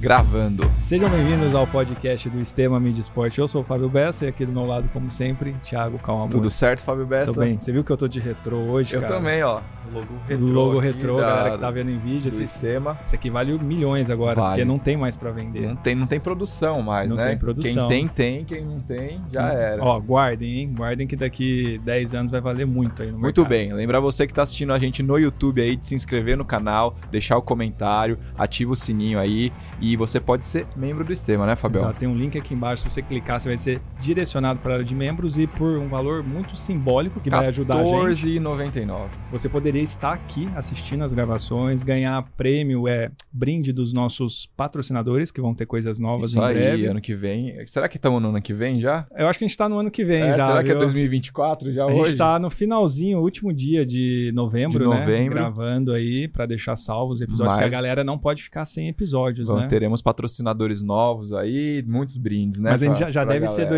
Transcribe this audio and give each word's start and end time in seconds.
gravando. 0.00 0.64
Sejam 0.78 1.10
bem-vindos 1.10 1.54
ao 1.54 1.66
podcast 1.66 2.30
do 2.30 2.40
Estema 2.40 2.80
Mídia 2.80 3.02
Esporte. 3.02 3.38
Eu 3.38 3.46
sou 3.46 3.60
o 3.60 3.64
Fábio 3.64 3.86
Bessa 3.86 4.24
e 4.24 4.28
aqui 4.28 4.46
do 4.46 4.52
meu 4.52 4.64
lado, 4.64 4.88
como 4.94 5.10
sempre, 5.10 5.52
Thiago 5.62 5.98
Calma. 5.98 6.26
Tudo 6.26 6.48
certo, 6.48 6.80
Fábio 6.80 7.04
Bessa? 7.04 7.34
Tô 7.34 7.40
bem. 7.40 7.60
Você 7.60 7.70
viu 7.70 7.84
que 7.84 7.92
eu 7.92 7.98
tô 7.98 8.08
de 8.08 8.18
retrô 8.18 8.56
hoje, 8.56 8.94
eu 8.94 9.00
cara? 9.02 9.12
Eu 9.12 9.18
também, 9.18 9.42
ó. 9.42 9.60
Logo 9.92 10.06
retrô. 10.26 10.46
Logo 10.46 10.78
retrô, 10.78 11.16
da, 11.16 11.26
galera 11.26 11.50
que 11.52 11.58
tá 11.58 11.70
vendo 11.70 11.90
em 11.90 11.98
vídeo. 11.98 12.28
Esse 12.28 12.46
sistema. 12.46 12.98
Isso 13.04 13.14
aqui 13.14 13.30
vale 13.30 13.58
milhões 13.58 14.10
agora, 14.10 14.34
vale. 14.34 14.50
porque 14.50 14.64
não 14.64 14.78
tem 14.78 14.96
mais 14.96 15.16
para 15.16 15.30
vender. 15.30 15.66
Não 15.66 15.76
tem, 15.76 15.94
não 15.94 16.06
tem 16.06 16.20
produção 16.20 16.82
mais, 16.82 17.10
não 17.10 17.16
né? 17.16 17.22
Não 17.22 17.30
tem 17.30 17.38
produção. 17.38 17.88
Quem 17.88 18.06
tem, 18.06 18.44
tem. 18.44 18.44
Quem 18.44 18.64
não 18.64 18.80
tem, 18.80 19.20
já 19.32 19.52
era. 19.52 19.82
Ó, 19.82 19.98
guardem, 20.00 20.60
hein? 20.60 20.72
Guardem 20.74 21.06
que 21.06 21.16
daqui 21.16 21.80
10 21.84 22.14
anos 22.14 22.32
vai 22.32 22.40
valer 22.40 22.66
muito 22.66 23.02
aí 23.02 23.10
no 23.10 23.18
Muito 23.18 23.40
mercado. 23.42 23.50
bem. 23.50 23.72
Lembrar 23.72 24.00
você 24.00 24.26
que 24.26 24.32
tá 24.32 24.42
assistindo 24.42 24.72
a 24.72 24.78
gente 24.78 25.02
no 25.02 25.18
YouTube 25.18 25.60
aí 25.60 25.76
de 25.76 25.86
se 25.86 25.94
inscrever 25.94 26.36
no 26.36 26.44
canal, 26.44 26.94
deixar 27.10 27.36
o 27.36 27.42
comentário, 27.42 28.18
ativa 28.38 28.72
o 28.72 28.76
sininho 28.76 29.18
aí 29.18 29.52
e 29.80 29.96
você 29.96 30.20
pode 30.20 30.46
ser 30.46 30.66
membro 30.76 31.04
do 31.04 31.12
Estema, 31.12 31.46
né, 31.46 31.56
Fabião? 31.56 31.84
Exato, 31.84 31.98
tem 31.98 32.08
um 32.08 32.16
link 32.16 32.36
aqui 32.38 32.54
embaixo, 32.54 32.82
se 32.82 32.90
você 32.90 33.02
clicar, 33.02 33.40
você 33.40 33.48
vai 33.48 33.58
ser 33.58 33.80
direcionado 34.00 34.60
para 34.60 34.72
a 34.72 34.74
área 34.74 34.84
de 34.84 34.94
membros 34.94 35.38
e 35.38 35.46
por 35.46 35.78
um 35.78 35.88
valor 35.88 36.22
muito 36.22 36.56
simbólico 36.56 37.20
que 37.20 37.30
vai 37.30 37.46
ajudar 37.46 37.76
a 37.76 37.84
gente. 37.84 38.38
R$14,99. 38.38 39.08
Você 39.32 39.48
poderia 39.48 39.79
estar 39.82 40.12
aqui 40.12 40.48
assistindo 40.54 41.02
as 41.04 41.12
gravações, 41.12 41.82
ganhar 41.82 42.22
prêmio, 42.36 42.86
é 42.88 43.10
brinde 43.32 43.72
dos 43.72 43.92
nossos 43.92 44.46
patrocinadores, 44.56 45.30
que 45.30 45.40
vão 45.40 45.54
ter 45.54 45.66
coisas 45.66 45.98
novas 45.98 46.30
Isso 46.30 46.38
em 46.38 46.42
aí, 46.42 46.54
breve. 46.54 46.86
ano 46.86 47.00
que 47.00 47.14
vem. 47.14 47.66
Será 47.66 47.88
que 47.88 47.96
estamos 47.96 48.20
no 48.22 48.28
ano 48.28 48.42
que 48.42 48.52
vem 48.54 48.80
já? 48.80 49.06
Eu 49.16 49.28
acho 49.28 49.38
que 49.38 49.44
a 49.44 49.46
gente 49.46 49.52
está 49.54 49.68
no 49.68 49.78
ano 49.78 49.90
que 49.90 50.04
vem 50.04 50.22
É, 50.22 50.32
já. 50.32 50.46
será 50.48 50.62
que 50.64 50.70
é 50.70 50.72
viu? 50.72 50.80
2024 50.82 51.72
já 51.72 51.82
A 51.82 51.86
hoje? 51.86 51.96
gente 51.96 52.08
está 52.08 52.38
no 52.38 52.50
finalzinho, 52.50 53.18
último 53.20 53.52
dia 53.52 53.84
de 53.86 54.30
novembro, 54.34 54.84
De 54.84 54.90
né? 54.90 55.00
novembro. 55.00 55.34
Gravando 55.34 55.92
aí 55.92 56.26
para 56.28 56.46
deixar 56.46 56.76
salvos 56.76 57.10
os 57.16 57.20
episódios, 57.20 57.56
a 57.58 57.68
galera 57.68 58.04
não 58.04 58.16
pode 58.18 58.42
ficar 58.42 58.64
sem 58.64 58.88
episódios, 58.88 59.48
Vamos- 59.48 59.62
né? 59.64 59.68
Teremos 59.68 60.00
patrocinadores 60.02 60.82
novos 60.82 61.32
aí, 61.32 61.84
muitos 61.86 62.16
brindes, 62.16 62.58
né? 62.60 62.70
Mas 62.70 62.82
a 62.82 62.86
gente 62.86 62.98
já, 62.98 63.10
já 63.10 63.24
deve 63.24 63.46
ser 63.48 63.62
galera. 63.64 63.70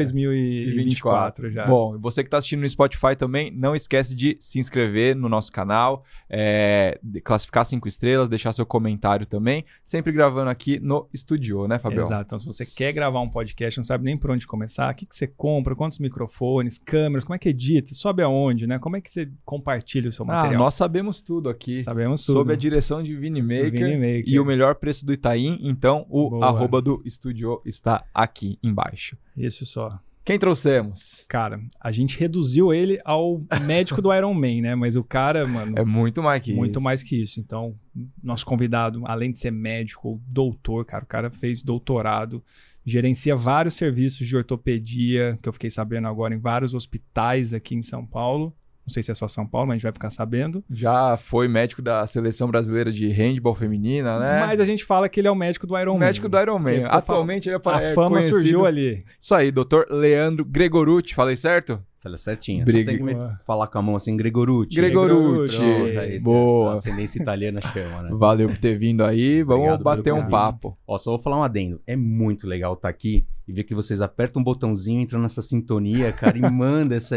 2024 0.66 1.50
já. 1.50 1.66
Bom, 1.66 1.98
você 1.98 2.22
que 2.22 2.28
está 2.28 2.38
assistindo 2.38 2.60
no 2.60 2.68
Spotify 2.68 3.16
também, 3.16 3.50
não 3.50 3.74
esquece 3.74 4.14
de 4.14 4.36
se 4.40 4.58
inscrever 4.58 5.14
no 5.16 5.28
nosso 5.28 5.50
canal, 5.52 5.81
é, 6.28 6.98
de 7.02 7.20
classificar 7.20 7.64
cinco 7.64 7.86
estrelas, 7.88 8.28
deixar 8.28 8.52
seu 8.52 8.64
comentário 8.66 9.26
também, 9.26 9.64
sempre 9.82 10.12
gravando 10.12 10.50
aqui 10.50 10.78
no 10.80 11.08
estúdio, 11.12 11.66
né, 11.66 11.78
Fabião? 11.78 12.02
Exato. 12.04 12.24
Então, 12.26 12.38
se 12.38 12.46
você 12.46 12.64
quer 12.64 12.92
gravar 12.92 13.20
um 13.20 13.28
podcast, 13.28 13.78
não 13.78 13.84
sabe 13.84 14.04
nem 14.04 14.16
por 14.16 14.30
onde 14.30 14.46
começar, 14.46 14.92
o 14.92 14.94
que, 14.96 15.06
que 15.06 15.14
você 15.14 15.26
compra, 15.26 15.74
quantos 15.74 15.98
microfones, 15.98 16.78
câmeras, 16.78 17.24
como 17.24 17.34
é 17.34 17.38
que 17.38 17.48
edita, 17.48 17.94
sobe 17.94 18.22
aonde, 18.22 18.66
né? 18.66 18.78
Como 18.78 18.96
é 18.96 19.00
que 19.00 19.10
você 19.10 19.30
compartilha 19.44 20.08
o 20.08 20.12
seu 20.12 20.24
Ah, 20.24 20.28
material? 20.28 20.62
nós 20.62 20.74
sabemos 20.74 21.22
tudo 21.22 21.48
aqui. 21.48 21.82
Sabemos 21.82 22.24
tudo. 22.24 22.36
Sob 22.38 22.52
a 22.52 22.56
direção 22.56 23.02
de 23.02 23.14
Vini 23.16 23.42
Maker, 23.42 23.70
Vini 23.72 23.96
Maker. 23.96 24.24
e 24.26 24.38
o 24.40 24.44
melhor 24.44 24.74
preço 24.76 25.04
do 25.06 25.12
Itaim, 25.12 25.58
então 25.62 26.06
o 26.08 26.30
Boa. 26.30 26.46
arroba 26.46 26.80
do 26.80 27.02
estúdio 27.04 27.60
está 27.64 28.04
aqui 28.14 28.58
embaixo. 28.62 29.16
Isso 29.36 29.64
só. 29.66 29.98
Quem 30.24 30.38
trouxemos? 30.38 31.24
Cara, 31.28 31.60
a 31.80 31.90
gente 31.90 32.18
reduziu 32.18 32.72
ele 32.72 33.00
ao 33.04 33.42
médico 33.66 34.00
do 34.00 34.14
Iron 34.14 34.34
Man, 34.34 34.60
né? 34.62 34.74
Mas 34.74 34.94
o 34.94 35.02
cara, 35.02 35.46
mano, 35.46 35.76
É 35.76 35.84
muito 35.84 36.22
mais 36.22 36.40
que 36.40 36.52
muito 36.54 36.76
isso. 36.76 36.80
mais 36.80 37.02
que 37.02 37.20
isso. 37.20 37.40
Então, 37.40 37.74
nosso 38.22 38.46
convidado, 38.46 39.02
além 39.04 39.32
de 39.32 39.38
ser 39.38 39.50
médico, 39.50 40.22
doutor, 40.26 40.84
cara, 40.84 41.02
o 41.02 41.06
cara 41.08 41.30
fez 41.30 41.60
doutorado, 41.60 42.42
gerencia 42.84 43.34
vários 43.34 43.74
serviços 43.74 44.26
de 44.26 44.36
ortopedia, 44.36 45.38
que 45.42 45.48
eu 45.48 45.52
fiquei 45.52 45.70
sabendo 45.70 46.06
agora 46.06 46.34
em 46.34 46.38
vários 46.38 46.72
hospitais 46.72 47.52
aqui 47.52 47.74
em 47.74 47.82
São 47.82 48.06
Paulo. 48.06 48.54
Não 48.86 48.92
sei 48.92 49.02
se 49.02 49.12
é 49.12 49.14
só 49.14 49.28
São 49.28 49.46
Paulo, 49.46 49.68
mas 49.68 49.74
a 49.74 49.76
gente 49.76 49.82
vai 49.84 49.92
ficar 49.92 50.10
sabendo. 50.10 50.64
Já 50.70 51.16
foi 51.16 51.46
médico 51.46 51.80
da 51.80 52.04
seleção 52.06 52.48
brasileira 52.48 52.90
de 52.90 53.08
handball 53.10 53.54
feminina, 53.54 54.18
né? 54.18 54.44
Mas 54.46 54.58
a 54.58 54.64
gente 54.64 54.84
fala 54.84 55.08
que 55.08 55.20
ele 55.20 55.28
é 55.28 55.30
o 55.30 55.36
médico 55.36 55.66
do 55.66 55.78
Iron 55.78 55.94
Man. 55.94 56.00
médico 56.00 56.28
do 56.28 56.40
Iron 56.40 56.58
Man. 56.58 56.86
Atualmente 56.86 57.48
ele 57.48 57.56
é 57.56 57.60
A 57.70 57.80
é 57.80 57.94
fama 57.94 58.10
conhecido- 58.10 58.36
surgiu 58.38 58.66
ali. 58.66 59.04
Isso 59.20 59.34
aí, 59.34 59.52
doutor 59.52 59.86
Leandro 59.88 60.44
Gregorucci, 60.44 61.14
falei 61.14 61.36
certo? 61.36 61.80
Fala 62.02 62.16
certinho. 62.16 62.64
Briga. 62.64 62.90
Só 62.90 62.98
tem 62.98 63.06
que 63.06 63.44
falar 63.44 63.68
com 63.68 63.78
a 63.78 63.82
mão 63.82 63.94
assim, 63.94 64.16
Gregorucci. 64.16 64.74
Gregorucci. 64.74 65.58
Pronto, 65.58 65.98
aí, 66.00 66.18
Boa. 66.18 66.70
A 66.70 66.74
ascendência 66.74 67.22
italiana 67.22 67.60
chama, 67.60 68.02
né? 68.02 68.10
Valeu 68.12 68.48
por 68.48 68.58
ter 68.58 68.76
vindo 68.76 69.04
aí. 69.04 69.44
Vamos 69.44 69.68
Obrigado 69.68 69.84
bater 69.84 70.12
um 70.12 70.28
papo. 70.28 70.76
Ó, 70.84 70.98
só 70.98 71.12
vou 71.12 71.20
falar 71.20 71.38
um 71.38 71.44
adendo. 71.44 71.80
É 71.86 71.94
muito 71.94 72.46
legal 72.48 72.74
estar 72.74 72.88
aqui 72.88 73.24
e 73.46 73.52
ver 73.52 73.64
que 73.64 73.74
vocês 73.74 74.00
apertam 74.00 74.40
um 74.40 74.44
botãozinho, 74.44 75.00
entram 75.00 75.20
nessa 75.20 75.42
sintonia, 75.42 76.12
cara, 76.12 76.38
e 76.38 76.40
manda 76.50 76.94
essa, 76.94 77.16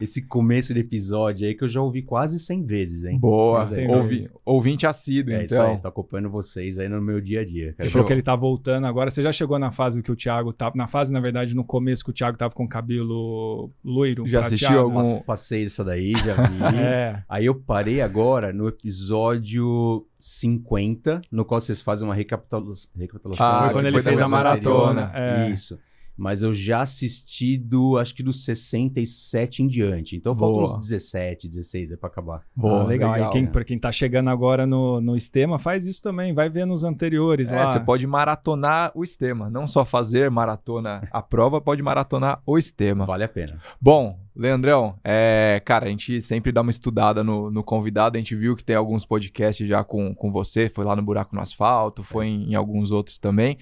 esse 0.00 0.22
começo 0.22 0.72
de 0.72 0.80
episódio 0.80 1.46
aí 1.46 1.54
que 1.54 1.64
eu 1.64 1.68
já 1.68 1.80
ouvi 1.80 2.02
quase 2.02 2.38
100 2.38 2.64
vezes, 2.64 3.04
hein? 3.04 3.18
Boa. 3.18 3.64
Sem 3.66 3.92
Ouvi, 3.92 4.28
ouvinte 4.44 4.86
assíduo, 4.86 5.34
É 5.34 5.44
isso 5.44 5.54
então. 5.54 5.72
aí, 5.72 5.80
tô 5.80 5.88
acompanhando 5.88 6.30
vocês 6.30 6.78
aí 6.78 6.88
no 6.88 7.00
meu 7.00 7.20
dia 7.20 7.40
a 7.40 7.44
dia. 7.44 7.72
Cara. 7.72 7.84
Ele 7.84 7.90
falou 7.90 8.06
que 8.06 8.12
ele 8.12 8.22
tá 8.22 8.36
voltando 8.36 8.86
agora. 8.86 9.10
Você 9.10 9.22
já 9.22 9.32
chegou 9.32 9.58
na 9.58 9.70
fase 9.70 10.02
que 10.02 10.12
o 10.12 10.16
Thiago 10.16 10.52
tava. 10.52 10.76
Na 10.76 10.86
fase, 10.86 11.12
na 11.12 11.20
verdade, 11.20 11.54
no 11.54 11.64
começo 11.64 12.04
que 12.04 12.10
o 12.10 12.12
Thiago 12.12 12.36
tava 12.36 12.54
com 12.54 12.66
cabelo 12.68 13.70
loiro. 13.84 14.23
Já 14.26 14.40
prateado. 14.40 14.54
assistiu 14.54 14.78
algum- 14.78 14.94
Passe- 15.12 15.24
Passei 15.24 15.62
isso 15.64 15.84
daí, 15.84 16.12
já 16.12 16.34
vi. 16.48 16.76
É. 16.78 17.22
Aí 17.28 17.46
eu 17.46 17.54
parei 17.54 18.00
agora 18.00 18.52
no 18.52 18.68
episódio 18.68 20.06
50, 20.18 21.20
no 21.30 21.44
qual 21.44 21.60
vocês 21.60 21.80
fazem 21.80 22.06
uma 22.08 22.14
recapitula- 22.14 22.72
recapitulação. 22.96 23.46
Ah, 23.46 23.68
quando 23.72 23.86
ele 23.86 24.02
fez 24.02 24.18
da 24.18 24.24
a 24.24 24.28
maratona. 24.28 24.94
maratona. 25.02 25.44
É. 25.46 25.50
Isso. 25.50 25.78
Mas 26.16 26.42
eu 26.42 26.52
já 26.52 26.82
assisti 26.82 27.56
do, 27.56 27.98
acho 27.98 28.14
que 28.14 28.22
dos 28.22 28.44
67 28.44 29.62
em 29.62 29.66
diante. 29.66 30.16
Então 30.16 30.36
faltam 30.36 30.62
Boa. 30.62 30.76
uns 30.76 30.82
17, 30.88 31.48
16 31.48 31.90
aí 31.90 31.96
pra 31.96 32.08
acabar. 32.08 32.42
Boa, 32.54 32.82
Ah, 32.82 32.84
legal. 32.84 33.12
legal, 33.12 33.26
Aí 33.28 33.32
quem, 33.32 33.42
né? 33.42 33.50
pra 33.50 33.64
quem 33.64 33.78
tá 33.78 33.90
chegando 33.90 34.30
agora 34.30 34.64
no, 34.66 35.00
no 35.00 35.16
Estema, 35.16 35.58
faz 35.58 35.86
isso 35.86 36.00
também. 36.02 36.32
Vai 36.32 36.48
ver 36.48 36.66
nos 36.66 36.84
anteriores 36.84 37.50
É, 37.50 37.56
lá. 37.56 37.72
você 37.72 37.80
pode 37.80 38.06
maratonar 38.06 38.92
o 38.94 39.02
Estema. 39.02 39.50
Não 39.50 39.66
só 39.66 39.84
fazer 39.84 40.30
maratona 40.30 41.06
a 41.10 41.20
prova, 41.20 41.60
pode 41.60 41.82
maratonar 41.82 42.40
o 42.46 42.56
Estema. 42.56 43.04
Vale 43.04 43.24
a 43.24 43.28
pena. 43.28 43.58
Bom, 43.80 44.16
Leandrão, 44.36 44.94
é, 45.04 45.60
cara, 45.64 45.86
a 45.86 45.88
gente 45.88 46.20
sempre 46.22 46.52
dá 46.52 46.60
uma 46.62 46.70
estudada 46.70 47.24
no, 47.24 47.50
no 47.50 47.62
convidado. 47.64 48.16
A 48.16 48.20
gente 48.20 48.34
viu 48.36 48.54
que 48.54 48.64
tem 48.64 48.76
alguns 48.76 49.04
podcasts 49.04 49.66
já 49.66 49.82
com, 49.82 50.14
com 50.14 50.30
você. 50.30 50.68
Foi 50.68 50.84
lá 50.84 50.94
no 50.94 51.02
Buraco 51.02 51.34
no 51.34 51.40
Asfalto, 51.42 52.02
foi 52.02 52.26
em, 52.28 52.52
em 52.52 52.54
alguns 52.54 52.90
outros 52.90 53.18
também. 53.18 53.58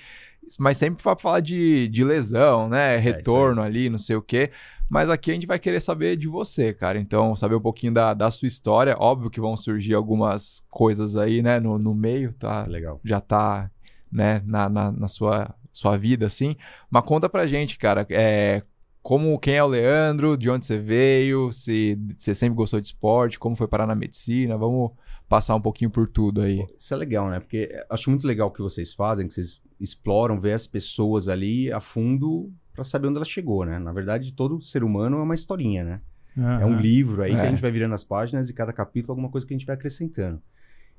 Mas 0.59 0.77
sempre 0.77 1.03
para 1.03 1.17
falar 1.17 1.41
de, 1.41 1.89
de 1.89 2.05
lesão, 2.05 2.69
né? 2.69 2.97
Retorno 2.97 3.63
ali, 3.63 3.89
não 3.89 3.99
sei 3.99 4.17
o 4.17 4.23
quê. 4.23 4.51
Mas 4.89 5.09
aqui 5.09 5.31
a 5.31 5.35
gente 5.35 5.47
vai 5.47 5.59
querer 5.59 5.81
saber 5.81 6.17
de 6.17 6.29
você, 6.29 6.75
cara. 6.75 6.99
Então, 6.99 7.35
saber 7.35 7.55
um 7.55 7.61
pouquinho 7.61 7.95
da, 7.95 8.13
da 8.13 8.31
sua 8.31 8.47
história. 8.47 8.95
Óbvio 8.99 9.31
que 9.31 9.41
vão 9.41 9.57
surgir 9.57 9.95
algumas 9.95 10.62
coisas 10.71 11.17
aí, 11.17 11.41
né, 11.41 11.59
no, 11.59 11.79
no 11.79 11.95
meio, 11.95 12.35
tá? 12.35 12.65
Legal. 12.65 13.01
já 13.03 13.21
tá, 13.21 13.71
né, 14.11 14.43
na, 14.45 14.69
na, 14.69 14.93
na 14.93 15.09
sua, 15.09 15.55
sua 15.73 15.97
vida, 15.97 16.27
assim. 16.27 16.55
Mas 16.91 17.05
conta 17.05 17.27
pra 17.27 17.47
gente, 17.47 17.79
cara, 17.79 18.07
é, 18.11 18.62
como, 19.03 19.39
quem 19.39 19.55
é 19.55 19.65
o 19.65 19.67
Leandro, 19.67 20.37
de 20.37 20.51
onde 20.51 20.67
você 20.67 20.79
veio, 20.79 21.51
se 21.51 21.99
você 22.15 22.35
sempre 22.35 22.57
gostou 22.57 22.81
de 22.81 22.87
esporte, 22.87 23.39
como 23.39 23.57
foi 23.57 23.67
parar 23.67 23.87
na 23.87 23.95
medicina, 23.95 24.57
vamos 24.59 24.91
passar 25.29 25.55
um 25.55 25.61
pouquinho 25.61 25.91
por 25.91 26.07
tudo 26.07 26.43
aí. 26.43 26.67
Isso 26.77 26.93
é 26.93 26.97
legal, 26.99 27.31
né? 27.31 27.41
Porque 27.41 27.69
acho 27.89 28.11
muito 28.11 28.27
legal 28.27 28.49
o 28.49 28.51
que 28.51 28.61
vocês 28.61 28.93
fazem, 28.93 29.27
que 29.27 29.33
vocês 29.33 29.61
exploram, 29.82 30.41
ver 30.41 30.53
as 30.53 30.66
pessoas 30.66 31.28
ali 31.28 31.72
a 31.72 31.81
fundo 31.81 32.53
pra 32.72 32.84
saber 32.84 33.09
onde 33.09 33.16
ela 33.16 33.25
chegou, 33.25 33.65
né? 33.66 33.78
Na 33.78 33.93
verdade, 33.93 34.32
todo 34.32 34.60
ser 34.62 34.82
humano 34.84 35.19
é 35.19 35.22
uma 35.22 35.34
historinha, 35.34 35.84
né? 35.84 36.00
É 36.37 36.65
um 36.65 36.78
livro 36.78 37.22
aí 37.22 37.32
que 37.32 37.37
É. 37.37 37.43
a 37.43 37.50
gente 37.50 37.60
vai 37.60 37.70
virando 37.70 37.94
as 37.94 38.03
páginas 38.04 38.48
e 38.48 38.54
cada 38.54 38.72
capítulo 38.72 39.12
alguma 39.12 39.28
coisa 39.28 39.47
que 39.47 39.53
a 39.53 39.56
gente 39.59 39.66
vai 39.66 39.75
acrescentando. 39.76 40.41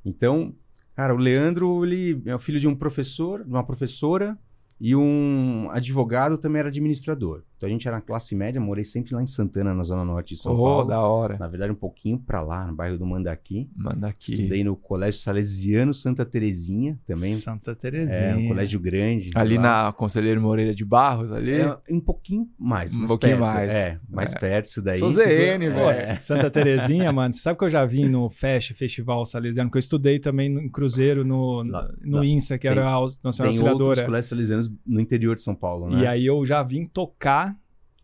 Então, 0.05 0.53
cara, 0.95 1.13
o 1.15 1.17
Leandro, 1.17 1.83
ele 1.83 2.21
é 2.25 2.35
o 2.35 2.39
filho 2.39 2.59
de 2.59 2.67
um 2.67 2.75
professor, 2.75 3.43
de 3.43 3.49
uma 3.49 3.63
professora 3.63 4.37
e 4.85 4.93
um 4.97 5.69
advogado 5.71 6.37
também 6.37 6.59
era 6.59 6.67
administrador. 6.67 7.41
Então 7.55 7.69
a 7.69 7.71
gente 7.71 7.87
era 7.87 8.01
classe 8.01 8.35
média, 8.35 8.59
morei 8.59 8.83
sempre 8.83 9.15
lá 9.15 9.23
em 9.23 9.25
Santana, 9.27 9.73
na 9.73 9.83
zona 9.83 10.03
norte 10.03 10.33
de 10.35 10.41
São 10.41 10.53
Oh, 10.53 10.57
Paulo. 10.65 10.83
da 10.89 10.99
hora. 10.99 11.37
Na 11.39 11.47
verdade, 11.47 11.71
um 11.71 11.75
pouquinho 11.75 12.19
pra 12.19 12.41
lá, 12.41 12.67
no 12.67 12.75
bairro 12.75 12.97
do 12.97 13.05
Mandaqui. 13.05 13.69
Manda 13.73 14.07
aqui. 14.09 14.33
Estudei 14.33 14.65
no 14.65 14.75
Colégio 14.75 15.21
Salesiano 15.21 15.93
Santa 15.93 16.25
Terezinha, 16.25 16.99
também. 17.05 17.33
Santa 17.35 17.73
Terezinha. 17.73 18.17
É, 18.19 18.35
um 18.35 18.49
colégio 18.49 18.81
grande. 18.81 19.31
Ali 19.33 19.55
lá. 19.55 19.61
na 19.85 19.93
Conselheiro 19.93 20.41
Moreira 20.41 20.75
de 20.75 20.83
Barros, 20.83 21.31
ali. 21.31 21.53
É, 21.53 21.77
um 21.89 22.01
pouquinho 22.01 22.49
mais. 22.59 22.93
Um 22.93 22.99
mais 22.99 23.11
pouquinho 23.11 23.37
perto. 23.37 23.53
mais. 23.53 23.73
É, 23.73 23.99
mais 24.09 24.33
É. 24.33 24.37
perto 24.39 24.65
isso 24.65 24.81
daí. 24.81 24.99
Sou 24.99 25.07
ZN, 25.11 25.59
velho. 25.59 25.79
é. 25.89 26.19
Santa 26.19 26.51
Terezinha, 26.51 27.09
mano. 27.13 27.33
Você 27.33 27.39
sabe 27.39 27.57
que 27.57 27.63
eu 27.63 27.69
já 27.69 27.85
vim 27.85 28.09
no 28.09 28.29
FEST, 28.29 28.73
Festival 28.73 29.25
Salesiano, 29.25 29.71
que 29.71 29.77
eu 29.77 29.79
estudei 29.79 30.19
também 30.19 30.49
no- 30.49 30.59
em 30.59 30.67
Cruzeiro, 30.69 31.23
no, 31.23 31.63
Lá- 31.63 31.89
no 32.01 32.17
lá. 32.17 32.25
INSA, 32.25 32.57
que 32.57 32.67
Tem- 32.67 32.71
era 32.77 32.85
a 32.89 32.91
Aus- 32.91 33.21
Nacional 33.23 33.53
Tem 33.53 33.61
outros 33.61 33.79
Auxiliadora. 33.79 34.05
colégios 34.05 34.27
salesianos 34.27 34.72
no 34.85 34.99
interior 34.99 35.35
de 35.35 35.41
São 35.41 35.55
Paulo, 35.55 35.89
né? 35.89 36.01
E 36.03 36.07
aí 36.07 36.25
eu 36.25 36.45
já 36.45 36.61
vim 36.63 36.85
tocar 36.85 37.57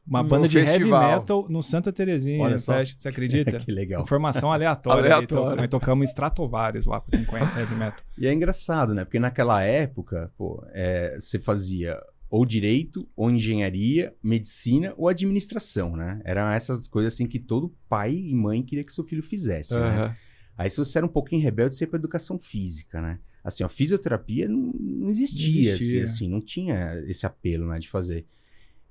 uma 0.06 0.24
No 0.24 0.30
banda 0.30 0.48
de 0.48 0.60
festival. 0.60 1.04
heavy 1.04 1.19
metal 1.19 1.45
no 1.50 1.62
Santa 1.62 1.94
Terezinha, 1.94 2.44
Olha 2.44 2.57
só. 2.57 2.74
Você 2.83 3.07
acredita? 3.07 3.57
que 3.60 3.71
legal. 3.71 4.01
Informação 4.01 4.51
aleatória. 4.51 5.16
Aleatória. 5.16 5.62
Nós 5.62 5.69
tocamos 5.69 6.10
Stratovarius 6.10 6.88
lá, 6.88 7.00
pra 7.00 7.18
quem 7.18 7.25
conhece 7.25 7.57
heavy 7.57 7.75
metal. 7.75 8.00
E 8.18 8.25
é 8.25 8.33
engraçado, 8.33 8.94
né? 8.95 9.06
Porque 9.06 9.19
naquela 9.19 9.62
época, 9.63 10.31
pô, 10.36 10.63
é, 10.74 11.16
você 11.19 11.39
fazia 11.39 11.98
ou 12.30 12.45
direito, 12.45 13.07
ou 13.16 13.30
engenharia, 13.31 14.13
medicina 14.21 14.94
ou 14.98 15.07
administração, 15.07 15.95
né? 15.95 16.21
Eram 16.24 16.50
essas 16.51 16.88
coisas 16.88 17.13
assim 17.13 17.27
que 17.27 17.39
todo 17.39 17.74
pai 17.88 18.13
e 18.13 18.36
mãe 18.36 18.62
queria 18.62 18.83
que 18.83 18.94
seu 18.94 19.04
filho 19.04 19.24
fizesse, 19.24 19.74
né? 19.74 19.80
Aham. 19.80 20.13
Aí 20.57 20.69
se 20.69 20.77
você 20.77 20.98
era 20.98 21.06
um 21.06 21.10
pouquinho 21.10 21.42
rebelde, 21.42 21.75
você 21.75 21.86
ia 21.86 21.88
pra 21.88 21.98
educação 21.98 22.38
física, 22.38 23.01
né? 23.01 23.19
Assim, 23.44 23.63
a 23.63 23.69
fisioterapia 23.69 24.47
não, 24.47 24.74
não 24.74 25.09
existia, 25.09 25.74
existia. 25.74 26.03
Assim, 26.03 26.13
assim, 26.13 26.30
não 26.30 26.41
tinha 26.41 27.01
esse 27.07 27.25
apelo, 27.25 27.68
né, 27.68 27.80
de 27.80 27.89
fazer. 27.89 28.25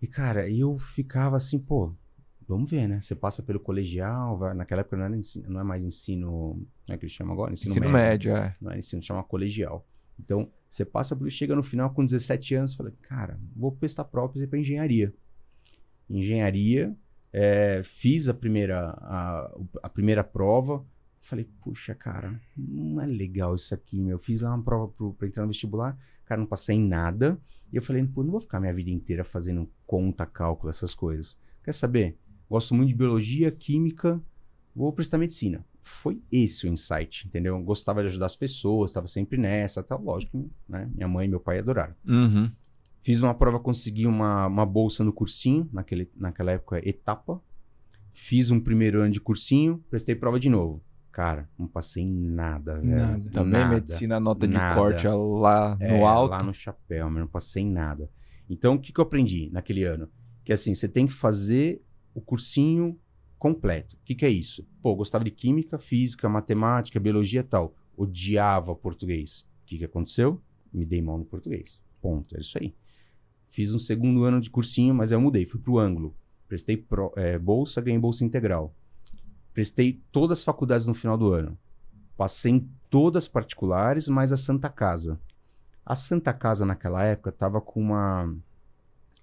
E, 0.01 0.07
cara, 0.07 0.49
eu 0.49 0.79
ficava 0.79 1.37
assim, 1.37 1.59
pô, 1.59 1.93
vamos 2.47 2.71
ver, 2.71 2.89
né? 2.89 3.01
Você 3.01 3.15
passa 3.15 3.43
pelo 3.43 3.61
colegial, 3.61 4.39
vai, 4.39 4.55
naquela 4.55 4.81
época 4.81 4.97
não, 4.97 5.05
era 5.05 5.17
ensino, 5.17 5.51
não 5.51 5.61
é 5.61 5.65
mais 5.65 5.85
ensino, 5.85 6.67
não 6.87 6.95
é 6.95 6.99
que 6.99 7.05
eles 7.05 7.13
chamam 7.13 7.35
agora? 7.35 7.53
Ensino, 7.53 7.73
Ensino 7.73 7.91
médio. 7.91 8.33
médio, 8.33 8.37
é. 8.37 8.57
Não 8.61 8.73
é 8.73 8.79
ensino, 8.79 9.03
chama 9.03 9.23
colegial. 9.23 9.87
Então, 10.19 10.51
você 10.69 10.85
passa 10.85 11.15
por 11.15 11.31
chega 11.31 11.55
no 11.55 11.63
final 11.63 11.91
com 11.91 12.05
17 12.05 12.55
anos, 12.55 12.75
fala, 12.75 12.93
cara, 13.03 13.39
vou 13.55 13.73
prestar 13.73 14.09
ir 14.37 14.47
para 14.47 14.59
engenharia. 14.59 15.13
Engenharia, 16.09 16.97
é, 17.33 17.83
fiz 17.85 18.29
a 18.29 18.35
primeira, 18.35 18.91
a, 18.91 19.59
a 19.83 19.89
primeira 19.89 20.25
prova, 20.25 20.85
falei, 21.29 21.47
puxa, 21.63 21.95
cara, 21.95 22.41
não 22.57 23.01
é 23.01 23.07
legal 23.07 23.55
isso 23.55 23.75
aqui, 23.75 24.01
meu. 24.01 24.19
Fiz 24.19 24.41
lá 24.41 24.55
uma 24.55 24.63
prova 24.63 24.93
para 25.13 25.29
entrar 25.29 25.43
no 25.43 25.49
vestibular, 25.49 25.97
cara, 26.25 26.41
não 26.41 26.49
passei 26.49 26.77
em 26.77 26.87
nada. 26.87 27.39
E 27.73 27.77
eu 27.77 27.83
falei, 27.83 28.05
pô, 28.05 28.23
não 28.23 28.31
vou 28.31 28.41
ficar 28.41 28.59
minha 28.61 28.73
vida 28.73 28.91
inteira 28.91 29.23
fazendo 29.23 29.69
conta, 29.87 30.25
cálculo, 30.25 30.71
essas 30.71 30.95
coisas. 30.95 31.39
Quer 31.63 31.73
saber? 31.73 32.17
Gosto 32.49 32.75
muito 32.75 32.89
de 32.89 32.95
biologia, 32.95 33.51
química, 33.51 34.21
vou 34.75 34.93
prestar 34.93 35.19
medicina. 35.19 35.65
Foi 35.83 36.21
esse 36.33 36.67
o 36.67 36.69
insight, 36.69 37.27
entendeu? 37.27 37.57
Eu 37.57 37.63
gostava 37.63 38.01
de 38.01 38.09
ajudar 38.09 38.27
as 38.27 38.37
pessoas, 38.37 38.91
estava 38.91 39.07
sempre 39.07 39.39
nessa, 39.39 39.83
tal. 39.83 40.03
Lógico, 40.03 40.51
né? 40.69 40.91
Minha 40.95 41.09
mãe 41.09 41.27
e 41.27 41.31
meu 41.31 41.41
pai 41.41 41.59
adoraram. 41.59 41.95
Uhum. 42.07 42.51
Fiz 43.03 43.21
uma 43.23 43.35
prova, 43.35 43.61
consegui 43.61 44.07
uma, 44.07 44.47
uma 44.47 44.67
bolsa 44.67 45.05
no 45.05 45.13
cursinho, 45.13 45.69
naquele, 45.73 46.11
naquela 46.17 46.53
época, 46.53 46.81
etapa. 46.87 47.41
Fiz 48.13 48.51
um 48.51 48.61
primeiro 48.61 49.01
ano 49.01 49.13
de 49.13 49.21
cursinho, 49.21 49.83
prestei 49.89 50.15
prova 50.15 50.41
de 50.41 50.49
novo. 50.49 50.83
Cara, 51.11 51.49
não 51.59 51.67
passei 51.67 52.03
em 52.05 52.13
nada, 52.13 52.79
velho. 52.81 52.97
Nada. 52.97 53.31
Também 53.31 53.61
Nada. 53.61 53.75
medicina, 53.75 54.21
nota 54.21 54.47
de 54.47 54.55
Nada. 54.55 54.75
corte 54.77 55.07
lá 55.09 55.77
no 55.77 55.83
É, 55.85 56.03
alto. 56.05 56.31
Lá 56.31 56.43
no 56.43 56.55
chapéu, 56.55 57.11
mas 57.11 57.21
não 57.21 57.27
passei 57.29 57.63
em 57.63 57.71
nada. 57.71 58.09
Então, 58.49 58.75
o 58.75 58.79
que, 58.79 58.93
que 58.93 59.01
eu 59.01 59.05
aprendi 59.05 59.51
naquele 59.53 59.83
ano? 59.85 60.09
Que 60.45 60.53
assim, 60.53 60.75
você 60.75 60.89
tem 60.89 61.07
que 61.07 61.13
fazer 61.13 61.83
o 62.15 62.21
cursinho 62.21 62.97
completo. 63.39 63.97
O 63.97 63.99
que, 64.05 64.15
que 64.15 64.25
é 64.25 64.31
isso? 64.31 64.67
Pô, 64.81 64.95
gostava 64.95 65.25
de 65.25 65.31
química, 65.31 65.79
física, 65.79 66.29
matemática, 66.29 66.99
biologia 67.01 67.41
e 67.41 67.45
tal. 67.45 67.75
Odiava 67.97 68.75
português. 68.75 69.41
O 69.63 69.67
que, 69.67 69.79
que 69.79 69.85
aconteceu? 69.85 70.41
Me 70.73 70.85
dei 70.87 71.03
mal 71.03 71.19
no 71.19 71.25
português. 71.25 71.81
Ponto. 72.01 72.37
É 72.37 72.41
isso 72.41 72.57
aí. 72.59 72.75
Fiz 73.49 73.75
um 73.75 73.79
segundo 73.79 74.23
ano 74.25 74.41
de 74.41 74.51
cursinho, 74.51 74.95
mas 74.95 75.11
aí 75.11 75.17
eu 75.17 75.21
mudei. 75.21 75.45
Fui 75.47 75.61
pro 75.61 75.79
ângulo. 75.79 76.15
Prestei 76.47 76.77
pro- 76.77 77.13
é, 77.17 77.39
bolsa, 77.39 77.81
ganhei 77.81 77.99
bolsa 77.99 78.25
integral. 78.25 78.75
Prestei 79.59 80.01
todas 80.13 80.39
as 80.39 80.45
faculdades 80.45 80.87
no 80.87 80.95
final 80.95 81.19
do 81.19 81.33
ano. 81.33 81.59
Passei 82.17 82.53
em 82.53 82.71
todas 82.89 83.27
particulares, 83.27 84.09
mas 84.09 84.33
a 84.33 84.37
Santa 84.37 84.69
Casa. 84.69 85.19
A 85.85 85.97
Santa 85.97 86.33
Casa 86.33 86.65
naquela 86.65 87.03
época 87.03 87.31
estava 87.31 87.61
com 87.61 87.81
uma 87.81 88.33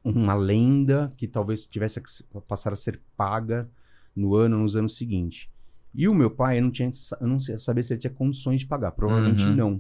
uma 0.04 0.34
lenda 0.34 1.14
que 1.16 1.26
talvez 1.26 1.66
tivesse 1.66 2.02
que 2.02 2.10
passar 2.50 2.74
a 2.74 2.76
ser 2.76 3.00
paga 3.16 3.70
no 4.14 4.36
ano, 4.36 4.58
nos 4.58 4.76
anos 4.76 4.98
seguintes. 4.98 5.48
E 5.94 6.06
o 6.06 6.14
meu 6.14 6.30
pai, 6.30 6.58
eu 6.58 6.64
não 6.64 6.70
tinha, 6.72 6.90
eu 7.22 7.28
não 7.28 7.40
sabia 7.40 7.82
se 7.82 7.94
ele 7.94 8.02
tinha 8.02 8.12
condições 8.12 8.60
de 8.60 8.66
pagar, 8.66 8.92
provavelmente 8.92 9.46
Uhum. 9.46 9.56
não. 9.56 9.72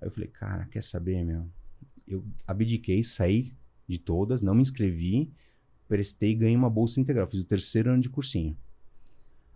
Aí 0.00 0.06
eu 0.06 0.12
falei, 0.12 0.28
cara, 0.28 0.64
quer 0.66 0.80
saber, 0.84 1.24
meu? 1.24 1.44
Eu 2.06 2.24
abdiquei, 2.46 3.02
saí 3.02 3.52
de 3.88 3.98
todas, 3.98 4.42
não 4.42 4.54
me 4.54 4.62
inscrevi, 4.62 5.28
prestei 5.88 6.30
e 6.30 6.34
ganhei 6.36 6.56
uma 6.56 6.70
bolsa 6.70 7.00
integral. 7.00 7.26
Fiz 7.26 7.40
o 7.40 7.44
terceiro 7.44 7.90
ano 7.90 8.00
de 8.00 8.08
cursinho. 8.08 8.56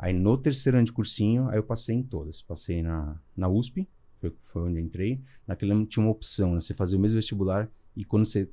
Aí 0.03 0.13
no 0.13 0.37
terceiro 0.37 0.77
ano 0.79 0.85
de 0.85 0.93
cursinho, 0.93 1.49
aí 1.49 1.57
eu 1.59 1.63
passei 1.63 1.95
em 1.95 2.03
todas. 2.03 2.43
Passei 2.43 2.83
na, 2.83 3.17
na 3.37 3.49
USP, 3.49 3.87
foi, 4.21 4.33
foi 4.53 4.63
onde 4.63 4.79
eu 4.81 4.85
entrei. 4.85 5.21
Naquele 5.47 5.71
ano 5.73 5.87
tinha 5.87 6.05
uma 6.05 6.11
opção, 6.11 6.55
né? 6.55 6.61
Você 6.61 6.75
fazia 6.75 6.99
o 6.99 7.01
mesmo 7.01 7.15
vestibular 7.17 7.69
e 7.97 8.05
quando 8.05 8.25
você 8.25 8.49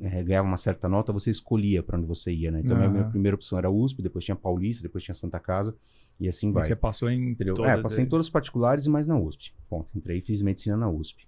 eh, 0.00 0.22
ganhava 0.24 0.48
uma 0.48 0.56
certa 0.56 0.88
nota, 0.88 1.12
você 1.12 1.30
escolhia 1.30 1.84
para 1.84 1.96
onde 1.96 2.06
você 2.06 2.32
ia, 2.32 2.50
né? 2.50 2.60
Então 2.64 2.74
a 2.76 2.80
minha- 2.80 2.90
minha 2.90 3.04
primeira 3.04 3.36
opção 3.36 3.56
era 3.56 3.70
USP, 3.70 4.02
depois 4.02 4.24
tinha 4.24 4.34
Paulista, 4.34 4.82
depois 4.82 5.04
tinha 5.04 5.14
Santa 5.14 5.38
Casa 5.38 5.76
e 6.18 6.26
assim 6.26 6.48
E 6.48 6.52
vai. 6.52 6.64
você 6.64 6.74
passou 6.74 7.08
em 7.08 7.30
Entendeu? 7.30 7.54
todas 7.54 7.70
é, 7.70 7.80
passei 7.80 8.00
em 8.00 8.04
aí. 8.06 8.10
todas 8.10 8.26
as 8.26 8.30
particulares 8.30 8.84
e 8.86 8.90
mais 8.90 9.06
na 9.06 9.16
USP. 9.16 9.52
Ponto. 9.70 9.88
Entrei 9.96 10.18
e 10.18 10.20
fiz 10.20 10.42
medicina 10.42 10.76
na 10.76 10.90
USP. 10.90 11.26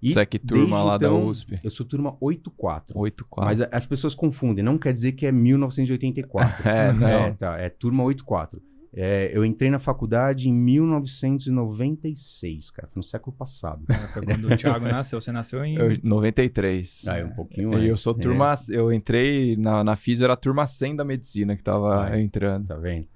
E 0.00 0.08
Isso 0.10 0.18
é 0.20 0.24
que 0.24 0.38
turma 0.38 0.80
lá 0.82 0.96
da 0.96 1.08
então, 1.08 1.26
USP? 1.26 1.58
Eu 1.62 1.70
sou 1.70 1.84
turma 1.84 2.16
84. 2.20 2.96
8-4. 2.96 3.44
Mas 3.44 3.60
as 3.60 3.84
pessoas 3.84 4.14
confundem, 4.14 4.64
não 4.64 4.78
quer 4.78 4.92
dizer 4.92 5.12
que 5.12 5.26
é 5.26 5.32
1984. 5.32 6.62
É, 6.68 6.92
não. 6.92 7.08
É, 7.08 7.32
tá, 7.32 7.58
é 7.58 7.68
turma 7.68 8.04
84. 8.04 8.62
É, 8.92 9.30
eu 9.34 9.42
entrei 9.44 9.70
na 9.70 9.78
faculdade 9.78 10.48
em 10.48 10.52
1996, 10.52 12.70
cara, 12.70 12.88
foi 12.88 13.00
no 13.00 13.04
século 13.04 13.36
passado. 13.36 13.84
Foi 14.12 14.24
quando 14.24 14.48
o 14.48 14.56
Thiago 14.56 14.88
nasceu. 14.88 15.20
Você 15.20 15.30
nasceu 15.30 15.64
em. 15.64 15.76
Eu, 15.76 15.96
93. 16.02 17.04
Ah, 17.06 17.18
é 17.18 17.24
um 17.24 17.30
pouquinho 17.30 17.78
E 17.78 17.86
eu 17.86 17.92
antes, 17.92 18.02
sou 18.02 18.16
né? 18.16 18.22
turma. 18.22 18.58
Eu 18.68 18.92
entrei 18.92 19.56
na, 19.56 19.84
na 19.84 19.94
FISO, 19.94 20.24
era 20.24 20.32
a 20.32 20.36
turma 20.36 20.66
100 20.66 20.96
da 20.96 21.04
medicina 21.04 21.56
que 21.56 21.62
tava 21.62 22.12
é. 22.14 22.20
entrando. 22.20 22.66
Tá 22.68 22.76
vendo? 22.76 23.06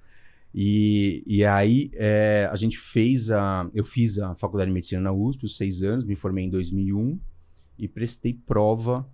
E, 0.53 1.23
e 1.25 1.43
aí 1.43 1.89
é, 1.95 2.47
a 2.51 2.55
gente 2.55 2.77
fez 2.77 3.31
a. 3.31 3.67
Eu 3.73 3.83
fiz 3.83 4.19
a 4.19 4.35
faculdade 4.35 4.69
de 4.69 4.73
medicina 4.73 5.01
na 5.01 5.11
USP, 5.11 5.45
os 5.45 5.57
seis 5.57 5.81
anos, 5.81 6.05
me 6.05 6.15
formei 6.15 6.45
em 6.45 6.49
2001 6.49 7.19
e 7.79 7.87
prestei 7.87 8.33
prova 8.33 9.07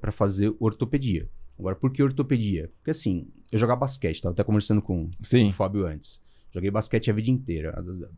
para 0.00 0.10
fazer 0.10 0.52
ortopedia. 0.58 1.28
Agora, 1.56 1.76
por 1.76 1.92
que 1.92 2.02
ortopedia? 2.02 2.68
Porque 2.76 2.90
assim, 2.90 3.28
eu 3.54 3.58
jogava 3.58 3.80
basquete, 3.80 4.20
tava 4.20 4.32
até 4.32 4.42
conversando 4.42 4.82
com, 4.82 5.08
Sim. 5.22 5.48
o 5.48 5.52
Fábio 5.52 5.86
antes. 5.86 6.20
Joguei 6.52 6.70
basquete 6.70 7.10
a 7.10 7.14
vida 7.14 7.30
inteira. 7.30 7.74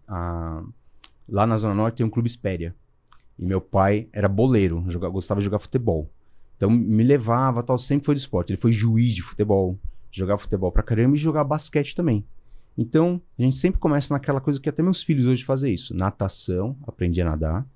A- 0.08 0.14
a- 0.14 0.64
lá 1.28 1.46
na 1.46 1.56
Zona 1.56 1.74
Norte 1.74 1.96
tem 1.96 2.06
um 2.06 2.10
clube 2.10 2.28
Espéria. 2.28 2.74
E 3.38 3.44
meu 3.44 3.60
pai 3.60 4.08
era 4.12 4.28
boleiro, 4.28 4.84
joga- 4.88 5.08
gostava 5.08 5.40
de 5.40 5.44
jogar 5.44 5.58
futebol. 5.58 6.10
Então 6.56 6.70
me 6.70 7.02
levava, 7.04 7.62
tal, 7.62 7.76
sempre 7.76 8.06
foi 8.06 8.14
do 8.14 8.18
esporte. 8.18 8.50
Ele 8.52 8.60
foi 8.60 8.72
juiz 8.72 9.14
de 9.14 9.20
futebol, 9.22 9.78
jogava 10.10 10.38
futebol 10.38 10.72
pra 10.72 10.82
caramba 10.82 11.16
e 11.16 11.18
jogava 11.18 11.48
basquete 11.50 11.94
também. 11.94 12.24
Então, 12.78 13.20
a 13.38 13.42
gente 13.42 13.56
sempre 13.56 13.78
começa 13.80 14.12
naquela 14.12 14.40
coisa 14.40 14.60
que 14.60 14.68
até 14.68 14.82
meus 14.82 15.02
filhos 15.02 15.24
hoje 15.26 15.44
fazem 15.44 15.72
isso. 15.72 15.94
Natação, 15.94 16.76
aprendi 16.86 17.20
a 17.22 17.24
nadar 17.24 17.66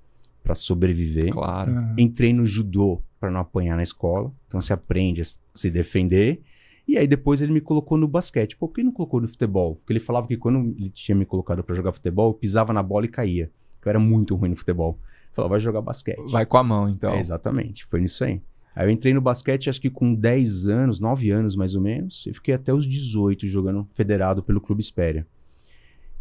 pra 0.43 0.53
sobreviver. 0.55 1.31
Claro. 1.31 1.75
Ah, 1.75 1.95
Entrei 1.97 2.33
no 2.33 2.45
judô 2.45 3.01
para 3.19 3.29
não 3.31 3.39
apanhar 3.39 3.75
na 3.75 3.83
escola. 3.83 4.31
Então 4.47 4.59
você 4.61 4.73
aprende 4.73 5.21
a 5.21 5.25
se 5.55 5.69
defender. 5.71 6.41
E 6.87 6.97
aí 6.97 7.07
depois 7.07 7.41
ele 7.41 7.51
me 7.51 7.61
colocou 7.61 7.97
no 7.97 8.07
basquete. 8.07 8.57
Por 8.57 8.69
que 8.69 8.83
não 8.83 8.91
colocou 8.91 9.21
no 9.21 9.27
futebol? 9.27 9.75
Porque 9.75 9.93
ele 9.93 9.99
falava 9.99 10.27
que 10.27 10.37
quando 10.37 10.75
ele 10.77 10.89
tinha 10.89 11.15
me 11.15 11.25
colocado 11.25 11.63
para 11.63 11.75
jogar 11.75 11.91
futebol, 11.91 12.29
eu 12.29 12.33
pisava 12.33 12.73
na 12.73 12.83
bola 12.83 13.05
e 13.05 13.09
caía. 13.09 13.51
Eu 13.83 13.89
era 13.89 13.99
muito 13.99 14.35
ruim 14.35 14.49
no 14.49 14.55
futebol. 14.55 14.99
Ele 15.01 15.33
falou, 15.33 15.49
vai 15.49 15.59
jogar 15.59 15.81
basquete. 15.81 16.31
Vai 16.31 16.45
com 16.45 16.57
a 16.57 16.63
mão, 16.63 16.89
então. 16.89 17.13
É, 17.13 17.19
exatamente, 17.19 17.85
foi 17.85 18.01
nisso 18.01 18.23
aí. 18.23 18.41
Aí 18.75 18.87
eu 18.87 18.89
entrei 18.89 19.13
no 19.13 19.21
basquete, 19.21 19.69
acho 19.69 19.81
que 19.81 19.89
com 19.89 20.13
10 20.13 20.67
anos, 20.67 20.99
9 20.99 21.29
anos 21.29 21.55
mais 21.55 21.75
ou 21.75 21.81
menos, 21.81 22.25
e 22.25 22.33
fiquei 22.33 22.53
até 22.53 22.73
os 22.73 22.85
18 22.85 23.45
jogando 23.47 23.87
federado 23.93 24.41
pelo 24.41 24.61
Clube 24.61 24.81
Espéria. 24.81 25.27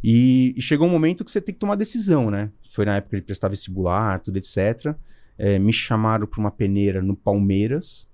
E, 0.03 0.55
e 0.57 0.63
chegou 0.63 0.87
um 0.87 0.91
momento 0.91 1.25
que 1.25 1.31
você 1.31 1.41
tem 1.41 1.55
que 1.55 1.61
tomar 1.61 1.77
decisão, 1.77 2.31
né? 2.31 2.51
Foi 2.71 2.85
na 2.85 2.97
época 2.97 3.17
de 3.17 3.23
prestar 3.23 3.49
vestibular, 3.49 4.19
tudo 4.21 4.39
etc. 4.39 4.95
É, 5.37 5.59
me 5.59 5.73
chamaram 5.73 6.27
para 6.27 6.41
uma 6.41 6.51
peneira 6.51 7.03
no 7.03 7.15
Palmeiras, 7.15 8.09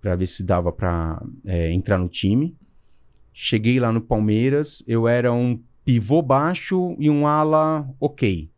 para 0.00 0.14
ver 0.16 0.26
se 0.26 0.42
dava 0.44 0.70
para 0.72 1.22
entrar 1.70 1.98
no 1.98 2.08
time. 2.08 2.56
Cheguei 3.32 3.78
lá 3.78 3.92
no 3.92 4.00
Palmeiras, 4.00 4.82
eu 4.86 5.06
era 5.06 5.32
um 5.32 5.60
pivô 5.84 6.20
baixo 6.22 6.96
e 6.98 7.08
um 7.08 7.26
ala 7.26 7.88
ok. 8.00 8.50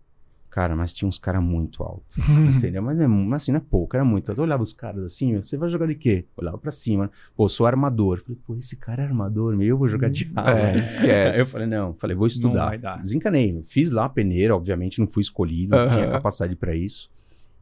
Cara, 0.49 0.75
mas 0.75 0.93
tinha 0.93 1.09
uns 1.09 1.17
caras 1.19 1.41
muito 1.43 1.81
altos. 1.83 2.17
Entendeu? 2.57 2.83
Mas 2.83 3.01
é 3.01 3.07
mu- 3.07 3.33
assim, 3.35 3.53
não 3.53 3.59
é 3.59 3.63
pouco, 3.63 3.95
era 3.95 4.05
muito. 4.05 4.33
Eu 4.33 4.43
olhava 4.43 4.63
os 4.65 4.73
caras 4.73 5.05
assim, 5.05 5.37
você 5.37 5.57
vai 5.57 5.69
jogar 5.71 5.87
de 5.87 5.95
quê? 5.95 6.25
Olhava 6.37 6.59
pra 6.59 6.73
cima. 6.73 7.09
Pô, 7.37 7.49
sou 7.49 7.67
armador. 7.67 8.21
Falei, 8.23 8.39
pô, 8.45 8.57
esse 8.57 8.75
cara 8.77 9.03
é 9.03 9.07
armador, 9.07 9.57
meu, 9.57 9.69
eu 9.69 9.79
vou 9.79 9.89
jogar 9.89 10.11
de 10.11 10.29
ala. 10.35 10.59
É, 10.59 10.77
esquece. 10.79 11.37
Aí 11.37 11.39
eu 11.41 11.47
falei, 11.47 11.69
não, 11.69 11.95
falei, 11.95 12.17
vou 12.17 12.25
Não 12.25 12.33
estudar. 12.33 12.67
vai 12.67 12.79
dar. 12.79 13.01
Desencanei. 13.01 13.63
Fiz 13.69 13.93
lá 13.93 14.07
a 14.07 14.09
peneira, 14.09 14.57
obviamente, 14.57 14.99
não 14.99 15.07
fui 15.07 15.21
escolhido, 15.21 15.77
não 15.77 15.89
tinha 15.89 16.05
Aham. 16.07 16.13
capacidade 16.15 16.57
pra 16.57 16.75
isso. 16.75 17.09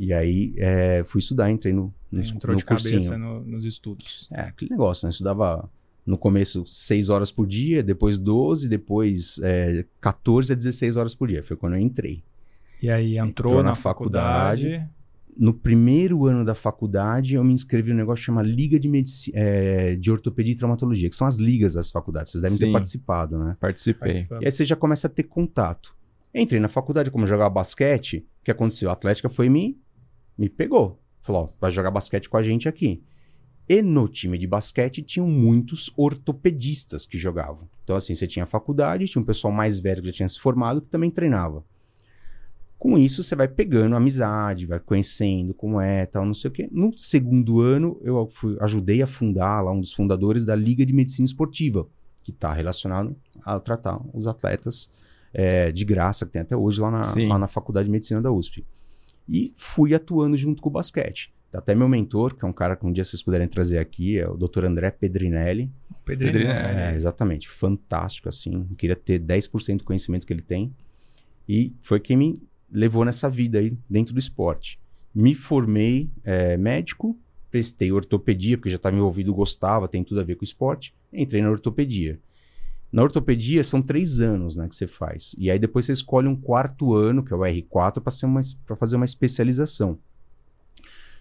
E 0.01 0.13
aí 0.15 0.55
é, 0.57 1.03
fui 1.05 1.19
estudar, 1.19 1.51
entrei 1.51 1.75
no, 1.75 1.93
no, 2.11 2.21
Entrou 2.21 2.53
no 2.53 2.59
de 2.59 2.65
cursinho. 2.65 2.93
cabeça 2.95 3.19
no- 3.19 3.41
nos 3.45 3.65
estudos. 3.65 4.29
É, 4.33 4.43
aquele 4.43 4.71
negócio, 4.71 5.07
né? 5.07 5.09
Eu 5.09 5.13
estudava 5.13 5.71
no 6.07 6.17
começo 6.17 6.65
6 6.67 7.09
horas 7.11 7.31
por 7.31 7.47
dia, 7.47 7.83
depois 7.83 8.19
12, 8.19 8.69
depois 8.69 9.39
é, 9.43 9.85
14 10.01 10.53
a 10.53 10.57
16 10.57 10.97
horas 10.97 11.15
por 11.15 11.29
dia. 11.29 11.43
Foi 11.43 11.57
quando 11.57 11.75
eu 11.75 11.81
entrei. 11.81 12.23
E 12.83 12.89
aí 12.91 13.19
entrou, 13.19 13.29
Entrou 13.29 13.57
na, 13.57 13.71
na 13.71 13.75
faculdade. 13.75 14.63
faculdade. 14.63 14.91
No 15.37 15.55
primeiro 15.55 16.27
ano 16.27 16.45
da 16.45 16.55
faculdade, 16.55 17.37
eu 17.37 17.45
me 17.45 17.53
inscrevi 17.53 17.91
num 17.93 17.99
negócio 17.99 18.23
que 18.23 18.27
chama 18.27 18.43
Liga 18.43 18.79
de, 18.81 18.89
Medici 18.89 19.31
é, 19.35 19.95
de 19.95 20.11
Ortopedia 20.11 20.53
e 20.53 20.57
Traumatologia, 20.57 21.09
que 21.09 21.15
são 21.15 21.27
as 21.29 21.37
ligas 21.37 21.75
das 21.75 21.91
faculdades. 21.93 22.33
Vocês 22.33 22.43
devem 22.43 22.59
ter 22.59 22.67
Sim. 22.67 22.73
participado, 22.73 23.39
né? 23.39 23.57
Participei. 23.61 24.27
E 24.41 24.47
aí 24.47 24.51
você 24.51 24.65
já 24.65 24.75
começa 24.75 25.07
a 25.07 25.11
ter 25.11 25.23
contato. 25.25 25.95
Entrei 26.35 26.59
na 26.59 26.67
faculdade, 26.69 27.11
como 27.11 27.23
eu 27.25 27.29
jogava 27.29 27.51
basquete, 27.51 28.27
o 28.41 28.45
que 28.45 28.51
aconteceu? 28.51 28.91
A 28.91 28.95
Atlética 28.95 29.29
foi 29.29 29.47
e 29.47 29.51
me, 29.51 29.79
me 30.37 30.49
pegou. 30.49 31.01
Falou, 31.29 31.43
ó, 31.43 31.49
vai 31.61 31.71
jogar 31.71 31.91
basquete 31.91 32.27
com 32.31 32.39
a 32.39 32.43
gente 32.43 32.67
aqui. 32.67 33.03
E 33.69 33.83
no 33.83 34.09
time 34.09 34.39
de 34.39 34.47
basquete 34.47 35.03
tinham 35.03 35.29
muitos 35.29 35.93
ortopedistas 35.95 37.05
que 37.05 37.19
jogavam. 37.19 37.69
Então, 37.85 37.97
assim, 37.97 38.15
você 38.15 38.27
tinha 38.27 38.45
a 38.45 38.47
faculdade, 38.47 39.05
tinha 39.05 39.21
um 39.21 39.27
pessoal 39.27 39.53
mais 39.53 39.79
velho 39.79 40.01
que 40.01 40.07
já 40.07 40.13
tinha 40.15 40.29
se 40.29 40.41
formado 40.41 40.81
que 40.81 40.89
também 40.89 41.11
treinava. 41.11 41.63
Com 42.79 42.97
isso, 42.97 43.23
você 43.23 43.37
vai 43.37 43.47
pegando 43.47 43.95
amizade, 43.95 44.65
vai 44.65 44.81
conhecendo 44.81 45.53
como 45.53 45.79
é, 45.79 46.07
tal, 46.07 46.25
não 46.25 46.33
sei 46.33 46.49
o 46.49 46.53
quê. 46.53 46.67
No 46.73 46.97
segundo 46.97 47.61
ano, 47.61 48.01
eu 48.03 48.27
fui, 48.31 48.57
ajudei 48.61 49.03
a 49.03 49.07
fundar 49.07 49.61
lá 49.61 49.71
um 49.71 49.81
dos 49.81 49.93
fundadores 49.93 50.47
da 50.47 50.55
Liga 50.55 50.87
de 50.87 50.95
Medicina 50.95 51.27
Esportiva, 51.27 51.87
que 52.23 52.31
está 52.31 52.55
relacionado 52.55 53.15
a 53.45 53.61
tratar 53.61 54.01
os 54.15 54.27
atletas 54.27 54.89
é, 55.35 55.71
de 55.73 55.85
graça, 55.85 56.25
que 56.25 56.33
tem 56.33 56.41
até 56.41 56.57
hoje 56.57 56.81
lá 56.81 56.91
na, 56.91 57.03
lá 57.29 57.39
na 57.39 57.49
Faculdade 57.49 57.85
de 57.85 57.93
Medicina 57.93 58.23
da 58.23 58.33
USP. 58.33 58.65
E 59.29 59.53
fui 59.57 59.95
atuando 59.95 60.37
junto 60.37 60.63
com 60.63 60.69
o 60.69 60.73
basquete. 60.73 61.33
Até 61.53 61.75
meu 61.75 61.89
mentor, 61.89 62.35
que 62.35 62.45
é 62.45 62.49
um 62.49 62.53
cara 62.53 62.77
que 62.77 62.87
um 62.87 62.93
dia 62.93 63.05
vocês 63.05 63.23
puderem 63.23 63.49
trazer 63.49 63.79
aqui, 63.79 64.19
é 64.19 64.29
o 64.29 64.37
Dr. 64.37 64.65
André 64.65 64.91
Pedrinelli. 64.91 65.71
Pedrinelli. 66.05 66.47
É, 66.47 66.95
exatamente. 66.95 67.49
Fantástico, 67.49 68.29
assim. 68.29 68.67
Eu 68.71 68.77
queria 68.77 68.97
ter 68.97 69.21
10% 69.21 69.79
do 69.79 69.85
conhecimento 69.85 70.27
que 70.27 70.33
ele 70.33 70.43
tem. 70.43 70.75
E 71.49 71.73
foi 71.81 71.99
quem 72.01 72.17
me 72.17 72.43
levou 72.71 73.05
nessa 73.05 73.31
vida 73.31 73.59
aí 73.59 73.77
dentro 73.89 74.13
do 74.13 74.19
esporte. 74.19 74.79
Me 75.15 75.35
formei 75.35 76.11
é, 76.23 76.57
médico, 76.59 77.19
prestei 77.51 77.91
ortopedia, 77.91 78.59
porque 78.59 78.71
já 78.71 78.77
estava 78.77 78.95
envolvido, 78.95 79.33
gostava, 79.35 79.89
tem 79.89 80.05
tudo 80.05 80.21
a 80.21 80.25
ver 80.25 80.37
com 80.37 80.45
esporte. 80.45 80.95
Entrei 81.13 81.41
na 81.41 81.51
ortopedia. 81.51 82.21
Na 82.91 83.03
ortopedia 83.03 83.63
são 83.63 83.83
três 83.83 84.21
anos 84.21 84.57
né, 84.57 84.67
que 84.67 84.75
você 84.75 84.87
faz. 84.87 85.35
E 85.39 85.51
aí 85.51 85.59
depois 85.59 85.85
você 85.85 85.93
escolhe 85.93 86.27
um 86.27 86.37
quarto 86.37 86.95
ano, 86.95 87.23
que 87.23 87.33
é 87.33 87.37
o 87.37 87.41
R4, 87.41 88.01
para 88.65 88.77
fazer 88.77 88.97
uma 88.97 89.05
especialização. 89.05 89.99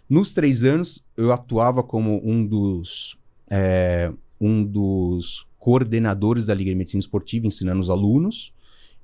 Nos 0.09 0.33
três 0.33 0.63
anos, 0.63 1.05
eu 1.17 1.33
atuava 1.33 1.83
como 1.83 2.21
um 2.23 2.45
dos, 2.45 3.17
é, 3.49 4.11
um 4.39 4.63
dos 4.63 5.45
coordenadores 5.59 6.45
da 6.45 6.53
Liga 6.53 6.71
de 6.71 6.77
Medicina 6.77 7.01
Esportiva, 7.01 7.45
ensinando 7.45 7.81
os 7.81 7.89
alunos. 7.89 8.53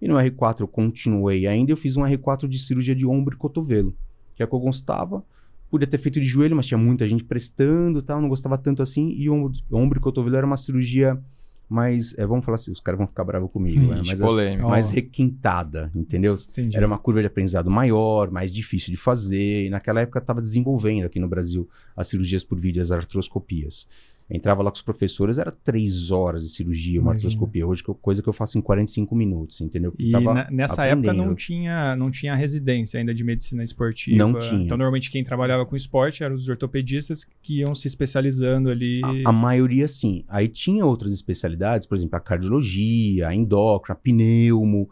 E 0.02 0.08
no 0.08 0.16
R4 0.16 0.62
eu 0.62 0.68
continuei 0.68 1.46
ainda, 1.46 1.72
eu 1.74 1.78
fiz 1.78 1.98
um 1.98 2.04
R4 2.04 2.48
de 2.48 2.58
cirurgia 2.60 2.96
de 2.96 3.06
ombro 3.06 3.36
e 3.36 3.38
cotovelo, 3.38 3.94
que 4.36 4.42
é 4.42 4.46
o 4.46 4.50
que 4.50 4.56
eu 4.56 4.60
gostava. 4.60 5.24
Podia 5.70 5.88
ter 5.88 5.98
feito 5.98 6.22
de 6.22 6.26
joelho, 6.26 6.56
mas 6.56 6.68
tinha 6.68 6.78
muita 6.78 7.06
gente 7.06 7.24
prestando 7.24 8.02
tal, 8.02 8.22
não 8.22 8.30
gostava 8.30 8.58
tanto 8.58 8.82
assim. 8.82 9.10
E 9.18 9.30
ombro, 9.30 9.60
ombro 9.72 10.00
e 10.00 10.02
cotovelo 10.02 10.38
era 10.38 10.46
uma 10.46 10.56
cirurgia 10.56 11.22
mais, 11.70 12.14
é, 12.18 12.26
vamos 12.26 12.46
falar 12.46 12.56
assim, 12.56 12.72
os 12.72 12.80
caras 12.80 12.98
vão 12.98 13.08
ficar 13.08 13.24
bravos 13.24 13.52
comigo, 13.52 13.86
hum, 13.86 13.96
né? 13.96 14.02
mas 14.06 14.22
assim, 14.22 14.58
mais 14.58 14.92
requintada, 14.92 15.92
entendeu? 15.96 16.36
Entendi. 16.36 16.76
Era 16.76 16.86
uma 16.86 17.00
curva 17.00 17.22
de 17.22 17.28
aprendizado 17.28 17.70
maior, 17.70 18.30
mais 18.30 18.52
difícil 18.54 18.92
de 18.92 18.98
fazer, 18.98 19.66
e 19.66 19.70
naquela 19.70 20.02
época 20.02 20.20
estava 20.20 20.42
desenvolvendo 20.42 21.06
aqui 21.06 21.20
no 21.20 21.28
Brasil 21.28 21.68
as 21.96 22.08
cirurgias 22.08 22.44
por 22.44 22.60
vídeo, 22.60 22.82
as 22.82 22.92
artroscopias. 22.92 23.88
Entrava 24.34 24.64
lá 24.64 24.72
com 24.72 24.76
os 24.76 24.82
professores, 24.82 25.38
era 25.38 25.52
três 25.52 26.10
horas 26.10 26.42
de 26.42 26.50
cirurgia, 26.50 27.00
uma 27.00 27.12
artroscopia. 27.12 27.68
Hoje, 27.68 27.84
coisa 27.84 28.20
que 28.20 28.28
eu 28.28 28.34
faço 28.34 28.58
em 28.58 28.62
45 28.62 29.16
minutos, 29.16 29.62
entendeu? 29.62 29.94
e 30.00 30.10
na, 30.10 30.50
nessa 30.50 30.84
aprendendo. 30.84 31.10
época 31.10 31.14
não 31.14 31.36
tinha, 31.36 31.96
não 31.96 32.10
tinha 32.10 32.34
residência 32.34 33.00
ainda 33.00 33.14
de 33.14 33.24
medicina 33.24 33.64
esportiva. 33.64 34.18
Não 34.18 34.40
tinha. 34.40 34.64
Então, 34.64 34.76
normalmente, 34.76 35.12
quem 35.12 35.24
trabalhava 35.24 35.68
com 35.68 35.76
esporte 35.76 36.24
eram 36.24 36.34
os 36.34 36.50
ortopedistas 36.50 37.28
que 37.44 37.60
iam 37.60 37.76
se 37.76 37.88
especializando 37.88 38.72
ali. 38.72 39.02
A, 39.04 39.30
a 39.30 39.32
maioria, 39.32 39.88
sim. 39.88 40.26
Aí 40.28 40.48
tinha 40.48 40.84
outras 40.84 41.14
especialidades, 41.14 41.86
por 41.86 41.96
exemplo, 41.96 42.18
a 42.18 42.20
cardiologia, 42.20 43.28
a 43.28 43.36
endócrina, 43.36 43.96
a 43.96 44.02
pneumo, 44.02 44.90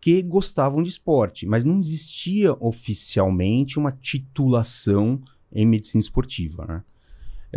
que 0.00 0.22
gostavam 0.22 0.80
de 0.80 0.90
esporte, 0.90 1.44
mas 1.44 1.64
não 1.64 1.80
existia 1.80 2.52
oficialmente 2.60 3.80
uma 3.80 3.90
titulação 3.90 5.20
em 5.52 5.66
medicina 5.66 6.00
esportiva, 6.00 6.64
né? 6.66 6.82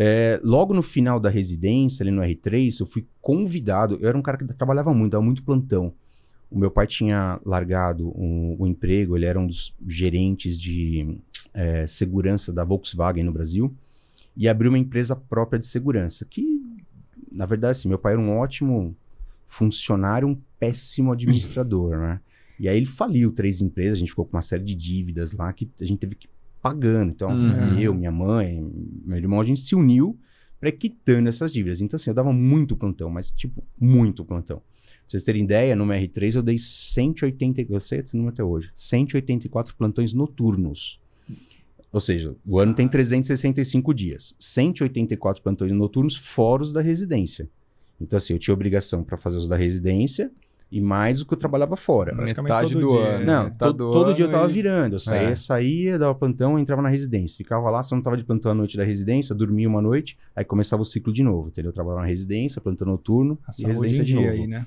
É, 0.01 0.39
logo 0.41 0.73
no 0.73 0.81
final 0.81 1.19
da 1.19 1.29
residência, 1.29 2.03
ali 2.03 2.09
no 2.09 2.21
R3, 2.21 2.79
eu 2.79 2.85
fui 2.85 3.05
convidado. 3.21 3.97
Eu 3.99 4.07
era 4.07 4.17
um 4.17 4.21
cara 4.21 4.37
que 4.37 4.45
trabalhava 4.53 4.93
muito, 4.93 5.11
dava 5.11 5.25
muito 5.25 5.43
plantão. 5.43 5.93
O 6.49 6.57
meu 6.57 6.71
pai 6.71 6.87
tinha 6.87 7.37
largado 7.45 8.07
o 8.07 8.23
um, 8.23 8.57
um 8.61 8.65
emprego, 8.65 9.17
ele 9.17 9.25
era 9.25 9.37
um 9.37 9.45
dos 9.45 9.75
gerentes 9.85 10.57
de 10.57 11.19
é, 11.53 11.85
segurança 11.85 12.53
da 12.53 12.63
Volkswagen 12.63 13.25
no 13.25 13.33
Brasil 13.33 13.75
e 14.37 14.47
abriu 14.47 14.71
uma 14.71 14.77
empresa 14.79 15.17
própria 15.17 15.59
de 15.59 15.65
segurança. 15.65 16.23
Que, 16.23 16.45
na 17.29 17.45
verdade, 17.45 17.71
assim, 17.71 17.89
meu 17.89 17.99
pai 17.99 18.13
era 18.13 18.21
um 18.21 18.37
ótimo 18.37 18.95
funcionário, 19.47 20.29
um 20.29 20.37
péssimo 20.57 21.11
administrador, 21.11 21.97
né? 21.97 22.21
E 22.57 22.69
aí 22.69 22.77
ele 22.77 22.85
faliu 22.85 23.33
três 23.33 23.61
empresas, 23.61 23.97
a 23.97 23.99
gente 23.99 24.11
ficou 24.11 24.23
com 24.23 24.37
uma 24.37 24.41
série 24.41 24.63
de 24.63 24.75
dívidas 24.75 25.33
lá 25.33 25.51
que 25.51 25.69
a 25.81 25.83
gente 25.83 25.99
teve 25.99 26.15
que 26.15 26.29
pagando. 26.61 27.11
Então, 27.11 27.29
uhum. 27.31 27.79
eu, 27.79 27.93
minha 27.93 28.11
mãe, 28.11 28.61
meu 29.05 29.17
irmão, 29.17 29.39
a 29.39 29.43
gente 29.43 29.61
se 29.61 29.75
uniu 29.75 30.17
para 30.59 30.71
quitando 30.71 31.27
essas 31.27 31.51
dívidas. 31.51 31.81
Então, 31.81 31.95
assim, 31.95 32.09
eu 32.09 32.13
dava 32.13 32.33
muito 32.33 32.75
plantão, 32.75 33.09
mas, 33.09 33.31
tipo, 33.31 33.63
muito 33.79 34.25
plantão. 34.25 34.57
Pra 34.57 34.95
vocês 35.07 35.23
terem 35.23 35.43
ideia, 35.43 35.75
no 35.75 35.85
MR3 35.85 36.35
eu 36.35 36.43
dei 36.43 36.57
180, 36.57 37.65
eu 37.69 37.79
sei 37.79 37.99
esse 37.99 38.15
número 38.15 38.33
até 38.33 38.43
hoje, 38.43 38.69
184 38.73 39.75
plantões 39.75 40.13
noturnos. 40.13 41.01
Ou 41.91 41.99
seja, 41.99 42.35
o 42.45 42.59
ano 42.59 42.75
tem 42.75 42.87
365 42.87 43.93
dias. 43.93 44.35
184 44.39 45.41
plantões 45.41 45.71
noturnos 45.71 46.15
fora 46.15 46.61
os 46.61 46.71
da 46.71 46.81
residência. 46.81 47.49
Então, 47.99 48.17
assim, 48.17 48.33
eu 48.33 48.39
tinha 48.39 48.53
obrigação 48.53 49.03
para 49.03 49.17
fazer 49.17 49.37
os 49.37 49.47
da 49.47 49.57
residência 49.57 50.31
e 50.71 50.79
mais 50.79 51.21
o 51.21 51.25
que 51.25 51.33
eu 51.33 51.37
trabalhava 51.37 51.75
fora. 51.75 52.13
Metade 52.15 52.75
do 52.75 52.87
dia. 52.87 52.99
ano. 52.99 53.25
Não, 53.25 53.49
to, 53.49 53.73
todo 53.73 54.13
dia 54.13 54.25
eu 54.25 54.29
tava 54.29 54.49
e... 54.49 54.53
virando. 54.53 54.95
Eu 54.95 54.99
saía, 54.99 55.29
é. 55.29 55.35
saía, 55.35 55.97
dava 55.97 56.13
plantão, 56.13 56.59
entrava 56.59 56.81
na 56.81 56.89
residência. 56.89 57.37
Ficava 57.37 57.69
lá, 57.69 57.81
se 57.81 57.93
eu 57.93 57.95
não 57.95 58.03
tava 58.03 58.17
de 58.17 58.23
plantão 58.23 58.51
à 58.51 58.55
noite 58.55 58.77
da 58.77 58.83
residência, 58.83 59.33
eu 59.33 59.37
dormia 59.37 59.67
uma 59.67 59.81
noite, 59.81 60.17
aí 60.35 60.45
começava 60.45 60.81
o 60.81 60.85
ciclo 60.85 61.11
de 61.11 61.23
novo, 61.23 61.47
entendeu? 61.47 61.69
Eu 61.69 61.73
trabalhava 61.73 62.01
na 62.01 62.07
residência, 62.07 62.61
plantão 62.61 62.87
noturno 62.87 63.37
a 63.47 63.51
e 63.59 63.65
residência 63.65 64.03
de 64.03 64.15
novo. 64.15 64.29
Aí, 64.29 64.47
né? 64.47 64.65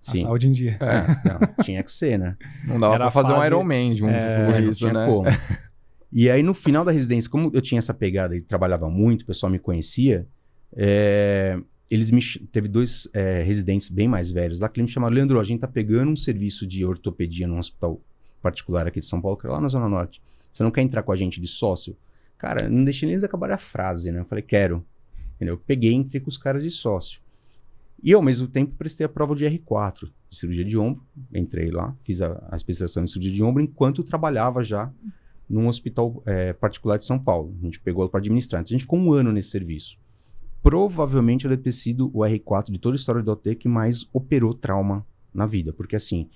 Sim. 0.00 0.18
A 0.18 0.26
saúde 0.26 0.48
em 0.48 0.52
dia. 0.52 0.76
É, 0.80 1.28
não, 1.28 1.40
tinha 1.64 1.82
que 1.82 1.90
ser, 1.92 2.18
né? 2.18 2.36
Não 2.66 2.78
dava 2.78 2.94
Era 2.94 3.04
pra 3.04 3.10
fazer 3.10 3.34
fase... 3.34 3.40
um 3.40 3.46
Iron 3.46 3.64
Man 3.64 3.94
junto 3.94 4.14
é, 4.14 4.52
com 4.52 4.70
isso, 4.70 4.92
né? 4.92 5.06
Como. 5.06 5.28
E 6.12 6.30
aí, 6.30 6.42
no 6.42 6.54
final 6.54 6.84
da 6.84 6.92
residência, 6.92 7.28
como 7.28 7.50
eu 7.52 7.60
tinha 7.60 7.78
essa 7.78 7.92
pegada 7.92 8.34
e 8.34 8.40
trabalhava 8.40 8.88
muito, 8.88 9.22
o 9.22 9.26
pessoal 9.26 9.50
me 9.50 9.58
conhecia, 9.58 10.26
é, 10.74 11.58
eles 11.90 12.10
me 12.10 12.20
teve 12.50 12.68
dois 12.68 13.08
é, 13.12 13.42
residentes 13.42 13.88
bem 13.88 14.08
mais 14.08 14.30
velhos 14.30 14.60
lá 14.60 14.68
que 14.68 14.82
me 14.82 14.88
chamaram 14.88 15.14
Leandro, 15.14 15.40
a 15.40 15.44
gente 15.44 15.60
tá 15.60 15.68
pegando 15.68 16.10
um 16.10 16.16
serviço 16.16 16.66
de 16.66 16.84
ortopedia 16.84 17.46
num 17.46 17.58
hospital 17.58 18.00
particular 18.42 18.86
aqui 18.86 19.00
de 19.00 19.06
São 19.06 19.20
Paulo, 19.20 19.36
que 19.36 19.46
é 19.46 19.50
lá 19.50 19.60
na 19.60 19.68
Zona 19.68 19.88
Norte. 19.88 20.20
Você 20.52 20.62
não 20.62 20.70
quer 20.70 20.82
entrar 20.82 21.02
com 21.02 21.12
a 21.12 21.16
gente 21.16 21.40
de 21.40 21.46
sócio? 21.46 21.96
Cara, 22.38 22.68
não 22.68 22.84
deixei 22.84 23.08
eles 23.08 23.24
acabar 23.24 23.50
a 23.50 23.58
frase, 23.58 24.10
né? 24.10 24.20
Eu 24.20 24.24
falei, 24.24 24.42
quero. 24.42 24.84
Entendeu? 25.36 25.54
Eu 25.54 25.58
peguei 25.58 25.92
entrei 25.92 26.20
com 26.20 26.28
os 26.28 26.36
caras 26.38 26.62
de 26.62 26.70
sócio. 26.70 27.20
E 28.02 28.12
ao 28.12 28.22
mesmo 28.22 28.46
tempo 28.46 28.74
prestei 28.76 29.06
a 29.06 29.08
prova 29.08 29.34
de 29.34 29.44
R4, 29.44 30.10
de 30.28 30.36
cirurgia 30.36 30.64
de 30.64 30.78
ombro. 30.78 31.02
Entrei 31.32 31.70
lá, 31.70 31.94
fiz 32.04 32.20
a, 32.20 32.46
a 32.50 32.56
especialização 32.56 33.04
em 33.04 33.06
cirurgia 33.06 33.32
de 33.32 33.42
ombro 33.42 33.62
enquanto 33.62 34.02
trabalhava 34.02 34.62
já 34.62 34.90
num 35.48 35.68
hospital 35.68 36.22
é, 36.26 36.52
particular 36.52 36.98
de 36.98 37.04
São 37.04 37.18
Paulo. 37.18 37.54
A 37.60 37.64
gente 37.64 37.80
pegou 37.80 38.08
para 38.08 38.20
administrar. 38.20 38.60
Então 38.60 38.70
a 38.70 38.76
gente 38.76 38.82
ficou 38.82 38.98
um 38.98 39.12
ano 39.12 39.32
nesse 39.32 39.50
serviço 39.50 39.98
provavelmente 40.62 41.48
deve 41.48 41.62
ter 41.62 41.72
sido 41.72 42.10
o 42.12 42.20
R4 42.20 42.70
de 42.70 42.78
toda 42.78 42.94
a 42.94 42.98
história 42.98 43.22
do 43.22 43.30
OT 43.30 43.54
que 43.54 43.68
mais 43.68 44.06
operou 44.12 44.52
trauma 44.52 45.06
na 45.32 45.46
vida. 45.46 45.72
Porque 45.72 45.96
assim, 45.96 46.28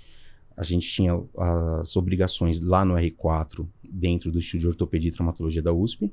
a 0.56 0.62
gente 0.62 0.88
tinha 0.88 1.18
as 1.80 1.96
obrigações 1.96 2.60
lá 2.60 2.84
no 2.84 2.94
R4, 2.94 3.66
dentro 3.82 4.30
do 4.30 4.38
Estúdio 4.38 4.60
de 4.60 4.68
Ortopedia 4.68 5.08
e 5.08 5.12
Traumatologia 5.12 5.62
da 5.62 5.72
USP. 5.72 6.12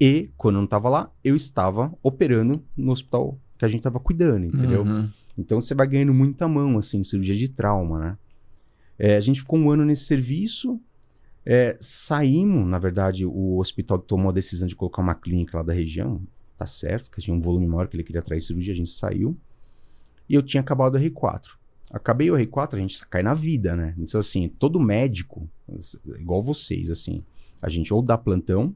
E, 0.00 0.30
quando 0.36 0.56
eu 0.56 0.60
não 0.60 0.64
estava 0.64 0.88
lá, 0.88 1.12
eu 1.22 1.36
estava 1.36 1.92
operando 2.02 2.62
no 2.76 2.90
hospital 2.90 3.38
que 3.58 3.64
a 3.64 3.68
gente 3.68 3.80
estava 3.80 4.00
cuidando, 4.00 4.46
entendeu? 4.46 4.82
Uhum. 4.82 5.08
Então 5.38 5.60
você 5.60 5.74
vai 5.74 5.86
ganhando 5.86 6.12
muita 6.12 6.48
mão, 6.48 6.78
assim, 6.78 7.04
cirurgia 7.04 7.34
de 7.34 7.48
trauma, 7.48 7.98
né? 7.98 8.18
É, 8.98 9.16
a 9.16 9.20
gente 9.20 9.40
ficou 9.40 9.58
um 9.58 9.70
ano 9.70 9.84
nesse 9.84 10.04
serviço. 10.04 10.80
É, 11.44 11.76
saímos, 11.80 12.66
na 12.66 12.78
verdade, 12.78 13.26
o 13.26 13.58
hospital 13.58 13.98
tomou 13.98 14.30
a 14.30 14.32
decisão 14.32 14.66
de 14.66 14.76
colocar 14.76 15.02
uma 15.02 15.14
clínica 15.14 15.58
lá 15.58 15.62
da 15.62 15.72
região, 15.72 16.20
tá 16.62 16.66
certo, 16.66 17.10
que 17.10 17.20
tinha 17.20 17.36
um 17.36 17.40
volume 17.40 17.66
maior 17.66 17.88
que 17.88 17.96
ele 17.96 18.04
queria 18.04 18.20
atrair 18.20 18.40
cirurgia, 18.40 18.72
a 18.72 18.76
gente 18.76 18.90
saiu. 18.90 19.36
E 20.28 20.34
eu 20.34 20.42
tinha 20.42 20.60
acabado 20.60 20.94
o 20.94 20.98
R4. 20.98 21.56
Acabei 21.92 22.30
o 22.30 22.34
R4, 22.34 22.74
a 22.74 22.78
gente 22.78 23.06
cai 23.06 23.22
na 23.22 23.34
vida, 23.34 23.76
né? 23.76 23.94
Então, 23.98 24.18
assim, 24.18 24.48
todo 24.48 24.80
médico, 24.80 25.48
igual 26.18 26.42
vocês, 26.42 26.90
assim, 26.90 27.22
a 27.60 27.68
gente 27.68 27.92
ou 27.92 28.00
dá 28.00 28.16
plantão, 28.16 28.74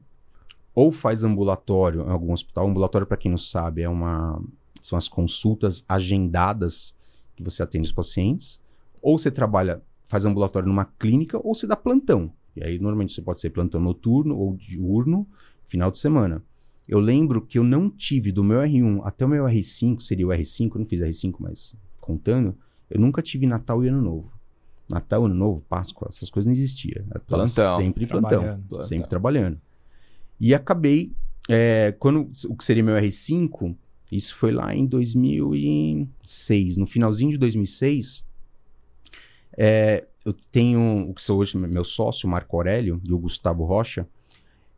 ou 0.75 0.91
faz 0.91 1.23
ambulatório 1.23 2.01
em 2.01 2.11
algum 2.11 2.31
hospital. 2.31 2.67
Ambulatório, 2.67 3.07
para 3.07 3.17
quem 3.17 3.31
não 3.31 3.37
sabe, 3.37 3.81
é 3.81 3.89
uma 3.89 4.39
são 4.79 4.97
as 4.97 5.07
consultas 5.07 5.83
agendadas 5.89 6.95
que 7.35 7.43
você 7.43 7.63
atende 7.63 7.87
os 7.87 7.91
pacientes. 7.91 8.61
Ou 9.01 9.17
você 9.17 9.31
trabalha, 9.31 9.81
faz 10.05 10.25
ambulatório 10.25 10.67
numa 10.67 10.85
clínica, 10.85 11.39
ou 11.43 11.53
você 11.53 11.67
dá 11.67 11.75
plantão. 11.75 12.31
E 12.55 12.63
aí, 12.63 12.79
normalmente, 12.79 13.13
você 13.13 13.21
pode 13.21 13.39
ser 13.39 13.49
plantão 13.49 13.81
noturno 13.81 14.37
ou 14.37 14.55
diurno, 14.55 15.27
final 15.67 15.91
de 15.91 15.97
semana. 15.97 16.43
Eu 16.87 16.99
lembro 16.99 17.41
que 17.41 17.59
eu 17.59 17.63
não 17.63 17.89
tive 17.89 18.31
do 18.31 18.43
meu 18.43 18.59
R1 18.59 19.01
até 19.03 19.25
o 19.25 19.29
meu 19.29 19.43
R5, 19.45 19.99
seria 19.99 20.25
o 20.25 20.29
R5, 20.29 20.71
eu 20.73 20.79
não 20.79 20.85
fiz 20.85 21.01
R5, 21.01 21.35
mas 21.39 21.75
contando, 21.99 22.57
eu 22.89 22.99
nunca 22.99 23.21
tive 23.21 23.45
Natal 23.45 23.83
e 23.83 23.89
Ano 23.89 24.01
Novo. 24.01 24.31
Natal, 24.89 25.25
Ano 25.25 25.35
Novo, 25.35 25.61
Páscoa, 25.67 26.07
essas 26.09 26.29
coisas 26.29 26.45
não 26.45 26.53
existiam. 26.53 27.03
Plantão. 27.27 27.77
Sempre 27.77 28.05
plantão, 28.05 28.41
plantão, 28.41 28.81
sempre 28.83 29.09
trabalhando. 29.09 29.59
E 30.39 30.53
acabei, 30.53 31.11
é, 31.49 31.93
quando 31.99 32.31
o 32.47 32.55
que 32.55 32.63
seria 32.63 32.83
meu 32.83 32.95
R5, 32.95 33.75
isso 34.09 34.33
foi 34.35 34.53
lá 34.53 34.73
em 34.73 34.85
2006, 34.85 36.77
no 36.77 36.87
finalzinho 36.87 37.31
de 37.31 37.37
2006, 37.37 38.23
é, 39.57 40.05
eu 40.23 40.33
tenho 40.33 41.09
o 41.09 41.13
que 41.13 41.21
sou 41.21 41.39
hoje 41.39 41.57
meu 41.57 41.83
sócio, 41.83 42.27
o 42.27 42.29
Marco 42.29 42.55
Aurélio 42.55 43.01
e 43.03 43.11
o 43.11 43.17
Gustavo 43.17 43.65
Rocha, 43.65 44.07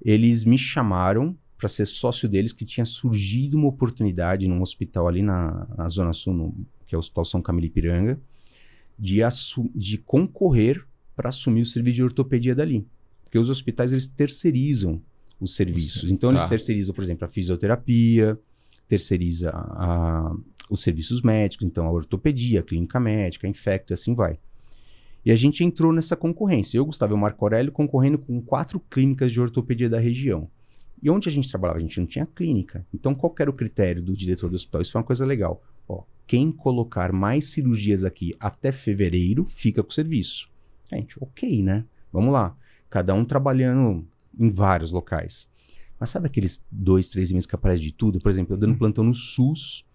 eles 0.04 0.44
me 0.44 0.58
chamaram 0.58 1.38
para 1.60 1.68
ser 1.68 1.86
sócio 1.86 2.30
deles, 2.30 2.54
que 2.54 2.64
tinha 2.64 2.86
surgido 2.86 3.58
uma 3.58 3.68
oportunidade 3.68 4.48
num 4.48 4.62
hospital 4.62 5.10
ali 5.10 5.22
na, 5.22 5.68
na 5.78 5.90
Zona 5.90 6.14
Sul, 6.14 6.34
no, 6.34 6.56
que 6.88 6.96
é 6.96 6.98
o 6.98 7.00
Hospital 7.00 7.26
São 7.26 7.42
Camilo 7.42 7.68
Ipiranga, 7.68 8.18
de, 8.98 9.20
de 9.76 9.98
concorrer 9.98 10.86
para 11.18 11.28
assumir 11.28 11.62
o 11.62 11.66
serviço 11.66 11.98
de 11.98 12.04
ortopedia 12.04 12.56
dali. 12.56 12.88
Porque 13.26 13.38
os 13.38 13.50
hospitais, 13.50 13.92
eles 13.92 14.08
terceirizam 14.08 15.02
os 15.38 15.54
serviços. 15.54 16.10
Então, 16.10 16.30
tá. 16.30 16.38
eles 16.38 16.46
terceirizam, 16.48 16.96
por 16.96 17.04
exemplo, 17.04 17.26
a 17.26 17.28
fisioterapia, 17.28 18.40
terceiriza 18.88 19.52
a, 19.54 20.34
os 20.70 20.82
serviços 20.82 21.22
médicos, 21.22 21.68
então 21.68 21.86
a 21.86 21.92
ortopedia, 21.92 22.62
a 22.62 22.64
clínica 22.64 23.02
médica, 23.02 23.46
a 23.46 23.50
infecto 23.50 23.92
e 23.92 23.96
assim 23.96 24.16
vai. 24.16 24.40
E 25.26 25.32
a 25.32 25.36
gente 25.36 25.62
entrou 25.62 25.92
nessa 25.92 26.16
concorrência. 26.16 26.78
Eu, 26.78 26.86
Gustavo 26.86 27.14
e 27.14 27.16
o 27.16 27.18
Marco 27.18 27.44
Aurélio 27.44 27.74
concorrendo 27.74 28.18
com 28.18 28.42
quatro 28.42 28.80
clínicas 28.80 29.34
de 29.34 29.42
ortopedia 29.42 29.90
da 29.90 30.00
região. 30.00 30.50
E 31.02 31.10
onde 31.10 31.30
a 31.30 31.32
gente 31.32 31.50
trabalhava, 31.50 31.80
a 31.80 31.82
gente 31.82 32.00
não 32.00 32.08
tinha 32.08 32.26
clínica. 32.26 32.86
Então, 32.94 33.16
qual 33.16 33.34
era 33.40 33.50
o 33.50 33.54
critério 33.54 34.02
do 34.02 34.16
diretor 34.16 34.50
do 34.50 34.56
hospital? 34.56 34.82
Isso 34.82 34.92
foi 34.92 35.00
uma 35.00 35.08
coisa 35.08 35.26
legal. 35.26 35.62
Ó, 35.88 36.04
quem 36.28 36.52
colocar 36.52 37.12
mais 37.12 37.46
cirurgias 37.46 38.04
aqui 38.04 38.36
até 38.40 38.72
fevereiro, 38.72 39.46
fica 39.46 39.82
com 39.82 39.90
o 39.90 39.94
serviço. 39.94 40.50
A 40.92 40.96
gente, 40.96 41.16
ok, 41.22 41.64
né? 41.64 41.86
Vamos 42.12 42.34
lá. 42.34 42.56
Cada 42.90 43.14
um 43.14 43.24
trabalhando 43.24 44.06
em 44.38 44.50
vários 44.50 44.92
locais. 44.92 45.50
Mas 46.00 46.10
sabe 46.10 46.28
aqueles 46.28 46.64
dois, 46.72 47.10
três 47.10 47.32
meses 47.32 47.46
que 47.46 47.56
aparece 47.56 47.82
de 47.82 47.92
tudo? 47.92 48.20
Por 48.20 48.30
exemplo, 48.30 48.54
eu 48.54 48.58
dando 48.58 48.78
plantão 48.78 49.04
no 49.04 49.14
SUS, 49.14 49.86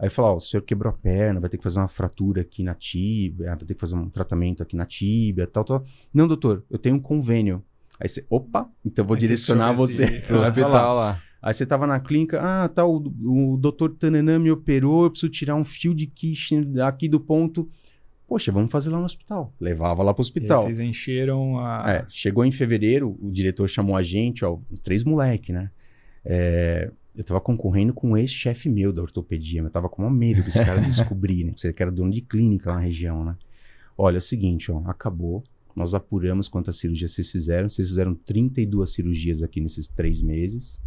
Aí 0.00 0.08
fala, 0.08 0.32
ó, 0.32 0.36
o 0.36 0.40
senhor 0.40 0.62
quebrou 0.62 0.90
a 0.90 0.96
perna, 0.96 1.40
vai 1.40 1.50
ter 1.50 1.58
que 1.58 1.62
fazer 1.62 1.78
uma 1.78 1.86
fratura 1.86 2.40
aqui 2.40 2.62
na 2.62 2.74
tíbia, 2.74 3.48
vai 3.48 3.58
ter 3.58 3.74
que 3.74 3.80
fazer 3.80 3.96
um 3.96 4.08
tratamento 4.08 4.62
aqui 4.62 4.74
na 4.74 4.86
tíbia, 4.86 5.46
tal, 5.46 5.62
tal. 5.62 5.84
Não, 6.12 6.26
doutor, 6.26 6.64
eu 6.70 6.78
tenho 6.78 6.96
um 6.96 7.00
convênio. 7.00 7.62
Aí 8.00 8.08
você, 8.08 8.24
opa, 8.30 8.68
então 8.84 9.04
vou 9.04 9.14
Aí 9.14 9.20
direcionar 9.20 9.72
você 9.72 10.06
para 10.26 10.38
o 10.38 10.40
hospital 10.40 10.96
lá. 10.96 11.22
Aí 11.42 11.54
você 11.54 11.64
tava 11.64 11.86
na 11.86 12.00
clínica, 12.00 12.40
ah, 12.40 12.68
tá, 12.68 12.84
o, 12.84 12.96
o 12.96 13.56
doutor 13.58 13.90
Tananã 13.90 14.38
me 14.38 14.50
operou, 14.50 15.04
eu 15.04 15.10
preciso 15.10 15.30
tirar 15.30 15.54
um 15.54 15.64
fio 15.64 15.94
de 15.94 16.06
Kirchner 16.06 16.84
aqui 16.84 17.08
do 17.08 17.20
ponto. 17.20 17.68
Poxa, 18.26 18.52
vamos 18.52 18.70
fazer 18.70 18.90
lá 18.90 18.98
no 18.98 19.04
hospital. 19.04 19.52
Levava 19.60 20.02
lá 20.02 20.14
pro 20.14 20.20
hospital. 20.20 20.62
E 20.62 20.66
vocês 20.66 20.78
encheram 20.78 21.58
a. 21.58 21.92
É, 21.92 22.06
chegou 22.08 22.44
em 22.44 22.52
fevereiro, 22.52 23.18
o 23.20 23.30
diretor 23.30 23.68
chamou 23.68 23.96
a 23.96 24.02
gente, 24.02 24.44
ó, 24.44 24.58
três 24.82 25.02
moleque, 25.02 25.52
né? 25.52 25.70
É, 26.24 26.90
eu 27.16 27.24
tava 27.24 27.40
concorrendo 27.40 27.92
com 27.92 28.10
um 28.10 28.16
ex-chefe 28.16 28.68
meu 28.68 28.92
da 28.92 29.02
ortopedia, 29.02 29.62
mas 29.62 29.70
eu 29.70 29.72
tava 29.72 29.88
com 29.88 30.02
uma 30.02 30.10
medo 30.10 30.42
dos 30.42 30.54
caras 30.54 30.86
descobrirem, 30.86 31.52
você 31.56 31.72
que 31.72 31.82
era 31.82 31.90
dono 31.90 32.10
de 32.10 32.20
clínica 32.20 32.70
lá 32.70 32.76
na 32.76 32.82
região, 32.82 33.24
né? 33.24 33.36
Olha, 33.96 34.16
é 34.16 34.18
o 34.18 34.22
seguinte, 34.22 34.70
ó, 34.70 34.78
acabou. 34.86 35.42
Nós 35.74 35.94
apuramos 35.94 36.48
quantas 36.48 36.76
cirurgias 36.76 37.12
vocês 37.12 37.30
fizeram. 37.30 37.68
Vocês 37.68 37.88
fizeram 37.88 38.14
32 38.14 38.92
cirurgias 38.92 39.42
aqui 39.42 39.60
nesses 39.60 39.88
três 39.88 40.20
meses. 40.20 40.78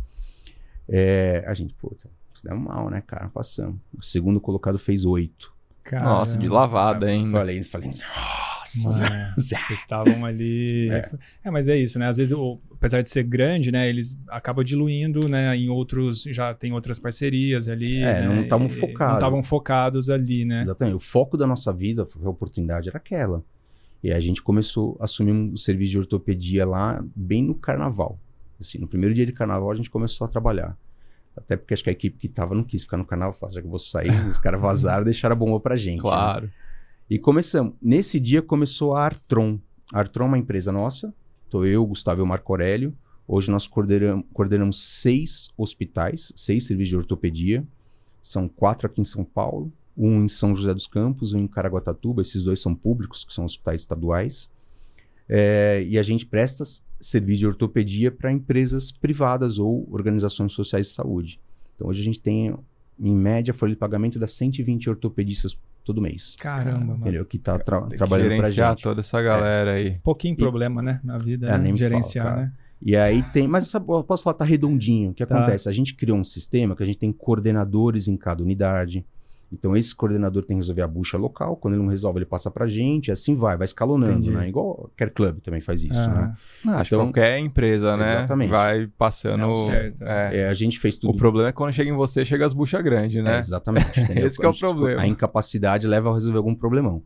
É, 0.88 1.44
a 1.48 1.54
gente, 1.54 1.74
puta, 1.76 2.10
se 2.34 2.44
deu 2.44 2.58
mal, 2.58 2.90
né, 2.90 3.02
cara? 3.06 3.30
Passamos. 3.30 3.80
O 3.98 4.02
segundo 4.04 4.40
colocado 4.40 4.78
fez 4.78 5.06
oito. 5.06 5.54
Nossa, 5.92 6.38
de 6.38 6.48
lavada, 6.48 7.12
hein? 7.12 7.30
Falei, 7.30 7.62
falei, 7.64 7.92
nossa, 7.92 9.34
vocês 9.38 9.70
estavam 9.72 10.26
ali. 10.26 10.90
É. 10.90 11.12
é. 11.44 11.52
mas 11.52 11.68
é 11.68 11.76
isso, 11.76 12.00
né? 12.00 12.08
Às 12.08 12.18
vezes, 12.18 12.32
o, 12.32 12.58
apesar 12.72 13.02
de 13.02 13.10
ser 13.10 13.24
grande, 13.24 13.70
né? 13.70 13.90
Eles 13.90 14.18
acabam 14.30 14.64
diluindo, 14.64 15.28
né? 15.28 15.56
Em 15.58 15.70
outros, 15.70 16.24
já 16.24 16.54
tem 16.54 16.72
outras 16.72 17.00
parcerias 17.00 17.68
ali. 17.68 17.98
É, 17.98 18.22
né? 18.22 18.28
não 18.28 18.44
estavam 18.44 18.70
focados. 18.70 19.08
Não 19.08 19.16
estavam 19.16 19.44
focados 19.44 20.10
ali, 20.10 20.46
né? 20.46 20.62
Exatamente. 20.62 20.96
O 20.96 21.00
foco 21.00 21.38
da 21.38 21.46
nossa 21.46 21.74
vida, 21.74 22.08
a 22.24 22.30
oportunidade 22.30 22.88
era 22.88 22.98
aquela. 22.98 23.44
E 24.04 24.12
a 24.12 24.20
gente 24.20 24.42
começou 24.42 24.98
a 25.00 25.06
assumir 25.06 25.32
um 25.32 25.56
serviço 25.56 25.92
de 25.92 26.00
ortopedia 26.00 26.66
lá, 26.66 27.04
bem 27.16 27.42
no 27.42 27.56
carnaval. 27.56 28.20
Assim, 28.60 28.78
no 28.78 28.88
primeiro 28.88 29.16
dia 29.16 29.26
de 29.26 29.32
carnaval, 29.32 29.72
a 29.72 29.76
gente 29.76 29.90
começou 29.90 30.26
a 30.26 30.28
trabalhar. 30.28 30.78
Até 31.36 31.56
porque 31.56 31.74
acho 31.74 31.84
que 31.84 31.90
a 31.90 31.94
equipe 31.94 32.18
que 32.18 32.28
tava 32.28 32.54
não 32.54 32.64
quis 32.64 32.84
ficar 32.84 32.98
no 32.98 33.06
canal, 33.06 33.34
falou, 33.34 33.54
já 33.54 33.62
que 33.62 33.66
eu 33.66 33.72
vou 33.72 33.80
sair, 33.80 34.12
os 34.28 34.38
caras 34.38 34.62
vazaram 34.62 35.04
e 35.04 35.06
deixaram 35.06 35.34
a 35.34 35.38
bomba 35.38 35.60
pra 35.60 35.76
gente. 35.76 35.98
Né? 35.98 36.02
Claro. 36.02 36.46
Né? 36.46 36.52
E 37.10 37.18
começamos. 37.18 37.74
Nesse 37.82 38.20
dia 38.20 38.42
começou 38.42 38.94
a 38.94 39.06
Artron. 39.06 39.58
A 39.92 40.00
Artron 40.00 40.26
é 40.26 40.28
uma 40.28 40.38
empresa 40.38 40.72
nossa. 40.72 41.14
Estou 41.46 41.66
eu, 41.66 41.86
Gustavo 41.86 42.22
e 42.22 42.24
o 42.24 42.28
Marco 42.28 42.52
Aurélio. 42.52 42.94
Hoje 43.28 43.50
nós 43.52 43.68
coordenamos, 43.68 44.26
coordenamos 44.34 45.00
seis 45.02 45.50
hospitais, 45.58 46.34
seis 46.36 46.66
serviços 46.66 46.90
de 46.90 46.98
ortopedia. 46.98 47.66
São 48.22 48.48
quatro 48.48 48.88
aqui 48.88 49.02
em 49.02 49.06
São 49.06 49.24
Paulo, 49.24 49.72
um 49.96 50.24
em 50.24 50.28
São 50.28 50.56
José 50.56 50.74
dos 50.74 50.88
Campos, 50.88 51.34
um 51.34 51.40
em 51.40 51.48
Caraguatatuba. 51.48 52.22
Esses 52.22 52.44
dois 52.44 52.60
são 52.60 52.74
públicos, 52.74 53.24
que 53.24 53.34
são 53.34 53.46
hospitais 53.46 53.82
estaduais. 53.82 54.50
É, 55.28 55.84
e 55.88 55.98
a 55.98 56.04
gente 56.04 56.26
presta 56.26 56.64
serviço 57.00 57.40
de 57.40 57.48
ortopedia 57.48 58.12
para 58.12 58.32
empresas 58.32 58.92
privadas 58.92 59.60
ou 59.60 59.88
organizações 59.92 60.54
sociais 60.54 60.88
de 60.88 60.94
saúde. 60.94 61.40
Então 61.76 61.88
hoje 61.88 62.02
a 62.02 62.04
gente 62.04 62.20
tem, 62.20 62.56
em 63.00 63.16
média, 63.16 63.54
folha 63.54 63.72
de 63.72 63.78
pagamento 63.78 64.20
das 64.20 64.32
120 64.32 64.90
ortopedistas 64.90 65.58
todo 65.84 66.02
mês. 66.02 66.36
Caramba, 66.40 66.86
mano. 66.86 67.02
Entendeu? 67.02 67.26
Que 67.26 67.38
tá 67.38 67.60
tra 67.60 67.82
trabalhando 67.82 68.38
pra 68.38 68.50
gente. 68.50 68.84
toda 68.84 69.02
essa 69.02 69.22
galera 69.22 69.72
é. 69.72 69.76
aí. 69.76 70.00
Pouquinho 70.04 70.36
problema, 70.36 70.82
né? 70.82 71.00
Na 71.04 71.18
vida, 71.18 71.48
é, 71.48 71.58
né? 71.58 71.76
gerenciar, 71.76 72.26
fala, 72.26 72.42
né? 72.44 72.54
E 72.86 72.98
aí 72.98 73.24
tem, 73.32 73.48
mas 73.48 73.68
essa, 73.68 73.78
eu 73.78 74.04
posso 74.04 74.24
falar, 74.24 74.34
tá 74.34 74.46
redondinho. 74.46 75.12
O 75.12 75.14
que 75.14 75.26
tá. 75.26 75.38
acontece? 75.38 75.70
A 75.70 75.72
gente 75.72 75.94
criou 75.96 76.18
um 76.18 76.24
sistema 76.24 76.76
que 76.76 76.84
a 76.84 76.86
gente 76.86 76.98
tem 76.98 77.12
coordenadores 77.12 78.08
em 78.08 78.18
cada 78.18 78.44
unidade. 78.44 79.06
Então, 79.54 79.78
esse 79.78 79.96
coordenador 79.96 80.44
tem 80.44 80.58
que 80.58 80.62
resolver 80.62 80.82
a 80.82 80.88
bucha 80.88 81.18
local. 81.18 81.56
Quando 81.56 81.76
ele 81.76 81.84
não 81.84 81.90
resolve, 81.90 82.20
ele 82.20 82.26
passa 82.26 82.50
pra 82.50 82.66
gente. 82.66 83.12
assim 83.12 83.36
vai, 83.36 83.56
vai 83.56 83.66
escalonando, 83.66 84.14
Entendi. 84.14 84.32
né? 84.32 84.50
Igual 84.50 84.90
Care 84.98 85.12
Club 85.12 85.40
também 85.42 85.62
faz 85.62 85.84
isso, 85.84 85.94
né? 85.94 86.34
Ah, 86.66 86.80
acho 86.80 86.96
então, 86.96 87.06
qualquer 87.06 87.38
empresa, 87.38 87.96
né? 87.96 88.16
Exatamente. 88.18 88.50
Vai 88.50 88.88
passando... 88.98 89.52
É 89.52 89.56
certo. 89.56 90.04
É. 90.04 90.38
É, 90.40 90.50
a 90.50 90.54
gente 90.54 90.80
fez 90.80 90.98
tudo... 90.98 91.14
O 91.14 91.18
problema 91.18 91.50
é 91.50 91.52
quando 91.52 91.72
chega 91.72 91.90
em 91.90 91.96
você, 91.96 92.26
chega 92.26 92.46
as 92.46 92.54
buchas 92.54 92.82
grandes, 92.84 93.24
né? 93.24 93.36
É, 93.36 93.40
exatamente. 93.40 94.00
esse 94.20 94.44
é 94.44 94.48
o 94.48 94.54
problema. 94.54 95.02
A 95.02 95.08
incapacidade 95.08 95.88
leva 95.88 96.10
a 96.10 96.14
resolver 96.14 96.38
algum 96.38 96.56
problemão. 96.56 97.04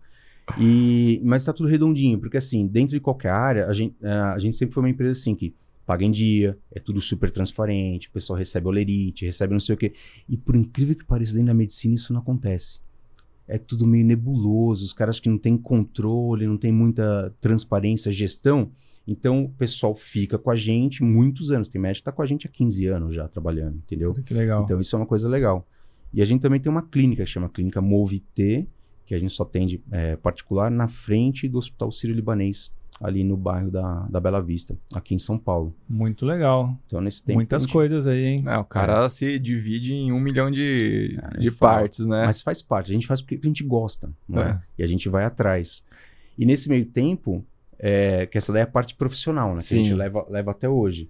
E, 0.57 1.21
mas 1.25 1.43
tá 1.43 1.51
tudo 1.51 1.67
redondinho, 1.67 2.19
porque 2.19 2.37
assim, 2.37 2.65
dentro 2.65 2.93
de 2.93 3.01
qualquer 3.01 3.31
área, 3.31 3.67
a 3.67 3.73
gente, 3.73 3.95
a 4.05 4.39
gente 4.39 4.55
sempre 4.55 4.73
foi 4.73 4.83
uma 4.83 4.89
empresa 4.89 5.11
assim 5.11 5.35
que 5.35 5.53
paga 5.87 6.03
em 6.03 6.11
dia, 6.11 6.57
é 6.69 6.81
tudo 6.81 6.99
super 6.99 7.31
transparente, 7.31 8.09
o 8.09 8.11
pessoal 8.11 8.37
recebe 8.37 8.67
olerite, 8.67 9.25
recebe 9.25 9.53
não 9.53 9.59
sei 9.59 9.73
o 9.73 9.77
quê. 9.77 9.93
E 10.27 10.35
por 10.35 10.53
incrível 10.53 10.93
que 10.93 11.05
pareça, 11.05 11.31
dentro 11.31 11.47
da 11.47 11.53
medicina 11.53 11.95
isso 11.95 12.11
não 12.11 12.19
acontece. 12.19 12.81
É 13.47 13.57
tudo 13.57 13.87
meio 13.87 14.03
nebuloso, 14.03 14.83
os 14.83 14.91
caras 14.91 15.17
que 15.17 15.29
não 15.29 15.37
têm 15.37 15.57
controle, 15.57 16.45
não 16.45 16.57
tem 16.57 16.73
muita 16.73 17.33
transparência, 17.39 18.11
gestão. 18.11 18.69
Então 19.07 19.45
o 19.45 19.49
pessoal 19.49 19.95
fica 19.95 20.37
com 20.37 20.51
a 20.51 20.57
gente 20.57 21.01
muitos 21.01 21.51
anos. 21.51 21.69
Tem 21.69 21.79
médico 21.79 22.01
que 22.01 22.05
tá 22.05 22.11
com 22.11 22.21
a 22.21 22.25
gente 22.25 22.45
há 22.45 22.49
15 22.49 22.85
anos 22.87 23.15
já 23.15 23.25
trabalhando, 23.29 23.77
entendeu? 23.77 24.13
Que 24.13 24.33
legal. 24.33 24.63
Então 24.65 24.81
isso 24.81 24.93
é 24.93 24.99
uma 24.99 25.05
coisa 25.05 25.29
legal. 25.29 25.65
E 26.13 26.21
a 26.21 26.25
gente 26.25 26.41
também 26.41 26.59
tem 26.59 26.69
uma 26.69 26.81
clínica 26.81 27.23
que 27.23 27.29
chama 27.29 27.47
Clínica 27.47 27.79
Movit, 27.79 28.67
que 29.05 29.15
a 29.15 29.17
gente 29.17 29.31
só 29.31 29.43
atende 29.43 29.81
é, 29.89 30.17
particular 30.17 30.69
na 30.69 30.89
frente 30.89 31.47
do 31.47 31.57
Hospital 31.57 31.93
Sírio-Libanês 31.93 32.75
ali 32.99 33.23
no 33.23 33.37
bairro 33.37 33.69
da, 33.69 34.07
da 34.09 34.19
Bela 34.19 34.41
Vista, 34.41 34.75
aqui 34.93 35.13
em 35.13 35.19
São 35.19 35.37
Paulo. 35.37 35.73
Muito 35.87 36.25
legal. 36.25 36.77
Então, 36.85 36.99
nesse 36.99 37.23
tempo. 37.23 37.37
Muitas 37.37 37.63
gente... 37.63 37.71
coisas 37.71 38.07
aí, 38.07 38.25
hein? 38.25 38.43
É, 38.47 38.57
o 38.57 38.65
cara 38.65 39.05
é. 39.05 39.09
se 39.09 39.37
divide 39.39 39.93
em 39.93 40.11
um 40.11 40.19
milhão 40.19 40.49
de, 40.49 41.19
é, 41.21 41.39
de 41.39 41.51
partes, 41.51 42.05
né? 42.05 42.25
Mas 42.25 42.41
faz 42.41 42.61
parte. 42.61 42.91
A 42.91 42.93
gente 42.93 43.07
faz 43.07 43.21
porque 43.21 43.39
a 43.41 43.47
gente 43.47 43.63
gosta, 43.63 44.09
né? 44.27 44.61
E 44.77 44.83
a 44.83 44.87
gente 44.87 45.07
vai 45.09 45.25
atrás. 45.25 45.83
E 46.37 46.45
nesse 46.45 46.69
meio 46.69 46.85
tempo, 46.85 47.45
é, 47.79 48.25
que 48.25 48.37
essa 48.37 48.51
daí 48.51 48.61
é 48.61 48.63
a 48.63 48.67
parte 48.67 48.95
profissional, 48.95 49.53
né? 49.53 49.59
Que 49.59 49.67
Sim. 49.67 49.79
a 49.79 49.83
gente 49.83 49.93
leva, 49.93 50.25
leva 50.29 50.51
até 50.51 50.67
hoje. 50.67 51.09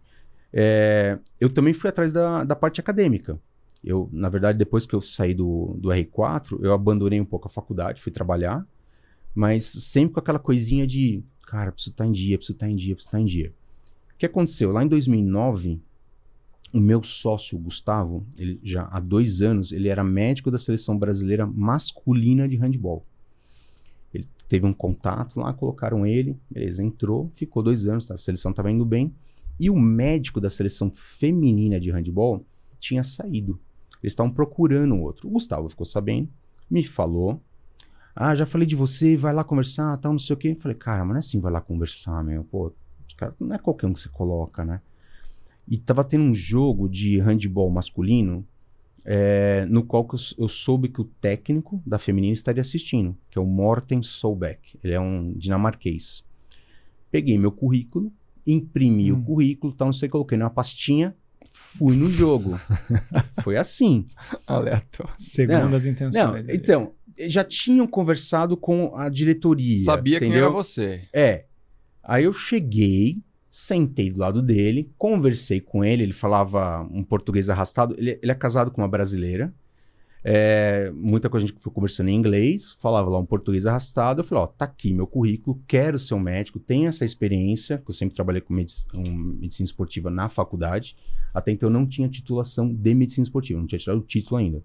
É, 0.52 1.18
eu 1.40 1.50
também 1.50 1.74
fui 1.74 1.90
atrás 1.90 2.14
da, 2.14 2.44
da 2.44 2.56
parte 2.56 2.80
acadêmica. 2.80 3.40
Eu, 3.84 4.10
na 4.12 4.28
verdade, 4.28 4.58
depois 4.58 4.86
que 4.86 4.94
eu 4.94 5.02
saí 5.02 5.34
do, 5.34 5.78
do 5.80 5.90
R4, 5.90 6.60
eu 6.62 6.74
abandonei 6.74 7.22
um 7.22 7.26
pouco 7.26 7.48
a 7.48 7.50
faculdade, 7.50 8.02
fui 8.02 8.12
trabalhar, 8.12 8.66
mas 9.34 9.66
sempre 9.66 10.16
com 10.16 10.20
aquela 10.20 10.40
coisinha 10.40 10.86
de 10.86 11.24
cara, 11.48 11.72
preciso 11.72 11.92
estar 11.92 12.06
em 12.06 12.12
dia, 12.12 12.38
preciso 12.38 12.56
estar 12.56 12.70
em 12.70 12.76
dia, 12.76 12.94
preciso 12.94 13.10
estar 13.10 13.22
em 13.22 13.26
dia. 13.26 13.54
O 14.14 14.18
que 14.18 14.26
aconteceu? 14.26 14.72
Lá 14.72 14.84
em 14.84 14.88
2009, 14.88 15.80
o 16.74 16.80
meu 16.80 17.02
sócio, 17.02 17.58
Gustavo, 17.58 18.26
ele 18.38 18.60
já 18.62 18.84
há 18.92 19.00
dois 19.00 19.42
anos, 19.42 19.72
ele 19.72 19.88
era 19.88 20.04
médico 20.04 20.52
da 20.52 20.58
seleção 20.58 20.98
brasileira 20.98 21.46
masculina 21.46 22.48
de 22.48 22.58
handball. 22.58 23.06
Ele 24.14 24.26
teve 24.50 24.66
um 24.66 24.74
contato 24.74 25.40
lá, 25.40 25.54
colocaram 25.54 26.06
ele, 26.06 26.36
beleza, 26.50 26.84
entrou, 26.84 27.32
ficou 27.34 27.64
dois 27.64 27.88
anos, 27.88 28.06
tá, 28.06 28.16
a 28.16 28.18
seleção 28.18 28.52
estava 28.52 28.70
indo 28.70 28.86
bem. 28.86 29.14
E 29.60 29.70
o 29.70 29.80
médico 29.80 30.42
da 30.42 30.50
seleção 30.50 30.92
feminina 30.94 31.80
de 31.80 31.90
handball 31.92 32.46
tinha 32.80 33.04
saído. 33.04 33.60
Eles 34.04 34.14
estavam 34.14 34.32
procurando 34.32 34.98
outro. 34.98 35.28
O 35.28 35.32
Gustavo 35.32 35.70
ficou 35.70 35.86
sabendo, 35.86 36.30
me 36.70 36.84
falou, 36.84 37.42
ah, 38.20 38.34
já 38.34 38.46
falei 38.48 38.66
de 38.66 38.76
você, 38.76 39.16
vai 39.16 39.32
lá 39.32 39.44
conversar, 39.44 39.96
tal, 39.98 40.12
não 40.12 40.20
sei 40.20 40.34
o 40.34 40.38
quê. 40.38 40.56
Falei, 40.60 40.76
cara, 40.76 41.00
mas 41.06 41.10
não 41.10 41.16
é 41.18 41.20
assim, 41.20 41.40
vai 41.40 41.52
lá 41.52 41.62
conversar, 41.62 42.24
meu. 42.24 42.44
Pô, 42.44 42.74
cara, 43.16 43.36
não 43.40 43.56
é 43.56 43.60
qualquer 43.60 43.86
um 43.86 43.94
que 43.94 44.00
você 44.00 44.10
coloca, 44.10 44.66
né? 44.66 44.82
E 45.68 45.78
tava 45.78 46.04
tendo 46.04 46.24
um 46.24 46.34
jogo 46.34 46.90
de 46.90 47.20
handball 47.20 47.70
masculino 47.70 48.44
é, 49.06 49.66
no 49.70 49.84
qual 49.84 50.08
eu, 50.12 50.20
eu 50.46 50.50
soube 50.50 50.90
que 50.90 51.00
o 51.00 51.04
técnico 51.06 51.82
da 51.86 52.00
feminina 52.00 52.34
estaria 52.34 52.62
assistindo, 52.62 53.16
que 53.30 53.38
é 53.38 53.42
o 53.42 53.46
Morten 53.46 54.02
Solbeck. 54.02 54.80
Ele 54.84 54.94
é 54.94 55.00
um 55.00 55.34
dinamarquês. 55.34 56.26
Peguei 57.12 57.38
meu 57.38 57.52
currículo, 57.52 58.12
imprimi 58.46 59.12
Hum. 59.14 59.20
o 59.20 59.24
currículo, 59.24 59.72
tal, 59.74 59.88
não 59.90 59.94
sei, 59.94 60.10
coloquei 60.10 60.38
numa 60.38 60.50
pastinha, 60.50 61.16
fui 61.52 61.96
no 61.96 62.10
jogo. 62.10 62.60
Foi 63.44 63.58
assim. 63.58 64.06
Aleatório. 64.46 65.14
Segundo 65.18 65.70
Não, 65.70 65.76
as 65.76 65.86
intenções. 65.86 66.14
Não, 66.14 66.38
então, 66.54 66.92
já 67.20 67.44
tinham 67.44 67.88
conversado 67.88 68.56
com 68.56 68.96
a 68.96 69.10
diretoria. 69.10 69.78
Sabia 69.78 70.20
quem 70.20 70.30
entendeu? 70.30 70.46
era 70.46 70.54
você. 70.54 71.02
É. 71.14 71.46
Aí 72.04 72.24
eu 72.24 72.34
cheguei, 72.34 73.22
sentei 73.50 74.10
do 74.10 74.20
lado 74.20 74.42
dele, 74.42 74.92
conversei 74.98 75.60
com 75.60 75.84
ele, 75.84 76.04
ele 76.04 76.14
falava 76.14 76.88
um 76.92 77.04
português 77.04 77.50
arrastado. 77.50 77.96
Ele, 77.98 78.20
ele 78.22 78.32
é 78.32 78.36
casado 78.36 78.72
com 78.72 78.82
uma 78.82 78.88
brasileira. 78.88 79.54
É, 80.24 80.92
muita 80.94 81.30
coisa 81.30 81.46
a 81.46 81.48
gente 81.48 81.62
foi 81.62 81.72
conversando 81.72 82.10
em 82.10 82.16
inglês, 82.16 82.74
falava 82.80 83.10
lá 83.10 83.18
um 83.18 83.26
português 83.26 83.66
arrastado. 83.66 84.22
Eu 84.22 84.26
falei: 84.26 84.44
Ó, 84.44 84.48
tá 84.48 84.66
aqui 84.66 84.94
meu 84.94 85.08
currículo, 85.08 85.62
quero 85.68 85.98
ser 85.98 86.16
um 86.16 86.20
médico, 86.20 86.60
tenho 86.60 86.88
essa 86.88 87.06
experiência, 87.06 87.78
que 87.78 87.90
eu 87.90 87.94
sempre 87.94 88.16
trabalhei 88.16 88.42
com 88.42 88.54
medic 88.54 88.86
um, 88.94 89.10
medicina 89.40 89.66
esportiva 89.66 90.10
na 90.10 90.28
faculdade. 90.28 90.96
Até 91.34 91.52
então 91.52 91.70
eu 91.70 91.74
não 91.74 91.86
tinha 91.86 92.10
titulação 92.10 92.74
de 92.74 92.94
medicina 92.94 93.24
esportiva, 93.24 93.60
não 93.60 93.68
tinha 93.68 93.80
tirado 93.80 94.00
o 94.00 94.04
título 94.04 94.38
ainda. 94.38 94.62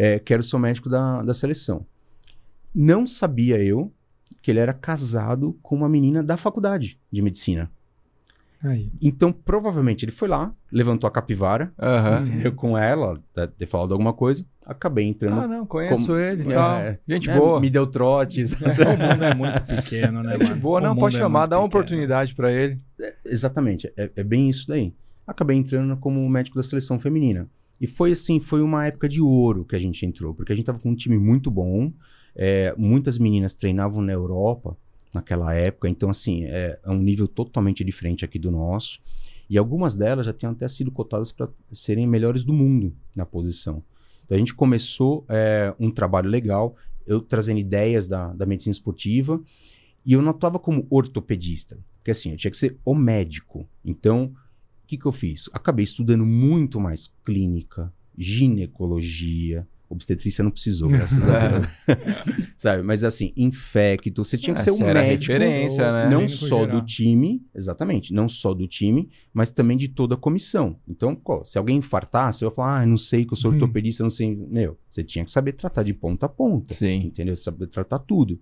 É, 0.00 0.18
quero 0.20 0.44
ser 0.44 0.54
o 0.54 0.58
médico 0.60 0.88
da, 0.88 1.22
da 1.22 1.34
seleção. 1.34 1.84
Não 2.74 3.04
sabia 3.06 3.60
eu 3.60 3.92
que 4.40 4.50
ele 4.52 4.60
era 4.60 4.72
casado 4.72 5.58
com 5.60 5.74
uma 5.74 5.88
menina 5.88 6.22
da 6.22 6.36
faculdade 6.36 6.96
de 7.10 7.20
medicina. 7.20 7.68
Aí. 8.62 8.90
Então, 9.00 9.32
provavelmente, 9.32 10.04
ele 10.04 10.10
foi 10.12 10.26
lá, 10.28 10.52
levantou 10.70 11.06
a 11.06 11.10
capivara, 11.10 11.72
Aham. 11.80 12.20
entendeu? 12.22 12.52
Com 12.52 12.76
ela, 12.76 13.20
deve 13.34 13.52
ter 13.52 13.66
falado 13.66 13.92
alguma 13.92 14.12
coisa, 14.12 14.44
acabei 14.66 15.06
entrando. 15.06 15.40
Ah, 15.40 15.46
não, 15.48 15.64
conheço 15.66 16.06
Como- 16.06 16.18
ele 16.18 16.42
e 16.42 16.52
É, 16.52 16.54
tal. 16.54 16.76
é, 16.76 16.98
Gente 17.08 17.30
é, 17.30 17.36
boa. 17.36 17.60
Me 17.60 17.70
deu 17.70 17.86
trotes. 17.86 18.52
o 18.52 18.56
mundo 18.58 19.24
é 19.24 19.34
muito 19.34 19.62
pequeno, 19.62 20.22
né, 20.22 20.32
Gente 20.38 20.48
mano? 20.50 20.60
boa, 20.60 20.80
O 20.80 20.82
não, 20.82 20.96
pode 20.96 21.16
é 21.16 21.18
chamar, 21.20 21.40
muito 21.40 21.50
dá 21.50 21.58
uma 21.58 21.68
pequeno. 21.68 21.82
oportunidade 21.82 22.34
pra 22.34 22.52
ele. 22.52 22.78
Exatamente, 23.24 23.92
é, 23.96 24.10
é 24.14 24.22
bem 24.24 24.48
isso 24.48 24.66
daí. 24.68 24.92
Acabei 25.26 25.56
entrando 25.56 25.96
como 25.96 26.28
médico 26.28 26.56
da 26.56 26.62
seleção 26.62 26.98
feminina. 26.98 27.48
E 27.80 27.86
foi 27.86 28.12
assim, 28.12 28.40
foi 28.40 28.60
uma 28.60 28.86
época 28.86 29.08
de 29.08 29.20
ouro 29.20 29.64
que 29.64 29.76
a 29.76 29.78
gente 29.78 30.04
entrou, 30.04 30.34
porque 30.34 30.52
a 30.52 30.56
gente 30.56 30.66
tava 30.66 30.78
com 30.78 30.90
um 30.90 30.94
time 30.94 31.18
muito 31.18 31.50
bom, 31.50 31.92
é, 32.34 32.74
muitas 32.76 33.18
meninas 33.18 33.54
treinavam 33.54 34.02
na 34.02 34.12
Europa 34.12 34.76
naquela 35.14 35.54
época, 35.54 35.88
então 35.88 36.10
assim, 36.10 36.44
é, 36.44 36.78
é 36.82 36.90
um 36.90 36.98
nível 36.98 37.26
totalmente 37.26 37.82
diferente 37.84 38.24
aqui 38.24 38.38
do 38.38 38.50
nosso. 38.50 39.00
E 39.48 39.56
algumas 39.56 39.96
delas 39.96 40.26
já 40.26 40.32
tinham 40.32 40.52
até 40.52 40.68
sido 40.68 40.90
cotadas 40.90 41.32
para 41.32 41.48
serem 41.72 42.06
melhores 42.06 42.44
do 42.44 42.52
mundo 42.52 42.94
na 43.16 43.24
posição. 43.24 43.82
Então 44.24 44.36
a 44.36 44.38
gente 44.38 44.54
começou 44.54 45.24
é, 45.28 45.74
um 45.80 45.90
trabalho 45.90 46.28
legal, 46.28 46.76
eu 47.06 47.20
trazendo 47.20 47.58
ideias 47.58 48.06
da, 48.06 48.32
da 48.34 48.44
medicina 48.44 48.72
esportiva, 48.72 49.40
e 50.04 50.12
eu 50.12 50.20
não 50.20 50.30
atuava 50.30 50.58
como 50.58 50.86
ortopedista, 50.90 51.78
porque 51.96 52.10
assim, 52.10 52.32
eu 52.32 52.36
tinha 52.36 52.50
que 52.50 52.58
ser 52.58 52.76
o 52.84 52.94
médico. 52.94 53.66
Então, 53.84 54.34
que, 54.88 54.96
que 54.96 55.06
eu 55.06 55.12
fiz? 55.12 55.48
Acabei 55.52 55.84
estudando 55.84 56.24
muito 56.24 56.80
mais 56.80 57.12
clínica, 57.24 57.92
ginecologia, 58.16 59.66
obstetrícia 59.88 60.42
não 60.44 60.50
precisou, 60.50 60.88
graças 60.88 61.20
a 61.22 61.48
Deus. 61.48 61.68
Sabe? 62.56 62.82
Mas 62.82 63.04
assim, 63.04 63.32
infecto, 63.36 64.24
você 64.24 64.36
tinha 64.36 64.54
que 64.54 64.60
ser 64.60 64.70
um 64.70 64.78
médico 64.78 65.32
referência, 65.32 65.92
né? 65.92 66.10
não 66.10 66.28
só 66.28 66.60
geral. 66.60 66.80
do 66.80 66.86
time, 66.86 67.42
exatamente, 67.54 68.12
não 68.12 68.28
só 68.28 68.52
do 68.52 68.66
time, 68.66 69.08
mas 69.32 69.50
também 69.50 69.76
de 69.76 69.88
toda 69.88 70.14
a 70.14 70.18
comissão. 70.18 70.78
Então, 70.86 71.20
se 71.44 71.58
alguém 71.58 71.76
infartasse, 71.78 72.44
eu 72.44 72.48
ia 72.48 72.54
falar, 72.54 72.80
ah, 72.82 72.86
não 72.86 72.96
sei 72.96 73.24
que 73.24 73.32
eu 73.32 73.36
sou 73.36 73.50
Hum. 73.50 73.54
ortopedista, 73.54 74.02
não 74.02 74.10
sei. 74.10 74.34
Meu, 74.34 74.78
você 74.88 75.02
tinha 75.04 75.24
que 75.24 75.30
saber 75.30 75.52
tratar 75.52 75.82
de 75.82 75.94
ponta 75.94 76.26
a 76.26 76.28
ponta, 76.28 76.74
Sim. 76.74 77.06
entendeu? 77.06 77.34
Saber 77.36 77.66
tratar 77.68 77.98
tudo. 78.00 78.38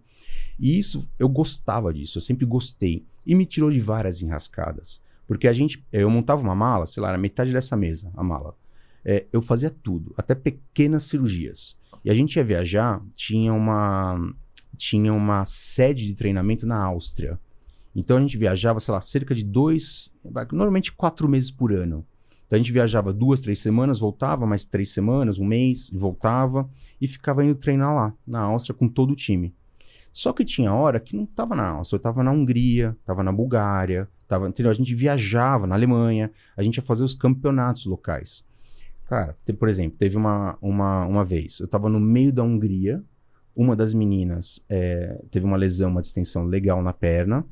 E 0.59 0.79
isso, 0.79 1.09
eu 1.19 1.29
gostava 1.29 1.93
disso, 1.93 2.19
eu 2.19 2.23
sempre 2.23 2.45
gostei. 2.47 3.05
E 3.25 3.35
me 3.35 3.45
tirou 3.47 3.71
de 3.71 3.81
várias 3.81 4.23
enrascadas. 4.23 5.01
Porque 5.27 5.49
a 5.49 5.53
gente, 5.53 5.85
eu 5.93 6.09
montava 6.09 6.43
uma 6.43 6.55
mala, 6.55 6.87
sei 6.87 7.03
lá, 7.03 7.11
era 7.11 7.19
metade 7.19 7.53
dessa 7.53 7.77
mesa, 7.77 8.11
a 8.17 8.23
mala. 8.23 8.55
É, 9.05 9.27
eu 9.33 9.43
fazia 9.43 9.71
tudo, 9.71 10.15
até 10.17 10.35
pequenas 10.35 11.05
cirurgias. 11.05 11.77
E 12.05 12.11
a 12.11 12.15
gente 12.15 12.37
ia 12.37 12.45
viajar, 12.45 13.03
tinha 13.15 13.53
uma, 13.53 14.19
tinha 14.77 15.13
uma 15.13 15.45
sede 15.45 16.07
de 16.07 16.15
treinamento 16.15 16.67
na 16.67 16.83
Áustria. 16.83 17.39
Então 17.95 18.17
a 18.17 18.21
gente 18.21 18.37
viajava, 18.37 18.79
sei 18.79 18.93
lá, 18.93 19.01
cerca 19.01 19.35
de 19.35 19.43
dois, 19.43 20.13
normalmente 20.53 20.93
quatro 20.93 21.29
meses 21.29 21.51
por 21.51 21.73
ano. 21.73 22.05
Então 22.47 22.57
a 22.57 22.59
gente 22.59 22.73
viajava 22.73 23.13
duas, 23.13 23.41
três 23.41 23.59
semanas, 23.59 23.99
voltava 23.99 24.47
mais 24.47 24.65
três 24.65 24.93
semanas, 24.93 25.39
um 25.39 25.45
mês, 25.45 25.91
voltava 25.93 26.69
e 27.01 27.09
ficava 27.09 27.45
indo 27.45 27.57
treinar 27.57 27.95
lá, 27.95 28.15
na 28.27 28.41
Áustria, 28.43 28.75
com 28.75 28.89
todo 28.89 29.13
o 29.13 29.17
time. 29.17 29.53
Só 30.17 30.33
que 30.33 30.47
tinha 30.47 30.73
hora 30.73 30.99
que 30.99 31.15
não 31.15 31.25
estava 31.25 31.55
na 31.55 31.69
Áustria, 31.69 31.97
eu 31.97 31.99
estava 31.99 32.25
na 32.25 32.33
Hungria, 32.33 32.97
estava 32.99 33.23
na 33.23 33.31
Bulgária, 33.31 34.09
tava, 34.27 34.49
entendeu? 34.49 34.71
A 34.71 34.75
gente 34.75 34.95
viajava 34.95 35.67
na 35.67 35.75
Alemanha, 35.75 36.31
a 36.57 36.63
gente 36.63 36.77
ia 36.79 36.83
fazer 36.83 37.05
os 37.05 37.13
campeonatos 37.13 37.85
locais. 37.85 38.43
Cara, 39.11 39.37
te- 39.45 39.53
por 39.53 39.69
exemplo, 39.69 39.99
teve 39.99 40.17
uma, 40.17 40.57
uma, 40.63 41.05
uma 41.05 41.23
vez, 41.23 41.61
eu 41.61 41.67
estava 41.67 41.91
no 41.91 42.01
meio 42.01 42.33
da 42.33 42.43
Hungria, 42.43 43.05
uma 43.55 43.77
das 43.77 43.93
meninas 43.93 44.65
é, 44.71 45.23
teve 45.31 45.45
uma 45.45 45.59
lesão, 45.59 45.91
uma 45.91 46.01
distensão 46.01 46.47
legal 46.47 46.83
na 46.83 46.95
perna. 46.95 47.45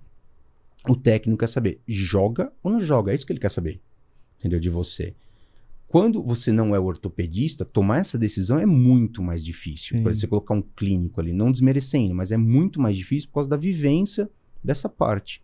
O 0.88 0.96
técnico 0.96 1.40
quer 1.40 1.48
saber, 1.48 1.82
joga 1.86 2.50
ou 2.62 2.72
não 2.72 2.80
joga? 2.80 3.12
É 3.12 3.14
isso 3.14 3.26
que 3.26 3.32
ele 3.34 3.40
quer 3.40 3.50
saber, 3.50 3.78
entendeu? 4.38 4.58
De 4.58 4.70
você. 4.70 5.14
Quando 5.88 6.22
você 6.22 6.50
não 6.50 6.74
é 6.74 6.78
ortopedista, 6.78 7.64
tomar 7.64 7.98
essa 7.98 8.18
decisão 8.18 8.58
é 8.58 8.66
muito 8.66 9.22
mais 9.22 9.44
difícil. 9.44 9.98
Sim. 9.98 10.02
Por 10.02 10.14
você 10.14 10.26
colocar 10.26 10.54
um 10.54 10.62
clínico 10.62 11.20
ali, 11.20 11.32
não 11.32 11.52
desmerecendo, 11.52 12.14
mas 12.14 12.32
é 12.32 12.36
muito 12.36 12.80
mais 12.80 12.96
difícil 12.96 13.28
por 13.28 13.34
causa 13.34 13.50
da 13.50 13.56
vivência 13.56 14.28
dessa 14.62 14.88
parte. 14.88 15.42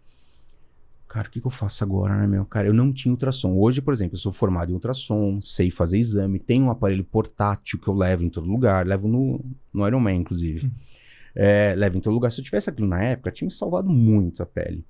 Cara, 1.11 1.27
o 1.27 1.31
que, 1.31 1.41
que 1.41 1.47
eu 1.47 1.51
faço 1.51 1.83
agora, 1.83 2.17
né, 2.17 2.25
meu? 2.25 2.45
Cara, 2.45 2.69
eu 2.69 2.73
não 2.73 2.93
tinha 2.93 3.11
ultrassom. 3.11 3.57
Hoje, 3.57 3.83
por 3.83 3.93
exemplo, 3.93 4.15
eu 4.15 4.21
sou 4.21 4.33
formado 4.33 4.71
em 4.71 4.75
ultrassom, 4.75 5.41
sei 5.41 5.69
fazer 5.69 5.99
exame, 5.99 6.39
tenho 6.39 6.67
um 6.67 6.71
aparelho 6.71 7.03
portátil 7.03 7.81
que 7.81 7.89
eu 7.89 7.95
levo 7.95 8.25
em 8.25 8.31
todo 8.31 8.49
lugar, 8.49 8.87
levo 8.87 9.09
no, 9.09 9.45
no 9.73 9.87
Ironman, 9.87 10.21
inclusive. 10.21 10.71
É, 11.35 11.75
levo 11.77 11.99
em 11.99 12.01
todo 12.01 12.15
lugar. 12.15 12.31
Se 12.31 12.41
eu 12.41 12.45
tivesse 12.45 12.71
aquilo 12.71 12.87
na 12.87 13.03
época, 13.03 13.33
tinha 13.33 13.47
me 13.47 13.53
salvado 13.53 13.91
muito 13.91 14.41
a 14.41 14.47
pele. 14.47 14.85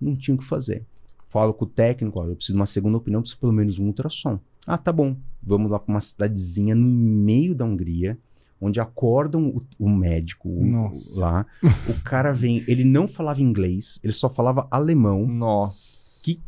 Não 0.00 0.16
tinha 0.16 0.34
o 0.34 0.38
que 0.38 0.44
fazer. 0.44 0.82
Falo 1.26 1.52
com 1.52 1.66
o 1.66 1.68
técnico, 1.68 2.18
olha, 2.20 2.30
eu 2.30 2.36
preciso 2.36 2.54
de 2.54 2.60
uma 2.60 2.66
segunda 2.66 2.96
opinião, 2.96 3.20
preciso 3.20 3.40
pelo 3.40 3.52
menos 3.52 3.78
um 3.78 3.86
ultrassom. 3.86 4.40
Ah, 4.66 4.76
tá 4.78 4.92
bom. 4.92 5.16
Vamos 5.42 5.70
lá 5.70 5.78
para 5.78 5.92
uma 5.94 6.00
cidadezinha 6.00 6.74
no 6.74 6.86
meio 6.88 7.54
da 7.54 7.64
Hungria, 7.64 8.18
onde 8.60 8.80
acordam 8.80 9.48
o, 9.48 9.62
o 9.78 9.88
médico 9.88 10.48
o- 10.48 10.64
lá. 11.20 11.46
O 11.88 12.02
cara 12.02 12.32
vem, 12.32 12.64
ele 12.66 12.84
não 12.84 13.06
falava 13.06 13.40
inglês, 13.40 14.00
ele 14.02 14.12
só 14.12 14.28
falava 14.28 14.66
alemão. 14.70 15.26
Nossa. 15.26 16.24
Que- 16.24 16.42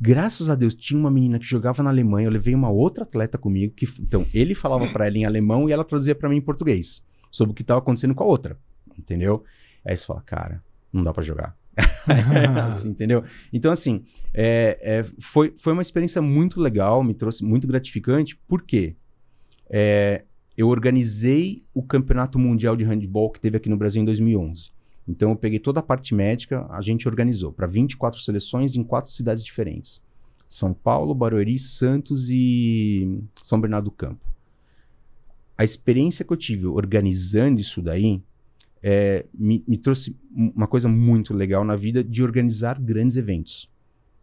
Graças 0.00 0.48
a 0.50 0.54
Deus, 0.54 0.74
tinha 0.74 0.98
uma 0.98 1.10
menina 1.10 1.38
que 1.38 1.44
jogava 1.44 1.82
na 1.82 1.90
Alemanha. 1.90 2.26
Eu 2.26 2.32
levei 2.32 2.54
uma 2.54 2.70
outra 2.70 3.04
atleta 3.04 3.36
comigo. 3.38 3.74
que 3.74 3.86
Então, 4.00 4.26
ele 4.34 4.54
falava 4.54 4.88
pra 4.88 5.06
ela 5.06 5.18
em 5.18 5.24
alemão 5.26 5.68
e 5.68 5.72
ela 5.72 5.84
traduzia 5.84 6.14
pra 6.14 6.28
mim 6.28 6.36
em 6.38 6.40
português. 6.40 7.02
Sobre 7.30 7.52
o 7.52 7.54
que 7.54 7.62
tava 7.62 7.78
acontecendo 7.80 8.14
com 8.14 8.24
a 8.24 8.26
outra. 8.26 8.58
Entendeu? 8.98 9.44
Aí 9.84 9.96
você 9.96 10.04
fala, 10.06 10.20
cara, 10.22 10.62
não 10.92 11.02
dá 11.02 11.12
pra 11.12 11.22
jogar. 11.22 11.54
Assim, 12.66 12.88
entendeu? 12.88 13.24
Então, 13.52 13.72
assim, 13.72 14.04
é, 14.32 14.78
é, 14.80 15.04
foi, 15.18 15.52
foi 15.56 15.72
uma 15.72 15.82
experiência 15.82 16.20
muito 16.20 16.60
legal, 16.60 17.02
me 17.02 17.14
trouxe 17.14 17.44
muito 17.44 17.66
gratificante. 17.66 18.36
Por 18.48 18.62
quê? 18.62 18.96
É, 19.68 20.24
eu 20.56 20.68
organizei 20.68 21.64
o 21.72 21.82
Campeonato 21.82 22.38
Mundial 22.38 22.76
de 22.76 22.84
Handball 22.84 23.30
que 23.30 23.40
teve 23.40 23.56
aqui 23.56 23.68
no 23.68 23.76
Brasil 23.76 24.02
em 24.02 24.04
2011. 24.04 24.70
Então, 25.08 25.30
eu 25.30 25.36
peguei 25.36 25.58
toda 25.58 25.80
a 25.80 25.82
parte 25.82 26.14
médica, 26.14 26.66
a 26.70 26.80
gente 26.80 27.08
organizou 27.08 27.52
para 27.52 27.66
24 27.66 28.20
seleções 28.20 28.76
em 28.76 28.84
quatro 28.84 29.10
cidades 29.10 29.44
diferentes: 29.44 30.02
São 30.48 30.72
Paulo, 30.72 31.14
Barueri, 31.14 31.58
Santos 31.58 32.28
e 32.30 33.20
São 33.42 33.60
Bernardo 33.60 33.86
do 33.86 33.90
Campo. 33.90 34.30
A 35.56 35.64
experiência 35.64 36.24
que 36.24 36.32
eu 36.32 36.36
tive 36.36 36.66
organizando 36.66 37.60
isso 37.60 37.82
daí 37.82 38.22
é, 38.82 39.26
me, 39.34 39.62
me 39.66 39.76
trouxe 39.76 40.16
uma 40.34 40.66
coisa 40.66 40.88
muito 40.88 41.34
legal 41.34 41.64
na 41.64 41.76
vida 41.76 42.02
de 42.04 42.22
organizar 42.22 42.78
grandes 42.80 43.16
eventos. 43.16 43.68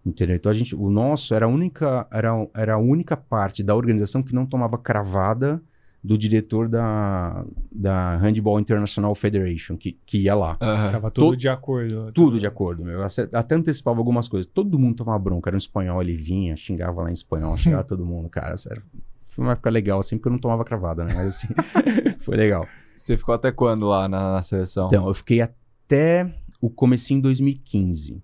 Entendeu? 0.05 0.35
Então 0.37 0.49
a 0.49 0.55
gente, 0.55 0.73
o 0.75 0.89
nosso 0.89 1.33
era 1.33 1.45
a 1.45 1.49
única, 1.49 2.07
era, 2.11 2.31
era 2.53 2.73
a 2.75 2.77
única 2.77 3.17
parte 3.17 3.61
da 3.61 3.75
organização 3.75 4.23
que 4.23 4.33
não 4.33 4.45
tomava 4.45 4.77
cravada 4.77 5.61
do 6.01 6.17
diretor 6.17 6.69
da, 6.69 7.43
da 7.69 8.15
Handball 8.15 8.57
International 8.59 9.13
Federation, 9.13 9.75
que, 9.75 9.97
que 10.05 10.19
ia 10.19 10.33
lá. 10.35 10.55
Aham. 10.61 10.91
Tava 10.91 11.11
tudo 11.11 11.31
To- 11.31 11.35
de 11.35 11.49
acordo. 11.49 12.11
Tudo 12.13 12.39
de 12.39 12.47
acordo, 12.47 12.85
meu. 12.85 13.01
Até 13.33 13.55
antecipava 13.55 13.97
algumas 13.99 14.29
coisas. 14.29 14.49
Todo 14.49 14.79
mundo 14.79 14.95
tomava 14.95 15.19
bronca. 15.19 15.49
Era 15.49 15.55
um 15.55 15.57
espanhol, 15.57 16.01
ele 16.01 16.15
vinha, 16.15 16.55
xingava 16.55 17.01
lá 17.01 17.09
em 17.09 17.13
espanhol, 17.13 17.57
xingava 17.57 17.83
todo 17.83 18.05
mundo, 18.05 18.29
cara. 18.29 18.55
Sério. 18.55 18.83
Foi 19.31 19.43
uma 19.43 19.51
época 19.53 19.69
legal, 19.69 19.99
assim, 19.99 20.15
porque 20.17 20.29
eu 20.29 20.31
não 20.31 20.39
tomava 20.39 20.63
cravada, 20.63 21.03
né? 21.03 21.11
Mas 21.13 21.27
assim, 21.35 21.47
foi 22.21 22.37
legal. 22.37 22.65
Você 22.97 23.17
ficou 23.17 23.33
até 23.35 23.51
quando 23.51 23.85
lá 23.87 24.07
na, 24.09 24.33
na 24.33 24.41
seleção? 24.41 24.87
Então, 24.87 25.07
eu 25.07 25.13
fiquei 25.13 25.41
até 25.41 26.33
o 26.59 26.69
comecinho 26.69 27.19
em 27.19 27.21
2015. 27.21 28.21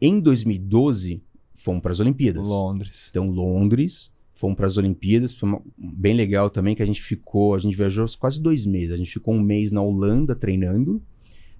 Em 0.00 0.20
2012, 0.20 1.22
fomos 1.54 1.82
para 1.82 1.90
as 1.92 2.00
Olimpíadas. 2.00 2.46
Londres. 2.46 3.08
Então, 3.10 3.28
Londres, 3.28 4.12
fomos 4.34 4.56
para 4.56 4.66
as 4.66 4.76
Olimpíadas, 4.76 5.34
foi 5.34 5.48
uma- 5.48 5.62
bem 5.76 6.14
legal 6.14 6.48
também 6.48 6.74
que 6.74 6.82
a 6.82 6.86
gente 6.86 7.02
ficou, 7.02 7.54
a 7.54 7.58
gente 7.58 7.76
viajou 7.76 8.06
quase 8.18 8.40
dois 8.40 8.64
meses, 8.64 8.92
a 8.92 8.96
gente 8.96 9.10
ficou 9.12 9.34
um 9.34 9.40
mês 9.40 9.72
na 9.72 9.82
Holanda 9.82 10.34
treinando, 10.36 11.02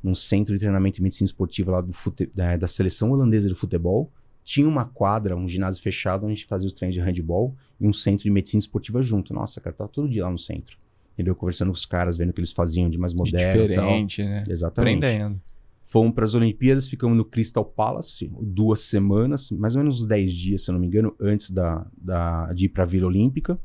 num 0.02 0.14
centro 0.14 0.54
de 0.54 0.60
treinamento 0.60 1.00
e 1.00 1.02
medicina 1.02 1.26
esportiva 1.26 1.72
lá 1.72 1.80
do 1.80 1.92
fute- 1.92 2.30
da, 2.32 2.56
da 2.56 2.66
seleção 2.68 3.10
holandesa 3.10 3.48
de 3.48 3.54
futebol. 3.56 4.12
Tinha 4.44 4.66
uma 4.68 4.84
quadra, 4.84 5.36
um 5.36 5.48
ginásio 5.48 5.82
fechado, 5.82 6.22
onde 6.24 6.32
a 6.32 6.36
gente 6.36 6.46
fazia 6.46 6.66
os 6.68 6.72
treinos 6.72 6.94
de 6.94 7.00
handball 7.00 7.54
e 7.80 7.86
um 7.88 7.92
centro 7.92 8.22
de 8.22 8.30
medicina 8.30 8.60
esportiva 8.60 9.02
junto. 9.02 9.34
Nossa, 9.34 9.60
cara, 9.60 9.74
tava 9.74 9.90
todo 9.90 10.08
dia 10.08 10.24
lá 10.24 10.30
no 10.30 10.38
centro. 10.38 10.76
Entendeu? 11.18 11.34
Conversando 11.34 11.68
com 11.70 11.74
os 11.74 11.84
caras, 11.84 12.16
vendo 12.16 12.30
o 12.30 12.32
que 12.32 12.38
eles 12.38 12.52
faziam 12.52 12.88
de 12.88 12.96
mais 12.96 13.12
De 13.12 13.18
moderno 13.18 13.64
e 13.64 13.74
tal. 13.74 13.84
diferente, 13.84 14.22
né? 14.22 14.44
Exatamente. 14.48 15.04
Aprendendo. 15.04 15.40
Fomos 15.82 16.14
para 16.14 16.24
as 16.24 16.34
Olimpíadas, 16.34 16.86
ficamos 16.86 17.16
no 17.16 17.24
Crystal 17.24 17.64
Palace 17.64 18.30
duas 18.40 18.80
semanas, 18.80 19.50
mais 19.50 19.74
ou 19.74 19.82
menos 19.82 20.00
uns 20.00 20.06
10 20.06 20.32
dias, 20.32 20.62
se 20.62 20.70
eu 20.70 20.74
não 20.74 20.80
me 20.80 20.86
engano, 20.86 21.16
antes 21.20 21.50
da, 21.50 21.84
da, 22.00 22.52
de 22.52 22.66
ir 22.66 22.68
para 22.68 22.84
a 22.84 22.86
Vila 22.86 23.08
Olímpica. 23.08 23.58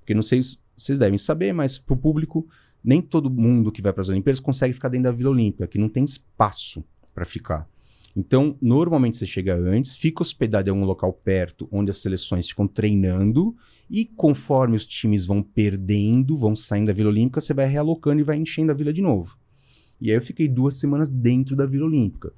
Porque 0.00 0.12
não 0.12 0.22
sei 0.22 0.42
se 0.42 0.58
vocês 0.76 0.98
devem 0.98 1.18
saber, 1.18 1.52
mas 1.52 1.78
para 1.78 1.94
o 1.94 1.96
público, 1.96 2.48
nem 2.82 3.00
todo 3.00 3.30
mundo 3.30 3.70
que 3.70 3.80
vai 3.80 3.92
para 3.92 4.00
as 4.00 4.08
Olimpíadas 4.08 4.40
consegue 4.40 4.72
ficar 4.72 4.88
dentro 4.88 5.04
da 5.04 5.12
Vila 5.12 5.30
Olímpica, 5.30 5.68
que 5.68 5.78
não 5.78 5.88
tem 5.88 6.02
espaço 6.02 6.82
para 7.14 7.24
ficar. 7.24 7.68
Então, 8.18 8.58
normalmente 8.60 9.16
você 9.16 9.24
chega 9.24 9.54
antes, 9.54 9.94
fica 9.94 10.22
hospedado 10.22 10.68
em 10.68 10.72
algum 10.72 10.84
local 10.84 11.12
perto, 11.12 11.68
onde 11.70 11.92
as 11.92 11.98
seleções 11.98 12.48
ficam 12.48 12.66
treinando, 12.66 13.54
e 13.88 14.04
conforme 14.04 14.74
os 14.74 14.84
times 14.84 15.24
vão 15.24 15.40
perdendo, 15.40 16.36
vão 16.36 16.56
saindo 16.56 16.88
da 16.88 16.92
Vila 16.92 17.10
Olímpica, 17.10 17.40
você 17.40 17.54
vai 17.54 17.68
realocando 17.68 18.20
e 18.20 18.24
vai 18.24 18.36
enchendo 18.36 18.72
a 18.72 18.74
vila 18.74 18.92
de 18.92 19.00
novo. 19.00 19.38
E 20.00 20.10
aí 20.10 20.16
eu 20.16 20.20
fiquei 20.20 20.48
duas 20.48 20.74
semanas 20.74 21.08
dentro 21.08 21.54
da 21.54 21.64
Vila 21.64 21.86
Olímpica. 21.86 22.32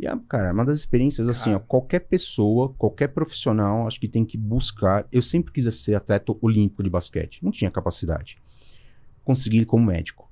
E, 0.00 0.06
ah, 0.06 0.18
cara, 0.26 0.48
é 0.48 0.52
uma 0.52 0.64
das 0.64 0.78
experiências, 0.78 1.28
assim, 1.28 1.52
ó, 1.52 1.58
qualquer 1.58 2.00
pessoa, 2.00 2.72
qualquer 2.78 3.08
profissional, 3.08 3.86
acho 3.86 4.00
que 4.00 4.08
tem 4.08 4.24
que 4.24 4.38
buscar. 4.38 5.06
Eu 5.12 5.20
sempre 5.20 5.52
quis 5.52 5.66
ser 5.74 5.96
atleta 5.96 6.34
olímpico 6.40 6.82
de 6.82 6.88
basquete, 6.88 7.44
não 7.44 7.50
tinha 7.50 7.70
capacidade. 7.70 8.38
Consegui 9.22 9.66
como 9.66 9.84
médico. 9.84 10.30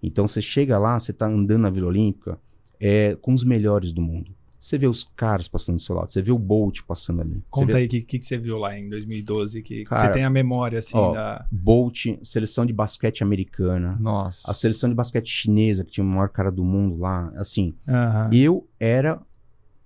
Então 0.00 0.28
você 0.28 0.40
chega 0.40 0.78
lá, 0.78 0.96
você 0.96 1.12
tá 1.12 1.26
andando 1.26 1.62
na 1.62 1.70
Vila 1.70 1.88
Olímpica 1.88 2.38
é, 2.78 3.16
com 3.16 3.32
os 3.32 3.42
melhores 3.42 3.92
do 3.92 4.00
mundo. 4.00 4.32
Você 4.64 4.78
vê 4.78 4.86
os 4.86 5.04
caras 5.14 5.46
passando 5.46 5.76
do 5.76 5.82
seu 5.82 5.94
lado, 5.94 6.10
você 6.10 6.22
vê 6.22 6.32
o 6.32 6.38
Bolt 6.38 6.80
passando 6.88 7.20
ali. 7.20 7.44
Conta 7.50 7.74
vê 7.74 7.78
aí 7.80 7.84
o 7.84 7.88
que, 7.90 8.00
que, 8.00 8.18
que 8.18 8.24
você 8.24 8.38
viu 8.38 8.56
lá 8.56 8.78
em 8.78 8.88
2012, 8.88 9.60
que, 9.60 9.80
que 9.80 9.84
Cara, 9.84 10.08
você 10.08 10.12
tem 10.14 10.24
a 10.24 10.30
memória, 10.30 10.78
assim, 10.78 10.96
ó, 10.96 11.12
da... 11.12 11.44
Bolt, 11.52 12.06
seleção 12.22 12.64
de 12.64 12.72
basquete 12.72 13.22
americana, 13.22 13.94
Nossa. 14.00 14.50
a 14.50 14.54
seleção 14.54 14.88
de 14.88 14.94
basquete 14.94 15.28
chinesa, 15.28 15.84
que 15.84 15.92
tinha 15.92 16.02
o 16.02 16.08
maior 16.08 16.30
cara 16.30 16.50
do 16.50 16.64
mundo 16.64 16.96
lá, 16.96 17.30
assim, 17.36 17.74
Aham. 17.86 18.30
eu 18.32 18.66
era 18.80 19.20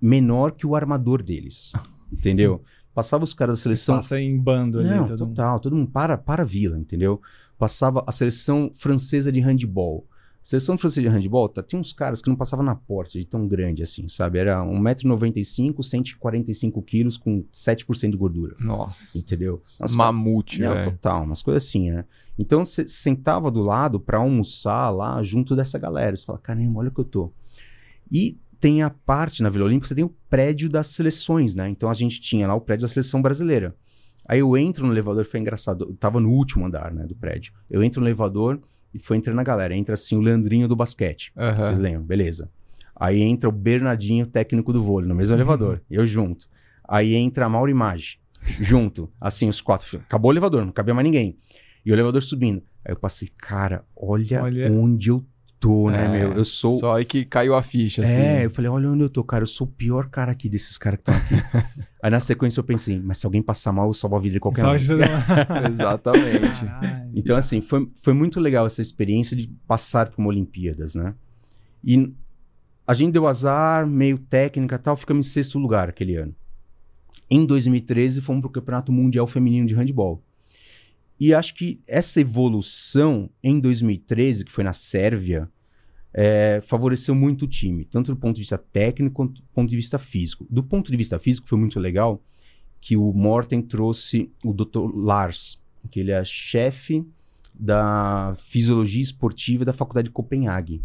menor 0.01 0.53
que 0.53 0.64
o 0.64 0.77
armador 0.77 1.25
deles. 1.25 1.73
Entendeu? 2.12 2.62
Passava 2.95 3.25
os 3.25 3.35
caras 3.35 3.59
da 3.59 3.62
seleção. 3.64 3.97
Passa 3.97 4.21
em 4.21 4.38
bando 4.38 4.79
ali. 4.79 4.91
Não, 4.91 5.05
todo 5.05 5.27
mundo. 5.27 5.35
total, 5.35 5.59
todo 5.59 5.75
mundo 5.75 5.91
para, 5.91 6.17
para 6.17 6.45
a 6.45 6.47
vila, 6.47 6.79
entendeu? 6.79 7.21
Passava 7.59 8.05
a 8.07 8.12
seleção 8.12 8.71
francesa 8.73 9.33
de 9.33 9.41
handball. 9.41 10.07
Seleção 10.49 10.79
francesa 10.79 11.03
de 11.03 11.09
handball, 11.09 11.47
tá, 11.47 11.63
tinha 11.63 11.79
uns 11.79 11.93
caras 11.93 12.23
que 12.23 12.29
não 12.31 12.35
passavam 12.35 12.65
na 12.65 12.75
porta 12.75 13.19
de 13.19 13.27
tão 13.27 13.47
grande 13.47 13.83
assim, 13.83 14.09
sabe? 14.09 14.39
Era 14.39 14.65
1,95m, 14.65 15.83
145 15.83 16.81
quilos 16.81 17.19
com 17.19 17.45
7% 17.53 18.13
de 18.13 18.17
gordura, 18.17 18.57
Nossa. 18.59 19.19
entendeu? 19.19 19.61
Umas 19.79 19.95
Mamute, 19.95 20.61
velho. 20.61 20.91
total, 20.91 21.25
umas 21.25 21.43
coisas 21.43 21.67
assim, 21.67 21.91
né? 21.91 22.07
Então 22.39 22.65
você 22.65 22.89
sentava 22.89 23.51
do 23.51 23.61
lado 23.61 24.01
pra 24.01 24.17
almoçar 24.17 24.89
lá 24.89 25.23
junto 25.23 25.55
dessa 25.55 25.79
galera. 25.79 26.17
Você 26.17 26.25
fala, 26.25 26.39
caramba, 26.39 26.79
olha 26.79 26.89
o 26.89 26.93
que 26.93 27.01
eu 27.01 27.05
tô. 27.05 27.31
E 28.11 28.39
tem 28.59 28.83
a 28.83 28.89
parte 28.89 29.43
na 29.43 29.51
Vila 29.51 29.67
Olímpica, 29.67 29.89
você 29.89 29.97
tem 29.97 30.05
o 30.05 30.17
prédio 30.31 30.71
das 30.71 30.87
seleções, 30.87 31.55
né? 31.55 31.69
Então 31.69 31.91
a 31.91 31.95
gente 31.95 32.23
tinha 32.23 32.49
lá 32.49 32.55
o 32.55 32.61
prédio 32.63 32.87
da 32.87 32.89
seleção 32.89 33.21
brasileira. 33.21 33.77
Aí 34.25 34.39
eu 34.39 34.57
entro 34.57 34.87
no 34.87 34.95
elevador, 34.95 35.27
foi 35.27 35.41
engraçado. 35.41 35.85
Eu 35.91 35.95
tava 35.95 36.19
no 36.19 36.31
último 36.31 36.65
andar, 36.65 36.91
né, 36.91 37.05
do 37.07 37.15
prédio. 37.15 37.53
Eu 37.69 37.83
entro 37.83 38.01
no 38.01 38.07
elevador 38.07 38.59
e 38.92 38.98
foi 38.98 39.16
entrando 39.16 39.38
a 39.38 39.44
galera. 39.44 39.74
Entra 39.77 39.94
assim 39.94 40.16
o 40.16 40.20
Leandrinho 40.20 40.66
do 40.68 40.77
basquete. 40.77 41.33
Aham. 41.37 41.64
Vocês 41.64 41.79
lembram? 41.79 42.03
Beleza. 42.03 42.51
Aí 42.94 43.20
entra 43.20 43.48
o 43.48 43.53
Bernardinho, 43.53 44.27
técnico 44.27 44.72
do 44.72 44.83
vôlei, 44.83 45.09
no 45.09 45.14
mesmo 45.14 45.37
elevador. 45.37 45.81
Eu 45.90 46.05
junto. 46.07 46.48
Aí 46.87 47.14
entra 47.14 47.46
a 47.46 47.48
Mauro 47.48 47.70
Image, 47.70 48.18
junto. 48.61 49.11
Assim, 49.20 49.48
os 49.48 49.61
quatro. 49.61 49.98
Acabou 50.01 50.31
o 50.31 50.33
elevador, 50.33 50.64
não 50.64 50.72
cabia 50.72 50.94
mais 50.94 51.05
ninguém. 51.05 51.37
E 51.85 51.90
o 51.90 51.94
elevador 51.94 52.22
subindo. 52.22 52.62
Aí 52.85 52.92
eu 52.92 52.96
passei, 52.96 53.29
cara, 53.38 53.85
olha, 53.94 54.42
Olha. 54.42 54.72
onde 54.72 55.11
eu 55.11 55.24
tô, 55.59 55.90
né, 55.90 56.05
É, 56.05 56.09
meu? 56.09 56.33
Eu 56.33 56.44
sou. 56.44 56.79
Só 56.79 56.97
aí 56.97 57.05
que 57.05 57.25
caiu 57.25 57.55
a 57.55 57.62
ficha, 57.62 58.03
assim. 58.03 58.21
É, 58.21 58.44
eu 58.44 58.51
falei, 58.51 58.71
olha 58.71 58.90
onde 58.90 59.03
eu 59.03 59.11
tô, 59.11 59.23
cara. 59.23 59.42
Eu 59.42 59.47
sou 59.47 59.66
o 59.66 59.71
pior 59.71 60.09
cara 60.09 60.33
aqui 60.33 60.49
desses 60.49 60.79
caras 60.79 61.01
que 61.01 61.11
estão 61.11 61.38
aqui. 61.38 61.79
Aí 62.01 62.12
na 62.12 62.21
sequência 62.21 62.61
eu 62.61 62.64
pensei, 62.64 63.01
mas 63.01 63.18
se 63.18 63.27
alguém 63.27 63.42
passar 63.42 63.73
mal, 63.73 63.88
eu 63.88 63.92
salvo 63.92 64.14
a 64.14 64.21
vida 64.21 64.35
de 64.35 64.40
qualquer 64.40 64.62
um. 64.64 64.71
Exatamente. 65.68 66.64
Caralho. 66.64 67.11
Então, 67.12 67.37
assim, 67.37 67.61
foi, 67.61 67.90
foi 67.97 68.12
muito 68.12 68.38
legal 68.38 68.66
essa 68.66 68.81
experiência 68.81 69.37
de 69.37 69.49
passar 69.66 70.09
por 70.09 70.21
uma 70.21 70.29
Olimpíadas, 70.29 70.94
né? 70.94 71.12
E 71.83 72.12
a 72.87 72.94
gente 72.94 73.12
deu 73.12 73.27
azar, 73.27 73.85
meio 73.85 74.16
técnica 74.16 74.77
e 74.77 74.79
tal, 74.79 74.97
ficamos 74.97 75.27
em 75.27 75.31
sexto 75.31 75.59
lugar 75.59 75.88
aquele 75.88 76.14
ano. 76.14 76.35
Em 77.29 77.44
2013, 77.44 78.23
fomos 78.23 78.40
para 78.42 78.49
o 78.49 78.53
Campeonato 78.53 78.92
Mundial 78.92 79.27
Feminino 79.27 79.66
de 79.66 79.75
Handball. 79.75 80.23
E 81.20 81.35
acho 81.35 81.54
que 81.54 81.81
essa 81.87 82.20
evolução 82.20 83.28
em 83.42 83.59
2013, 83.59 84.44
que 84.44 84.52
foi 84.52 84.62
na 84.62 84.72
Sérvia, 84.72 85.50
é, 86.14 86.61
favoreceu 86.62 87.14
muito 87.14 87.44
o 87.44 87.48
time, 87.48 87.85
tanto 87.85 88.14
do 88.14 88.18
ponto 88.18 88.37
de 88.37 88.42
vista 88.42 88.59
técnico 88.59 89.16
quanto 89.16 89.40
do 89.40 89.48
ponto 89.48 89.68
de 89.68 89.76
vista 89.76 89.98
físico. 89.98 90.46
Do 90.48 90.62
ponto 90.62 90.90
de 90.90 90.96
vista 90.96 91.18
físico, 91.18 91.48
foi 91.48 91.59
muito 91.59 91.78
legal 91.78 92.22
que 92.81 92.96
o 92.96 93.12
Morten 93.12 93.61
trouxe 93.61 94.31
o 94.44 94.52
Dr. 94.52 94.94
Lars, 94.94 95.61
que 95.90 96.00
ele 96.00 96.12
é 96.12 96.24
chefe 96.24 97.04
da 97.52 98.35
fisiologia 98.37 99.02
esportiva 99.02 99.64
da 99.64 99.72
Faculdade 99.72 100.09
de 100.09 100.12
Copenhague, 100.12 100.83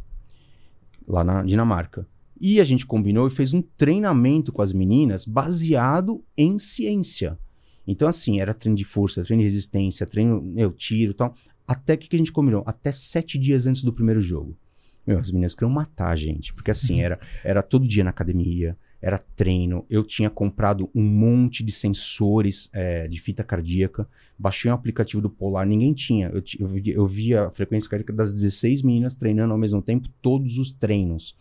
lá 1.07 1.23
na 1.23 1.43
Dinamarca. 1.43 2.07
E 2.39 2.59
a 2.59 2.63
gente 2.63 2.85
combinou 2.85 3.27
e 3.27 3.31
fez 3.31 3.53
um 3.53 3.61
treinamento 3.61 4.51
com 4.51 4.61
as 4.61 4.73
meninas 4.73 5.25
baseado 5.25 6.23
em 6.35 6.57
ciência. 6.57 7.37
Então, 7.87 8.07
assim, 8.07 8.39
era 8.39 8.53
treino 8.53 8.77
de 8.77 8.83
força, 8.83 9.23
treino 9.23 9.41
de 9.41 9.47
resistência, 9.47 10.05
treino, 10.05 10.41
meu, 10.41 10.71
tiro 10.71 11.11
e 11.11 11.15
tal. 11.15 11.35
Até 11.67 11.97
que, 11.97 12.07
que 12.07 12.15
a 12.15 12.19
gente 12.19 12.31
combinou? 12.31 12.63
Até 12.65 12.91
sete 12.91 13.37
dias 13.37 13.65
antes 13.65 13.83
do 13.83 13.93
primeiro 13.93 14.21
jogo. 14.21 14.57
Meu, 15.05 15.19
as 15.19 15.29
meninas 15.29 15.53
queriam 15.53 15.69
matar 15.69 16.11
a 16.11 16.15
gente. 16.15 16.53
Porque, 16.53 16.71
assim, 16.71 17.01
era, 17.03 17.19
era 17.43 17.61
todo 17.61 17.87
dia 17.87 18.03
na 18.03 18.09
academia, 18.09 18.77
era 19.01 19.17
treino. 19.17 19.85
Eu 19.89 20.03
tinha 20.03 20.29
comprado 20.29 20.89
um 20.95 21.03
monte 21.03 21.63
de 21.63 21.71
sensores 21.73 22.69
é, 22.71 23.07
de 23.07 23.19
fita 23.19 23.43
cardíaca. 23.43 24.07
Baixei 24.39 24.71
um 24.71 24.73
aplicativo 24.73 25.21
do 25.21 25.29
Polar, 25.29 25.65
ninguém 25.65 25.93
tinha. 25.93 26.29
Eu, 26.29 26.41
eu, 26.59 26.81
eu 26.85 27.07
via 27.07 27.47
a 27.47 27.51
frequência 27.51 27.89
cardíaca 27.89 28.13
das 28.13 28.31
16 28.31 28.81
meninas 28.81 29.13
treinando 29.13 29.51
ao 29.51 29.59
mesmo 29.59 29.81
tempo, 29.81 30.07
todos 30.21 30.57
os 30.57 30.71
treinos. 30.71 31.35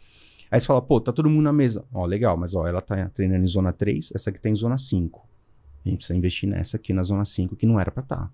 Aí 0.50 0.60
você 0.60 0.66
fala, 0.66 0.82
pô, 0.82 1.00
tá 1.00 1.12
todo 1.12 1.30
mundo 1.30 1.44
na 1.44 1.52
mesa. 1.52 1.84
Ó, 1.92 2.04
legal, 2.04 2.36
mas 2.36 2.54
ó, 2.54 2.66
ela 2.66 2.80
tá 2.80 3.08
treinando 3.08 3.44
em 3.44 3.46
zona 3.46 3.72
3, 3.72 4.12
essa 4.14 4.28
aqui 4.28 4.40
tá 4.40 4.50
em 4.50 4.54
zona 4.54 4.76
5. 4.76 5.31
A 5.84 5.88
gente 5.88 5.98
precisa 5.98 6.16
investir 6.16 6.48
nessa 6.48 6.76
aqui 6.76 6.92
na 6.92 7.02
zona 7.02 7.24
5, 7.24 7.56
que 7.56 7.66
não 7.66 7.78
era 7.78 7.90
pra 7.90 8.02
estar. 8.02 8.32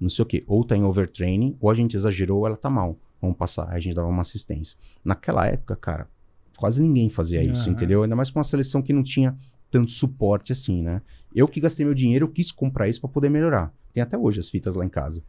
Não 0.00 0.08
sei 0.08 0.22
o 0.22 0.26
quê. 0.26 0.44
Ou 0.46 0.64
tá 0.64 0.76
em 0.76 0.82
overtraining, 0.84 1.56
ou 1.60 1.70
a 1.70 1.74
gente 1.74 1.96
exagerou, 1.96 2.40
ou 2.40 2.46
ela 2.46 2.56
tá 2.56 2.70
mal. 2.70 2.98
Vamos 3.20 3.36
passar. 3.36 3.68
Aí 3.70 3.76
a 3.76 3.80
gente 3.80 3.94
dava 3.94 4.08
uma 4.08 4.20
assistência. 4.20 4.76
Naquela 5.04 5.46
época, 5.46 5.76
cara, 5.76 6.08
quase 6.56 6.80
ninguém 6.82 7.08
fazia 7.08 7.42
isso, 7.42 7.62
Aham. 7.62 7.72
entendeu? 7.72 8.02
Ainda 8.02 8.14
mais 8.16 8.30
com 8.30 8.38
uma 8.38 8.44
seleção 8.44 8.82
que 8.82 8.92
não 8.92 9.02
tinha 9.02 9.36
tanto 9.70 9.90
suporte 9.90 10.52
assim, 10.52 10.82
né? 10.82 11.02
Eu 11.34 11.48
que 11.48 11.60
gastei 11.60 11.84
meu 11.84 11.94
dinheiro, 11.94 12.24
eu 12.26 12.30
quis 12.30 12.52
comprar 12.52 12.88
isso 12.88 13.00
pra 13.00 13.10
poder 13.10 13.28
melhorar. 13.28 13.72
Tem 13.92 14.02
até 14.02 14.16
hoje 14.18 14.40
as 14.40 14.48
fitas 14.50 14.74
lá 14.76 14.84
em 14.84 14.88
casa. 14.88 15.22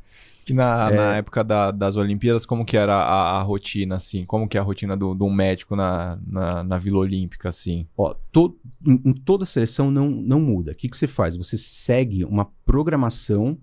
E 0.47 0.53
na, 0.53 0.89
É. 0.91 0.95
na 0.95 1.15
época 1.17 1.43
da- 1.43 1.71
das 1.71 1.95
Olimpíadas, 1.95 2.45
como 2.45 2.63
que 2.65 2.77
era 2.77 2.93
a, 2.95 3.39
a 3.39 3.41
rotina, 3.41 3.95
assim? 3.95 4.23
Como 4.25 4.47
que 4.47 4.57
é 4.57 4.59
a 4.59 4.63
rotina 4.63 4.95
do- 4.95 5.15
de 5.15 5.23
um 5.23 5.31
médico 5.33 5.75
na, 5.75 6.19
na, 6.25 6.63
na 6.63 6.77
Vila 6.77 6.99
Olímpica, 6.99 7.49
assim? 7.49 7.87
Ó, 7.97 8.13
to- 8.31 8.55
em, 8.85 9.01
em 9.05 9.13
toda 9.13 9.45
seleção 9.45 9.89
não, 9.89 10.09
não 10.09 10.39
muda. 10.39 10.71
O 10.71 10.75
que, 10.75 10.87
que 10.89 10.95
você 10.97 11.07
faz? 11.07 11.35
Você 11.35 11.57
segue 11.57 12.23
uma 12.25 12.45
programação 12.65 13.57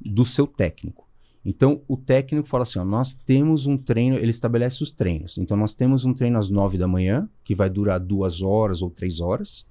do 0.00 0.24
seu 0.26 0.46
técnico. 0.46 1.06
Então, 1.44 1.80
o 1.88 1.96
técnico 1.96 2.46
fala 2.48 2.64
assim: 2.64 2.78
ó, 2.78 2.84
nós 2.84 3.12
temos 3.12 3.66
um 3.66 3.76
treino, 3.78 4.16
ele 4.16 4.30
estabelece 4.30 4.82
os 4.82 4.90
treinos. 4.90 5.38
Então, 5.38 5.56
nós 5.56 5.72
temos 5.72 6.04
um 6.04 6.12
treino 6.12 6.38
às 6.38 6.50
nove 6.50 6.76
da 6.76 6.88
manhã, 6.88 7.28
que 7.44 7.54
vai 7.54 7.70
durar 7.70 7.98
duas 8.00 8.42
horas 8.42 8.82
ou 8.82 8.90
três 8.90 9.20
horas. 9.20 9.64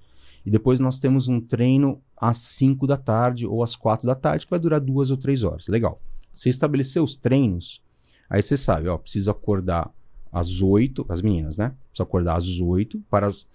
E 0.44 0.50
depois 0.50 0.80
nós 0.80 0.98
temos 0.98 1.28
um 1.28 1.40
treino 1.40 2.00
às 2.16 2.38
cinco 2.38 2.86
da 2.86 2.96
tarde 2.96 3.46
ou 3.46 3.62
às 3.62 3.76
quatro 3.76 4.06
da 4.06 4.14
tarde, 4.14 4.46
que 4.46 4.50
vai 4.50 4.58
durar 4.58 4.80
duas 4.80 5.10
ou 5.10 5.16
três 5.16 5.42
horas. 5.44 5.68
Legal. 5.68 6.00
Você 6.32 6.48
estabeleceu 6.48 7.02
os 7.02 7.16
treinos, 7.16 7.82
aí 8.28 8.42
você 8.42 8.56
sabe, 8.56 8.88
ó, 8.88 8.98
preciso 8.98 9.30
acordar 9.30 9.90
às 10.30 10.60
oito, 10.60 11.04
as 11.08 11.22
meninas, 11.22 11.56
né? 11.56 11.74
Preciso 11.88 12.02
acordar 12.02 12.36
às 12.36 12.60
oito 12.60 13.02
para 13.08 13.26
as 13.26 13.46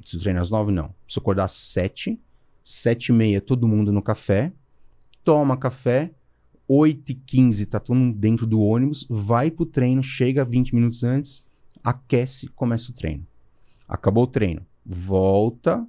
Preciso 0.00 0.22
treinar 0.22 0.42
às 0.42 0.50
nove? 0.50 0.72
Não. 0.72 0.94
Preciso 1.04 1.20
acordar 1.20 1.44
às 1.44 1.52
sete. 1.52 2.18
Sete 2.62 3.08
e 3.08 3.12
meia, 3.12 3.40
todo 3.40 3.68
mundo 3.68 3.92
no 3.92 4.02
café. 4.02 4.52
Toma 5.24 5.56
café. 5.56 6.12
Oito 6.66 7.10
e 7.10 7.14
quinze, 7.14 7.66
tá 7.66 7.80
todo 7.80 7.96
mundo 7.96 8.16
dentro 8.16 8.46
do 8.46 8.60
ônibus. 8.60 9.06
Vai 9.08 9.50
pro 9.50 9.66
treino, 9.66 10.02
chega 10.02 10.44
20 10.44 10.74
minutos 10.74 11.02
antes, 11.02 11.44
aquece, 11.82 12.46
começa 12.48 12.92
o 12.92 12.94
treino. 12.94 13.26
Acabou 13.88 14.22
o 14.22 14.28
treino. 14.28 14.64
Volta, 14.86 15.84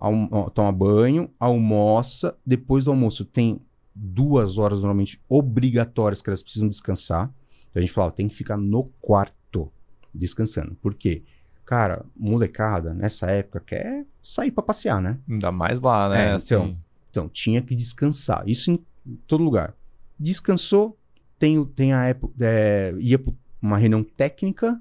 almo- 0.00 0.28
ó, 0.30 0.48
toma 0.50 0.72
banho, 0.72 1.30
almoça. 1.38 2.36
Depois 2.46 2.84
do 2.84 2.90
almoço 2.90 3.24
tem 3.24 3.60
duas 3.94 4.58
horas 4.58 4.78
normalmente 4.78 5.20
obrigatórias 5.28 6.22
que 6.22 6.28
elas 6.30 6.42
precisam 6.42 6.68
descansar. 6.68 7.32
Então 7.70 7.80
a 7.80 7.80
gente 7.80 7.92
falava, 7.92 8.12
tem 8.12 8.28
que 8.28 8.34
ficar 8.34 8.56
no 8.56 8.84
quarto 9.00 9.70
descansando. 10.14 10.74
Por 10.76 10.94
quê? 10.94 11.22
Cara, 11.64 12.04
molecada, 12.16 12.94
nessa 12.94 13.26
época, 13.26 13.60
quer 13.60 14.06
sair 14.22 14.50
para 14.50 14.62
passear, 14.62 15.02
né? 15.02 15.18
Ainda 15.28 15.52
mais 15.52 15.80
lá, 15.80 16.08
né? 16.08 16.32
É, 16.32 16.36
então, 16.36 16.62
assim. 16.64 16.76
Então, 17.10 17.28
tinha 17.28 17.60
que 17.60 17.74
descansar. 17.74 18.42
Isso 18.48 18.70
em 18.70 18.78
todo 19.26 19.44
lugar. 19.44 19.74
Descansou, 20.18 20.96
tem, 21.38 21.58
o- 21.58 21.66
tem 21.66 21.92
a 21.92 22.04
época. 22.06 22.34
é, 22.40 22.94
ia 22.98 23.18
para 23.18 23.32
uma 23.60 23.76
reunião 23.78 24.02
técnica, 24.02 24.80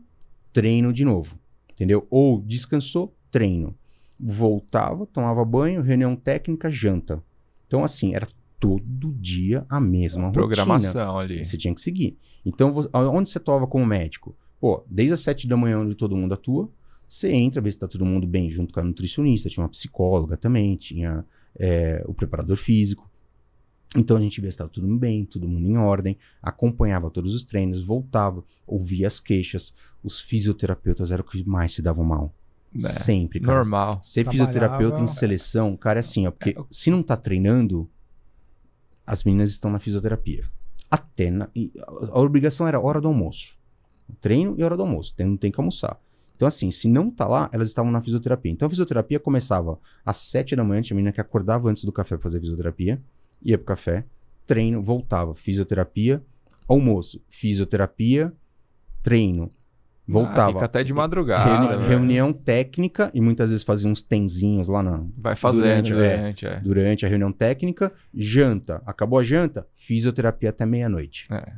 treino 0.54 0.94
de 0.94 1.04
novo. 1.04 1.38
Entendeu? 1.72 2.08
Ou 2.10 2.42
descansou, 2.42 3.14
treino. 3.32 3.76
Voltava, 4.20 5.06
tomava 5.06 5.44
banho, 5.46 5.82
reunião 5.82 6.16
técnica, 6.16 6.70
janta. 6.70 7.24
Então, 7.68 7.84
assim, 7.84 8.16
era 8.16 8.28
todo 8.60 9.14
dia 9.14 9.66
a 9.70 9.80
mesma 9.80 10.28
rotina. 10.28 10.46
Programação 10.46 11.20
ali. 11.20 11.46
Você 11.46 11.58
tinha 11.58 11.74
que 11.74 11.82
seguir. 11.82 12.18
Então, 12.46 12.74
onde 12.94 13.30
você 13.30 13.38
atuava 13.38 13.68
como 13.68 13.86
médico? 13.86 14.36
Pô, 14.60 14.84
desde 14.90 15.14
as 15.14 15.20
sete 15.22 15.48
da 15.48 15.56
manhã, 15.56 15.80
onde 15.80 15.94
todo 15.94 16.16
mundo 16.16 16.34
atua, 16.34 16.70
você 17.08 17.32
entra, 17.32 17.62
vê 17.62 17.72
se 17.72 17.80
tá 17.80 17.88
todo 17.88 18.06
mundo 18.06 18.26
bem, 18.28 18.50
junto 18.50 18.74
com 18.74 18.80
a 18.80 18.84
nutricionista, 18.84 19.50
tinha 19.50 19.64
uma 19.64 19.70
psicóloga 19.70 20.36
também, 20.36 20.76
tinha 20.76 21.24
é, 21.58 22.04
o 22.08 22.14
preparador 22.14 22.58
físico. 22.58 23.10
Então 23.96 24.18
a 24.18 24.22
gente 24.22 24.42
via 24.42 24.52
se 24.52 24.56
estava 24.56 24.70
tudo 24.70 24.88
bem, 24.98 25.24
todo 25.24 25.48
mundo 25.48 25.66
em 25.66 25.78
ordem, 25.78 26.18
acompanhava 26.42 27.10
todos 27.10 27.34
os 27.34 27.44
treinos, 27.44 27.82
voltava, 27.82 28.44
ouvia 28.66 29.08
as 29.08 29.20
queixas. 29.20 29.74
Os 30.04 30.20
fisioterapeutas 30.20 31.12
eram 31.12 31.24
os 31.24 31.32
que 31.32 31.48
mais 31.48 31.74
se 31.74 31.82
davam 31.82 32.04
mal. 32.04 32.34
É, 32.78 32.90
Sempre, 32.90 33.40
cara. 33.40 33.54
Normal. 33.58 34.00
Ser 34.04 34.24
Trabalhava- 34.24 34.32
fisioterapeuta 34.52 35.02
em 35.02 35.08
seleção, 35.08 35.76
cara, 35.78 36.00
é 36.00 36.02
assim, 36.02 36.28
ó, 36.28 36.32
porque 36.32 36.56
se 36.70 36.90
não 36.92 37.02
tá 37.04 37.16
treinando, 37.18 37.90
as 39.06 39.24
meninas 39.24 39.50
estão 39.50 39.72
na 39.72 39.80
fisioterapia. 39.80 40.46
Até 40.90 41.32
na, 41.32 41.50
e 41.56 41.72
a- 41.80 42.10
a 42.12 42.20
obrigação 42.22 42.68
era 42.68 42.80
hora 42.80 43.00
do 43.02 43.08
almoço. 43.08 43.58
Treino 44.22 44.56
e 44.58 44.64
hora 44.64 44.76
do 44.78 44.84
almoço. 44.84 45.14
Tem, 45.16 45.26
não 45.26 45.38
tem 45.38 45.52
que 45.52 45.60
almoçar. 45.60 46.00
Então, 46.36 46.48
assim, 46.48 46.70
se 46.72 46.88
não 46.88 47.10
tá 47.10 47.28
lá, 47.28 47.50
elas 47.52 47.68
estavam 47.68 47.92
na 47.92 48.00
fisioterapia. 48.00 48.52
Então, 48.52 48.68
a 48.68 48.70
fisioterapia 48.70 49.20
começava 49.20 49.80
às 50.06 50.18
sete 50.18 50.56
da 50.56 50.64
manhã, 50.64 50.82
tinha 50.82 50.96
menina 50.96 51.12
que 51.12 51.20
acordava 51.20 51.70
antes 51.70 51.84
do 51.84 51.92
café 51.92 52.16
pra 52.16 52.24
fazer 52.24 52.40
fisioterapia, 52.40 53.02
ia 53.42 53.58
pro 53.58 53.66
café, 53.68 54.06
treino, 54.46 54.82
voltava, 54.82 55.34
fisioterapia, 55.34 56.24
almoço, 56.68 57.20
fisioterapia, 57.28 58.32
treino, 59.02 59.52
Ah, 60.10 60.12
voltava. 60.14 60.54
fica 60.54 60.66
até 60.66 60.84
de 60.84 60.94
Reuni- 60.94 61.02
madrugada. 61.02 61.78
velho. 61.78 61.90
reunião 61.90 62.32
técnica 62.34 63.12
e 63.14 63.20
muitas 63.22 63.50
vezes 63.50 63.64
fazia 63.64 63.90
uns 63.90 64.02
tenzinhos 64.02 64.68
lá 64.68 64.82
na, 64.82 65.02
Vai 65.18 65.36
fazendo 65.36 65.64
durante, 65.64 65.92
é. 65.94 65.96
durante, 65.96 66.46
é. 66.48 66.60
durante 66.62 67.06
a 67.06 67.10
reunião 67.10 67.32
técnica, 67.32 67.92
janta. 68.14 68.82
Acabou 68.86 69.20
a 69.20 69.24
janta, 69.24 69.68
fisioterapia 69.74 70.50
até 70.50 70.66
meia-noite. 70.66 71.28
É. 71.32 71.54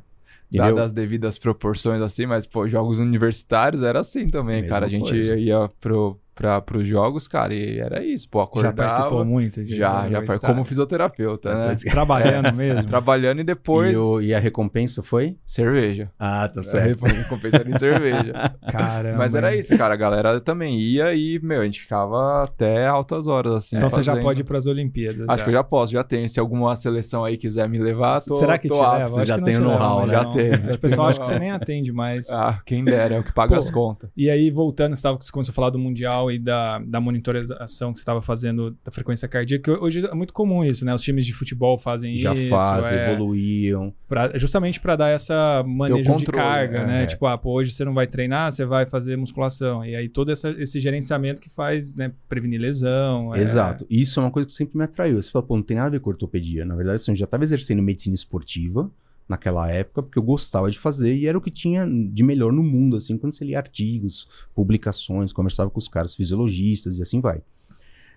Entendeu? 0.51 0.73
Dadas 0.75 0.85
as 0.85 0.91
devidas 0.91 1.37
proporções 1.37 2.01
assim, 2.01 2.25
mas, 2.25 2.47
pô, 2.47 2.67
jogos 2.67 2.97
universitários 2.97 3.83
era 3.83 3.99
assim 3.99 4.27
também, 4.27 4.61
Mesma 4.63 4.69
cara. 4.69 4.85
A 4.87 4.89
gente 4.89 5.11
coisa. 5.11 5.35
ia 5.35 5.69
pro, 5.79 6.19
pra, 6.39 6.61
pros 6.61 6.87
jogos, 6.87 7.27
cara, 7.27 7.53
e 7.53 7.79
era 7.79 8.01
isso, 8.01 8.29
pô, 8.29 8.39
Já 8.39 8.43
acordava. 8.45 8.75
participou 8.77 9.25
muito? 9.25 9.61
de 9.61 9.75
Já, 9.75 10.09
já, 10.09 10.25
foi 10.25 10.39
como 10.39 10.63
fisioterapeuta, 10.63 11.53
né? 11.53 11.75
Trabalhando 11.91 12.53
mesmo? 12.55 12.87
Trabalhando 12.89 13.41
e 13.41 13.43
depois 13.43 13.93
E, 13.93 13.97
o- 13.97 14.21
e 14.21 14.33
a 14.33 14.39
recompensa 14.39 15.03
foi? 15.03 15.35
cerveja. 15.45 16.09
Ah, 16.17 16.47
tá 16.47 16.61
A 16.61 16.63
recompensa 17.11 17.57
era 17.57 17.69
em 17.69 17.77
cerveja. 17.77 18.31
Caramba. 18.71 19.17
Mas 19.17 19.35
era 19.35 19.53
isso, 19.53 19.77
cara. 19.77 19.93
A 19.95 19.97
galera 19.97 20.39
também 20.39 20.79
ia 20.79 21.13
e, 21.13 21.39
meu, 21.43 21.59
a 21.59 21.65
gente 21.65 21.81
ficava 21.81 22.41
até 22.43 22.87
altas 22.87 23.27
horas, 23.27 23.53
assim. 23.55 23.75
Então 23.75 23.89
você 23.89 24.01
já 24.01 24.13
fazendo. 24.13 24.23
pode 24.23 24.41
ir 24.41 24.43
para 24.45 24.57
as 24.57 24.65
Olimpíadas. 24.65 25.25
Acho 25.27 25.43
que 25.43 25.49
eu 25.49 25.53
já 25.53 25.63
posso, 25.63 25.91
já 25.91 26.03
tenho. 26.05 26.29
Se 26.29 26.39
alguma 26.39 26.73
seleção 26.75 27.25
aí 27.25 27.35
quiser 27.35 27.67
me 27.67 27.79
levar, 27.79 28.21
tô, 28.21 28.39
Será 28.39 28.57
que 28.57 28.69
tô 28.69 28.75
te 28.75 28.81
leva? 28.81 29.05
você 29.07 29.25
já 29.25 29.37
tem 29.39 29.55
te 29.55 29.59
o 29.59 29.63
know-how, 29.63 30.05
né? 30.05 30.13
Já 30.13 30.19
já 30.19 30.25
que 30.29 30.39
o 30.75 30.79
pessoal 30.79 31.07
acha 31.09 31.19
que 31.19 31.25
você 31.25 31.37
nem 31.39 31.51
atende 31.51 31.91
mais. 31.91 32.29
Ah, 32.29 32.61
quem 32.65 32.85
dera, 32.85 33.15
é 33.15 33.19
o 33.19 33.23
que 33.23 33.33
paga 33.33 33.49
Pô, 33.53 33.57
as 33.57 33.69
contas. 33.69 34.09
E 34.15 34.29
aí, 34.29 34.49
voltando, 34.49 34.95
você, 34.95 35.01
tava, 35.01 35.17
você 35.19 35.31
começou 35.31 35.51
a 35.51 35.55
falar 35.55 35.69
do 35.71 35.79
Mundial 35.79 36.28
e 36.31 36.39
da, 36.39 36.79
da 36.79 36.99
monitorização 37.01 37.91
que 37.91 37.97
você 37.99 38.01
estava 38.01 38.21
fazendo 38.21 38.75
da 38.83 38.91
frequência 38.91 39.27
cardíaca. 39.27 39.63
que 39.75 39.83
Hoje 39.83 40.05
é 40.05 40.13
muito 40.13 40.33
comum 40.33 40.63
isso, 40.63 40.83
né? 40.85 40.93
Os 40.93 41.01
times 41.01 41.25
de 41.25 41.33
futebol 41.33 41.77
fazem 41.77 42.17
Já 42.17 42.33
isso. 42.33 42.49
fazem, 42.49 42.97
é, 42.97 43.11
evoluíam. 43.13 43.93
pra- 44.07 44.37
justamente 44.37 44.79
para 44.79 44.95
dar 44.95 45.09
essa 45.09 45.63
manejo 45.65 46.01
de 46.03 46.07
controle, 46.09 46.37
carga, 46.37 46.77
é, 46.79 46.85
né? 46.87 47.03
é. 47.03 47.05
Tipo, 47.05 47.25
ah, 47.27 47.37
pô, 47.37 47.51
hoje 47.53 47.71
você 47.71 47.83
não 47.85 47.93
vai 47.93 48.07
treinar, 48.07 48.51
você 48.51 48.65
vai 48.65 48.85
fazer 48.85 49.15
musculação. 49.17 49.85
E 49.85 49.95
aí 49.95 50.09
todo 50.09 50.31
essa- 50.31 50.51
esse 50.51 50.79
gerenciamento 50.79 51.41
que 51.41 51.49
faz, 51.49 51.93
né, 51.95 52.11
prevenir 52.27 52.59
lesão. 52.59 53.33
é- 53.35 53.39
Exato. 53.39 53.85
Isso 53.89 54.19
é 54.19 54.23
uma 54.23 54.31
coisa 54.31 54.45
que 54.45 54.51
sempre 54.53 54.77
me 54.77 54.83
atraiu. 54.83 55.21
Você 55.21 55.31
fala, 55.31 55.45
pô, 55.45 55.55
não 55.55 55.63
tem 55.63 55.77
nada 55.77 55.87
a 55.87 55.91
ver 55.91 55.99
com 55.99 56.09
ortopedia. 56.09 56.65
Na 56.65 56.75
verdade, 56.75 56.95
assim, 56.95 57.11
eu 57.11 57.15
já 57.15 57.25
estava 57.25 57.43
exercendo 57.43 57.81
medicina 57.81 58.13
esportiva 58.15 58.89
naquela 59.29 59.69
época, 59.69 60.01
porque 60.01 60.17
eu 60.17 60.23
gostava 60.23 60.69
de 60.71 60.79
fazer 60.79 61.15
e 61.15 61.27
era 61.27 61.37
o 61.37 61.41
que 61.41 61.51
tinha 61.51 61.87
de 61.87 62.23
melhor 62.23 62.51
no 62.51 62.63
mundo, 62.63 62.97
assim, 62.97 63.15
quando 63.15 63.31
você 63.31 63.45
lia 63.45 63.59
artigos, 63.59 64.27
publicações, 64.55 65.31
conversava 65.31 65.69
com 65.69 65.77
os 65.77 65.87
caras 65.87 66.15
fisiologistas 66.15 66.97
e 66.97 67.03
assim 67.03 67.21
vai. 67.21 67.41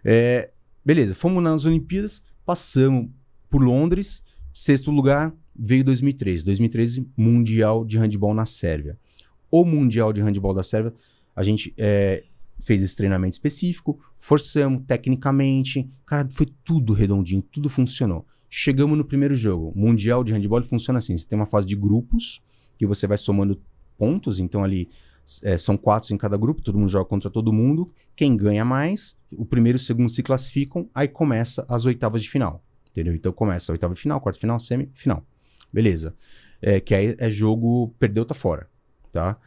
É, 0.02 0.50
beleza, 0.82 1.14
fomos 1.14 1.42
nas 1.42 1.66
Olimpíadas, 1.66 2.22
passamos 2.46 3.10
por 3.50 3.62
Londres, 3.62 4.24
sexto 4.54 4.90
lugar, 4.90 5.34
veio 5.54 5.84
2013. 5.84 6.44
2013, 6.46 7.06
Mundial 7.14 7.84
de 7.84 7.98
Handball 7.98 8.34
na 8.34 8.46
Sérvia. 8.46 8.98
O 9.50 9.64
Mundial 9.66 10.14
de 10.14 10.22
Handball 10.22 10.54
da 10.54 10.62
Sérvia, 10.62 10.94
a 11.36 11.42
gente 11.42 11.74
é, 11.76 12.24
fez 12.58 12.80
esse 12.80 12.96
treinamento 12.96 13.34
específico, 13.34 14.00
forçamos 14.18 14.82
tecnicamente, 14.86 15.88
cara, 16.06 16.26
foi 16.30 16.46
tudo 16.64 16.94
redondinho, 16.94 17.42
tudo 17.42 17.68
funcionou. 17.68 18.26
Chegamos 18.54 18.98
no 18.98 19.04
primeiro 19.04 19.34
jogo. 19.34 19.72
Mundial 19.74 20.22
de 20.22 20.30
Handball 20.34 20.62
funciona 20.64 20.98
assim: 20.98 21.16
você 21.16 21.26
tem 21.26 21.38
uma 21.38 21.46
fase 21.46 21.66
de 21.66 21.74
grupos, 21.74 22.42
que 22.76 22.86
você 22.86 23.06
vai 23.06 23.16
somando 23.16 23.58
pontos, 23.96 24.38
então 24.38 24.62
ali 24.62 24.90
é, 25.42 25.56
são 25.56 25.74
quatro 25.74 26.12
em 26.12 26.18
cada 26.18 26.36
grupo, 26.36 26.60
todo 26.60 26.78
mundo 26.78 26.90
joga 26.90 27.06
contra 27.06 27.30
todo 27.30 27.50
mundo. 27.50 27.90
Quem 28.14 28.36
ganha 28.36 28.62
mais, 28.62 29.16
o 29.32 29.46
primeiro 29.46 29.78
e 29.78 29.80
o 29.80 29.82
segundo 29.82 30.10
se 30.10 30.22
classificam, 30.22 30.86
aí 30.94 31.08
começa 31.08 31.64
as 31.66 31.86
oitavas 31.86 32.22
de 32.22 32.28
final. 32.28 32.62
Entendeu? 32.90 33.14
Então 33.14 33.32
começa 33.32 33.72
a 33.72 33.74
oitava 33.74 33.94
de 33.94 34.00
final, 34.00 34.20
quarta 34.20 34.36
de 34.36 34.42
final, 34.42 34.60
semifinal. 34.60 35.24
Beleza. 35.72 36.14
É, 36.60 36.78
que 36.78 36.94
aí 36.94 37.16
é 37.16 37.30
jogo, 37.30 37.94
perdeu, 37.98 38.22
tá 38.26 38.34
fora. 38.34 38.68
Tá? 39.10 39.38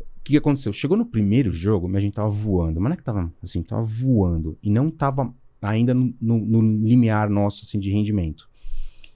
O 0.00 0.20
que, 0.24 0.36
aconteceu? 0.36 0.72
Chegou 0.72 0.96
no 0.96 1.06
primeiro 1.06 1.52
jogo, 1.52 1.88
a 1.96 2.00
gente 2.00 2.14
tava 2.14 2.28
voando. 2.28 2.80
Mas 2.80 2.90
não 2.90 2.94
é 2.94 2.96
que 2.96 3.04
tava 3.04 3.32
assim, 3.40 3.62
tava 3.62 3.84
voando. 3.84 4.58
E 4.60 4.68
não 4.68 4.90
tava 4.90 5.32
ainda 5.60 5.92
no, 5.94 6.14
no- 6.20 6.38
no 6.38 6.86
limiar 6.86 7.28
nosso 7.28 7.64
assim, 7.64 7.78
de 7.78 7.90
rendimento. 7.90 8.48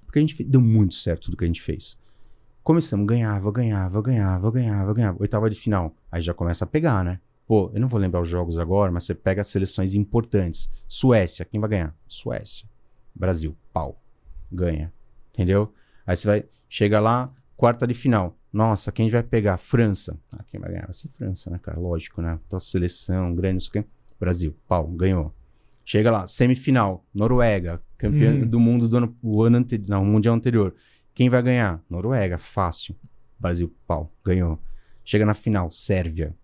Porque 0.05 0.19
a 0.19 0.23
gente 0.23 0.35
fe- 0.35 0.45
deu 0.45 0.61
muito 0.61 0.95
certo 0.95 1.25
tudo 1.27 1.37
que 1.37 1.45
a 1.45 1.47
gente 1.47 1.63
fez. 1.63 1.97
Começamos, 2.63 3.07
ganhava, 3.07 3.51
ganhava, 3.51 4.01
ganhava, 4.03 4.51
ganhava, 4.51 4.95
ganhava. 4.95 5.17
Oitava 5.21 5.51
de 5.51 5.57
final. 5.59 5.97
Aí 6.11 6.21
já 6.21 6.33
começa 6.33 6.65
a 6.65 6.67
pegar, 6.69 7.05
né? 7.05 7.19
Pô, 7.47 7.71
eu 7.75 7.81
não 7.81 7.89
vou 7.89 7.99
lembrar 7.99 8.21
os 8.23 8.29
jogos 8.29 8.59
agora, 8.59 8.93
mas 8.93 9.05
você 9.05 9.15
pega 9.15 9.41
as 9.43 9.49
seleções 9.49 9.95
importantes. 9.95 10.71
Suécia, 10.87 11.45
quem 11.45 11.59
vai 11.61 11.69
ganhar? 11.71 11.97
Suécia. 12.07 12.69
Brasil, 13.15 13.57
pau. 13.73 14.01
Ganha. 14.51 14.93
Entendeu? 15.33 15.73
Aí 16.07 16.15
você 16.17 16.27
vai, 16.29 16.45
chega 16.69 17.01
lá, 17.01 17.33
quarta 17.57 17.87
de 17.87 17.95
final. 17.95 18.37
Nossa, 18.53 18.93
quem 18.93 19.09
vai 19.09 19.23
pegar? 19.23 19.57
França. 19.57 20.17
Ah, 20.33 20.45
quem 20.47 20.61
vai 20.61 20.71
ganhar? 20.71 20.85
Vai 20.85 20.93
ser 20.93 21.09
França, 21.09 21.51
né, 21.51 21.59
cara? 21.61 21.81
Lógico, 21.81 22.21
né? 22.23 22.39
Então, 22.47 22.61
seleção, 22.61 23.35
grande, 23.35 23.55
não 23.55 23.61
sei 23.61 23.69
o 23.69 23.73
quê. 23.73 23.85
Brasil, 24.21 24.55
pau, 24.69 24.87
ganhou. 24.89 25.35
Chega 25.85 26.11
lá, 26.11 26.27
semifinal, 26.27 27.05
Noruega, 27.15 27.83
campeã 27.99 28.33
Hum. 28.33 28.47
do 28.47 28.61
mundo 28.61 28.89
do 28.89 28.97
ano, 28.97 29.17
o 29.23 29.43
ano 29.43 29.59
anterior, 29.59 29.89
não, 29.89 30.03
o 30.03 30.07
mundial 30.07 30.35
anterior. 30.35 30.75
Quem 31.15 31.29
vai 31.29 31.43
ganhar? 31.43 31.83
Noruega, 31.91 32.39
fácil. 32.39 32.97
Brasil, 33.39 33.75
pau, 33.87 34.13
ganhou. 34.25 34.59
Chega 35.05 35.27
na 35.27 35.35
final, 35.35 35.71
Sérvia. 35.71 36.35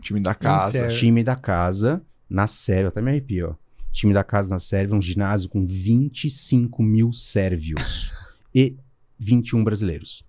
Time 0.00 0.20
da 0.20 0.34
casa. 0.34 0.88
Time 0.88 1.22
da 1.24 1.36
casa 1.36 2.02
na 2.28 2.46
Sérvia, 2.46 2.88
até 2.88 3.02
me 3.02 3.10
arrepio, 3.10 3.50
ó. 3.50 3.70
Time 3.92 4.14
da 4.14 4.22
casa 4.22 4.48
na 4.48 4.58
Sérvia, 4.60 4.96
um 4.96 5.02
ginásio 5.02 5.48
com 5.50 5.66
25 5.66 6.80
mil 6.82 7.12
sérvios 7.12 8.12
e 8.54 8.76
21 9.18 9.64
brasileiros. 9.64 10.24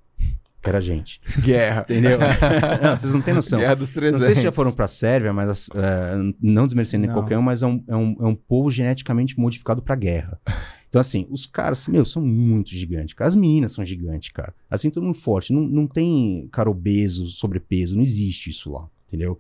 Era 0.63 0.78
a 0.78 0.82
gente. 0.82 1.19
Guerra. 1.41 1.82
Entendeu? 1.89 2.19
Não, 2.84 2.95
vocês 2.95 3.13
não 3.13 3.21
têm 3.21 3.34
noção. 3.34 3.60
Guerra 3.60 3.76
dos 3.76 3.89
Não 3.89 3.95
300. 3.95 4.24
sei 4.26 4.36
se 4.36 4.41
já 4.43 4.52
foram 4.52 4.71
pra 4.71 4.88
Sérvia, 4.88 5.34
mas 5.34 5.50
as- 5.50 5.69
é, 5.76 6.15
não 6.40 6.65
desmerecendo 6.67 7.02
nem 7.02 7.08
Não. 7.10 7.15
qualquer 7.15 7.38
um, 7.38 7.42
mas 7.42 7.63
é 7.63 7.67
um, 7.67 7.83
é 7.88 7.96
um, 7.96 8.15
é 8.19 8.25
um 8.27 8.36
povo 8.36 8.69
geneticamente 8.69 9.40
modificado 9.40 9.81
pra 9.81 9.96
guerra. 9.96 10.40
Então, 10.88 11.00
assim, 11.00 11.25
os 11.31 11.46
caras, 11.46 11.88
meu, 11.88 12.04
são 12.06 12.21
muito 12.21 12.69
gigantes, 12.69 13.13
cara. 13.15 13.27
As 13.27 13.36
meninas 13.36 13.71
são 13.71 13.83
gigantes, 13.83 14.29
cara. 14.31 14.54
Assim, 14.69 14.90
todo 14.92 15.04
mundo 15.04 15.17
forte. 15.17 15.52
Não, 15.54 15.62
não 15.62 15.88
tem 15.88 16.48
cara 16.52 16.69
obeso, 16.69 17.25
sobrepeso, 17.27 17.96
não 17.96 18.04
existe 18.04 18.50
isso 18.50 18.69
lá, 18.71 18.88
entendeu? 19.08 19.40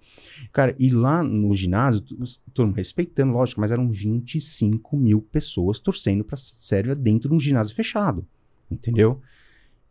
Cara, 0.53 0.73
e 0.79 0.89
lá 0.89 1.21
no 1.21 1.53
ginásio, 1.53 2.01
todo 2.53 2.67
mundo 2.67 2.77
respeitando, 2.77 3.33
lógico, 3.33 3.59
mas 3.61 3.69
eram 3.69 3.87
25 3.91 4.97
mil 4.97 5.21
pessoas 5.21 5.77
torcendo 5.77 6.23
pra 6.23 6.37
Sérvia 6.37 6.95
dentro 6.95 7.29
de 7.29 7.35
um 7.35 7.39
ginásio 7.39 7.75
fechado, 7.75 8.25
entendeu? 8.71 9.21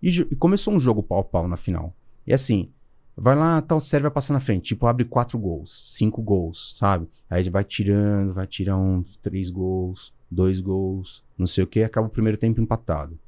E, 0.02 0.08
e 0.08 0.36
começou 0.36 0.74
um 0.74 0.80
jogo 0.80 1.02
pau 1.02 1.20
a 1.20 1.24
pau 1.24 1.48
na 1.48 1.56
final. 1.56 1.94
E 2.26 2.32
assim, 2.32 2.70
vai 3.16 3.34
lá, 3.34 3.60
tal, 3.60 3.80
Sérvia 3.80 4.10
passa 4.10 4.32
na 4.32 4.40
frente, 4.40 4.68
tipo, 4.68 4.86
abre 4.86 5.04
quatro 5.04 5.38
gols, 5.38 5.94
cinco 5.94 6.22
gols, 6.22 6.74
sabe? 6.76 7.08
Aí 7.28 7.48
vai 7.50 7.64
tirando, 7.64 8.32
vai 8.32 8.46
tirar 8.46 8.76
um, 8.76 9.02
três 9.20 9.50
gols, 9.50 10.12
dois 10.30 10.60
gols, 10.60 11.24
não 11.36 11.46
sei 11.46 11.64
o 11.64 11.66
que, 11.66 11.82
acaba 11.82 12.06
o 12.06 12.10
primeiro 12.10 12.38
tempo 12.38 12.60
empatado. 12.60 13.18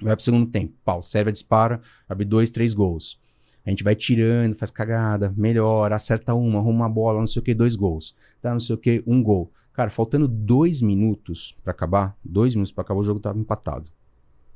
Vai 0.00 0.16
pro 0.16 0.24
segundo 0.24 0.50
tempo, 0.50 0.72
pau, 0.84 1.02
serve, 1.02 1.30
dispara, 1.32 1.80
abre 2.08 2.24
dois, 2.24 2.50
três 2.50 2.72
gols. 2.72 3.20
A 3.64 3.68
gente 3.68 3.84
vai 3.84 3.94
tirando, 3.94 4.54
faz 4.54 4.70
cagada, 4.70 5.34
melhora, 5.36 5.94
acerta 5.94 6.34
uma, 6.34 6.58
arruma 6.58 6.86
uma 6.86 6.88
bola, 6.88 7.20
não 7.20 7.26
sei 7.26 7.40
o 7.40 7.42
que, 7.42 7.54
dois 7.54 7.76
gols. 7.76 8.16
Tá, 8.40 8.50
não 8.52 8.58
sei 8.58 8.74
o 8.74 8.78
que, 8.78 9.02
um 9.06 9.22
gol. 9.22 9.52
Cara, 9.74 9.90
faltando 9.90 10.26
dois 10.26 10.80
minutos 10.80 11.56
para 11.62 11.72
acabar, 11.72 12.16
dois 12.24 12.54
minutos 12.54 12.72
para 12.72 12.82
acabar, 12.82 13.00
o 13.00 13.04
jogo 13.04 13.20
tava 13.20 13.38
empatado. 13.38 13.90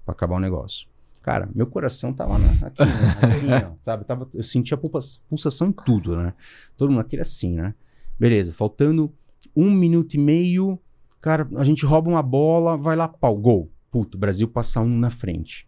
Pra 0.05 0.13
acabar 0.13 0.37
o 0.37 0.41
negócio. 0.41 0.89
Cara, 1.25 1.49
meu 1.55 1.67
coração 1.67 2.13
tava 2.13 2.39
na, 2.39 2.51
aqui, 2.67 2.85
né? 2.85 3.17
assim, 3.23 3.47
ó, 3.65 3.73
sabe? 3.81 4.05
Tava, 4.05 4.29
eu 4.35 4.43
sentia 4.43 4.77
pulsa- 4.77 5.19
pulsação 5.27 5.69
em 5.69 5.73
tudo, 5.73 6.15
né? 6.19 6.35
Todo 6.77 6.91
mundo 6.91 7.01
aquele 7.01 7.23
assim, 7.23 7.55
né? 7.55 7.75
Beleza, 8.21 8.53
faltando 8.53 9.11
um 9.57 9.71
minuto 9.71 10.13
e 10.13 10.19
meio, 10.19 10.79
cara, 11.23 11.49
a 11.57 11.65
gente 11.65 11.87
rouba 11.87 12.11
uma 12.11 12.23
bola, 12.23 12.77
vai 12.77 12.95
lá, 12.95 13.09
pau, 13.09 13.35
gol. 13.39 13.71
Puto, 13.91 14.19
o 14.19 14.21
Brasil 14.21 14.47
passa 14.47 14.83
um 14.83 14.99
na 14.99 15.09
frente, 15.09 15.67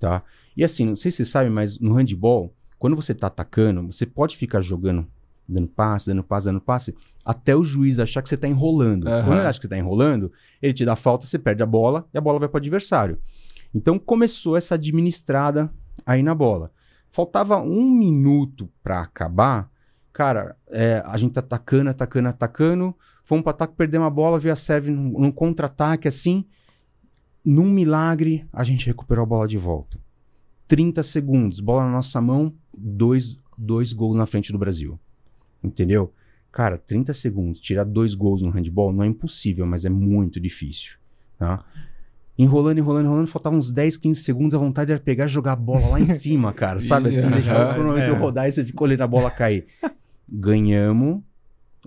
tá? 0.00 0.22
E 0.56 0.64
assim, 0.64 0.86
não 0.86 0.96
sei 0.96 1.10
se 1.10 1.18
você 1.18 1.24
sabe, 1.26 1.50
mas 1.50 1.78
no 1.78 1.92
handball, 1.92 2.54
quando 2.78 2.96
você 2.96 3.14
tá 3.14 3.26
atacando, 3.26 3.82
você 3.92 4.06
pode 4.06 4.38
ficar 4.38 4.62
jogando, 4.62 5.06
dando 5.46 5.68
passe, 5.68 6.06
dando 6.06 6.24
passe, 6.24 6.46
dando 6.46 6.62
passe, 6.62 6.94
até 7.22 7.54
o 7.54 7.62
juiz 7.62 7.98
achar 7.98 8.22
que 8.22 8.28
você 8.30 8.38
tá 8.38 8.48
enrolando. 8.48 9.06
Aham. 9.06 9.24
Quando 9.26 9.38
ele 9.40 9.48
acha 9.48 9.58
que 9.58 9.66
você 9.66 9.70
tá 9.70 9.76
enrolando, 9.76 10.32
ele 10.62 10.72
te 10.72 10.82
dá 10.86 10.96
falta, 10.96 11.26
você 11.26 11.38
perde 11.38 11.62
a 11.62 11.66
bola 11.66 12.08
e 12.14 12.16
a 12.16 12.22
bola 12.22 12.38
vai 12.38 12.48
pro 12.48 12.56
adversário. 12.56 13.18
Então 13.74 13.98
começou 13.98 14.56
essa 14.56 14.76
administrada 14.76 15.72
aí 16.06 16.22
na 16.22 16.34
bola. 16.34 16.70
Faltava 17.10 17.58
um 17.58 17.90
minuto 17.90 18.68
pra 18.82 19.00
acabar. 19.00 19.70
Cara, 20.12 20.56
é, 20.68 21.02
a 21.04 21.16
gente 21.16 21.38
atacando, 21.38 21.90
atacando, 21.90 22.28
atacando. 22.28 22.94
Fomos 23.24 23.42
pro 23.42 23.50
ataque, 23.50 23.74
perdemos 23.76 24.06
a 24.06 24.10
bola, 24.10 24.38
veio 24.38 24.52
a 24.52 24.56
serve 24.56 24.90
num, 24.90 25.18
num 25.18 25.32
contra-ataque 25.32 26.06
assim. 26.06 26.44
Num 27.44 27.70
milagre, 27.70 28.46
a 28.52 28.62
gente 28.64 28.86
recuperou 28.86 29.22
a 29.22 29.26
bola 29.26 29.48
de 29.48 29.58
volta. 29.58 29.98
30 30.68 31.02
segundos, 31.02 31.60
bola 31.60 31.84
na 31.84 31.90
nossa 31.92 32.20
mão, 32.20 32.54
dois, 32.76 33.36
dois 33.56 33.92
gols 33.92 34.16
na 34.16 34.26
frente 34.26 34.50
do 34.50 34.58
Brasil. 34.58 34.98
Entendeu? 35.62 36.12
Cara, 36.50 36.78
30 36.78 37.12
segundos, 37.12 37.60
tirar 37.60 37.84
dois 37.84 38.14
gols 38.14 38.40
no 38.40 38.50
handball 38.50 38.92
não 38.92 39.02
é 39.02 39.06
impossível, 39.06 39.66
mas 39.66 39.84
é 39.84 39.90
muito 39.90 40.40
difícil. 40.40 40.96
Tá? 41.38 41.64
Enrolando, 42.36 42.78
enrolando, 42.78 43.04
enrolando, 43.06 43.26
faltavam 43.28 43.58
uns 43.58 43.70
10, 43.70 43.96
15 43.96 44.20
segundos, 44.20 44.54
a 44.54 44.58
vontade 44.58 44.90
era 44.90 45.00
pegar 45.00 45.26
e 45.26 45.28
jogar 45.28 45.52
a 45.52 45.56
bola 45.56 45.86
lá 45.88 46.00
em 46.00 46.06
cima, 46.06 46.52
cara. 46.52 46.80
Sabe 46.80 47.08
assim? 47.08 47.28
Deixar 47.30 47.70
o 47.70 47.74
cronômetro 47.74 48.12
é. 48.12 48.16
rodar 48.16 48.48
e 48.48 48.52
você 48.52 48.64
fica 48.64 48.82
olhando 48.82 49.02
a 49.02 49.06
bola 49.06 49.30
cair. 49.30 49.66
Ganhamos 50.28 51.20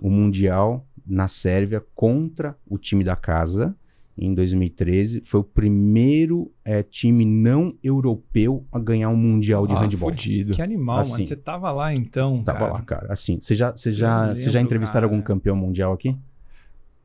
o 0.00 0.08
Mundial 0.08 0.86
na 1.06 1.28
Sérvia 1.28 1.84
contra 1.94 2.56
o 2.66 2.78
time 2.78 3.02
da 3.04 3.16
casa 3.16 3.74
em 4.16 4.34
2013. 4.34 5.22
Foi 5.24 5.40
o 5.40 5.44
primeiro 5.44 6.50
eh, 6.64 6.82
time 6.82 7.24
não 7.24 7.74
europeu 7.84 8.64
a 8.72 8.78
ganhar 8.78 9.10
um 9.10 9.16
Mundial 9.16 9.66
de 9.66 9.74
Ah, 9.74 9.80
handball. 9.80 10.10
fudido. 10.10 10.54
Que 10.54 10.62
animal, 10.62 11.00
Assim. 11.00 11.12
mano. 11.12 11.26
Você 11.26 11.36
tava 11.36 11.70
lá 11.70 11.94
então, 11.94 12.42
Tava 12.42 12.58
cara. 12.58 12.72
lá, 12.72 12.82
cara. 12.82 13.12
Assim, 13.12 13.38
você 13.40 13.54
já, 13.54 13.70
você 13.70 13.92
já, 13.92 14.34
você 14.34 14.50
já 14.50 14.60
entrevistaram 14.60 15.06
cara. 15.08 15.14
algum 15.14 15.22
campeão 15.22 15.54
mundial 15.56 15.92
aqui? 15.92 16.16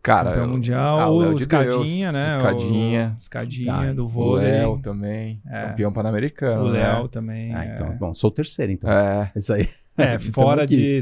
Cara, 0.04 0.32
Campeão 0.32 0.44
eu- 0.44 0.50
mundial, 0.52 1.00
Ah, 1.00 1.10
o 1.10 1.16
o 1.34 1.38
Escadinha, 1.38 2.12
Deus, 2.12 2.14
né? 2.14 2.28
Escadinha. 2.38 3.14
O 3.16 3.18
Escadinha 3.18 3.74
Tá. 3.74 3.94
do 3.94 4.04
o 4.06 4.08
vôlei. 4.10 4.52
Léo 4.52 4.78
também, 4.80 5.42
É. 5.50 5.68
campeão 5.70 5.94
pan-americano, 5.94 6.66
O 6.66 6.72
né? 6.74 6.80
Léo 6.94 7.08
também. 7.08 7.56
Ah, 7.56 7.66
é. 7.66 7.74
então, 7.76 7.96
bom, 7.98 8.14
sou 8.14 8.30
o 8.30 8.34
terceiro, 8.34 8.72
então. 8.74 8.92
É, 8.92 9.32
Isso 9.36 9.54
aí. 9.54 9.70
É, 9.98 10.16
Então 10.20 10.32
fora 10.34 10.68
de, 10.68 11.02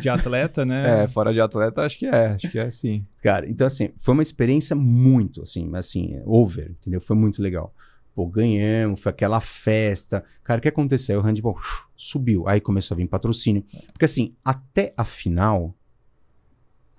de 0.00 0.08
atleta, 0.08 0.66
né? 0.66 1.02
é, 1.04 1.08
fora 1.08 1.32
de 1.32 1.40
atleta, 1.40 1.80
acho 1.82 1.98
que 1.98 2.04
é, 2.06 2.26
acho 2.26 2.50
que 2.50 2.58
é 2.58 2.70
sim. 2.70 3.06
Cara, 3.22 3.48
então 3.48 3.66
assim, 3.66 3.88
foi 3.96 4.12
uma 4.12 4.22
experiência 4.22 4.76
muito, 4.76 5.42
assim, 5.42 5.70
assim, 5.74 6.20
over, 6.26 6.72
entendeu? 6.80 7.00
Foi 7.00 7.16
muito 7.16 7.40
legal. 7.42 7.72
Pô, 8.14 8.26
ganhamos, 8.26 9.00
foi 9.00 9.08
aquela 9.10 9.40
festa. 9.40 10.22
Cara, 10.44 10.58
o 10.58 10.62
que 10.62 10.68
aconteceu? 10.68 11.18
O 11.20 11.22
handball 11.22 11.56
subiu, 11.96 12.46
aí 12.46 12.60
começou 12.60 12.94
a 12.94 12.98
vir 12.98 13.06
patrocínio. 13.06 13.64
Porque 13.92 14.04
assim, 14.04 14.34
até 14.44 14.92
a 14.94 15.04
final, 15.06 15.74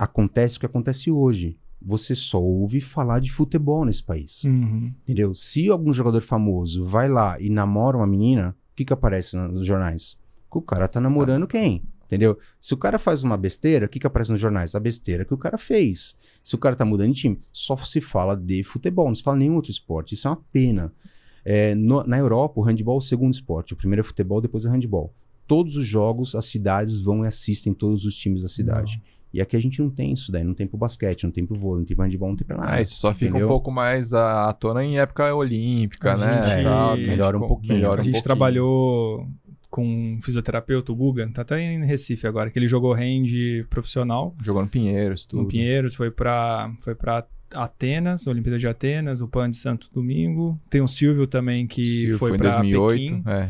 acontece 0.03 0.57
o 0.57 0.59
que 0.59 0.65
acontece 0.65 1.09
hoje. 1.11 1.57
Você 1.81 2.15
só 2.15 2.41
ouve 2.41 2.79
falar 2.79 3.19
de 3.19 3.31
futebol 3.31 3.83
nesse 3.83 4.03
país. 4.03 4.43
Uhum. 4.45 4.93
Entendeu? 5.03 5.33
Se 5.33 5.67
algum 5.69 5.91
jogador 5.91 6.21
famoso 6.21 6.85
vai 6.85 7.09
lá 7.09 7.39
e 7.41 7.49
namora 7.49 7.97
uma 7.97 8.07
menina, 8.07 8.55
o 8.71 8.75
que 8.75 8.85
que 8.85 8.93
aparece 8.93 9.35
nos 9.35 9.65
jornais? 9.65 10.17
Que 10.49 10.57
o 10.57 10.61
cara 10.61 10.87
tá 10.87 11.01
namorando 11.01 11.45
quem? 11.47 11.83
Entendeu? 12.05 12.37
Se 12.59 12.73
o 12.73 12.77
cara 12.77 12.99
faz 12.99 13.23
uma 13.23 13.35
besteira, 13.35 13.85
o 13.85 13.89
que 13.89 13.99
que 13.99 14.05
aparece 14.07 14.31
nos 14.31 14.39
jornais? 14.39 14.75
A 14.75 14.79
besteira 14.79 15.25
que 15.25 15.33
o 15.33 15.37
cara 15.37 15.57
fez. 15.57 16.15
Se 16.43 16.53
o 16.55 16.57
cara 16.57 16.75
tá 16.75 16.85
mudando 16.85 17.11
de 17.11 17.19
time, 17.19 17.39
só 17.51 17.75
se 17.77 17.99
fala 17.99 18.37
de 18.37 18.63
futebol, 18.63 19.07
não 19.07 19.15
se 19.15 19.23
fala 19.23 19.37
nenhum 19.37 19.55
outro 19.55 19.71
esporte. 19.71 20.13
Isso 20.13 20.27
é 20.27 20.31
uma 20.31 20.41
pena. 20.53 20.93
É, 21.43 21.75
no- 21.75 22.03
na 22.05 22.17
Europa, 22.17 22.61
o 22.61 22.63
handball 22.63 22.95
é 22.95 22.97
o 22.99 23.01
segundo 23.01 23.33
esporte. 23.33 23.73
O 23.73 23.75
primeiro 23.75 24.01
é 24.01 24.03
futebol, 24.03 24.39
depois 24.39 24.63
é 24.63 24.69
handball. 24.69 25.13
Todos 25.47 25.75
os 25.75 25.85
jogos, 25.85 26.35
as 26.35 26.45
cidades 26.45 26.97
vão 26.97 27.25
e 27.25 27.27
assistem 27.27 27.73
todos 27.73 28.05
os 28.05 28.15
times 28.15 28.43
da 28.43 28.47
cidade. 28.47 29.01
E 29.33 29.41
aqui 29.41 29.55
a 29.55 29.59
gente 29.59 29.81
não 29.81 29.89
tem 29.89 30.13
isso 30.13 30.31
daí. 30.31 30.43
Não 30.43 30.53
tem 30.53 30.67
pro 30.67 30.77
basquete, 30.77 31.23
não 31.23 31.31
tem 31.31 31.43
pro 31.45 31.57
vôlei, 31.57 31.79
não 31.79 31.85
tem 31.85 31.95
pro 31.97 32.05
handball, 32.05 32.29
não 32.29 32.35
tem 32.35 32.45
pra 32.45 32.55
nada. 32.57 32.73
Ah, 32.73 32.81
isso 32.81 32.95
só 32.97 33.13
fica 33.13 33.29
entendeu? 33.31 33.47
um 33.47 33.49
pouco 33.49 33.71
mais 33.71 34.13
à 34.13 34.53
tona 34.53 34.83
em 34.83 34.99
época 34.99 35.33
olímpica, 35.33 36.13
A 36.13 36.17
né? 36.17 36.43
gente- 36.55 36.63
Tal, 36.63 36.95
melhora 36.97 37.37
um 37.37 37.47
pouquinho. 37.47 37.73
melhora 37.73 37.97
a 37.97 38.01
um 38.01 38.03
gente 38.03 38.13
pouquinho. 38.13 38.23
trabalhou 38.23 39.27
com 39.71 39.83
um 39.83 40.19
fisioterapeuta, 40.21 40.91
o 40.91 40.95
Guga, 40.95 41.27
tá 41.33 41.41
até 41.41 41.59
em 41.59 41.83
Recife 41.83 42.27
agora, 42.27 42.51
que 42.51 42.59
ele 42.59 42.67
jogou 42.67 42.93
hand 42.93 43.25
profissional 43.71 44.35
Jogou 44.39 44.61
no 44.61 44.67
Pinheiros, 44.67 45.25
tudo. 45.25 45.41
no 45.41 45.47
Pinheiros, 45.47 45.95
foi 45.95 46.11
pra, 46.11 46.71
foi 46.81 46.93
pra 46.93 47.25
Atenas, 47.55 48.27
Olimpíada 48.27 48.59
de 48.59 48.67
Atenas, 48.67 49.19
o 49.19 49.27
PAN 49.27 49.49
de 49.49 49.57
Santo 49.57 49.89
Domingo. 49.91 50.59
Tem 50.69 50.81
o 50.81 50.87
Silvio 50.87 51.25
também 51.25 51.65
que 51.65 51.85
Silvio 51.85 52.17
foi, 52.19 52.29
foi 52.29 52.37
em 52.37 52.39
pra 52.41 52.51
2008. 52.51 52.99
Pequim. 53.15 53.23
É. 53.29 53.49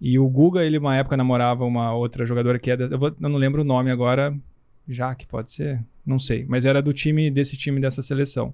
E 0.00 0.18
o 0.18 0.26
Guga, 0.28 0.64
ele 0.64 0.78
uma 0.78 0.96
época 0.96 1.14
namorava 1.16 1.64
uma 1.64 1.92
outra 1.94 2.24
jogadora 2.24 2.58
que 2.58 2.70
é 2.70 2.76
da, 2.76 2.84
eu, 2.86 2.98
vou- 2.98 3.08
eu 3.20 3.28
não 3.28 3.36
lembro 3.38 3.60
o 3.60 3.64
nome 3.64 3.90
agora, 3.90 4.34
Jaque 4.88 5.26
pode 5.26 5.52
ser? 5.52 5.80
Não 6.04 6.18
sei, 6.18 6.44
mas 6.48 6.64
era 6.64 6.80
do 6.82 6.92
time 6.92 7.30
desse 7.30 7.56
time 7.56 7.80
dessa 7.80 8.02
seleção. 8.02 8.52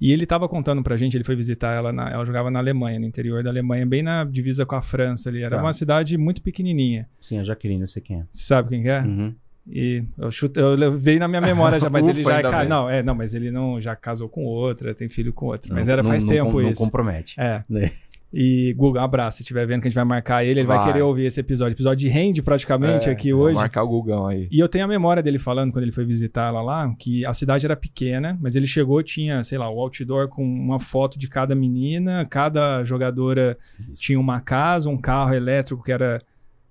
E 0.00 0.12
ele 0.12 0.26
tava 0.26 0.48
contando 0.48 0.82
pra 0.82 0.96
gente, 0.96 1.16
ele 1.16 1.22
foi 1.22 1.36
visitar 1.36 1.72
ela, 1.76 1.92
na- 1.92 2.10
ela 2.10 2.24
jogava 2.26 2.50
na 2.50 2.58
Alemanha, 2.58 2.98
no 2.98 3.06
interior 3.06 3.42
da 3.44 3.50
Alemanha, 3.50 3.86
bem 3.86 4.02
na 4.02 4.24
divisa 4.24 4.66
com 4.66 4.74
a 4.74 4.82
França 4.82 5.28
ali. 5.30 5.42
Era 5.42 5.56
Tá. 5.56 5.62
uma 5.62 5.72
cidade 5.72 6.18
muito 6.18 6.42
pequenininha. 6.42 7.08
Sim, 7.20 7.38
a 7.38 7.44
Jaqueline, 7.44 7.82
eu 7.82 7.86
sei 7.86 8.02
quem 8.02 8.18
é. 8.20 8.24
Você 8.30 8.44
sabe 8.44 8.68
quem 8.70 8.82
que 8.82 8.88
é? 8.88 9.00
Uhum. 9.00 9.32
E 9.64 10.02
eu 10.18 10.28
chuto, 10.32 10.58
eu 10.58 10.74
le- 10.74 10.90
veio 10.90 11.20
na 11.20 11.28
minha 11.28 11.40
memória 11.40 11.78
já, 11.78 11.88
mas 11.88 12.04
ele 12.08 12.22
Ufa, 12.22 12.30
já 12.30 12.38
é 12.38 12.42
ca- 12.42 12.64
não, 12.64 12.90
é, 12.90 13.00
não, 13.00 13.14
mas 13.14 13.32
ele 13.32 13.52
não 13.52 13.80
já 13.80 13.94
casou 13.94 14.28
com 14.28 14.44
outra, 14.44 14.92
tem 14.92 15.08
filho 15.08 15.32
com 15.32 15.46
outra. 15.46 15.72
Mas 15.72 15.86
Não- 15.86 15.92
era 15.92 16.02
não- 16.02 16.10
faz 16.10 16.24
não 16.24 16.30
tempo 16.32 16.60
Não 16.60 16.70
isso. 16.70 16.82
compromete. 16.82 17.40
É. 17.40 17.62
Né? 17.68 17.92
E 18.34 18.72
Guga, 18.74 19.00
um 19.00 19.04
abraço, 19.04 19.36
se 19.38 19.42
estiver 19.42 19.66
vendo 19.66 19.82
que 19.82 19.88
a 19.88 19.90
gente 19.90 19.94
vai 19.96 20.04
marcar 20.04 20.42
ele, 20.42 20.60
ele 20.60 20.66
vai, 20.66 20.78
Vai. 20.78 20.86
querer 20.86 21.02
ouvir 21.02 21.26
esse 21.26 21.38
episódio. 21.38 21.74
Episódio 21.74 21.98
de 21.98 22.08
rende 22.08 22.40
praticamente 22.42 23.08
É, 23.08 23.12
aqui 23.12 23.32
hoje. 23.32 23.54
marcar 23.56 23.82
o 23.82 23.88
Gugão 23.88 24.26
aí. 24.26 24.48
E 24.50 24.58
eu 24.58 24.68
tenho 24.68 24.84
a 24.84 24.88
memória 24.88 25.22
dele 25.22 25.38
falando 25.38 25.70
quando 25.70 25.82
ele 25.82 25.92
foi 25.92 26.04
visitar 26.04 26.48
ela 26.48 26.62
lá, 26.62 26.94
que 26.98 27.26
a 27.26 27.34
cidade 27.34 27.66
era 27.66 27.76
pequena, 27.76 28.38
mas 28.40 28.56
ele 28.56 28.66
chegou, 28.66 29.02
tinha, 29.02 29.42
sei 29.42 29.58
lá, 29.58 29.68
o 29.70 29.78
outdoor 29.78 30.28
com 30.28 30.42
uma 30.42 30.80
foto 30.80 31.18
de 31.18 31.28
cada 31.28 31.54
menina, 31.54 32.24
cada 32.24 32.82
jogadora 32.84 33.58
tinha 33.94 34.18
uma 34.18 34.40
casa, 34.40 34.88
um 34.88 34.96
carro 34.96 35.34
elétrico 35.34 35.82
que 35.82 35.92
era 35.92 36.22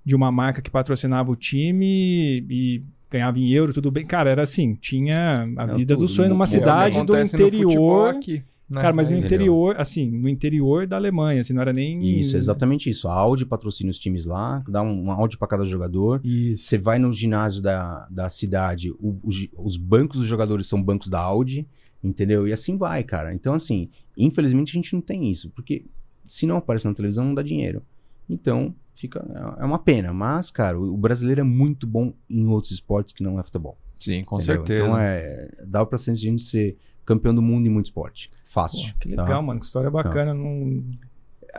de 0.03 0.15
uma 0.15 0.31
marca 0.31 0.63
que 0.63 0.71
patrocinava 0.71 1.29
o 1.31 1.35
time 1.35 2.43
e 2.49 2.81
ganhava 3.11 3.37
em 3.37 3.49
euro, 3.51 3.71
tudo 3.71 3.91
bem. 3.91 4.03
Cara, 4.05 4.31
era 4.31 4.41
assim, 4.41 4.73
tinha 4.81 5.47
a 5.57 5.65
vida 5.67 5.95
do 5.95 6.07
sonho 6.07 6.29
numa 6.29 6.45
É 6.45 6.47
cidade 6.47 7.05
do 7.05 7.15
interior. 7.19 8.09
aqui, 8.15 8.41
né? 8.71 8.81
Cara, 8.81 8.93
mas 8.93 9.09
no 9.09 9.17
Entendeu? 9.17 9.35
interior, 9.35 9.75
assim, 9.79 10.09
no 10.09 10.29
interior 10.29 10.87
da 10.87 10.95
Alemanha, 10.95 11.41
assim, 11.41 11.53
não 11.53 11.61
era 11.61 11.73
nem. 11.73 12.19
Isso, 12.19 12.37
exatamente 12.37 12.89
isso. 12.89 13.07
A 13.07 13.13
Audi 13.13 13.45
patrocina 13.45 13.89
os 13.91 13.99
times 13.99 14.25
lá, 14.25 14.63
dá 14.67 14.81
um, 14.81 15.01
uma 15.03 15.13
Audi 15.15 15.37
para 15.37 15.47
cada 15.47 15.65
jogador. 15.65 16.21
Isso. 16.23 16.65
Você 16.67 16.77
vai 16.77 16.97
no 16.99 17.11
ginásio 17.11 17.61
da, 17.61 18.07
da 18.09 18.29
cidade, 18.29 18.91
o- 18.91 19.19
o 19.23 19.31
gi- 19.31 19.51
os 19.57 19.77
bancos 19.77 20.19
dos 20.19 20.27
jogadores 20.27 20.67
são 20.67 20.81
bancos 20.81 21.09
da 21.09 21.19
Audi, 21.19 21.67
entendeu? 22.03 22.47
E 22.47 22.51
assim 22.53 22.77
vai, 22.77 23.03
cara. 23.03 23.33
Então, 23.33 23.53
assim, 23.53 23.89
infelizmente 24.17 24.69
a 24.71 24.73
gente 24.73 24.93
não 24.93 25.01
tem 25.01 25.29
isso, 25.29 25.49
porque 25.51 25.85
se 26.23 26.45
não 26.45 26.57
aparece 26.57 26.87
na 26.87 26.93
televisão, 26.93 27.25
não 27.25 27.33
dá 27.33 27.41
dinheiro. 27.43 27.81
Então, 28.29 28.73
fica. 28.93 29.19
É 29.59 29.65
uma 29.65 29.79
pena. 29.79 30.13
Mas, 30.13 30.49
cara, 30.49 30.79
o 30.79 30.93
o 30.93 30.97
brasileiro 30.97 31.41
é 31.41 31.43
muito 31.43 31.85
bom 31.85 32.13
em 32.29 32.45
outros 32.47 32.71
esportes 32.71 33.11
que 33.11 33.21
não 33.23 33.39
é 33.39 33.43
futebol. 33.43 33.77
Sim, 33.99 34.23
com 34.23 34.37
entendeu? 34.37 34.55
certeza. 34.65 34.83
Então, 34.83 34.97
é, 34.97 35.49
dá 35.67 35.85
pra 35.85 35.97
gente 35.97 36.41
ser 36.43 36.77
campeão 37.05 37.33
do 37.35 37.41
mundo 37.41 37.67
em 37.67 37.69
muito 37.69 37.85
esporte. 37.87 38.29
Pô, 38.29 38.35
Fácil. 38.45 38.93
que 38.99 39.15
tá? 39.15 39.23
legal, 39.23 39.41
mano. 39.43 39.59
Que 39.59 39.65
história 39.65 39.89
bacana. 39.89 40.33
Não... 40.33 40.83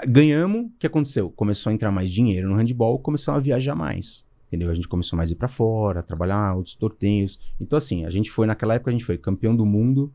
ganhamos, 0.07 0.67
o 0.67 0.71
que 0.79 0.87
aconteceu? 0.87 1.31
Começou 1.31 1.71
a 1.71 1.75
entrar 1.75 1.91
mais 1.91 2.11
dinheiro 2.11 2.49
no 2.49 2.55
handball, 2.57 2.99
começou 2.99 3.35
a 3.35 3.39
viajar 3.39 3.75
mais. 3.75 4.25
Entendeu? 4.49 4.71
A 4.71 4.75
gente 4.75 4.87
começou 4.89 5.17
mais 5.17 5.31
a 5.31 5.33
ir 5.33 5.37
pra 5.37 5.49
fora, 5.49 6.03
trabalhar 6.03 6.55
outros 6.55 6.75
torneios. 6.75 7.39
Então, 7.59 7.77
assim, 7.79 8.05
a 8.05 8.11
gente 8.11 8.31
foi, 8.31 8.47
naquela 8.47 8.75
época, 8.75 8.91
a 8.91 8.93
gente 8.93 9.05
foi 9.05 9.17
campeão 9.17 9.57
do 9.57 9.65
mundo, 9.65 10.13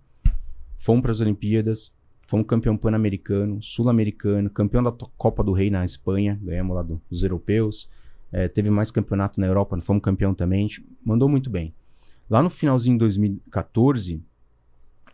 fomos 0.78 1.01
para 1.01 1.09
as 1.11 1.19
Olimpíadas, 1.19 1.91
fomos 2.28 2.45
campeão 2.45 2.78
pan-americano, 2.78 3.61
sul-americano, 3.63 4.47
campeão 4.51 4.84
da 4.84 4.91
Copa 4.91 5.43
do 5.43 5.53
Rei 5.53 5.71
na 5.71 5.84
Espanha, 5.84 6.39
ganhamos 6.39 6.75
lá 6.75 6.84
do- 6.84 7.01
dos 7.09 7.23
europeus. 7.23 7.89
É, 8.32 8.47
teve 8.47 8.69
mais 8.69 8.91
campeonato 8.91 9.39
na 9.39 9.47
Europa, 9.47 9.80
fomos 9.80 10.03
campeão 10.03 10.36
também, 10.36 10.59
a 10.59 10.67
gente 10.67 10.86
mandou 11.03 11.28
muito 11.28 11.49
bem. 11.49 11.73
Lá 12.30 12.43
no 12.43 12.49
finalzinho 12.51 12.95
de 12.95 12.99
2014, 12.99 14.21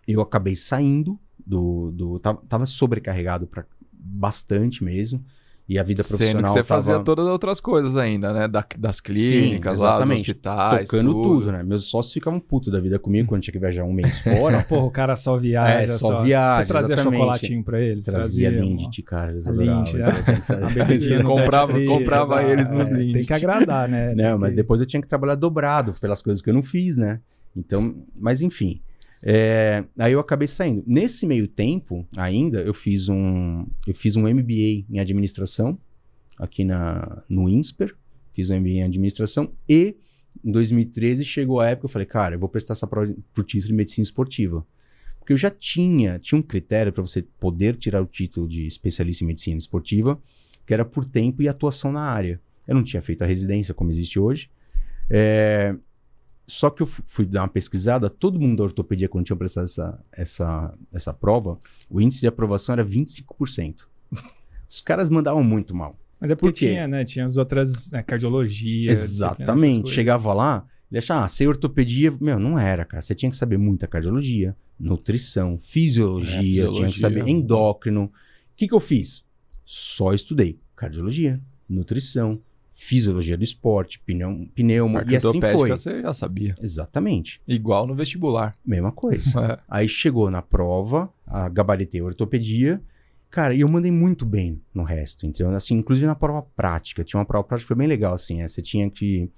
eu 0.08 0.22
acabei 0.22 0.56
saindo 0.56 1.20
do. 1.46 1.92
do 1.92 2.20
tava, 2.20 2.42
tava 2.48 2.66
sobrecarregado 2.66 3.48
pra, 3.48 3.66
bastante 3.92 4.84
mesmo. 4.84 5.24
E 5.68 5.80
a 5.80 5.84
vida 5.84 6.04
Sendo 6.04 6.18
profissional 6.18 6.44
que 6.44 6.50
você 6.50 6.64
tava... 6.64 6.82
fazia 6.84 7.00
todas 7.06 7.26
as 7.26 7.32
outras 7.32 7.62
coisas 7.62 7.96
ainda, 7.96 8.34
né? 8.34 8.48
Da- 8.50 8.66
das 8.78 9.00
clínicas, 9.00 9.80
lá, 9.80 10.02
dos 10.02 10.10
hospitais, 10.20 10.90
Tocando 10.90 11.14
tudo. 11.14 11.52
né? 11.54 11.64
Meus 11.64 11.86
sócios 11.86 12.14
ficavam 12.14 12.38
putos 12.38 12.70
da 12.70 12.82
vida 12.82 13.00
comigo 13.00 13.30
quando 13.30 13.44
tinha 13.44 13.54
que 13.54 13.60
viajar 13.60 13.86
um 13.86 13.94
mês 13.94 14.18
fora. 14.20 14.62
Porra, 14.64 14.84
o 14.86 14.92
cara 14.92 15.16
só 15.16 15.38
viaja. 15.38 15.82
É, 15.82 15.88
só 15.88 16.22
viaja, 16.22 16.66
Você 16.66 16.68
trazia 16.68 16.94
exatamente. 16.96 17.18
chocolatinho 17.20 17.64
pra 17.64 17.80
eles? 17.82 18.06
Trazia 18.06 18.50
uma- 18.52 18.60
Lindt, 18.60 19.02
cara. 19.04 19.32
Eles. 19.32 19.48
Lindt, 19.48 19.96
então 19.98 20.12
né? 20.14 20.24
tinha 20.24 20.36
que 20.42 20.42
a 20.52 20.56
trazer. 20.58 20.74
bebezinha 20.74 21.24
no 21.24 21.30
Comprava- 21.30 21.86
comprava 21.86 22.44
eles 22.44 22.70
nos 22.70 22.90
É, 22.90 22.94
Lindt. 22.94 23.14
Tem 23.20 23.26
que 23.26 23.34
agradar, 23.34 23.88
né? 23.88 24.14
Não, 24.16 24.38
mas 24.38 24.54
depois 24.54 24.82
eu 24.82 24.86
tinha 24.86 25.02
que 25.02 25.08
trabalhar 25.08 25.36
dobrado 25.36 25.94
pelas 25.94 26.22
coisas 26.22 26.42
que 26.42 26.50
eu 26.50 26.54
não 26.54 26.62
fiz, 26.64 26.98
né? 26.98 27.22
Então, 27.56 28.04
mas 28.14 28.42
enfim. 28.42 28.82
É, 29.26 29.86
aí 29.98 30.12
eu 30.12 30.20
acabei 30.20 30.48
saindo. 30.48 30.84
Nesse 30.86 31.26
meio 31.26 31.48
tempo, 31.48 32.06
ainda, 32.18 32.62
eu 32.62 32.74
fiz 32.74 33.08
um, 33.08 33.66
eu 33.88 33.96
fiz 33.96 34.18
um 34.18 34.28
MBA 34.28 34.86
em 34.90 35.00
administração 35.00 35.80
aqui 36.38 36.66
na, 36.66 37.24
no 37.30 37.48
INSPER. 37.48 37.96
Fiz 38.34 38.50
um 38.50 38.60
MBA 38.60 38.70
em 38.70 38.84
administração 38.84 39.52
e 39.70 39.96
em 40.44 40.52
2013 40.52 41.24
chegou 41.24 41.62
a 41.62 41.70
época 41.70 41.86
eu 41.86 41.90
falei, 41.90 42.06
cara, 42.06 42.36
eu 42.36 42.40
vou 42.40 42.50
prestar 42.50 42.74
essa 42.74 42.88
prova 42.88 43.14
pro 43.34 43.44
título 43.44 43.70
de 43.70 43.74
medicina 43.74 44.04
esportiva. 44.04 44.66
Porque 45.20 45.32
eu 45.32 45.38
já 45.38 45.50
tinha, 45.50 46.20
tinha 46.20 46.38
um 46.38 46.42
critério 46.42 46.92
para 46.92 47.02
você 47.02 47.22
poder 47.22 47.78
tirar 47.78 48.02
o 48.02 48.06
título 48.06 48.46
de 48.46 48.68
especialista 48.68 49.24
em 49.24 49.28
medicina 49.28 49.58
esportiva, 49.58 50.22
que 50.66 50.74
era 50.74 50.84
por 50.84 51.06
tempo 51.06 51.42
e 51.42 51.48
atuação 51.48 51.94
na 51.94 52.02
área. 52.02 52.42
Eu 52.68 52.76
não 52.76 52.84
tinha 52.84 53.02
feito 53.02 53.24
a 53.24 53.28
residência 53.28 53.74
como 53.74 53.90
existe 53.90 54.20
hoje. 54.20 54.50
É, 55.10 55.76
só 56.46 56.70
que 56.70 56.82
eu 56.84 56.88
fu- 56.88 57.04
fui 57.08 57.26
dar 57.26 57.42
uma 57.42 57.48
pesquisada, 57.48 58.10
todo 58.10 58.40
mundo 58.40 58.58
da 58.58 58.64
ortopedia, 58.64 59.08
quando 59.10 59.26
tinha 59.26 59.36
prestado 59.36 59.64
essa, 59.66 60.00
essa, 60.12 60.74
essa 60.92 61.14
prova, 61.14 61.60
o 61.90 62.02
índice 62.02 62.22
de 62.22 62.28
aprovação 62.28 62.74
era 62.74 62.84
25%. 62.86 63.88
Os 64.68 64.82
caras 64.82 65.10
mandavam 65.10 65.44
muito 65.44 65.76
mal. 65.76 65.98
Mas 66.20 66.32
é 66.32 66.36
porque 66.36 66.66
Por 66.66 66.72
tinha, 66.72 66.88
né? 66.88 67.04
Tinha 67.06 67.26
as 67.26 67.38
outras, 67.38 67.92
né, 67.92 68.02
cardiologia. 68.02 68.92
Exatamente. 68.92 69.90
Chegava 69.90 70.34
lá, 70.34 70.66
ele 70.90 70.98
achava, 71.00 71.26
ah, 71.26 71.28
sei 71.28 71.48
ortopedia. 71.48 72.12
Meu, 72.20 72.40
não 72.40 72.58
era, 72.58 72.86
cara. 72.86 73.02
Você 73.02 73.14
tinha 73.14 73.30
que 73.30 73.36
saber 73.36 73.58
muita 73.58 73.88
cardiologia, 73.88 74.56
nutrição, 74.80 75.58
fisiologia, 75.60 76.38
É, 76.38 76.42
fisiologia. 76.42 76.76
tinha 76.80 76.94
que 76.94 77.00
saber 77.00 77.28
endócrino. 77.28 78.06
O 78.06 78.12
que, 78.56 78.68
que 78.68 78.74
eu 78.74 78.80
fiz? 78.80 79.24
Só 79.66 80.14
estudei 80.14 80.60
cardiologia, 80.76 81.42
nutrição, 81.70 82.40
fisiologia 82.84 83.38
do 83.38 83.44
esporte, 83.44 83.98
pneu, 84.00 84.46
pneumo, 84.54 85.00
e 85.08 85.16
assim 85.16 85.40
foi. 85.40 85.70
você 85.70 86.02
já 86.02 86.14
sabia. 86.14 86.54
Exatamente. 86.62 87.42
Igual 87.48 87.88
no 87.88 87.96
vestibular. 87.96 88.54
Mesma 88.66 88.92
coisa. 88.92 89.24
É. 89.44 89.60
Aí 89.68 89.90
chegou 89.90 90.30
na 90.30 90.42
prova, 90.42 91.12
a 91.26 91.50
gabaritei 91.50 92.00
a 92.00 92.04
ortopedia. 92.06 92.82
Cara, 93.30 93.54
e 93.54 93.62
eu 93.62 93.68
mandei 93.68 93.92
muito 93.92 94.26
bem 94.26 94.62
no 94.74 94.84
resto, 94.84 95.26
entendeu? 95.26 95.54
Assim, 95.56 95.76
inclusive 95.76 96.06
na 96.06 96.16
prova 96.16 96.42
prática. 96.56 97.04
Tinha 97.04 97.20
uma 97.20 97.26
prova 97.26 97.44
prática 97.44 97.66
que 97.66 97.68
foi 97.68 97.78
bem 97.78 97.88
legal, 97.88 98.14
assim. 98.14 98.42
é, 98.42 98.48
você 98.48 98.62
tinha 98.62 98.90
que. 98.90 99.30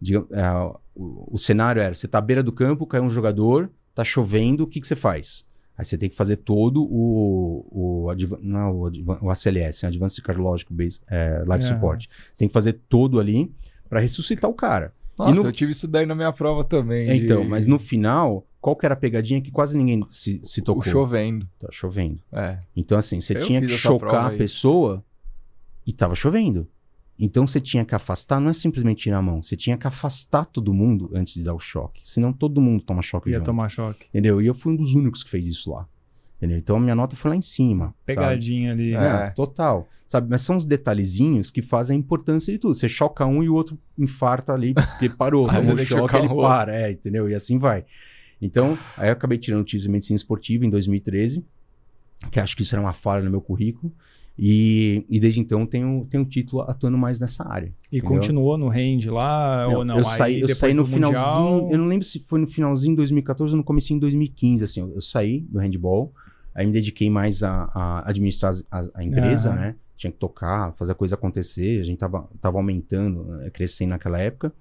digamos, 0.00 0.30
é, 0.30 0.50
o, 0.94 1.34
o 1.34 1.38
cenário 1.38 1.82
era: 1.82 1.94
você 1.94 2.08
tá 2.08 2.18
à 2.18 2.20
beira 2.20 2.42
do 2.42 2.52
campo, 2.52 2.86
caiu 2.86 3.04
um 3.04 3.10
jogador, 3.10 3.70
tá 3.94 4.04
chovendo, 4.04 4.64
o 4.64 4.66
que, 4.66 4.80
que 4.80 4.86
você 4.86 4.96
faz? 4.96 5.44
Aí 5.76 5.84
você 5.84 5.98
tem 5.98 6.08
que 6.08 6.14
fazer 6.16 6.36
todo 6.36 6.84
o. 6.84 7.66
o, 8.04 8.10
adva- 8.10 8.38
não, 8.40 8.58
é 8.60 8.70
o, 8.72 8.86
adva- 8.86 9.18
o 9.22 9.30
ACLS, 9.30 9.84
Advanced 9.86 10.22
Cardiological 10.24 10.76
Base, 10.76 11.00
é, 11.08 11.42
Life 11.46 11.64
É. 11.64 11.68
Support. 11.68 12.06
Você 12.32 12.38
tem 12.38 12.48
que 12.48 12.54
fazer 12.54 12.74
todo 12.88 13.18
ali 13.18 13.50
para 13.88 13.98
ressuscitar 14.00 14.48
o 14.48 14.54
cara. 14.54 14.92
Nossa, 15.18 15.42
no- 15.42 15.48
eu 15.48 15.52
tive 15.52 15.72
isso 15.72 15.86
daí 15.88 16.06
na 16.06 16.14
minha 16.14 16.32
prova 16.32 16.62
também. 16.64 17.06
de- 17.06 17.24
Então, 17.24 17.44
mas 17.44 17.66
no 17.66 17.78
final, 17.78 18.46
qual 18.60 18.74
que 18.76 18.86
era 18.86 18.94
a 18.94 18.96
pegadinha 18.96 19.40
que 19.40 19.50
quase 19.50 19.76
ninguém 19.76 20.04
se, 20.08 20.40
se 20.44 20.60
O 20.60 20.64
tocou? 20.64 20.82
chovendo. 20.84 21.48
Tá 21.58 21.68
chovendo. 21.72 22.20
É. 22.32 22.58
Então, 22.76 22.96
assim, 22.98 23.20
você 23.20 23.36
Eu 23.36 23.40
tinha 23.40 23.60
que 23.60 23.68
chocar 23.68 24.32
a 24.32 24.36
pessoa 24.36 25.04
e 25.86 25.92
tava 25.92 26.14
chovendo. 26.14 26.68
Então 27.18 27.46
você 27.46 27.60
tinha 27.60 27.84
que 27.84 27.94
afastar, 27.94 28.40
não 28.40 28.50
é 28.50 28.52
simplesmente 28.52 29.02
tirar 29.04 29.18
a 29.18 29.22
mão, 29.22 29.42
você 29.42 29.56
tinha 29.56 29.76
que 29.76 29.86
afastar 29.86 30.46
todo 30.46 30.74
mundo 30.74 31.10
antes 31.14 31.34
de 31.34 31.42
dar 31.42 31.54
o 31.54 31.60
choque. 31.60 32.00
Senão 32.02 32.32
todo 32.32 32.60
mundo 32.60 32.82
toma 32.82 33.02
choque 33.02 33.30
Ia 33.30 33.36
junto. 33.36 33.46
tomar 33.46 33.68
choque. 33.68 34.06
Entendeu? 34.08 34.42
E 34.42 34.46
eu 34.46 34.54
fui 34.54 34.72
um 34.72 34.76
dos 34.76 34.94
únicos 34.94 35.22
que 35.22 35.30
fez 35.30 35.46
isso 35.46 35.70
lá. 35.70 35.86
Entendeu? 36.36 36.58
Então 36.58 36.76
a 36.76 36.80
minha 36.80 36.94
nota 36.94 37.14
foi 37.14 37.30
lá 37.30 37.36
em 37.36 37.40
cima. 37.40 37.86
sabe? 37.86 37.96
Pegadinha 38.06 38.72
ali. 38.72 38.94
É. 38.94 38.98
né? 38.98 39.30
Total. 39.30 39.88
Sabe? 40.08 40.28
Mas 40.28 40.42
são 40.42 40.56
os 40.56 40.66
detalhezinhos 40.66 41.50
que 41.50 41.62
fazem 41.62 41.96
a 41.96 41.98
importância 41.98 42.52
de 42.52 42.58
tudo. 42.58 42.74
Você 42.74 42.88
choca 42.88 43.24
um 43.24 43.42
e 43.42 43.48
o 43.48 43.54
outro 43.54 43.78
infarta 43.96 44.52
ali, 44.52 44.74
porque 44.74 45.08
parou, 45.08 45.48
tomou 45.50 45.78
choque, 45.78 46.16
ele 46.16 46.28
para, 46.28 46.74
é, 46.74 46.90
entendeu? 46.92 47.28
E 47.28 47.34
assim 47.34 47.58
vai. 47.58 47.84
Então, 48.42 48.76
aí 48.96 49.08
eu 49.08 49.12
acabei 49.12 49.38
tirando 49.38 49.62
o 49.62 49.64
título 49.64 49.84
de 49.84 49.88
medicina 49.88 50.16
esportiva 50.16 50.66
em 50.66 50.70
2013, 50.70 51.44
que 52.30 52.38
acho 52.38 52.56
que 52.56 52.62
isso 52.62 52.74
era 52.74 52.82
uma 52.82 52.92
falha 52.92 53.24
no 53.24 53.30
meu 53.30 53.40
currículo. 53.40 53.92
E, 54.36 55.04
e 55.08 55.20
desde 55.20 55.40
então 55.40 55.64
tenho, 55.64 56.06
tenho 56.10 56.24
o 56.24 56.26
título 56.26 56.62
atuando 56.62 56.98
mais 56.98 57.20
nessa 57.20 57.48
área. 57.48 57.72
E 57.90 57.98
entendeu? 57.98 58.16
continuou 58.18 58.58
no 58.58 58.68
range 58.68 59.08
lá 59.08 59.68
ou 59.68 59.84
não? 59.84 59.98
Eu 59.98 60.04
saí, 60.04 60.34
Aí, 60.36 60.40
eu 60.40 60.48
saí 60.48 60.74
no 60.74 60.84
finalzinho, 60.84 61.50
Mundial, 61.50 61.70
eu 61.70 61.78
não 61.78 61.86
lembro 61.86 62.04
se 62.04 62.18
foi 62.18 62.40
no 62.40 62.46
finalzinho 62.46 62.92
de 62.94 62.96
2014 62.96 63.52
ou 63.54 63.58
no 63.58 63.64
comecinho 63.64 63.98
de 63.98 64.02
2015, 64.02 64.64
assim, 64.64 64.80
eu, 64.80 64.92
eu 64.92 65.00
saí 65.00 65.40
do 65.42 65.60
handball, 65.60 66.12
aí 66.52 66.66
me 66.66 66.72
dediquei 66.72 67.08
mais 67.08 67.44
a, 67.44 67.70
a 67.72 68.08
administrar 68.08 68.50
as- 68.70 68.90
a, 68.92 69.04
empresa, 69.04 69.50
Aham. 69.50 69.60
né? 69.60 69.76
Tinha 69.96 70.10
que 70.10 70.18
tocar, 70.18 70.72
fazer 70.74 70.90
a 70.90 70.94
coisa 70.96 71.14
acontecer, 71.14 71.78
a 71.78 71.84
gente 71.84 71.98
tava, 71.98 72.28
tava 72.40 72.58
aumentando, 72.58 73.40
eh, 73.42 73.50
crescendo 73.50 73.90
naquela 73.90 74.18
época, 74.18 74.52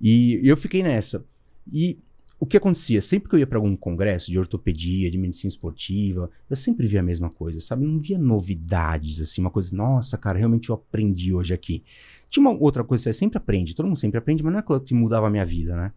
e 0.00 0.40
eu 0.44 0.56
fiquei 0.56 0.82
nessa. 0.82 1.24
E 1.72 1.98
o 2.44 2.46
que 2.46 2.58
acontecia? 2.58 3.00
Sempre 3.00 3.30
que 3.30 3.34
eu 3.34 3.38
ia 3.38 3.46
para 3.46 3.56
algum 3.56 3.74
congresso 3.74 4.30
de 4.30 4.38
ortopedia, 4.38 5.10
de 5.10 5.16
medicina 5.16 5.48
esportiva, 5.48 6.30
eu 6.48 6.54
sempre 6.54 6.86
via 6.86 7.00
a 7.00 7.02
mesma 7.02 7.30
coisa, 7.30 7.58
sabe? 7.58 7.86
Não 7.86 7.98
via 7.98 8.18
novidades, 8.18 9.18
assim, 9.18 9.40
uma 9.40 9.50
coisa, 9.50 9.74
nossa, 9.74 10.18
cara, 10.18 10.38
realmente 10.38 10.68
eu 10.68 10.74
aprendi 10.74 11.32
hoje 11.32 11.54
aqui. 11.54 11.82
Tinha 12.28 12.42
uma 12.42 12.52
outra 12.52 12.84
coisa, 12.84 13.02
você 13.02 13.14
sempre 13.14 13.38
aprende, 13.38 13.74
todo 13.74 13.86
mundo 13.86 13.96
sempre 13.96 14.18
aprende, 14.18 14.42
mas 14.42 14.52
não 14.52 14.58
é 14.58 14.60
aquilo 14.60 14.78
que 14.78 14.92
mudava 14.92 15.26
a 15.26 15.30
minha 15.30 15.44
vida, 15.46 15.74
né? 15.74 15.90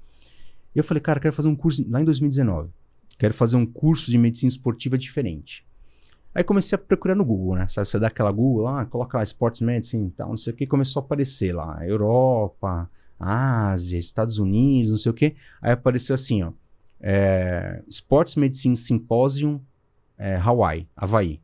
Eu 0.73 0.85
falei, 0.85 1.01
cara, 1.01 1.19
quero 1.19 1.35
fazer 1.35 1.49
um 1.49 1.55
curso, 1.55 1.85
lá 1.89 1.99
em 1.99 2.05
2019, 2.05 2.69
quero 3.19 3.33
fazer 3.33 3.57
um 3.57 3.65
curso 3.65 4.09
de 4.09 4.17
medicina 4.17 4.47
esportiva 4.47 4.97
diferente. 4.97 5.65
Aí 6.33 6.45
comecei 6.45 6.77
a 6.77 6.79
procurar 6.79 7.15
no 7.15 7.25
Google, 7.25 7.55
né? 7.55 7.67
Sabe, 7.67 7.89
você 7.89 7.99
dá 7.99 8.07
aquela 8.07 8.31
Google 8.31 8.63
lá, 8.63 8.85
coloca 8.85 9.17
lá 9.17 9.23
Sports 9.23 9.59
Medicine 9.59 10.07
e 10.07 10.11
tal, 10.11 10.29
não 10.29 10.37
sei 10.37 10.53
o 10.53 10.55
que, 10.55 10.65
começou 10.65 11.01
a 11.01 11.03
aparecer 11.03 11.53
lá, 11.53 11.85
Europa, 11.85 12.89
Ásia, 13.19 13.97
Estados 13.97 14.37
Unidos, 14.37 14.91
não 14.91 14.97
sei 14.97 15.11
o 15.11 15.15
que. 15.15 15.35
Aí 15.61 15.71
apareceu 15.71 16.13
assim, 16.13 16.43
ó, 16.43 16.51
é, 16.99 17.83
Sports 17.87 18.35
Medicine 18.35 18.77
Symposium 18.77 19.59
é, 20.17 20.35
Hawaii, 20.35 20.87
Havaí. 20.95 21.39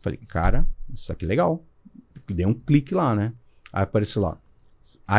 Falei, 0.00 0.18
cara, 0.28 0.66
isso 0.92 1.12
aqui 1.12 1.24
é 1.24 1.28
legal. 1.28 1.64
Dei 2.28 2.46
um 2.46 2.54
clique 2.54 2.94
lá, 2.94 3.14
né? 3.14 3.32
Aí 3.72 3.82
apareceu 3.82 4.22
lá, 4.22 4.38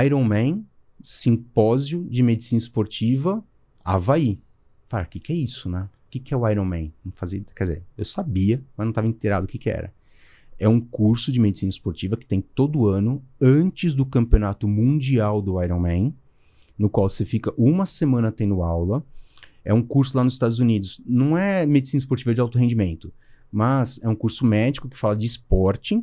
Ironman 0.03 0.65
Simpósio 1.01 2.05
de 2.09 2.23
Medicina 2.23 2.57
Esportiva 2.57 3.43
Havaí. 3.83 4.39
Cara, 4.87 5.03
o 5.03 5.07
que, 5.07 5.19
que 5.19 5.33
é 5.33 5.35
isso, 5.35 5.69
né? 5.69 5.89
O 6.07 6.09
que, 6.11 6.19
que 6.19 6.33
é 6.33 6.37
o 6.37 6.47
Ironman? 6.47 6.93
Não 7.03 7.11
fazia, 7.11 7.41
quer 7.55 7.63
dizer, 7.63 7.83
eu 7.97 8.05
sabia, 8.05 8.61
mas 8.75 8.85
não 8.85 8.91
estava 8.91 9.07
inteirado 9.07 9.45
o 9.45 9.47
que, 9.47 9.57
que 9.57 9.69
era. 9.69 9.93
É 10.61 10.69
um 10.69 10.79
curso 10.79 11.31
de 11.31 11.39
medicina 11.39 11.71
esportiva 11.71 12.15
que 12.15 12.27
tem 12.27 12.39
todo 12.39 12.87
ano, 12.87 13.19
antes 13.41 13.95
do 13.95 14.05
campeonato 14.05 14.67
mundial 14.67 15.41
do 15.41 15.59
Ironman, 15.59 16.13
no 16.77 16.87
qual 16.87 17.09
você 17.09 17.25
fica 17.25 17.51
uma 17.57 17.83
semana 17.83 18.31
tendo 18.31 18.61
aula. 18.61 19.03
É 19.65 19.73
um 19.73 19.81
curso 19.81 20.15
lá 20.15 20.23
nos 20.23 20.33
Estados 20.33 20.59
Unidos. 20.59 21.01
Não 21.03 21.35
é 21.35 21.65
medicina 21.65 21.97
esportiva 21.97 22.35
de 22.35 22.39
alto 22.39 22.59
rendimento, 22.59 23.11
mas 23.51 23.99
é 24.03 24.07
um 24.07 24.13
curso 24.13 24.45
médico 24.45 24.87
que 24.87 24.95
fala 24.95 25.15
de 25.15 25.25
esporte. 25.25 25.99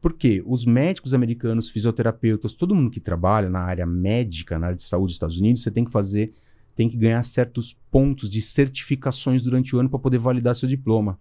Porque 0.00 0.42
os 0.44 0.66
médicos 0.66 1.14
americanos, 1.14 1.68
fisioterapeutas, 1.68 2.52
todo 2.52 2.74
mundo 2.74 2.90
que 2.90 2.98
trabalha 2.98 3.48
na 3.48 3.60
área 3.60 3.86
médica, 3.86 4.58
na 4.58 4.66
área 4.66 4.76
de 4.76 4.82
saúde 4.82 5.10
dos 5.10 5.14
Estados 5.14 5.38
Unidos, 5.38 5.62
você 5.62 5.70
tem 5.70 5.84
que 5.84 5.92
fazer, 5.92 6.32
tem 6.74 6.88
que 6.88 6.96
ganhar 6.96 7.22
certos 7.22 7.78
pontos 7.92 8.28
de 8.28 8.42
certificações 8.42 9.40
durante 9.40 9.76
o 9.76 9.78
ano 9.78 9.88
para 9.88 10.00
poder 10.00 10.18
validar 10.18 10.56
seu 10.56 10.68
diploma. 10.68 11.16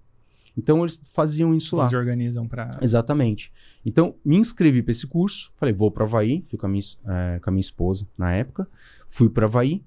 Então 0.59 0.81
eles 0.83 1.01
faziam 1.13 1.55
isso 1.55 1.77
lá. 1.77 1.85
Eles 1.85 1.93
organizam 1.93 2.45
pra. 2.45 2.77
Exatamente. 2.81 3.49
Então, 3.85 4.15
me 4.25 4.35
inscrevi 4.35 4.83
para 4.83 4.91
esse 4.91 5.07
curso. 5.07 5.51
Falei, 5.55 5.73
vou 5.73 5.89
para 5.89 6.03
Havaí. 6.03 6.43
Fui 6.49 6.59
com 6.59 6.65
a 6.65 6.69
minha, 6.69 6.83
eh, 7.07 7.39
com 7.41 7.49
a 7.49 7.51
minha 7.53 7.61
esposa 7.61 8.05
na 8.17 8.33
época. 8.33 8.67
Fui 9.07 9.29
para 9.29 9.45
Havaí. 9.45 9.81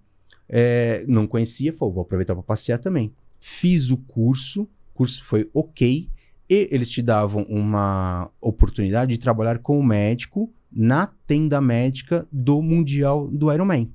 eh, 0.48 1.04
não 1.06 1.26
conhecia. 1.26 1.72
Falei, 1.74 1.94
vou 1.94 2.02
aproveitar 2.02 2.34
para 2.34 2.42
passear 2.42 2.78
também. 2.78 3.12
Fiz 3.38 3.90
o 3.90 3.96
curso. 3.98 4.62
O 4.62 4.94
curso 4.94 5.22
foi 5.24 5.48
ok. 5.52 6.08
E 6.48 6.68
eles 6.70 6.88
te 6.88 7.02
davam 7.02 7.42
uma 7.44 8.30
oportunidade 8.40 9.12
de 9.12 9.18
trabalhar 9.20 9.58
como 9.58 9.82
médico 9.82 10.50
na 10.70 11.06
tenda 11.26 11.60
médica 11.60 12.26
do 12.32 12.62
Mundial 12.62 13.28
do 13.28 13.52
Ironman. 13.52 13.92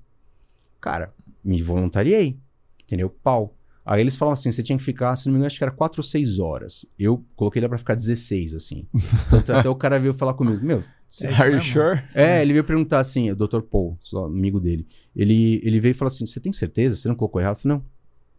Cara, 0.79 1.11
me 1.43 1.61
voluntariei. 1.61 2.37
Entendeu? 2.83 3.09
Pau. 3.09 3.56
Aí 3.89 4.01
eles 4.01 4.15
falam 4.17 4.33
assim: 4.33 4.51
você 4.51 4.61
tinha 4.61 4.77
que 4.77 4.83
ficar, 4.83 5.15
se 5.15 5.25
não 5.27 5.31
me 5.33 5.37
engano, 5.37 5.47
acho 5.47 5.57
que 5.57 5.63
era 5.63 5.71
4 5.71 5.99
ou 5.99 6.03
6 6.03 6.39
horas. 6.39 6.85
Eu 6.99 7.23
coloquei 7.35 7.61
lá 7.61 7.69
pra 7.69 7.77
ficar 7.77 7.95
16, 7.95 8.53
assim. 8.53 8.85
Tanto 9.29 9.53
até 9.53 9.69
o 9.69 9.75
cara 9.75 9.97
veio 9.99 10.13
falar 10.13 10.33
comigo: 10.33 10.63
Meu, 10.65 10.83
você- 11.09 11.27
É 11.27 11.33
Are 11.33 11.53
you 11.53 11.59
sure? 11.63 12.03
é, 12.13 12.41
ele 12.41 12.51
veio 12.53 12.65
perguntar 12.65 12.99
assim, 12.99 13.31
o 13.31 13.35
Dr. 13.35 13.61
Paul, 13.61 13.97
só 14.01 14.25
amigo 14.25 14.59
dele. 14.59 14.85
Ele, 15.15 15.61
ele 15.63 15.79
veio 15.79 15.91
e 15.91 15.93
falou 15.95 16.07
assim: 16.09 16.25
Você 16.25 16.39
tem 16.39 16.51
certeza? 16.51 16.95
Você 16.97 17.07
não 17.07 17.15
colocou 17.15 17.39
errado? 17.39 17.55
Eu 17.55 17.61
falei: 17.61 17.77
Não, 17.77 17.85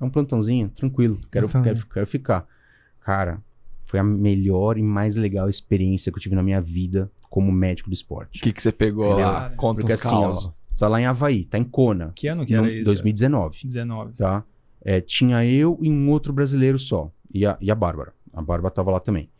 é 0.00 0.04
um 0.04 0.10
plantãozinho, 0.10 0.68
tranquilo, 0.68 1.18
quero, 1.32 1.46
Plantãozinho. 1.48 1.74
quero, 1.76 1.86
quero 1.94 2.06
ficar. 2.06 2.46
Cara, 3.00 3.40
foi 3.86 3.98
a 3.98 4.04
melhor 4.04 4.76
e 4.76 4.82
mais 4.82 5.16
legal 5.16 5.48
experiência 5.48 6.12
que 6.12 6.18
eu 6.18 6.22
tive 6.22 6.34
na 6.34 6.42
minha 6.42 6.60
vida 6.60 7.10
como 7.30 7.50
médico 7.50 7.88
do 7.88 7.92
O 7.92 7.94
esporte. 7.94 8.40
que, 8.40 8.52
que 8.52 8.62
você 8.62 8.70
pegou 8.70 9.14
lá? 9.18 9.50
Conta 9.56 9.80
Porque 9.80 9.94
uns 9.94 10.00
assim, 10.04 10.14
ó, 10.14 10.20
causos. 10.24 10.50
você 10.68 10.80
tá 10.80 10.88
lá 10.88 11.00
em 11.00 11.06
Havaí, 11.06 11.44
tá 11.46 11.56
em 11.58 11.64
Kona, 11.64 12.12
Que 12.14 12.28
ano 12.28 12.44
que 12.44 12.54
no 12.54 12.64
era 12.64 12.72
isso? 12.72 12.84
2019, 12.84 13.60
19. 13.64 14.12
tá? 14.18 14.44
É, 14.80 15.00
tinha 15.00 15.44
eu 15.44 15.78
e 15.80 15.90
um 15.90 16.10
outro 16.10 16.32
brasileiro 16.32 16.78
só, 16.78 17.10
e 17.32 17.44
a, 17.44 17.56
e 17.60 17.70
a 17.70 17.74
Bárbara. 17.74 18.12
A 18.32 18.42
Bárbara 18.42 18.72
tava 18.72 18.90
lá 18.90 19.00
também. 19.00 19.30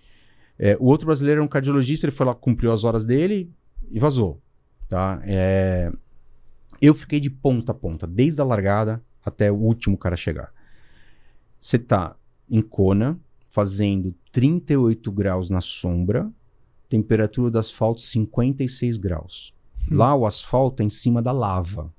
É, 0.59 0.77
o 0.81 0.87
outro 0.87 1.07
brasileiro 1.07 1.39
era 1.39 1.45
um 1.45 1.49
cardiologista, 1.49 2.07
ele 2.07 2.15
foi 2.15 2.27
lá, 2.27 2.35
cumpriu 2.35 2.73
as 2.73 2.85
horas 2.85 3.05
dele 3.05 3.53
e 3.91 3.99
vazou, 3.99 4.43
tá? 4.89 5.21
É, 5.25 5.93
eu 6.81 6.95
fiquei 6.95 7.21
de 7.21 7.31
ponta 7.31 7.73
a 7.73 7.75
ponta, 7.75 8.07
desde 8.07 8.41
a 8.41 8.45
largada 8.45 9.03
até 9.25 9.51
o 9.51 9.57
último 9.57 9.97
cara 9.97 10.17
chegar. 10.17 10.53
Você 11.59 11.79
tá 11.79 12.17
em 12.51 12.61
Kona, 12.61 13.19
fazendo 13.51 14.15
38 14.33 15.11
graus 15.13 15.51
na 15.51 15.61
sombra, 15.61 16.31
temperatura 16.89 17.51
do 17.51 17.59
asfalto 17.59 18.01
56 18.01 18.97
graus. 18.97 19.55
Lá 19.91 20.15
o 20.15 20.27
asfalto 20.27 20.83
é 20.83 20.87
em 20.87 20.91
cima 20.91 21.23
da 21.23 21.33
lava. 21.33 21.93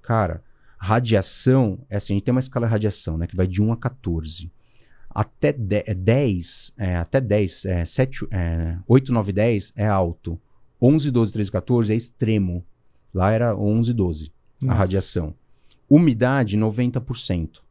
Cara, 0.00 0.42
radiação, 0.84 1.78
é 1.88 1.96
assim, 1.96 2.12
a 2.12 2.16
gente 2.16 2.24
tem 2.24 2.32
uma 2.32 2.40
escala 2.40 2.66
de 2.66 2.72
radiação, 2.72 3.16
né, 3.16 3.26
que 3.26 3.36
vai 3.36 3.46
de 3.46 3.62
1 3.62 3.72
a 3.72 3.76
14. 3.76 4.50
Até 5.14 5.52
de- 5.52 5.84
é 5.86 5.94
10, 5.94 6.72
é, 6.78 6.96
até 6.96 7.20
10, 7.20 7.64
é, 7.66 7.84
7, 7.84 8.26
é, 8.30 8.76
8, 8.88 9.12
9, 9.12 9.32
10 9.32 9.72
é 9.76 9.86
alto. 9.86 10.40
11, 10.80 11.10
12, 11.10 11.32
13, 11.32 11.52
14 11.52 11.92
é 11.92 11.96
extremo. 11.96 12.64
Lá 13.14 13.30
era 13.30 13.54
11, 13.56 13.92
12 13.92 14.32
a 14.62 14.66
Nossa. 14.66 14.78
radiação. 14.78 15.34
Umidade, 15.88 16.56
90%. 16.56 17.62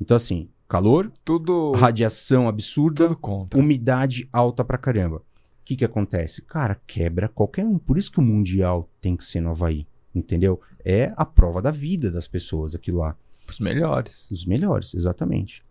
Então, 0.00 0.16
assim, 0.16 0.48
calor, 0.68 1.12
Tudo, 1.24 1.72
radiação 1.72 2.48
absurda, 2.48 3.04
tudo 3.08 3.16
contra. 3.18 3.58
umidade 3.60 4.28
alta 4.32 4.64
pra 4.64 4.78
caramba. 4.78 5.18
O 5.18 5.22
que 5.66 5.76
que 5.76 5.84
acontece? 5.84 6.42
Cara, 6.42 6.80
quebra 6.86 7.28
qualquer 7.28 7.64
um. 7.64 7.78
Por 7.78 7.98
isso 7.98 8.10
que 8.10 8.18
o 8.18 8.22
Mundial 8.22 8.88
tem 9.00 9.14
que 9.16 9.24
ser 9.24 9.40
no 9.40 9.50
Havaí, 9.50 9.86
entendeu? 10.18 10.60
É 10.84 11.12
a 11.16 11.24
prova 11.24 11.60
da 11.60 11.70
vida 11.70 12.10
das 12.10 12.26
pessoas 12.26 12.74
aquilo 12.74 12.98
lá. 12.98 13.16
Os 13.48 13.60
melhores. 13.60 14.30
Os 14.30 14.44
melhores, 14.44 14.94
exatamente. 14.94 15.64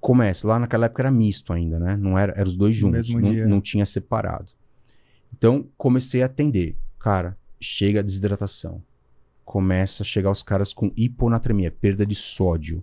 Começa, 0.00 0.46
lá 0.46 0.58
naquela 0.58 0.86
época 0.86 1.02
era 1.02 1.10
misto 1.10 1.52
ainda, 1.52 1.78
né? 1.78 1.96
Não 1.96 2.18
era, 2.18 2.32
era 2.36 2.48
os 2.48 2.56
dois 2.56 2.74
juntos, 2.74 3.08
mesmo 3.08 3.20
não, 3.20 3.48
não 3.48 3.60
tinha 3.60 3.84
separado. 3.84 4.52
Então, 5.36 5.66
comecei 5.76 6.22
a 6.22 6.26
atender. 6.26 6.76
Cara, 6.98 7.36
chega 7.60 8.00
a 8.00 8.02
desidratação. 8.02 8.82
Começa 9.44 10.02
a 10.02 10.06
chegar 10.06 10.30
os 10.30 10.42
caras 10.42 10.72
com 10.72 10.92
hiponatremia, 10.96 11.70
perda 11.70 12.06
de 12.06 12.14
sódio. 12.14 12.82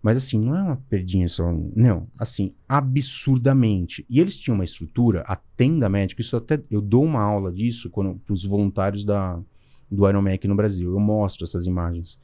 Mas 0.00 0.16
assim, 0.16 0.38
não 0.38 0.56
é 0.56 0.62
uma 0.62 0.76
perdinha 0.88 1.26
só. 1.26 1.52
Não, 1.74 2.06
assim, 2.16 2.52
absurdamente. 2.68 4.06
E 4.08 4.20
eles 4.20 4.38
tinham 4.38 4.54
uma 4.54 4.64
estrutura, 4.64 5.22
a 5.22 5.34
tenda 5.34 5.88
médica, 5.88 6.20
isso 6.20 6.36
até. 6.36 6.60
Eu 6.70 6.80
dou 6.80 7.04
uma 7.04 7.20
aula 7.20 7.50
disso 7.52 7.90
para 7.90 8.32
os 8.32 8.44
voluntários 8.44 9.04
da, 9.04 9.40
do 9.90 10.08
Ironman 10.08 10.34
aqui 10.34 10.48
no 10.48 10.54
Brasil. 10.54 10.92
Eu 10.92 11.00
mostro 11.00 11.44
essas 11.44 11.66
imagens. 11.66 12.20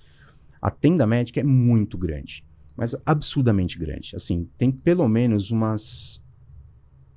A 0.61 0.71
tenda 0.71 1.07
médica 1.07 1.41
é 1.41 1.45
muito 1.45 1.99
grande, 1.99 2.45
mas 2.77 2.95
absurdamente 3.05 3.79
grande. 3.79 4.15
Assim, 4.17 4.49
tem 4.57 4.71
pelo 4.71 5.07
menos 5.09 5.51
umas 5.51 6.25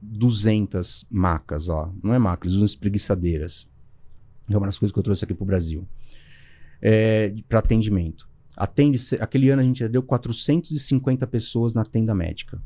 200 0.01 1.05
macas 1.09 1.67
lá. 1.67 1.91
Não 2.03 2.13
é 2.13 2.19
macas, 2.19 2.55
umas 2.55 2.71
espreguiçadeiras. 2.71 3.67
É 4.49 4.57
uma 4.57 4.65
das 4.65 4.77
coisas 4.77 4.93
que 4.93 4.99
eu 4.99 5.03
trouxe 5.03 5.25
aqui 5.25 5.33
pro 5.33 5.45
Brasil. 5.45 5.87
É, 6.81 7.33
para 7.47 7.59
atendimento. 7.59 8.27
Atende, 8.55 8.99
aquele 9.19 9.49
ano 9.49 9.61
a 9.61 9.65
gente 9.65 9.87
deu 9.87 10.01
450 10.01 11.27
pessoas 11.27 11.73
na 11.73 11.83
tenda 11.83 12.15
médica, 12.15 12.61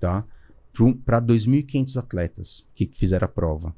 tá? 0.00 0.24
Para 1.04 1.20
2.500 1.20 1.96
atletas 1.96 2.66
que 2.74 2.86
fizeram 2.86 3.24
a 3.24 3.28
prova. 3.28 3.74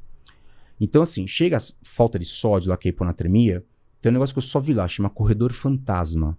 Então, 0.80 1.02
assim, 1.02 1.26
chega 1.26 1.58
a 1.58 1.60
falta 1.82 2.18
de 2.18 2.24
sódio 2.24 2.70
lá, 2.70 2.76
que 2.76 2.88
é 2.88 2.90
a 2.90 2.92
hiponatremia, 2.94 3.64
tem 4.00 4.10
um 4.10 4.14
negócio 4.14 4.34
que 4.34 4.38
eu 4.38 4.42
só 4.42 4.58
vi 4.58 4.72
lá, 4.72 4.88
chama 4.88 5.10
corredor 5.10 5.52
fantasma. 5.52 6.38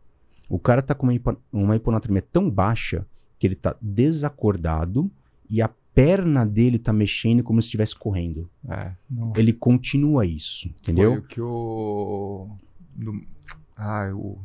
O 0.49 0.57
cara 0.57 0.81
tá 0.81 0.95
com 0.95 1.05
uma, 1.05 1.13
hipo, 1.13 1.37
uma 1.53 1.75
hiponatremia 1.75 2.21
tão 2.21 2.49
baixa 2.49 3.05
que 3.37 3.47
ele 3.47 3.55
tá 3.55 3.75
desacordado 3.81 5.09
e 5.49 5.61
a 5.61 5.69
perna 5.93 6.45
dele 6.45 6.79
tá 6.79 6.91
mexendo 6.91 7.43
como 7.43 7.61
se 7.61 7.67
estivesse 7.67 7.95
correndo. 7.95 8.49
É. 8.67 8.91
Nossa. 9.09 9.39
Ele 9.39 9.53
continua 9.53 10.25
isso, 10.25 10.67
entendeu? 10.67 11.11
Foi 11.11 11.19
o 11.19 11.23
que 11.23 11.41
o. 11.41 12.49
Do... 12.95 13.21
Ah, 13.75 14.11
o. 14.13 14.39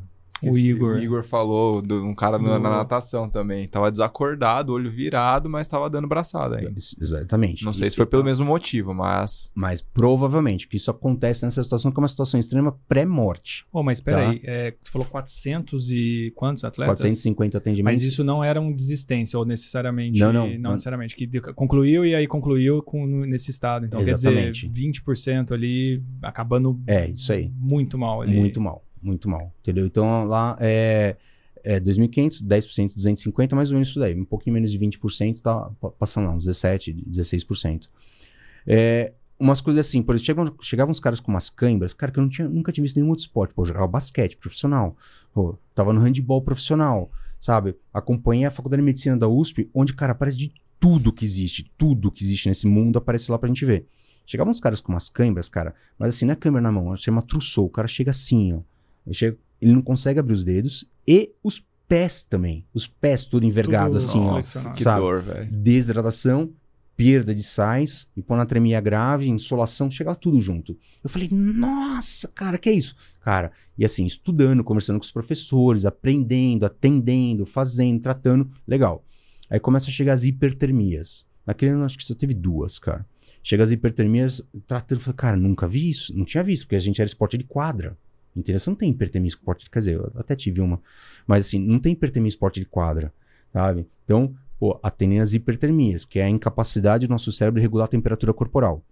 O 0.45 0.57
Igor. 0.59 0.97
O 0.97 0.99
Igor 1.03 1.22
falou 1.24 1.80
de 1.80 1.95
um 1.95 2.14
cara 2.14 2.39
na, 2.39 2.57
Do- 2.59 2.62
na 2.62 2.70
natação 2.70 3.28
também. 3.28 3.66
Tava 3.68 3.91
desacordado, 3.91 4.72
olho 4.72 4.91
virado, 4.91 5.49
mas 5.49 5.66
tava 5.66 5.89
dando 5.89 6.07
braçada 6.07 6.59
ainda. 6.59 6.72
Ex- 6.76 6.95
Exatamente. 7.01 7.64
Não 7.64 7.72
sei 7.72 7.89
se 7.91 7.97
foi 7.97 8.07
pelo 8.07 8.22
mesmo 8.24 8.45
motivo, 8.45 8.93
mas. 8.95 9.51
Mas 9.55 9.80
provavelmente, 9.80 10.68
que 10.68 10.76
isso 10.76 10.91
acontece 10.91 11.43
nessa 11.45 11.62
situação, 11.62 11.91
que 11.91 11.99
é 11.99 12.03
uma 12.03 12.09
situação 12.09 12.39
extrema 12.39 12.76
pré-morte. 12.89 13.64
Oh, 13.72 13.82
mas 13.82 14.01
peraí, 14.01 14.39
Tá. 14.41 14.51
é, 14.51 14.74
você 14.80 14.91
falou 14.91 15.07
400 15.09 15.91
e 15.91 16.32
quantos 16.37 16.64
atletas? 16.64 16.97
450 16.99 17.59
atendimentos. 17.59 18.01
Mas 18.03 18.07
isso 18.07 18.22
não 18.22 18.43
era 18.45 18.61
um 18.61 18.72
desistência, 18.72 19.39
ou 19.39 19.45
necessariamente. 19.45 20.18
Não, 20.18 20.32
não, 20.32 20.47
não. 20.59 20.72
necessariamente. 20.72 21.16
Que 21.16 21.26
concluiu 21.55 22.05
e 22.05 22.14
aí 22.14 22.26
concluiu 22.26 22.82
com, 22.82 23.07
nesse 23.07 23.51
estado. 23.51 23.87
Então, 23.87 24.01
Exatamente. 24.01 24.66
quer 24.66 24.72
dizer, 24.72 24.91
20% 25.03 25.53
ali 25.53 26.03
acabando 26.22 26.78
É, 26.87 27.09
isso 27.09 27.32
aí. 27.32 27.51
muito 27.59 27.97
mal 27.99 28.22
ali. 28.22 28.37
Muito 28.37 28.61
mal, 28.61 28.82
muito 29.03 29.28
mal. 29.28 29.53
Entendeu? 29.61 29.86
Então 29.86 30.24
lá 30.24 30.57
é, 30.61 31.16
é 31.62 31.80
2.500, 31.80 32.42
10%, 32.42 32.94
250, 32.94 33.55
mais 33.57 33.70
ou 33.70 33.74
menos 33.74 33.88
isso 33.88 33.99
daí. 34.01 34.18
Um 34.18 34.24
pouquinho 34.24 34.55
menos 34.55 34.70
de 34.70 34.78
20%, 34.78 35.40
tá 35.42 35.70
pa- 35.80 35.90
passando 35.90 36.26
lá, 36.26 36.32
uns 36.34 36.44
17%, 36.44 37.03
16%. 37.07 37.88
É, 38.66 39.12
umas 39.38 39.61
coisas 39.61 39.86
assim, 39.86 40.03
por 40.03 40.14
exemplo, 40.14 40.26
chegavam, 40.26 40.55
chegavam 40.61 40.90
uns 40.90 41.01
caras 41.01 41.20
com 41.20 41.30
umas 41.30 41.51
câimbras, 41.51 41.92
cara, 41.92 42.11
que 42.11 42.18
eu 42.18 42.22
não 42.22 42.28
tinha, 42.30 42.49
nunca 42.49 42.72
tinha 42.72 42.82
visto 42.82 42.97
nenhum 42.97 43.11
outro 43.11 43.22
esporte. 43.22 43.55
Pô, 43.55 43.62
eu 43.62 43.66
jogava 43.66 43.86
basquete 43.86 44.36
profissional, 44.36 44.97
pô, 45.32 45.59
tava 45.74 45.92
no 45.92 46.01
handball 46.01 46.42
profissional, 46.42 47.11
sabe? 47.38 47.76
Acompanhei 47.92 48.44
a 48.47 48.51
faculdade 48.51 48.80
de 48.82 48.86
medicina 48.86 49.16
da 49.16 49.28
USP, 49.28 49.70
onde, 49.74 49.92
cara, 49.92 50.12
aparece 50.12 50.36
de 50.36 50.53
tudo 50.80 51.12
que 51.12 51.24
existe, 51.24 51.70
tudo 51.76 52.11
que 52.11 52.24
existe 52.24 52.49
nesse 52.49 52.66
mundo 52.66 52.99
aparece 52.99 53.30
lá 53.30 53.38
pra 53.38 53.49
gente 53.49 53.64
ver. 53.64 53.86
Chegavam 54.26 54.51
uns 54.51 54.61
caras 54.61 54.80
com 54.80 54.92
umas 54.92 55.09
câimbras, 55.09 55.49
cara, 55.49 55.74
mas 55.99 56.14
assim, 56.14 56.24
não 56.26 56.32
é 56.32 56.36
câimbra 56.36 56.61
na 56.61 56.72
mão, 56.72 56.97
chama 56.97 57.22
trussou. 57.22 57.66
O 57.66 57.70
cara 57.70 57.86
chega 57.86 58.11
assim, 58.11 58.53
ó. 58.55 58.61
Ele, 59.07 59.15
chega- 59.15 59.37
ele 59.63 59.73
não 59.73 59.83
consegue 59.83 60.19
abrir 60.19 60.33
os 60.35 60.45
dedos 60.45 60.85
e 61.07 61.31
os 61.43 61.65
pés 61.89 62.25
também. 62.25 62.65
Os 62.75 62.87
pés 62.87 63.25
tudo 63.25 63.47
envergado, 63.47 63.93
Tudo 63.93 63.97
assim, 63.99 64.19
ó. 64.19 64.33
flexionado. 64.35 64.77
Que 64.77 64.83
sabe? 64.83 65.01
dor, 65.01 65.23
velho. 65.23 65.51
Desidratação, 65.53 66.51
perda 66.97 67.35
de 67.35 67.43
sais, 67.43 68.09
hiponatremia 68.17 68.81
grave, 68.81 69.29
insolação, 69.29 69.91
chegava 69.91 70.17
tudo 70.17 70.41
junto. 70.41 70.77
Eu 71.05 71.11
falei, 71.11 71.29
nossa, 71.31 72.27
cara, 72.29 72.57
que 72.59 72.69
é 72.69 72.73
isso? 72.73 72.97
Cara, 73.21 73.53
e 73.79 73.85
assim, 73.85 74.05
estudando, 74.05 74.65
conversando 74.65 74.99
com 74.99 75.05
os 75.05 75.11
professores, 75.13 75.85
aprendendo, 75.85 76.65
atendendo, 76.67 77.45
fazendo, 77.47 78.01
tratando, 78.01 78.51
legal. 78.67 79.05
Aí 79.49 79.61
começa 79.61 79.89
a 79.89 79.93
chegar 79.93 80.15
as 80.15 80.25
hipertermias. 80.25 81.27
Naquele 81.47 81.73
ano, 81.73 81.85
acho 81.85 81.97
que 81.99 82.05
só 82.05 82.15
teve 82.15 82.35
duas, 82.35 82.79
cara. 82.79 83.07
Chega 83.43 83.63
as 83.63 83.71
hipertermias, 83.71 84.43
tratando, 84.67 84.99
eu 84.99 85.05
falei, 85.05 85.17
cara, 85.17 85.37
nunca 85.37 85.69
vi 85.69 85.89
isso, 85.89 86.17
não 86.17 86.25
tinha 86.25 86.43
visto, 86.43 86.63
porque 86.65 86.75
a 86.77 86.81
gente 86.81 87.01
era 87.01 87.07
esporte 87.07 87.39
de 87.39 87.45
quadra. 87.45 87.97
Entendeu? 88.37 88.59
Você 88.59 88.68
não 88.68 88.76
tem 88.76 88.91
hipertermia 88.91 89.28
esporte 89.28 89.64
de. 89.64 89.70
Quer 89.70 89.78
dizer, 89.78 89.95
eu 89.95 90.12
até 90.16 90.37
tive 90.37 90.61
uma. 90.61 90.80
Mas 91.26 91.47
assim, 91.47 91.59
não 91.59 91.78
tem 91.78 91.93
hipertermia 91.93 92.28
esporte 92.28 92.61
de 92.61 92.66
quadra, 92.66 93.12
sabe? 93.53 93.87
Então, 94.05 94.34
pô, 94.59 94.78
atendendo 94.82 95.22
as 95.22 95.32
hipertermias, 95.32 96.05
que 96.05 96.18
é 96.18 96.24
a 96.24 96.28
incapacidade 96.28 97.07
do 97.07 97.11
nosso 97.11 97.32
cérebro 97.32 97.61
de 97.61 97.62
regular 97.62 97.87
a 97.87 97.89
temperatura 97.89 98.34
corporal. 98.34 98.84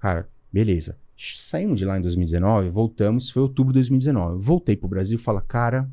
Cara, 0.00 0.28
beleza. 0.50 0.96
Saímos 1.16 1.78
de 1.78 1.84
lá 1.84 1.98
em 1.98 2.02
2019, 2.02 2.70
voltamos, 2.70 3.30
foi 3.30 3.42
outubro 3.42 3.72
de 3.72 3.80
2019. 3.80 4.42
Voltei 4.42 4.76
pro 4.76 4.88
Brasil 4.88 5.16
e 5.16 5.20
falo, 5.20 5.40
cara, 5.40 5.88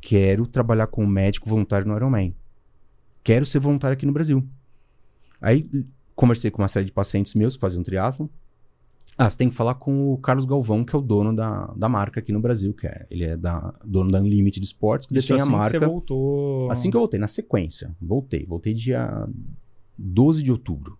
quero 0.00 0.46
trabalhar 0.46 0.86
como 0.86 1.06
médico 1.06 1.48
voluntário 1.48 1.86
no 1.86 1.96
Ironman. 1.96 2.34
Quero 3.22 3.46
ser 3.46 3.58
voluntário 3.58 3.94
aqui 3.94 4.04
no 4.04 4.12
Brasil. 4.12 4.46
Aí 5.40 5.68
conversei 6.14 6.50
com 6.50 6.60
uma 6.60 6.68
série 6.68 6.86
de 6.86 6.92
pacientes 6.92 7.34
meus 7.34 7.56
que 7.56 7.60
faziam 7.60 7.82
triatlo. 7.82 8.30
Ah, 9.16 9.30
você 9.30 9.36
tem 9.36 9.48
que 9.48 9.54
falar 9.54 9.74
com 9.76 10.12
o 10.12 10.18
Carlos 10.18 10.44
Galvão, 10.44 10.84
que 10.84 10.94
é 10.94 10.98
o 10.98 11.02
dono 11.02 11.34
da, 11.34 11.72
da 11.76 11.88
marca 11.88 12.18
aqui 12.20 12.32
no 12.32 12.40
Brasil, 12.40 12.72
que 12.74 12.86
é, 12.86 13.06
ele 13.10 13.24
é 13.24 13.36
da, 13.36 13.72
dono 13.84 14.10
da 14.10 14.20
Unlimited 14.20 14.64
Sports, 14.64 15.06
que 15.06 15.16
Isso 15.16 15.28
detém 15.28 15.42
assim 15.42 15.54
a 15.54 15.60
que 15.60 15.66
você 15.70 15.78
marca. 15.78 15.86
voltou. 15.92 16.70
Assim 16.70 16.90
que 16.90 16.96
eu 16.96 17.00
voltei, 17.00 17.20
na 17.20 17.26
sequência. 17.28 17.94
Voltei. 18.02 18.44
Voltei 18.44 18.74
dia 18.74 19.28
12 19.96 20.42
de 20.42 20.50
outubro. 20.50 20.98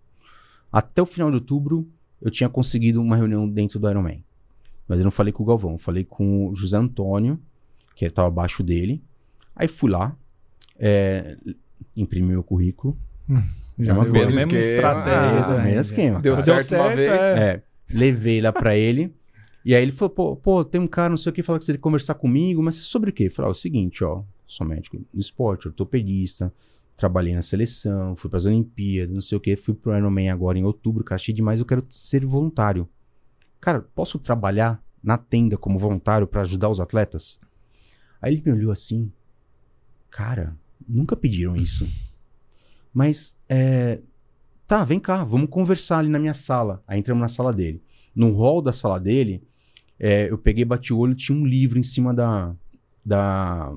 Até 0.71 1.01
o 1.01 1.05
final 1.05 1.29
de 1.29 1.35
outubro, 1.35 1.87
eu 2.21 2.31
tinha 2.31 2.47
conseguido 2.47 3.01
uma 3.01 3.17
reunião 3.17 3.47
dentro 3.49 3.79
do 3.79 3.89
Ironman. 3.89 4.23
Mas 4.87 4.99
eu 4.99 5.03
não 5.03 5.11
falei 5.11 5.33
com 5.33 5.43
o 5.43 5.45
Galvão, 5.45 5.73
eu 5.73 5.77
falei 5.77 6.03
com 6.05 6.47
o 6.49 6.55
José 6.55 6.77
Antônio, 6.77 7.39
que 7.95 8.05
estava 8.05 8.27
abaixo 8.29 8.63
dele. 8.63 9.01
Aí 9.55 9.67
fui 9.67 9.89
lá, 9.91 10.15
é, 10.79 11.37
imprimi 11.97 12.29
meu 12.29 12.43
currículo. 12.43 12.97
Já 13.79 13.91
É 13.91 13.95
uma 13.95 14.05
coisa. 14.05 14.31
a 14.31 14.35
mesma 14.35 14.35
Mesmo 14.53 14.57
esquema. 14.57 14.75
estratégia. 14.75 15.39
Ah, 15.39 15.57
né? 15.57 15.63
mesmo 15.65 15.81
esquema. 15.81 16.19
Deu 16.21 16.35
cara. 16.35 16.61
certo, 16.61 16.81
uma 16.81 16.95
vez. 16.95 17.09
é. 17.09 17.49
É, 17.49 17.61
levei 17.89 18.41
lá 18.41 18.51
pra 18.51 18.75
ele. 18.75 19.13
E 19.63 19.73
aí 19.73 19.81
ele 19.81 19.91
falou, 19.91 20.09
pô, 20.11 20.35
pô, 20.35 20.63
tem 20.63 20.79
um 20.79 20.87
cara, 20.87 21.09
não 21.09 21.17
sei 21.17 21.31
o 21.31 21.33
que, 21.33 21.41
fala 21.41 21.57
que 21.57 21.65
você 21.65 21.73
quer 21.73 21.79
conversar 21.79 22.13
comigo, 22.13 22.61
mas 22.61 22.75
sobre 22.75 23.09
o 23.09 23.13
quê? 23.13 23.31
Eu 23.35 23.45
ah, 23.45 23.47
é 23.47 23.51
o 23.51 23.53
seguinte, 23.53 24.03
ó, 24.03 24.23
sou 24.45 24.65
médico 24.65 24.97
do 25.11 25.19
esporte, 25.19 25.67
ortopedista, 25.67 26.53
trabalhei 26.95 27.33
na 27.33 27.41
seleção, 27.41 28.15
fui 28.15 28.29
para 28.29 28.37
as 28.37 28.45
Olimpíadas, 28.45 29.13
não 29.13 29.21
sei 29.21 29.37
o 29.37 29.41
que, 29.41 29.55
fui 29.55 29.73
pro 29.73 29.97
Ironman 29.97 30.29
agora 30.29 30.59
em 30.59 30.63
outubro, 30.63 31.03
cara, 31.03 31.15
achei 31.15 31.33
demais, 31.33 31.59
eu 31.59 31.65
quero 31.65 31.83
ser 31.89 32.23
voluntário. 32.25 32.87
Cara, 33.59 33.81
posso 33.81 34.19
trabalhar 34.19 34.83
na 35.03 35.17
tenda 35.17 35.57
como 35.57 35.79
voluntário 35.79 36.27
para 36.27 36.43
ajudar 36.43 36.69
os 36.69 36.79
atletas? 36.79 37.39
Aí 38.21 38.33
ele 38.33 38.43
me 38.45 38.51
olhou 38.51 38.71
assim, 38.71 39.11
cara, 40.11 40.55
nunca 40.87 41.15
pediram 41.15 41.55
isso. 41.55 41.87
Mas, 42.93 43.35
é, 43.49 43.99
tá, 44.67 44.83
vem 44.83 44.99
cá, 44.99 45.23
vamos 45.23 45.49
conversar 45.49 45.99
ali 45.99 46.09
na 46.09 46.19
minha 46.19 46.33
sala. 46.33 46.83
Aí 46.87 46.99
entramos 46.99 47.21
na 47.21 47.27
sala 47.27 47.53
dele. 47.53 47.81
No 48.15 48.33
hall 48.33 48.61
da 48.61 48.71
sala 48.71 48.99
dele, 48.99 49.43
é, 49.99 50.29
eu 50.29 50.37
peguei, 50.37 50.65
bati 50.65 50.93
o 50.93 50.97
olho, 50.97 51.15
tinha 51.15 51.37
um 51.37 51.45
livro 51.45 51.79
em 51.79 51.83
cima 51.83 52.13
da, 52.13 52.53
da, 53.05 53.71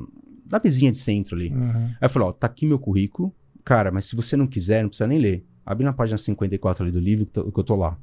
da 0.44 0.60
mesinha 0.62 0.90
de 0.90 0.96
centro 0.96 1.36
ali. 1.36 1.50
Uhum. 1.50 1.86
Aí 1.86 1.96
eu 2.02 2.10
falei, 2.10 2.28
ó, 2.28 2.32
tá 2.32 2.46
aqui 2.46 2.66
meu 2.66 2.78
currículo. 2.78 3.32
Cara, 3.64 3.90
mas 3.90 4.06
se 4.06 4.16
você 4.16 4.36
não 4.36 4.46
quiser, 4.46 4.82
não 4.82 4.88
precisa 4.88 5.06
nem 5.06 5.18
ler. 5.18 5.44
Abre 5.64 5.84
na 5.84 5.92
página 5.92 6.16
54 6.16 6.84
ali 6.84 6.92
do 6.92 7.00
livro 7.00 7.26
que, 7.26 7.42
que 7.42 7.60
eu 7.60 7.64
tô 7.64 7.76
lá. 7.76 7.98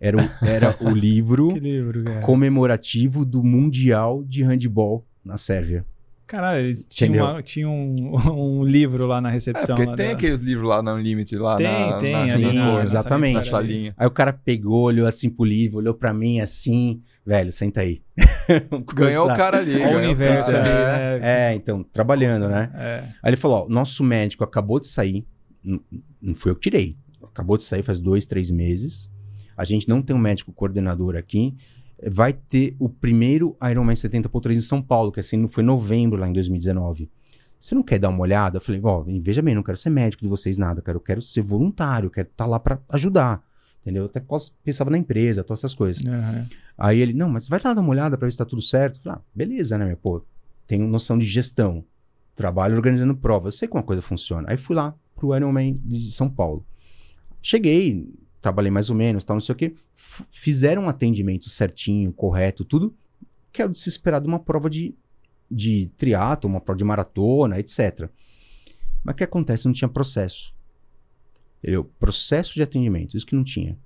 Era 0.00 0.16
o, 0.18 0.44
era 0.44 0.76
o 0.80 0.90
livro 0.94 1.56
livro, 1.56 2.04
comemorativo 2.22 3.24
do 3.24 3.42
Mundial 3.42 4.22
de 4.24 4.42
Handball 4.42 5.06
na 5.24 5.36
Sérvia. 5.36 5.86
Caralho, 6.26 6.58
eles 6.64 6.84
tinham, 6.84 7.40
tinham 7.42 7.72
um, 7.72 8.16
um 8.60 8.64
livro 8.64 9.06
lá 9.06 9.20
na 9.20 9.28
É, 9.30 9.32
recepção. 9.32 9.76
porque 9.76 9.88
lá 9.90 9.96
tem 9.96 10.08
da- 10.08 10.12
aqueles 10.14 10.40
livros 10.40 10.68
lá 10.68 10.82
na 10.82 10.94
Unlimited, 10.94 11.40
lá 11.40 11.56
Tem, 11.56 11.66
na, 11.66 11.98
tem, 11.98 12.12
na, 12.12 12.22
ali 12.22 12.52
na 12.52 12.82
exatamente. 12.82 13.34
na 13.34 13.42
salinha. 13.44 13.94
Aí 13.96 14.06
o 14.06 14.10
cara 14.10 14.32
pegou, 14.32 14.82
olhou 14.84 15.06
assim 15.06 15.30
pro 15.30 15.44
livro, 15.44 15.78
olhou 15.78 15.94
pra 15.94 16.12
mim 16.12 16.40
assim, 16.40 17.00
velho, 17.24 17.52
senta 17.52 17.80
aí. 17.82 18.02
Ganhou 18.94 19.24
o 19.30 19.36
cara 19.36 19.58
ali. 19.58 19.76
O 19.76 19.96
universo 19.98 20.50
cara. 20.50 20.62
ali, 20.64 20.70
É. 21.16 21.20
né? 21.20 21.52
É, 21.52 21.54
então, 21.54 21.82
trabalhando, 21.84 22.48
né? 22.48 22.70
É. 22.74 23.04
Aí 23.22 23.30
ele 23.30 23.36
falou: 23.36 23.64
ó, 23.64 23.68
nosso 23.68 24.02
médico 24.02 24.42
acabou 24.42 24.80
de 24.80 24.88
sair. 24.88 25.24
Não 26.20 26.34
foi 26.34 26.50
eu 26.52 26.56
que 26.56 26.62
tirei. 26.62 26.96
Acabou 27.22 27.56
de 27.56 27.62
sair 27.62 27.82
faz 27.82 28.00
dois, 28.00 28.26
três 28.26 28.50
meses. 28.50 29.08
A 29.56 29.64
gente 29.64 29.88
não 29.88 30.02
tem 30.02 30.14
um 30.14 30.18
médico 30.18 30.52
coordenador 30.52 31.16
aqui. 31.16 31.54
Vai 32.04 32.32
ter 32.32 32.76
o 32.78 32.88
primeiro 32.88 33.56
Ironman 33.70 33.94
70.3 33.94 34.52
em 34.52 34.60
São 34.60 34.82
Paulo, 34.82 35.10
que 35.10 35.20
assim 35.20 35.48
foi 35.48 35.62
em 35.62 35.66
novembro 35.66 36.20
lá 36.20 36.28
em 36.28 36.32
2019. 36.32 37.10
Você 37.58 37.74
não 37.74 37.82
quer 37.82 37.98
dar 37.98 38.10
uma 38.10 38.20
olhada? 38.20 38.58
Eu 38.58 38.60
falei, 38.60 38.80
ó, 38.84 39.02
veja 39.20 39.40
bem, 39.40 39.54
não 39.54 39.62
quero 39.62 39.78
ser 39.78 39.90
médico 39.90 40.22
de 40.22 40.28
vocês 40.28 40.58
nada, 40.58 40.82
cara. 40.82 40.96
Eu 40.96 41.00
quero 41.00 41.22
ser 41.22 41.40
voluntário, 41.40 42.08
eu 42.08 42.10
quero 42.10 42.28
estar 42.28 42.46
lá 42.46 42.60
pra 42.60 42.78
ajudar. 42.90 43.42
Entendeu? 43.80 44.02
Eu 44.02 44.06
até 44.06 44.22
pensava 44.62 44.90
na 44.90 44.98
empresa, 44.98 45.42
todas 45.42 45.60
essas 45.60 45.72
coisas. 45.72 46.04
Aham. 46.04 46.46
Aí 46.76 47.00
ele, 47.00 47.14
não, 47.14 47.28
mas 47.28 47.48
vai 47.48 47.60
lá 47.64 47.72
dar 47.72 47.80
uma 47.80 47.90
olhada 47.90 48.18
pra 48.18 48.26
ver 48.26 48.32
se 48.32 48.38
tá 48.38 48.44
tudo 48.44 48.60
certo. 48.60 48.96
Eu 48.96 49.02
falei, 49.02 49.18
ah, 49.18 49.22
beleza, 49.34 49.78
né, 49.78 49.86
meu? 49.86 49.96
Pô, 49.96 50.22
tenho 50.66 50.86
noção 50.86 51.16
de 51.16 51.24
gestão. 51.24 51.84
Trabalho 52.34 52.76
organizando 52.76 53.16
prova. 53.16 53.48
Eu 53.48 53.52
sei 53.52 53.66
como 53.66 53.80
a 53.80 53.86
coisa 53.86 54.02
funciona. 54.02 54.50
Aí 54.50 54.56
fui 54.56 54.76
lá 54.76 54.94
pro 55.14 55.34
Ironman 55.34 55.80
de 55.82 56.10
São 56.10 56.28
Paulo. 56.28 56.66
Cheguei, 57.40 58.12
trabalhei 58.46 58.70
mais 58.70 58.88
ou 58.90 58.94
menos, 58.96 59.24
tal, 59.24 59.34
não 59.34 59.40
sei 59.40 59.52
o 59.52 59.56
quê. 59.56 59.74
Fizeram 60.30 60.84
um 60.84 60.88
atendimento 60.88 61.50
certinho, 61.50 62.12
correto, 62.12 62.64
tudo. 62.64 62.94
Que 63.52 63.60
é 63.60 63.64
o 63.66 63.68
de 63.68 63.76
se 63.78 63.88
esperar 63.88 64.20
de 64.20 64.28
uma 64.28 64.38
prova 64.38 64.70
de, 64.70 64.94
de 65.50 65.90
triatlo, 65.96 66.48
uma 66.48 66.60
prova 66.60 66.78
de 66.78 66.84
maratona, 66.84 67.58
etc. 67.58 68.08
Mas 69.02 69.14
o 69.14 69.16
que 69.16 69.24
acontece? 69.24 69.66
Não 69.66 69.72
tinha 69.72 69.88
processo. 69.88 70.54
Entendeu? 71.58 71.84
Processo 71.98 72.54
de 72.54 72.62
atendimento, 72.62 73.16
isso 73.16 73.26
que 73.26 73.34
não 73.34 73.42
tinha. 73.42 73.76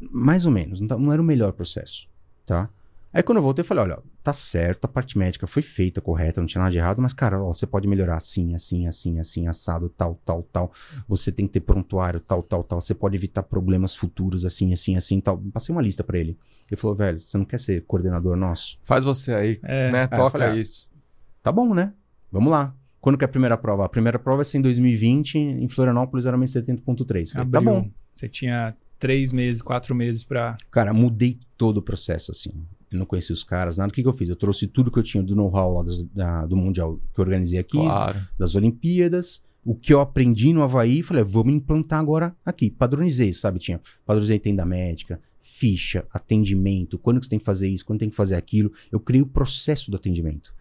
Mais 0.00 0.44
ou 0.44 0.50
menos, 0.50 0.80
não, 0.80 0.88
tá- 0.88 0.98
não 0.98 1.12
era 1.12 1.22
o 1.22 1.24
melhor 1.24 1.52
processo, 1.52 2.08
tá? 2.44 2.68
Aí 3.12 3.24
quando 3.24 3.38
eu 3.38 3.42
voltei, 3.42 3.62
eu 3.62 3.66
falei, 3.66 3.82
olha, 3.84 3.98
tá 4.22 4.32
certo, 4.32 4.84
a 4.84 4.88
parte 4.88 5.18
médica 5.18 5.44
foi 5.46 5.62
feita, 5.62 6.00
correta, 6.00 6.40
não 6.40 6.46
tinha 6.46 6.60
nada 6.60 6.70
de 6.70 6.78
errado, 6.78 7.02
mas, 7.02 7.12
cara, 7.12 7.42
ó, 7.42 7.52
você 7.52 7.66
pode 7.66 7.88
melhorar 7.88 8.16
assim, 8.16 8.54
assim, 8.54 8.86
assim, 8.86 9.18
assim, 9.18 9.48
assado, 9.48 9.88
tal, 9.88 10.20
tal, 10.24 10.42
tal. 10.44 10.72
Você 11.08 11.32
tem 11.32 11.46
que 11.46 11.54
ter 11.54 11.60
prontuário, 11.60 12.20
tal, 12.20 12.40
tal, 12.40 12.62
tal. 12.62 12.80
Você 12.80 12.94
pode 12.94 13.16
evitar 13.16 13.42
problemas 13.42 13.94
futuros, 13.96 14.44
assim, 14.44 14.72
assim, 14.72 14.96
assim, 14.96 15.20
tal. 15.20 15.38
Passei 15.52 15.72
uma 15.74 15.82
lista 15.82 16.04
pra 16.04 16.18
ele. 16.18 16.38
Ele 16.70 16.80
falou, 16.80 16.96
velho, 16.96 17.18
você 17.18 17.36
não 17.36 17.44
quer 17.44 17.58
ser 17.58 17.82
coordenador 17.84 18.36
nosso? 18.36 18.78
Faz 18.84 19.02
você 19.02 19.34
aí, 19.34 19.58
É. 19.64 19.90
né? 19.90 20.04
eu 20.04 20.08
Toca 20.08 20.30
falei, 20.30 20.48
ah, 20.48 20.56
isso. 20.56 20.88
Tá 21.42 21.50
bom, 21.50 21.74
né? 21.74 21.92
Vamos 22.30 22.52
lá. 22.52 22.72
Quando 23.00 23.18
que 23.18 23.24
é 23.24 23.26
a 23.26 23.28
primeira 23.28 23.56
prova? 23.56 23.84
A 23.86 23.88
primeira 23.88 24.18
prova 24.20 24.36
vai 24.36 24.44
ser 24.44 24.58
em 24.58 24.62
2020, 24.62 25.36
em 25.36 25.68
Florianópolis, 25.68 26.26
era 26.26 26.36
70.3. 26.38 27.32
Falei, 27.32 27.48
Tá 27.50 27.58
Abriu. 27.58 27.62
bom. 27.74 27.90
Você 28.14 28.28
tinha 28.28 28.76
três 29.00 29.32
meses, 29.32 29.62
quatro 29.62 29.94
meses 29.96 30.22
pra. 30.22 30.56
Cara, 30.70 30.92
mudei 30.92 31.40
todo 31.56 31.78
o 31.78 31.82
processo, 31.82 32.30
assim. 32.30 32.52
Eu 32.90 32.98
não 32.98 33.06
conhecia 33.06 33.32
os 33.32 33.42
caras, 33.44 33.76
nada. 33.76 33.90
O 33.90 33.94
que, 33.94 34.02
que 34.02 34.08
eu 34.08 34.12
fiz? 34.12 34.28
Eu 34.28 34.36
trouxe 34.36 34.66
tudo 34.66 34.90
que 34.90 34.98
eu 34.98 35.02
tinha 35.02 35.22
do 35.22 35.36
know-how 35.36 35.74
lá 35.74 35.82
dos- 35.84 36.02
da- 36.02 36.44
do 36.46 36.56
Mundial 36.56 36.98
que 37.14 37.20
eu 37.20 37.24
organizei 37.24 37.58
aqui, 37.58 37.78
Claro. 37.78 38.18
das 38.38 38.54
Olimpíadas, 38.56 39.42
o 39.64 39.74
que 39.74 39.92
eu 39.94 40.00
aprendi 40.00 40.52
no 40.52 40.62
Havaí, 40.62 40.98
e 40.98 41.02
falei, 41.02 41.22
vamos 41.22 41.52
implantar 41.54 42.00
agora 42.00 42.34
aqui. 42.44 42.70
Padronizei, 42.70 43.32
sabe? 43.32 43.58
Tinha, 43.60 43.80
padronizei 44.04 44.38
tenda 44.38 44.64
médica, 44.66 45.20
ficha, 45.38 46.04
atendimento, 46.12 46.98
quando 46.98 47.20
que 47.20 47.26
você 47.26 47.30
tem 47.30 47.38
que 47.38 47.44
fazer 47.44 47.68
isso, 47.68 47.84
quando 47.84 47.98
tem 48.00 48.10
que 48.10 48.16
fazer 48.16 48.34
aquilo. 48.34 48.72
Eu 48.90 48.98
criei 48.98 49.22
o 49.22 49.26
processo 49.26 49.90
do 49.90 49.96
atendimento. 49.96 50.52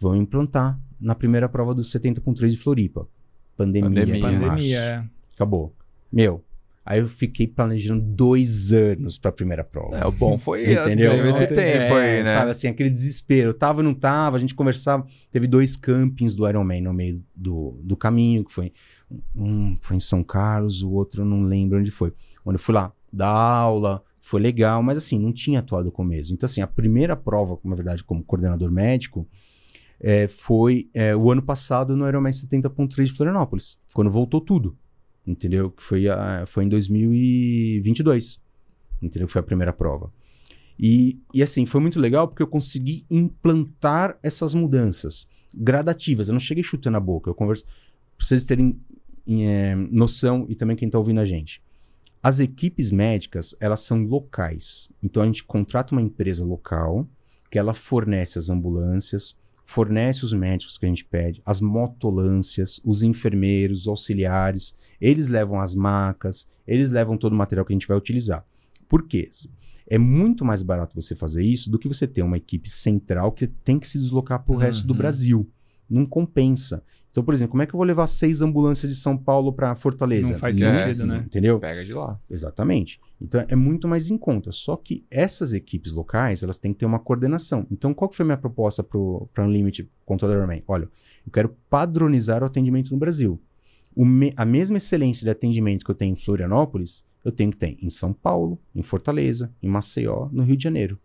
Vamos 0.00 0.20
implantar 0.20 0.80
na 1.00 1.14
primeira 1.14 1.48
prova 1.48 1.74
do 1.74 1.82
70.3 1.82 2.52
de 2.52 2.56
Floripa. 2.58 3.06
Pandemia. 3.56 3.90
Pandemia. 3.90 4.16
em 4.16 4.20
março. 4.20 4.40
Pandemia, 4.48 4.78
é. 4.78 5.04
Acabou. 5.34 5.74
Meu, 6.10 6.42
aí 6.84 7.00
eu 7.00 7.08
fiquei 7.08 7.46
planejando 7.46 8.02
dois 8.02 8.72
anos 8.72 9.18
pra 9.18 9.30
primeira 9.32 9.62
prova. 9.64 9.96
É, 9.96 10.06
o 10.06 10.12
bom 10.12 10.38
foi 10.38 10.72
Entendeu? 10.72 11.12
teve 11.12 11.28
esse 11.28 11.44
É, 11.44 11.46
tempo 11.46 11.94
aí, 11.94 12.22
né? 12.22 12.32
Sabe, 12.32 12.50
assim, 12.50 12.68
aquele 12.68 12.90
desespero. 12.90 13.54
Tava, 13.54 13.82
não 13.82 13.94
tava, 13.94 14.36
a 14.36 14.40
gente 14.40 14.54
conversava. 14.54 15.06
Teve 15.30 15.46
dois 15.46 15.76
campings 15.76 16.34
do 16.34 16.48
Ironman 16.48 16.82
no 16.82 16.92
meio 16.92 17.22
do, 17.34 17.78
do 17.82 17.96
caminho, 17.96 18.44
que 18.44 18.52
foi... 18.52 18.72
Um 19.36 19.76
foi 19.80 19.96
em 19.96 20.00
São 20.00 20.24
Carlos, 20.24 20.82
o 20.82 20.90
outro 20.90 21.20
eu 21.20 21.26
não 21.26 21.42
lembro 21.44 21.78
onde 21.78 21.90
foi. 21.90 22.14
Onde 22.46 22.56
eu 22.56 22.60
fui 22.60 22.74
lá 22.74 22.90
dar 23.12 23.28
aula, 23.28 24.02
foi 24.18 24.40
legal, 24.40 24.82
mas 24.82 24.96
assim, 24.96 25.18
não 25.18 25.32
tinha 25.32 25.60
atuado 25.60 25.92
com 25.92 26.02
o 26.02 26.04
mesmo. 26.06 26.34
Então, 26.34 26.46
assim, 26.46 26.62
a 26.62 26.66
primeira 26.66 27.14
prova, 27.14 27.58
na 27.62 27.74
verdade, 27.74 28.02
como 28.02 28.24
coordenador 28.24 28.70
médico, 28.70 29.28
é, 30.00 30.26
foi 30.28 30.88
é, 30.94 31.14
o 31.14 31.30
ano 31.30 31.42
passado 31.42 31.94
no 31.96 32.08
Ironman 32.08 32.32
70.3 32.32 33.04
de 33.04 33.12
Florianópolis, 33.12 33.78
quando 33.92 34.10
voltou 34.10 34.40
tudo. 34.40 34.76
Entendeu? 35.26 35.70
Que 35.70 35.82
foi, 35.82 36.08
a- 36.08 36.44
foi 36.46 36.64
em 36.64 36.68
2022. 36.68 38.40
Entendeu? 39.00 39.28
Foi 39.28 39.40
a 39.40 39.44
primeira 39.44 39.72
prova. 39.72 40.12
E, 40.78 41.18
e 41.34 41.42
assim, 41.42 41.66
foi 41.66 41.80
muito 41.80 42.00
legal 42.00 42.26
porque 42.28 42.42
eu 42.42 42.46
consegui 42.46 43.04
implantar 43.10 44.18
essas 44.22 44.54
mudanças 44.54 45.28
gradativas. 45.54 46.28
Eu 46.28 46.32
não 46.32 46.40
cheguei 46.40 46.62
chutando 46.64 46.96
a 46.96 47.00
boca. 47.00 47.30
Eu 47.30 47.34
converso. 47.34 47.64
Pra 48.16 48.26
vocês 48.26 48.44
terem 48.44 48.78
em, 49.26 49.46
eh, 49.46 49.74
noção 49.76 50.46
e 50.48 50.54
também 50.54 50.76
quem 50.76 50.86
está 50.86 50.98
ouvindo 50.98 51.20
a 51.20 51.24
gente. 51.24 51.62
As 52.22 52.38
equipes 52.40 52.90
médicas, 52.90 53.54
elas 53.60 53.80
são 53.80 54.02
locais. 54.04 54.90
Então 55.02 55.22
a 55.22 55.26
gente 55.26 55.44
contrata 55.44 55.92
uma 55.94 56.02
empresa 56.02 56.44
local 56.44 57.06
que 57.50 57.58
ela 57.58 57.74
fornece 57.74 58.38
as 58.38 58.48
ambulâncias, 58.48 59.36
fornece 59.64 60.24
os 60.24 60.32
médicos 60.32 60.76
que 60.76 60.84
a 60.84 60.88
gente 60.88 61.04
pede, 61.04 61.40
as 61.44 61.60
motolâncias, 61.60 62.80
os 62.84 63.02
enfermeiros, 63.02 63.82
os 63.82 63.88
auxiliares. 63.88 64.76
Eles 65.00 65.28
levam 65.28 65.60
as 65.60 65.74
macas, 65.74 66.48
eles 66.66 66.90
levam 66.90 67.16
todo 67.16 67.32
o 67.32 67.36
material 67.36 67.64
que 67.64 67.72
a 67.72 67.76
gente 67.76 67.88
vai 67.88 67.96
utilizar. 67.96 68.44
Por 68.88 69.06
quê? 69.06 69.28
É 69.88 69.98
muito 69.98 70.44
mais 70.44 70.62
barato 70.62 70.94
você 71.00 71.14
fazer 71.14 71.42
isso 71.44 71.70
do 71.70 71.78
que 71.78 71.88
você 71.88 72.06
ter 72.06 72.22
uma 72.22 72.36
equipe 72.36 72.68
central 72.68 73.32
que 73.32 73.46
tem 73.46 73.78
que 73.78 73.88
se 73.88 73.98
deslocar 73.98 74.42
para 74.42 74.54
o 74.54 74.58
resto 74.58 74.86
do 74.86 74.92
Uhum. 74.92 74.98
Brasil. 74.98 75.50
Não 75.92 76.06
compensa. 76.06 76.82
Então, 77.10 77.22
por 77.22 77.34
exemplo, 77.34 77.50
como 77.50 77.62
é 77.62 77.66
que 77.66 77.74
eu 77.74 77.76
vou 77.78 77.86
levar 77.86 78.06
seis 78.06 78.40
ambulâncias 78.40 78.90
de 78.90 78.96
São 78.98 79.16
Paulo 79.18 79.52
para 79.52 79.74
Fortaleza? 79.74 80.32
Não 80.32 80.38
faz 80.38 80.56
sentido, 80.86 81.06
né? 81.06 81.22
Entendeu? 81.26 81.60
Pega 81.60 81.84
de 81.84 81.92
lá. 81.92 82.18
Exatamente. 82.30 82.98
Então 83.20 83.44
é 83.46 83.54
muito 83.54 83.86
mais 83.86 84.08
em 84.10 84.16
conta. 84.16 84.50
Só 84.50 84.76
que 84.76 85.04
essas 85.10 85.52
equipes 85.52 85.92
locais, 85.92 86.42
elas 86.42 86.56
têm 86.58 86.72
que 86.72 86.78
ter 86.78 86.86
uma 86.86 86.98
coordenação. 86.98 87.66
Então, 87.70 87.92
qual 87.92 88.08
que 88.08 88.16
foi 88.16 88.24
a 88.24 88.26
minha 88.28 88.38
proposta 88.38 88.82
para 88.82 89.44
Unlimited 89.44 89.88
Controller 90.06 90.46
Man? 90.46 90.62
Olha, 90.66 90.88
eu 91.26 91.30
quero 91.32 91.54
padronizar 91.68 92.42
o 92.42 92.46
atendimento 92.46 92.90
no 92.90 92.98
Brasil. 92.98 93.38
O 93.94 94.04
me- 94.06 94.32
a 94.34 94.46
mesma 94.46 94.78
excelência 94.78 95.22
de 95.24 95.30
atendimento 95.30 95.84
que 95.84 95.90
eu 95.90 95.94
tenho 95.94 96.12
em 96.14 96.16
Florianópolis, 96.16 97.04
eu 97.22 97.30
tenho 97.30 97.50
que 97.50 97.58
ter 97.58 97.76
em 97.82 97.90
São 97.90 98.12
Paulo, 98.12 98.58
em 98.74 98.82
Fortaleza, 98.82 99.52
em 99.62 99.68
Maceió, 99.68 100.28
no 100.32 100.42
Rio 100.42 100.56
de 100.56 100.64
Janeiro. 100.64 100.98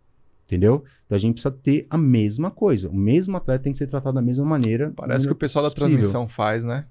Entendeu? 0.48 0.82
Então 1.04 1.14
a 1.14 1.18
gente 1.18 1.34
precisa 1.34 1.54
ter 1.54 1.86
a 1.90 1.98
mesma 1.98 2.50
coisa. 2.50 2.88
O 2.88 2.96
mesmo 2.96 3.36
atleta 3.36 3.64
tem 3.64 3.72
que 3.72 3.76
ser 3.76 3.86
tratado 3.86 4.14
da 4.14 4.22
mesma 4.22 4.46
maneira. 4.46 4.90
Parece 4.96 5.26
que 5.26 5.32
o 5.32 5.36
pessoal 5.36 5.62
da 5.62 5.70
possível. 5.70 5.88
transmissão 5.88 6.26
faz, 6.26 6.64
né? 6.64 6.86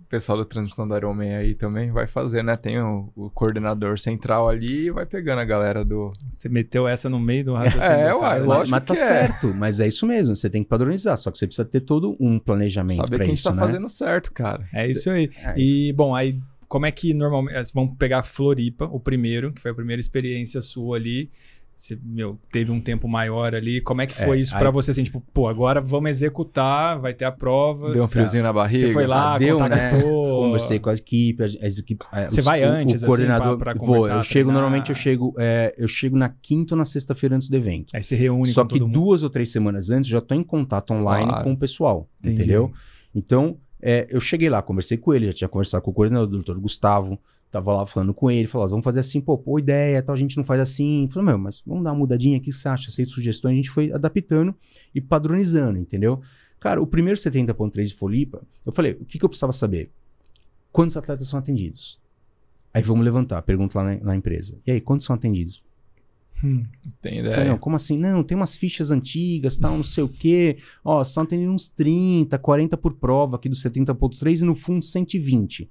O 0.00 0.06
pessoal 0.06 0.38
da 0.38 0.44
transmissão 0.44 0.86
da 0.86 0.96
Iron 0.96 1.12
Man 1.12 1.36
aí 1.36 1.56
também 1.56 1.90
vai 1.90 2.06
fazer, 2.06 2.44
né? 2.44 2.56
Tem 2.56 2.78
o, 2.78 3.10
o 3.16 3.30
coordenador 3.30 3.98
central 3.98 4.48
ali 4.48 4.86
e 4.86 4.90
vai 4.92 5.04
pegando 5.04 5.40
a 5.40 5.44
galera 5.44 5.84
do. 5.84 6.12
Você 6.30 6.48
meteu 6.48 6.86
essa 6.86 7.10
no 7.10 7.18
meio 7.18 7.46
do 7.46 7.54
raciocínio. 7.54 7.82
É, 7.90 8.12
do 8.12 8.20
uai, 8.20 8.40
né? 8.40 8.46
Mas, 8.46 8.46
lógico 8.46 8.70
mas 8.70 8.84
tá 8.84 8.94
que 8.94 9.00
é. 9.00 9.04
certo, 9.04 9.54
mas 9.54 9.80
é 9.80 9.88
isso 9.88 10.06
mesmo. 10.06 10.36
Você 10.36 10.48
tem 10.48 10.62
que 10.62 10.68
padronizar, 10.68 11.16
só 11.16 11.32
que 11.32 11.38
você 11.38 11.48
precisa 11.48 11.64
ter 11.64 11.80
todo 11.80 12.16
um 12.20 12.38
planejamento 12.38 12.98
Saber 12.98 13.24
quem 13.24 13.34
isso, 13.34 13.48
está 13.48 13.52
né? 13.52 13.66
fazendo 13.66 13.88
certo, 13.88 14.32
cara. 14.32 14.68
É 14.72 14.88
isso 14.88 15.10
aí. 15.10 15.32
É. 15.42 15.54
E, 15.56 15.92
bom, 15.94 16.14
aí 16.14 16.38
como 16.74 16.86
é 16.86 16.90
que 16.90 17.14
normalmente. 17.14 17.72
Vamos 17.72 17.96
pegar 17.96 18.22
Floripa, 18.22 18.86
o 18.86 18.98
primeiro, 18.98 19.52
que 19.52 19.60
foi 19.60 19.70
a 19.70 19.74
primeira 19.74 20.00
experiência 20.00 20.60
sua 20.60 20.96
ali. 20.96 21.30
Você, 21.76 21.98
meu, 22.04 22.38
teve 22.52 22.70
um 22.70 22.80
tempo 22.80 23.08
maior 23.08 23.54
ali. 23.54 23.80
Como 23.80 24.00
é 24.00 24.06
que 24.06 24.14
foi 24.14 24.38
É, 24.38 24.40
isso 24.42 24.54
aí- 24.54 24.60
pra 24.60 24.70
você? 24.70 24.92
Assim, 24.92 25.02
tipo, 25.02 25.20
pô, 25.32 25.48
agora 25.48 25.80
vamos 25.80 26.08
executar, 26.10 26.98
vai 27.00 27.12
ter 27.12 27.24
a 27.24 27.32
prova. 27.32 27.92
Deu 27.92 28.04
um 28.04 28.08
friozinho 28.08 28.42
na 28.44 28.52
barriga. 28.52 28.86
Você 28.86 28.92
foi 28.92 29.06
lá, 29.06 29.34
Ah, 29.34 29.38
deu, 29.38 29.58
né? 29.58 29.64
contactou. 29.68 30.42
Conversei 30.44 30.78
com 30.78 30.90
a 30.90 30.94
equipe, 30.94 31.42
as, 31.42 31.56
as 31.60 31.78
equipes. 31.78 32.06
é, 32.12 32.28
Você 32.28 32.40
os- 32.40 32.46
vai 32.46 32.62
o- 32.62 32.68
antes, 32.68 32.94
o 32.94 32.96
assim, 32.96 33.06
coordenador. 33.06 33.56
pra- 33.58 33.72
pra 33.72 33.74
vou, 33.74 33.86
conversar, 33.96 34.16
eu 34.16 34.22
chego, 34.22 34.32
treinar? 34.50 34.54
normalmente 34.54 34.88
eu 34.90 34.94
chego, 34.94 35.34
é, 35.38 35.74
eu 35.76 35.88
chego 35.88 36.16
na 36.16 36.28
quinta 36.28 36.74
ou 36.74 36.78
na 36.78 36.84
sexta-feira 36.84 37.34
antes 37.34 37.48
do 37.48 37.56
evento. 37.56 37.94
Aí 37.94 38.02
você 38.02 38.14
reúne 38.14 38.46
Só 38.48 38.62
com 38.62 38.68
que 38.68 38.78
todo 38.78 38.86
mundo. 38.86 38.94
duas 38.94 39.22
ou 39.24 39.30
três 39.30 39.48
semanas 39.50 39.90
antes 39.90 40.08
já 40.08 40.20
tô 40.20 40.34
em 40.34 40.44
contato 40.44 40.92
online 40.92 41.28
Claro. 41.28 41.44
com 41.44 41.52
o 41.52 41.56
pessoal, 41.56 42.08
Entendi. 42.20 42.42
entendeu? 42.42 42.72
Então, 43.14 43.56
é, 43.82 44.06
eu 44.08 44.20
cheguei 44.20 44.48
lá, 44.48 44.62
conversei 44.62 44.96
com 44.96 45.12
ele, 45.12 45.26
já 45.26 45.32
tinha 45.32 45.48
conversado 45.48 45.82
com 45.82 45.90
o 45.90 45.94
coordenador, 45.94 46.28
o 46.28 46.32
doutor 46.32 46.58
Gustavo, 46.58 47.18
tava 47.54 47.72
lá 47.72 47.86
falando 47.86 48.12
com 48.12 48.28
ele, 48.28 48.48
falou, 48.48 48.68
vamos 48.68 48.84
fazer 48.84 49.00
assim, 49.00 49.20
pô, 49.20 49.36
boa 49.36 49.60
ideia, 49.60 50.02
tal, 50.02 50.14
a 50.14 50.18
gente 50.18 50.36
não 50.36 50.42
faz 50.42 50.60
assim. 50.60 51.08
Falei, 51.10 51.28
meu, 51.28 51.38
mas 51.38 51.62
vamos 51.64 51.84
dar 51.84 51.92
uma 51.92 51.98
mudadinha 52.00 52.36
aqui, 52.36 52.50
o 52.50 52.52
que 52.52 52.58
você 52.58 52.68
acha? 52.68 52.88
Aceito 52.88 53.12
sugestões, 53.12 53.52
a 53.52 53.56
gente 53.56 53.70
foi 53.70 53.92
adaptando 53.92 54.52
e 54.92 55.00
padronizando, 55.00 55.78
entendeu? 55.78 56.20
Cara, 56.58 56.82
o 56.82 56.86
primeiro 56.86 57.18
70.3 57.18 57.84
de 57.84 57.94
Folipa, 57.94 58.42
eu 58.66 58.72
falei, 58.72 58.92
o 58.92 59.04
que, 59.04 59.18
que 59.18 59.24
eu 59.24 59.28
precisava 59.28 59.52
saber? 59.52 59.90
Quantos 60.72 60.96
atletas 60.96 61.28
são 61.28 61.38
atendidos? 61.38 62.00
Aí 62.72 62.82
vamos 62.82 63.04
levantar, 63.04 63.40
pergunta 63.42 63.78
lá 63.78 63.84
na, 63.84 63.96
na 63.98 64.16
empresa. 64.16 64.58
E 64.66 64.72
aí, 64.72 64.80
quantos 64.80 65.06
são 65.06 65.14
atendidos? 65.14 65.62
Hum. 66.42 66.64
Tem 67.00 67.22
Falei, 67.22 67.32
ideia. 67.32 67.50
não, 67.50 67.58
como 67.58 67.76
assim? 67.76 67.96
Não, 67.96 68.24
tem 68.24 68.36
umas 68.36 68.56
fichas 68.56 68.90
antigas, 68.90 69.56
tal, 69.56 69.76
não 69.76 69.84
sei 69.84 70.02
o 70.02 70.08
quê. 70.08 70.58
Ó, 70.84 71.04
só 71.04 71.24
tem 71.24 71.48
uns 71.48 71.68
30, 71.68 72.36
40 72.36 72.76
por 72.76 72.94
prova 72.94 73.36
aqui 73.36 73.48
do 73.48 73.54
70.3 73.54 74.40
e 74.40 74.44
no 74.44 74.56
fundo 74.56 74.84
120. 74.84 75.70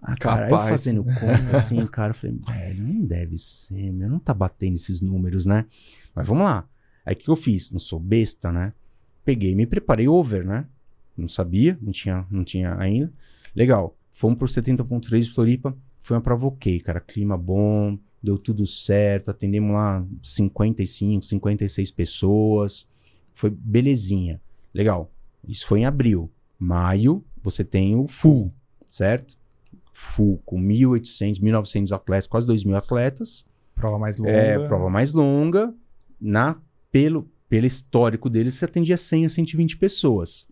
Ah, 0.00 0.16
cara, 0.16 0.44
aí 0.44 0.50
Capaz. 0.50 0.68
fazendo 0.68 1.04
conta 1.04 1.56
assim, 1.56 1.84
cara, 1.88 2.10
eu 2.10 2.14
falei, 2.14 2.36
velho, 2.46 2.82
não 2.82 3.04
deve 3.04 3.36
ser, 3.36 3.92
meu, 3.92 4.08
não 4.08 4.18
tá 4.18 4.34
batendo 4.34 4.74
esses 4.74 5.00
números, 5.00 5.46
né? 5.46 5.66
Mas 6.14 6.26
vamos 6.26 6.44
lá. 6.44 6.68
Aí 7.04 7.14
o 7.14 7.16
que 7.16 7.28
eu 7.28 7.36
fiz? 7.36 7.70
Não 7.70 7.78
sou 7.78 7.98
besta, 7.98 8.52
né? 8.52 8.72
Peguei 9.24 9.54
me 9.54 9.66
preparei 9.66 10.06
over, 10.06 10.44
né? 10.44 10.66
Não 11.16 11.28
sabia, 11.28 11.78
não 11.80 11.92
tinha, 11.92 12.26
não 12.30 12.44
tinha 12.44 12.76
ainda. 12.78 13.12
Legal. 13.54 13.96
Fomos 14.12 14.38
pro 14.38 14.46
70.3 14.46 15.20
de 15.20 15.30
Floripa, 15.30 15.76
foi 15.98 16.16
uma 16.16 16.46
ok, 16.46 16.80
cara, 16.80 17.00
clima 17.00 17.36
bom, 17.36 17.98
deu 18.22 18.38
tudo 18.38 18.66
certo, 18.66 19.30
atendemos 19.30 19.72
lá 19.72 20.06
55, 20.22 21.24
56 21.24 21.90
pessoas, 21.90 22.88
foi 23.32 23.50
belezinha. 23.50 24.40
Legal. 24.72 25.10
Isso 25.46 25.66
foi 25.66 25.80
em 25.80 25.84
abril. 25.84 26.30
Maio, 26.58 27.24
você 27.42 27.64
tem 27.64 27.94
o 27.94 28.08
full, 28.08 28.52
certo? 28.88 29.36
Full 29.98 30.42
com 30.44 30.60
1.800, 30.60 31.40
1.900 31.40 31.92
atletas, 31.94 32.26
quase 32.26 32.46
2.000 32.46 32.76
atletas. 32.76 33.46
Prova 33.74 33.98
mais 33.98 34.18
longa. 34.18 34.30
É, 34.30 34.58
prova 34.68 34.90
mais 34.90 35.14
longa. 35.14 35.72
Na, 36.20 36.56
pelo, 36.92 37.30
pelo 37.48 37.64
histórico 37.64 38.28
deles, 38.28 38.54
você 38.54 38.66
atendia 38.66 38.96
100 38.98 39.24
a 39.24 39.28
120 39.30 39.76
pessoas. 39.78 40.46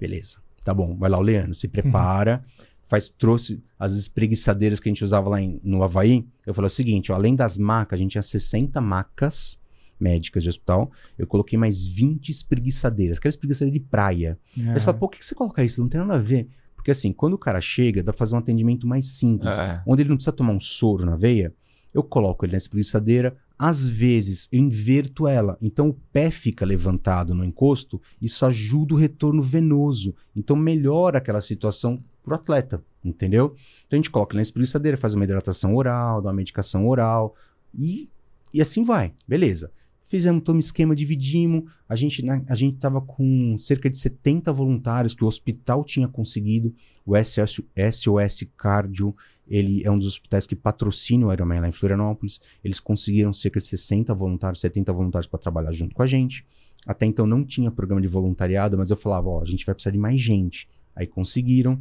Beleza. 0.00 0.38
Tá 0.64 0.72
bom. 0.72 0.96
Vai 0.96 1.10
lá 1.10 1.18
o 1.18 1.22
Leandro, 1.22 1.54
se 1.54 1.68
prepara. 1.68 2.42
faz, 2.86 3.10
trouxe 3.10 3.62
as 3.78 3.92
espreguiçadeiras 3.92 4.80
que 4.80 4.88
a 4.88 4.90
gente 4.92 5.04
usava 5.04 5.28
lá 5.28 5.38
em- 5.42 5.60
no 5.62 5.82
Havaí. 5.82 6.26
Eu 6.46 6.54
falei 6.54 6.68
o 6.68 6.70
seguinte, 6.70 7.12
ó, 7.12 7.16
além 7.16 7.34
das 7.36 7.58
macas, 7.58 7.98
a 7.98 8.02
gente 8.02 8.12
tinha 8.12 8.22
60 8.22 8.80
macas 8.80 9.58
médicas 10.00 10.42
de 10.42 10.48
hospital. 10.48 10.90
Eu 11.18 11.26
coloquei 11.26 11.58
mais 11.58 11.86
20 11.86 12.30
espreguiçadeiras. 12.30 13.18
Aquelas 13.18 13.34
espreguiçadeiras 13.34 13.78
de 13.78 13.86
praia. 13.86 14.38
É. 14.58 14.72
Você 14.72 14.86
fala, 14.86 14.94
pô, 14.96 15.00
por 15.06 15.10
que 15.12 15.18
que 15.18 15.24
você 15.26 15.34
coloca 15.34 15.62
isso? 15.62 15.82
Não 15.82 15.88
tem 15.90 16.00
nada 16.00 16.14
a 16.14 16.18
ver. 16.18 16.48
Porque 16.88 16.92
assim, 16.92 17.12
quando 17.12 17.34
o 17.34 17.38
cara 17.38 17.60
chega, 17.60 18.02
dá 18.02 18.14
pra 18.14 18.18
fazer 18.18 18.34
um 18.34 18.38
atendimento 18.38 18.86
mais 18.86 19.04
simples 19.18 19.58
É. 19.58 19.82
onde 19.86 20.00
ele 20.00 20.08
não 20.08 20.16
precisa 20.16 20.32
tomar 20.32 20.54
um 20.54 20.60
soro 20.60 21.04
na 21.04 21.16
veia, 21.16 21.52
eu 21.92 22.02
coloco 22.02 22.46
ele 22.46 22.52
na 22.52 22.56
espreguiçadeira. 22.56 23.36
Às 23.58 23.84
vezes, 23.84 24.48
eu 24.50 24.58
inverto 24.58 25.28
ela. 25.28 25.58
Então, 25.60 25.90
o 25.90 25.94
pé 26.10 26.30
fica 26.30 26.64
levantado 26.64 27.34
no 27.34 27.44
encosto. 27.44 28.00
Isso 28.22 28.46
ajuda 28.46 28.94
o 28.94 28.96
retorno 28.96 29.42
venoso. 29.42 30.14
Então, 30.34 30.56
melhora 30.56 31.18
aquela 31.18 31.42
situação 31.42 32.02
pro 32.22 32.36
atleta, 32.36 32.82
entendeu? 33.04 33.54
Então, 33.86 33.94
a 33.94 33.96
gente 33.96 34.10
coloca 34.10 34.32
ele 34.32 34.38
na 34.38 34.42
espreguiçadeira, 34.42 34.96
faz 34.96 35.12
uma 35.12 35.24
hidratação 35.24 35.74
oral, 35.74 36.22
dá 36.22 36.28
uma 36.30 36.34
medicação 36.36 36.88
oral. 36.88 37.34
E, 37.78 38.08
e 38.54 38.62
assim 38.62 38.82
vai. 38.82 39.12
Beleza. 39.26 39.70
Fizemos 40.08 40.42
todo 40.42 40.56
um 40.56 40.58
esquema, 40.58 40.96
dividimos. 40.96 41.70
A 41.88 41.94
gente, 41.94 42.24
né, 42.24 42.42
a 42.48 42.54
gente 42.54 42.78
tava 42.78 43.00
com 43.00 43.54
cerca 43.56 43.88
de 43.88 43.96
70 43.96 44.50
voluntários 44.52 45.14
que 45.14 45.22
o 45.22 45.26
hospital 45.28 45.84
tinha 45.84 46.08
conseguido. 46.08 46.74
O 47.06 47.14
SOS, 47.16 47.60
SOS 47.92 48.44
Cardio 48.56 49.14
ele 49.46 49.82
é 49.84 49.90
um 49.90 49.98
dos 49.98 50.06
hospitais 50.08 50.46
que 50.46 50.54
patrocina 50.56 51.26
o 51.26 51.32
Ironman 51.32 51.60
lá 51.60 51.68
em 51.68 51.72
Florianópolis. 51.72 52.40
Eles 52.64 52.80
conseguiram 52.80 53.32
cerca 53.32 53.58
de 53.60 53.66
60 53.66 54.12
voluntários, 54.14 54.60
70 54.60 54.92
voluntários 54.92 55.26
para 55.26 55.38
trabalhar 55.38 55.72
junto 55.72 55.94
com 55.94 56.02
a 56.02 56.06
gente. 56.06 56.44
Até 56.86 57.06
então 57.06 57.26
não 57.26 57.44
tinha 57.44 57.70
programa 57.70 58.00
de 58.00 58.08
voluntariado, 58.08 58.76
mas 58.76 58.90
eu 58.90 58.96
falava, 58.96 59.28
ó, 59.28 59.42
a 59.42 59.44
gente 59.46 59.64
vai 59.64 59.74
precisar 59.74 59.90
de 59.90 59.98
mais 59.98 60.20
gente. 60.20 60.68
Aí 60.94 61.06
conseguiram. 61.06 61.78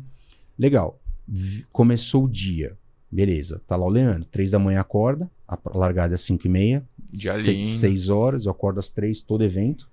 Legal. 0.57 0.99
V- 1.27 1.65
Começou 1.71 2.23
o 2.25 2.29
dia. 2.29 2.77
Beleza. 3.11 3.61
Tá 3.67 3.75
lá 3.75 3.85
o 3.85 3.89
Leandro. 3.89 4.25
Três 4.25 4.51
da 4.51 4.59
manhã 4.59 4.79
acorda. 4.81 5.29
A 5.47 5.57
largada 5.77 6.13
é 6.13 6.17
cinco 6.17 6.47
e 6.47 6.49
meia. 6.49 6.85
Dia 7.11 7.33
Se- 7.33 7.51
lindo. 7.53 7.67
seis 7.67 8.09
horas. 8.09 8.45
Eu 8.45 8.51
acordo 8.51 8.79
às 8.79 8.91
três, 8.91 9.21
todo 9.21 9.43
evento. 9.43 9.89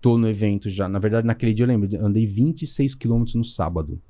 Tô 0.00 0.16
no 0.16 0.28
evento 0.28 0.70
já. 0.70 0.88
Na 0.88 0.98
verdade, 0.98 1.26
naquele 1.26 1.52
dia 1.52 1.64
eu 1.64 1.68
lembro, 1.68 1.88
andei 2.04 2.26
26 2.26 2.94
quilômetros 2.94 3.34
no 3.34 3.44
sábado 3.44 4.00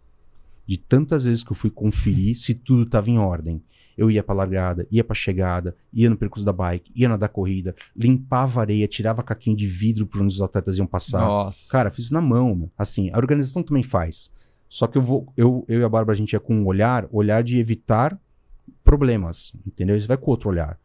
de 0.67 0.77
tantas 0.79 1.25
vezes 1.25 1.43
que 1.43 1.51
eu 1.51 1.57
fui 1.57 1.69
conferir 1.69 2.37
se 2.39 2.55
tudo 2.55 2.85
estava 2.85 3.11
em 3.11 3.19
ordem. 3.19 3.61
Eu 3.99 4.09
ia 4.09 4.23
pra 4.23 4.33
largada, 4.35 4.87
ia 4.91 5.03
pra 5.03 5.15
chegada, 5.17 5.75
ia 5.93 6.09
no 6.09 6.17
percurso 6.17 6.47
da 6.47 6.53
bike, 6.53 6.93
ia 6.95 7.09
na 7.09 7.17
da 7.17 7.29
corrida, 7.29 7.75
limpava 7.95 8.61
a 8.61 8.63
areia, 8.63 8.87
tirava 8.87 9.21
caquinho 9.23 9.57
de 9.57 9.67
vidro 9.67 10.07
por 10.07 10.23
onde 10.23 10.33
os 10.33 10.41
atletas 10.41 10.79
iam 10.79 10.87
passar. 10.87 11.21
Nossa. 11.23 11.69
Cara, 11.71 11.91
fiz 11.91 12.05
isso 12.07 12.15
na 12.15 12.21
mão, 12.21 12.55
meu. 12.55 12.71
Assim, 12.79 13.11
a 13.13 13.19
organização 13.19 13.63
também 13.65 13.83
faz. 13.83 14.31
Só 14.69 14.87
que 14.87 14.97
eu 14.97 15.03
vou, 15.03 15.31
eu, 15.37 15.65
eu 15.69 15.81
e 15.81 15.85
a 15.85 15.89
Bárbara, 15.89 16.15
a 16.15 16.17
gente 16.17 16.33
ia 16.35 16.41
com 16.41 16.55
um 16.55 16.67
olhar, 16.67 17.09
olhar 17.11 17.43
de 17.43 17.59
evitar 17.59 18.17
problemas, 18.85 19.53
entendeu? 19.67 19.97
Isso 19.97 20.09
vai 20.09 20.17
com 20.17 20.31
outro 20.31 20.49
olhar. 20.49 20.79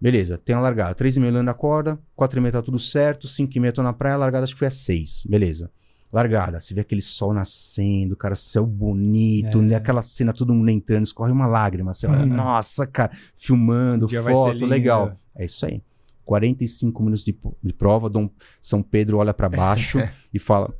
Beleza, 0.00 0.38
tem 0.38 0.54
a 0.54 0.60
largada. 0.60 0.94
Três 0.94 1.16
e 1.16 1.20
meia 1.20 1.32
Leandro 1.32 1.50
acorda, 1.50 1.98
quatro 2.14 2.38
e 2.38 2.42
meia 2.42 2.52
tá 2.52 2.62
tudo 2.62 2.78
certo, 2.78 3.26
cinco 3.26 3.56
e 3.56 3.60
meia 3.60 3.72
tô 3.72 3.82
na 3.82 3.92
praia, 3.92 4.14
a 4.14 4.18
largada 4.18 4.44
acho 4.44 4.54
que 4.54 4.58
foi 4.60 4.68
às 4.68 4.74
seis. 4.74 5.24
Beleza. 5.28 5.70
Largada, 6.12 6.58
você 6.58 6.72
vê 6.72 6.80
aquele 6.80 7.02
sol 7.02 7.34
nascendo, 7.34 8.16
cara, 8.16 8.34
céu 8.34 8.64
bonito, 8.64 9.58
É. 9.58 9.62
né? 9.62 9.74
aquela 9.74 10.00
cena, 10.00 10.32
todo 10.32 10.54
mundo 10.54 10.70
entrando, 10.70 11.04
escorre 11.04 11.32
uma 11.32 11.46
lágrima. 11.46 11.92
Você 11.92 12.06
olha, 12.06 12.20
Uhum. 12.20 12.26
nossa, 12.34 12.86
cara, 12.86 13.10
filmando, 13.36 14.08
foto, 14.08 14.64
legal. 14.64 15.16
É 15.36 15.44
isso 15.44 15.66
aí. 15.66 15.82
45 16.24 17.02
minutos 17.02 17.24
de, 17.24 17.36
de 17.62 17.72
prova, 17.72 18.08
Dom 18.08 18.28
São 18.60 18.82
Pedro 18.82 19.18
olha 19.18 19.32
pra 19.34 19.48
baixo 19.48 19.98
e 20.32 20.38
fala: 20.38 20.72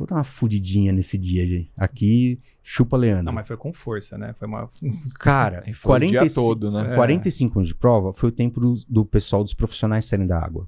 Vou 0.00 0.06
dar 0.06 0.14
uma 0.14 0.24
fudidinha 0.24 0.94
nesse 0.94 1.18
dia, 1.18 1.46
gente. 1.46 1.70
Aqui, 1.76 2.40
chupa 2.62 2.96
Leandro. 2.96 3.24
Não, 3.24 3.34
mas 3.34 3.46
foi 3.46 3.58
com 3.58 3.70
força, 3.70 4.16
né? 4.16 4.32
Foi 4.32 4.48
uma. 4.48 4.66
Cara, 5.20 5.62
foi 5.74 5.98
o 5.98 6.00
dia 6.00 6.20
45, 6.20 6.48
todo, 6.48 6.70
né? 6.70 6.92
É. 6.92 6.94
45 6.94 7.58
minutos 7.58 7.68
de 7.68 7.74
prova 7.74 8.10
foi 8.14 8.30
o 8.30 8.32
tempo 8.32 8.58
do, 8.60 8.74
do 8.88 9.04
pessoal 9.04 9.44
dos 9.44 9.52
profissionais 9.52 10.06
saírem 10.06 10.26
da 10.26 10.42
água. 10.42 10.66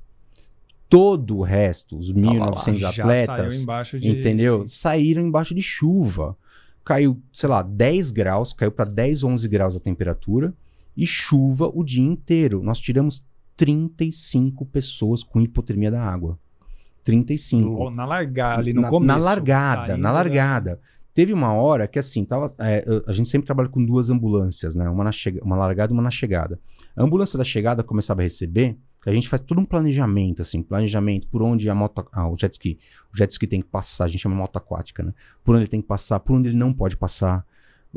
Todo 0.87 1.39
o 1.39 1.43
resto, 1.43 1.97
os 1.97 2.13
1.900 2.13 2.75
já 2.75 2.91
atletas, 2.91 3.65
de. 3.99 4.11
entendeu? 4.11 4.69
Saíram 4.69 5.23
embaixo 5.23 5.55
de 5.55 5.63
chuva. 5.63 6.37
Caiu, 6.85 7.19
sei 7.33 7.49
lá, 7.49 7.63
10 7.63 8.11
graus, 8.11 8.53
caiu 8.53 8.71
para 8.71 8.85
10, 8.85 9.25
11 9.25 9.49
graus 9.49 9.75
a 9.75 9.81
temperatura 9.81 10.53
e 10.95 11.07
chuva 11.07 11.71
o 11.73 11.83
dia 11.83 12.05
inteiro. 12.05 12.63
Nós 12.63 12.79
tiramos 12.79 13.25
35 13.57 14.67
pessoas 14.67 15.23
com 15.23 15.41
hipotermia 15.41 15.91
da 15.91 16.03
água. 16.03 16.39
35 17.03 17.77
Pô, 17.77 17.91
Na 17.91 18.05
largada, 18.05 18.61
ali 18.61 18.73
no 18.73 18.83
na, 18.83 18.89
começo. 18.89 19.07
na 19.19 19.25
largada, 19.25 19.87
saindo 19.89 20.03
na 20.03 20.09
da- 20.09 20.15
largada. 20.15 20.81
Teve 21.15 21.33
uma 21.35 21.53
hora 21.53 21.87
que 21.87 21.99
assim, 21.99 22.25
tava, 22.25 22.47
é, 22.59 22.85
a 23.07 23.13
gente 23.13 23.29
sempre 23.29 23.45
trabalha 23.45 23.69
com 23.69 23.85
duas 23.85 24.09
ambulâncias, 24.09 24.75
né? 24.75 24.89
Uma 24.89 25.05
na 25.05 25.11
uma 25.43 25.57
largada 25.57 25.93
e 25.93 25.95
uma 25.95 26.03
na 26.03 26.11
chegada. 26.11 26.59
A 26.97 27.03
ambulância 27.03 27.37
da 27.37 27.45
chegada 27.45 27.83
começava 27.83 28.23
a 28.23 28.25
receber, 28.25 28.79
a 29.05 29.13
gente 29.13 29.29
faz 29.29 29.41
todo 29.43 29.61
um 29.61 29.65
planejamento, 29.65 30.41
assim, 30.41 30.63
planejamento 30.63 31.27
por 31.29 31.43
onde 31.43 31.69
a 31.69 31.75
moto, 31.75 32.07
ah, 32.13 32.29
o 32.29 32.37
jet 32.39 32.53
ski, 32.53 32.79
o 33.13 33.17
jet 33.19 33.31
ski 33.31 33.47
tem 33.47 33.61
que 33.61 33.67
passar, 33.69 34.05
a 34.05 34.09
gente 34.09 34.21
chama 34.21 34.35
moto 34.37 34.57
aquática, 34.57 35.03
né? 35.03 35.13
Por 35.45 35.55
onde 35.55 35.65
ele 35.65 35.71
tem 35.71 35.83
que 35.83 35.87
passar, 35.89 36.19
por 36.21 36.35
onde 36.37 36.49
ele 36.49 36.57
não 36.57 36.73
pode 36.73 36.97
passar. 36.97 37.45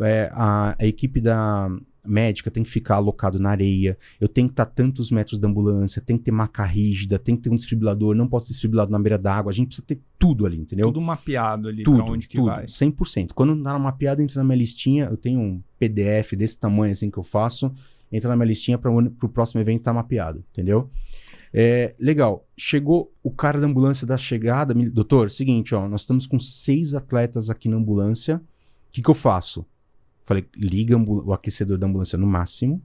É, 0.01 0.29
a, 0.33 0.75
a 0.77 0.85
equipe 0.85 1.21
da 1.21 1.69
médica 2.07 2.49
tem 2.51 2.63
que 2.63 2.69
ficar 2.69 2.95
alocado 2.95 3.39
na 3.39 3.49
areia, 3.49 3.97
eu 4.19 4.27
tenho 4.27 4.47
que 4.47 4.53
estar 4.53 4.65
tantos 4.65 5.11
metros 5.11 5.39
da 5.39 5.47
ambulância, 5.47 6.01
tem 6.01 6.17
que 6.17 6.23
ter 6.23 6.31
maca 6.31 6.63
rígida, 6.65 7.17
tem 7.19 7.35
que 7.35 7.43
ter 7.43 7.49
um 7.49 7.55
desfibrilador, 7.55 8.15
não 8.15 8.27
posso 8.27 8.47
ter 8.47 8.53
desfibrilador 8.53 8.91
na 8.91 8.99
beira 8.99 9.17
d'água, 9.17 9.51
a 9.51 9.53
gente 9.53 9.67
precisa 9.67 9.85
ter 9.87 9.99
tudo 10.17 10.45
ali, 10.45 10.57
entendeu? 10.57 10.87
Tudo 10.87 11.01
mapeado 11.01 11.67
ali 11.67 11.83
tudo, 11.83 11.97
pra 12.03 12.11
onde 12.11 12.27
que 12.27 12.37
tudo, 12.37 12.47
vai. 12.47 12.65
100%. 12.65 13.33
Quando 13.33 13.55
tá 13.63 13.73
na 13.73 13.79
mapeada, 13.79 14.21
entra 14.23 14.37
na 14.39 14.43
minha 14.43 14.57
listinha, 14.57 15.05
eu 15.05 15.17
tenho 15.17 15.39
um 15.39 15.61
PDF 15.79 16.33
desse 16.35 16.57
tamanho 16.57 16.91
assim 16.91 17.09
que 17.11 17.17
eu 17.17 17.23
faço, 17.23 17.71
entra 18.11 18.29
na 18.29 18.35
minha 18.35 18.47
listinha 18.47 18.77
para 18.77 18.91
o 18.91 19.29
próximo 19.29 19.59
evento 19.61 19.79
estar 19.79 19.93
mapeado, 19.93 20.43
entendeu? 20.51 20.89
É, 21.53 21.95
legal. 21.97 22.45
Chegou 22.57 23.13
o 23.23 23.31
cara 23.31 23.59
da 23.61 23.65
ambulância 23.67 24.05
da 24.05 24.17
chegada, 24.17 24.73
me- 24.73 24.89
doutor, 24.89 25.31
seguinte, 25.31 25.73
ó, 25.73 25.87
nós 25.87 26.01
estamos 26.01 26.27
com 26.27 26.37
seis 26.37 26.93
atletas 26.93 27.49
aqui 27.49 27.69
na 27.69 27.77
ambulância, 27.77 28.37
o 28.37 28.41
que 28.91 29.01
que 29.01 29.09
eu 29.09 29.13
faço? 29.15 29.65
Falei, 30.25 30.45
liga 30.55 30.97
o 30.97 31.33
aquecedor 31.33 31.77
da 31.77 31.85
ambulância 31.85 32.17
no 32.17 32.25
máximo, 32.25 32.81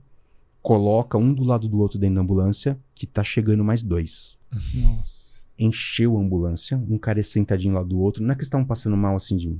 coloca 0.61 1.17
um 1.17 1.33
do 1.33 1.43
lado 1.43 1.67
do 1.67 1.79
outro 1.79 1.97
dentro 1.97 2.15
da 2.15 2.21
ambulância, 2.21 2.79
que 2.93 3.07
tá 3.07 3.23
chegando 3.23 3.63
mais 3.63 3.81
dois. 3.81 4.39
Nossa. 4.75 5.41
Encheu 5.57 6.17
a 6.17 6.21
ambulância, 6.21 6.77
um 6.77 6.97
cara 6.97 7.21
sentadinho 7.23 7.73
lá 7.73 7.83
do 7.83 7.99
outro. 7.99 8.23
Não 8.23 8.31
é 8.31 8.35
que 8.35 8.39
eles 8.39 8.47
estavam 8.47 8.65
passando 8.65 8.95
mal 8.95 9.15
assim 9.15 9.37
de. 9.37 9.59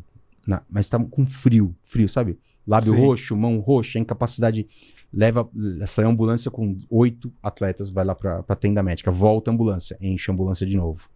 mas 0.70 0.86
estavam 0.86 1.08
com 1.08 1.26
frio, 1.26 1.76
frio, 1.84 2.08
sabe? 2.08 2.38
Lábio 2.68 2.94
Sim. 2.94 3.00
roxo, 3.00 3.36
mão 3.36 3.60
roxa, 3.60 3.98
incapacidade. 4.00 4.68
Leva 5.12 5.50
essa 5.82 6.06
ambulância 6.06 6.50
com 6.50 6.78
oito 6.90 7.34
atletas, 7.44 7.90
vai 7.90 8.06
lá 8.06 8.16
pra, 8.16 8.44
pra 8.44 8.56
tenda 8.56 8.82
médica, 8.82 9.12
volta 9.12 9.52
a 9.52 9.54
ambulância, 9.54 9.98
enche 10.00 10.32
a 10.32 10.34
ambulância 10.34 10.66
de 10.66 10.78
novo. 10.78 11.10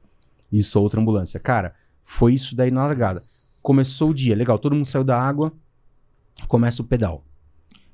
Isso, 0.51 0.80
outra 0.80 0.99
ambulância. 0.99 1.39
Cara, 1.39 1.74
foi 2.03 2.34
isso 2.34 2.55
daí 2.55 2.72
na 2.72 2.86
largada. 2.86 3.20
Começou 3.63 4.09
o 4.09 4.13
dia, 4.13 4.36
legal, 4.36 4.59
todo 4.59 4.76
mundo 4.76 4.86
saiu 4.86 5.03
da 5.03 5.20
água, 5.20 5.53
começa 6.48 6.82
o 6.82 6.86
pedal. 6.86 7.24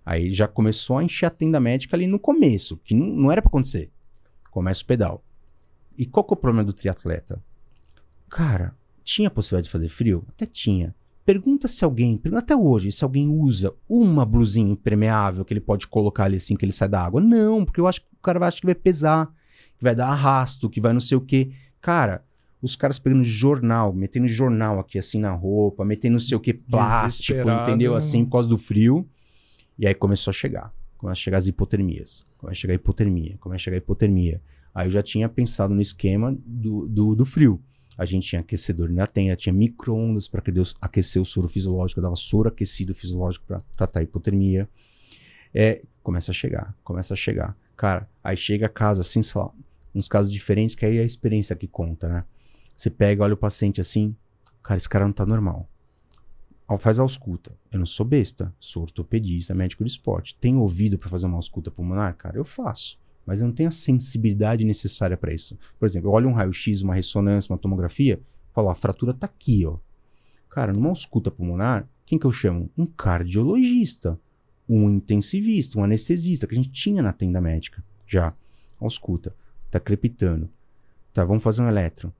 Aí 0.05 0.33
já 0.33 0.47
começou 0.47 0.97
a 0.97 1.03
encher 1.03 1.25
a 1.27 1.29
tenda 1.29 1.59
médica 1.59 1.95
ali 1.95 2.07
no 2.07 2.19
começo, 2.19 2.77
que 2.77 2.95
não, 2.95 3.05
não 3.07 3.31
era 3.31 3.41
pra 3.41 3.49
acontecer. 3.49 3.91
Começa 4.49 4.83
o 4.83 4.85
pedal. 4.85 5.23
E 5.97 6.05
qual 6.05 6.23
que 6.23 6.33
é 6.33 6.35
o 6.35 6.37
problema 6.37 6.65
do 6.65 6.73
triatleta? 6.73 7.41
Cara, 8.29 8.75
tinha 9.03 9.29
possibilidade 9.29 9.65
de 9.67 9.71
fazer 9.71 9.89
frio? 9.89 10.25
Até 10.29 10.45
tinha. 10.45 10.95
Pergunta 11.23 11.67
se 11.67 11.85
alguém, 11.85 12.17
pergunta 12.17 12.43
até 12.43 12.55
hoje, 12.55 12.91
se 12.91 13.03
alguém 13.03 13.27
usa 13.27 13.73
uma 13.87 14.25
blusinha 14.25 14.71
impermeável 14.71 15.45
que 15.45 15.53
ele 15.53 15.61
pode 15.61 15.87
colocar 15.87 16.25
ali 16.25 16.37
assim 16.37 16.55
que 16.55 16.65
ele 16.65 16.71
sai 16.71 16.89
da 16.89 17.03
água. 17.03 17.21
Não, 17.21 17.63
porque 17.63 17.79
eu 17.79 17.87
acho 17.87 18.01
que 18.01 18.07
o 18.13 18.21
cara 18.21 18.39
vai 18.39 18.47
achar 18.47 18.59
que 18.59 18.65
vai 18.65 18.75
pesar, 18.75 19.27
que 19.77 19.83
vai 19.83 19.95
dar 19.95 20.07
arrasto, 20.07 20.69
que 20.69 20.81
vai 20.81 20.93
não 20.93 20.99
sei 20.99 21.17
o 21.17 21.21
quê. 21.21 21.51
Cara, 21.79 22.25
os 22.61 22.75
caras 22.75 22.99
pegando 22.99 23.23
jornal, 23.23 23.91
metendo 23.91 24.27
jornal 24.27 24.79
aqui 24.79 24.99
assim 24.99 25.19
na 25.19 25.31
roupa, 25.31 25.83
metendo 25.83 26.13
não 26.13 26.19
sei 26.19 26.37
o 26.37 26.39
que, 26.39 26.53
plástico, 26.53 27.49
entendeu? 27.49 27.95
Assim, 27.95 28.23
por 28.23 28.33
causa 28.33 28.49
do 28.49 28.57
frio. 28.57 29.07
E 29.77 29.87
aí 29.87 29.95
começou 29.95 30.29
a 30.29 30.33
chegar. 30.33 30.71
Começa 30.97 31.19
a 31.19 31.23
chegar 31.23 31.37
as 31.37 31.47
hipotermias. 31.47 32.23
Começa 32.37 32.59
a 32.59 32.61
chegar 32.61 32.73
a 32.73 32.75
hipotermia. 32.75 33.37
Começa 33.39 33.55
a 33.55 33.63
chegar 33.63 33.77
a 33.77 33.79
hipotermia. 33.79 34.41
Aí 34.75 34.87
eu 34.87 34.91
já 34.91 35.01
tinha 35.01 35.27
pensado 35.27 35.73
no 35.73 35.81
esquema 35.81 36.37
do, 36.45 36.87
do, 36.87 37.15
do 37.15 37.25
frio. 37.25 37.59
A 37.97 38.05
gente 38.05 38.27
tinha 38.27 38.41
aquecedor 38.41 38.89
na 38.89 39.05
tenda, 39.05 39.35
tinha 39.35 39.51
micro-ondas 39.51 40.27
para 40.27 40.41
aquecer 40.79 41.21
o 41.21 41.25
soro 41.25 41.47
fisiológico, 41.47 41.99
eu 41.99 42.03
dava 42.03 42.15
soro 42.15 42.47
aquecido 42.47 42.95
fisiológico 42.95 43.45
para 43.45 43.61
tratar 43.75 43.99
a 43.99 44.03
hipotermia. 44.03 44.67
É, 45.53 45.81
começa 46.01 46.31
a 46.31 46.33
chegar, 46.33 46.75
começa 46.83 47.13
a 47.13 47.17
chegar. 47.17 47.55
Cara, 47.75 48.07
aí 48.23 48.37
chega 48.37 48.67
a 48.67 48.69
casa 48.69 49.01
assim, 49.01 49.21
você 49.21 49.33
fala, 49.33 49.51
uns 49.93 50.07
casos 50.07 50.31
diferentes, 50.31 50.73
que 50.73 50.85
aí 50.85 50.97
é 50.97 51.01
a 51.01 51.05
experiência 51.05 51.55
que 51.55 51.67
conta, 51.67 52.07
né? 52.07 52.23
Você 52.81 52.89
pega, 52.89 53.23
olha 53.23 53.35
o 53.35 53.37
paciente 53.37 53.79
assim, 53.79 54.15
cara, 54.63 54.75
esse 54.75 54.89
cara 54.89 55.05
não 55.05 55.13
tá 55.13 55.23
normal. 55.23 55.69
Faz 56.79 56.99
a 56.99 57.03
ausculta. 57.03 57.55
Eu 57.71 57.77
não 57.77 57.85
sou 57.85 58.03
besta, 58.03 58.51
sou 58.59 58.81
ortopedista, 58.81 59.53
médico 59.53 59.83
de 59.83 59.91
esporte. 59.91 60.35
Tenho 60.41 60.61
ouvido 60.61 60.97
para 60.97 61.07
fazer 61.07 61.27
uma 61.27 61.35
ausculta 61.35 61.69
pulmonar? 61.69 62.15
Cara, 62.15 62.37
eu 62.37 62.43
faço. 62.43 62.97
Mas 63.23 63.39
eu 63.39 63.45
não 63.45 63.53
tenho 63.53 63.69
a 63.69 63.71
sensibilidade 63.71 64.65
necessária 64.65 65.15
para 65.15 65.31
isso. 65.31 65.55
Por 65.77 65.85
exemplo, 65.85 66.09
eu 66.09 66.13
olho 66.13 66.27
um 66.27 66.33
raio-x, 66.33 66.81
uma 66.81 66.95
ressonância, 66.95 67.53
uma 67.53 67.59
tomografia, 67.59 68.19
falo, 68.51 68.67
a 68.67 68.73
fratura 68.73 69.13
tá 69.13 69.27
aqui, 69.27 69.63
ó. 69.63 69.77
Cara, 70.49 70.73
numa 70.73 70.89
ausculta 70.89 71.29
pulmonar, 71.29 71.87
quem 72.03 72.17
que 72.17 72.25
eu 72.25 72.31
chamo? 72.31 72.67
Um 72.75 72.87
cardiologista, 72.87 74.19
um 74.67 74.89
intensivista, 74.89 75.77
um 75.77 75.83
anestesista, 75.83 76.47
que 76.47 76.55
a 76.55 76.57
gente 76.57 76.71
tinha 76.71 77.03
na 77.03 77.13
tenda 77.13 77.39
médica 77.39 77.83
já. 78.07 78.33
Ausculta, 78.79 79.35
tá 79.69 79.79
crepitando. 79.79 80.49
Tá, 81.13 81.23
vamos 81.23 81.43
fazer 81.43 81.61
um 81.61 81.67
eletro. 81.67 82.11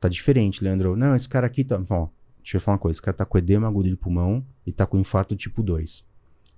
Tá 0.00 0.08
diferente, 0.08 0.62
Leandro. 0.62 0.96
Não, 0.96 1.14
esse 1.14 1.28
cara 1.28 1.46
aqui 1.46 1.64
tá. 1.64 1.80
Ó, 1.90 2.08
deixa 2.42 2.56
eu 2.56 2.60
falar 2.60 2.76
uma 2.76 2.80
coisa. 2.80 2.96
Esse 2.96 3.02
cara 3.02 3.16
tá 3.16 3.24
com 3.24 3.38
edema 3.38 3.66
agudo 3.66 3.88
de 3.88 3.96
pulmão 3.96 4.44
e 4.66 4.72
tá 4.72 4.86
com 4.86 4.98
infarto 4.98 5.34
tipo 5.34 5.62
2. 5.62 6.06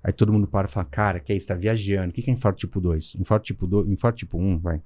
Aí 0.02 0.12
todo 0.12 0.32
mundo 0.32 0.46
para 0.46 0.66
e 0.66 0.70
fala, 0.70 0.86
cara, 0.86 1.20
que 1.20 1.32
é 1.32 1.36
isso? 1.36 1.48
Tá 1.48 1.54
viajando. 1.54 2.10
O 2.10 2.12
que 2.12 2.30
é 2.30 2.32
infarto 2.32 2.58
tipo 2.58 2.80
2? 2.80 3.16
Infarto 3.16 3.46
tipo 3.46 3.66
2, 3.66 3.88
infarto 3.88 4.18
tipo 4.18 4.38
1, 4.38 4.58
vai. 4.58 4.82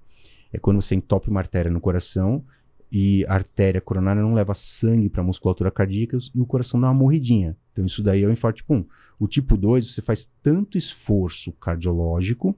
É 0.53 0.59
quando 0.59 0.81
você 0.81 0.95
entope 0.95 1.29
uma 1.29 1.41
artéria 1.41 1.71
no 1.71 1.81
coração 1.81 2.45
e 2.91 3.25
a 3.27 3.35
artéria 3.35 3.81
coronária 3.81 4.23
não 4.23 4.35
leva 4.35 4.55
sangue 4.55 5.09
para 5.09 5.21
a 5.21 5.25
musculatura 5.25 5.71
cardíaca 5.71 6.17
e 6.35 6.41
o 6.41 6.47
coração 6.47 6.81
dá 6.81 6.89
uma 6.89 6.95
morridinha. 6.95 7.57
Então 7.73 7.85
isso 7.85 8.03
daí 8.03 8.23
é 8.23 8.27
o 8.27 8.33
infarto 8.33 8.59
tipo 8.59 8.75
1. 8.75 8.87
O 9.19 9.27
tipo 9.27 9.57
2, 9.57 9.93
você 9.93 10.03
faz 10.03 10.31
tanto 10.43 10.79
esforço 10.79 11.53
cardiológico, 11.53 12.57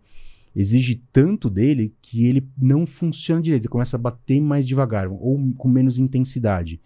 exige 0.56 1.02
tanto 1.12 1.50
dele 1.50 1.94
que 2.00 2.26
ele 2.26 2.48
não 2.56 2.86
funciona 2.86 3.42
direito, 3.42 3.64
ele 3.64 3.68
começa 3.68 3.96
a 3.96 4.00
bater 4.00 4.40
mais 4.40 4.66
devagar 4.66 5.06
ou 5.06 5.52
com 5.58 5.68
menos 5.68 5.98
intensidade. 5.98 6.80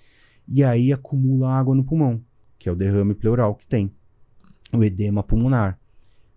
E 0.49 0.65
aí 0.65 0.93
acumula 0.93 1.53
água 1.53 1.75
no 1.75 1.85
pulmão, 1.85 2.21
que 2.59 2.69
é 2.69 2.73
o 2.73 2.77
derrame 2.77 3.15
pleural 3.15 3.55
que 3.55 3.67
tem. 3.67 3.93
O 4.73 4.83
edema 4.83 5.23
pulmonar. 5.23 5.79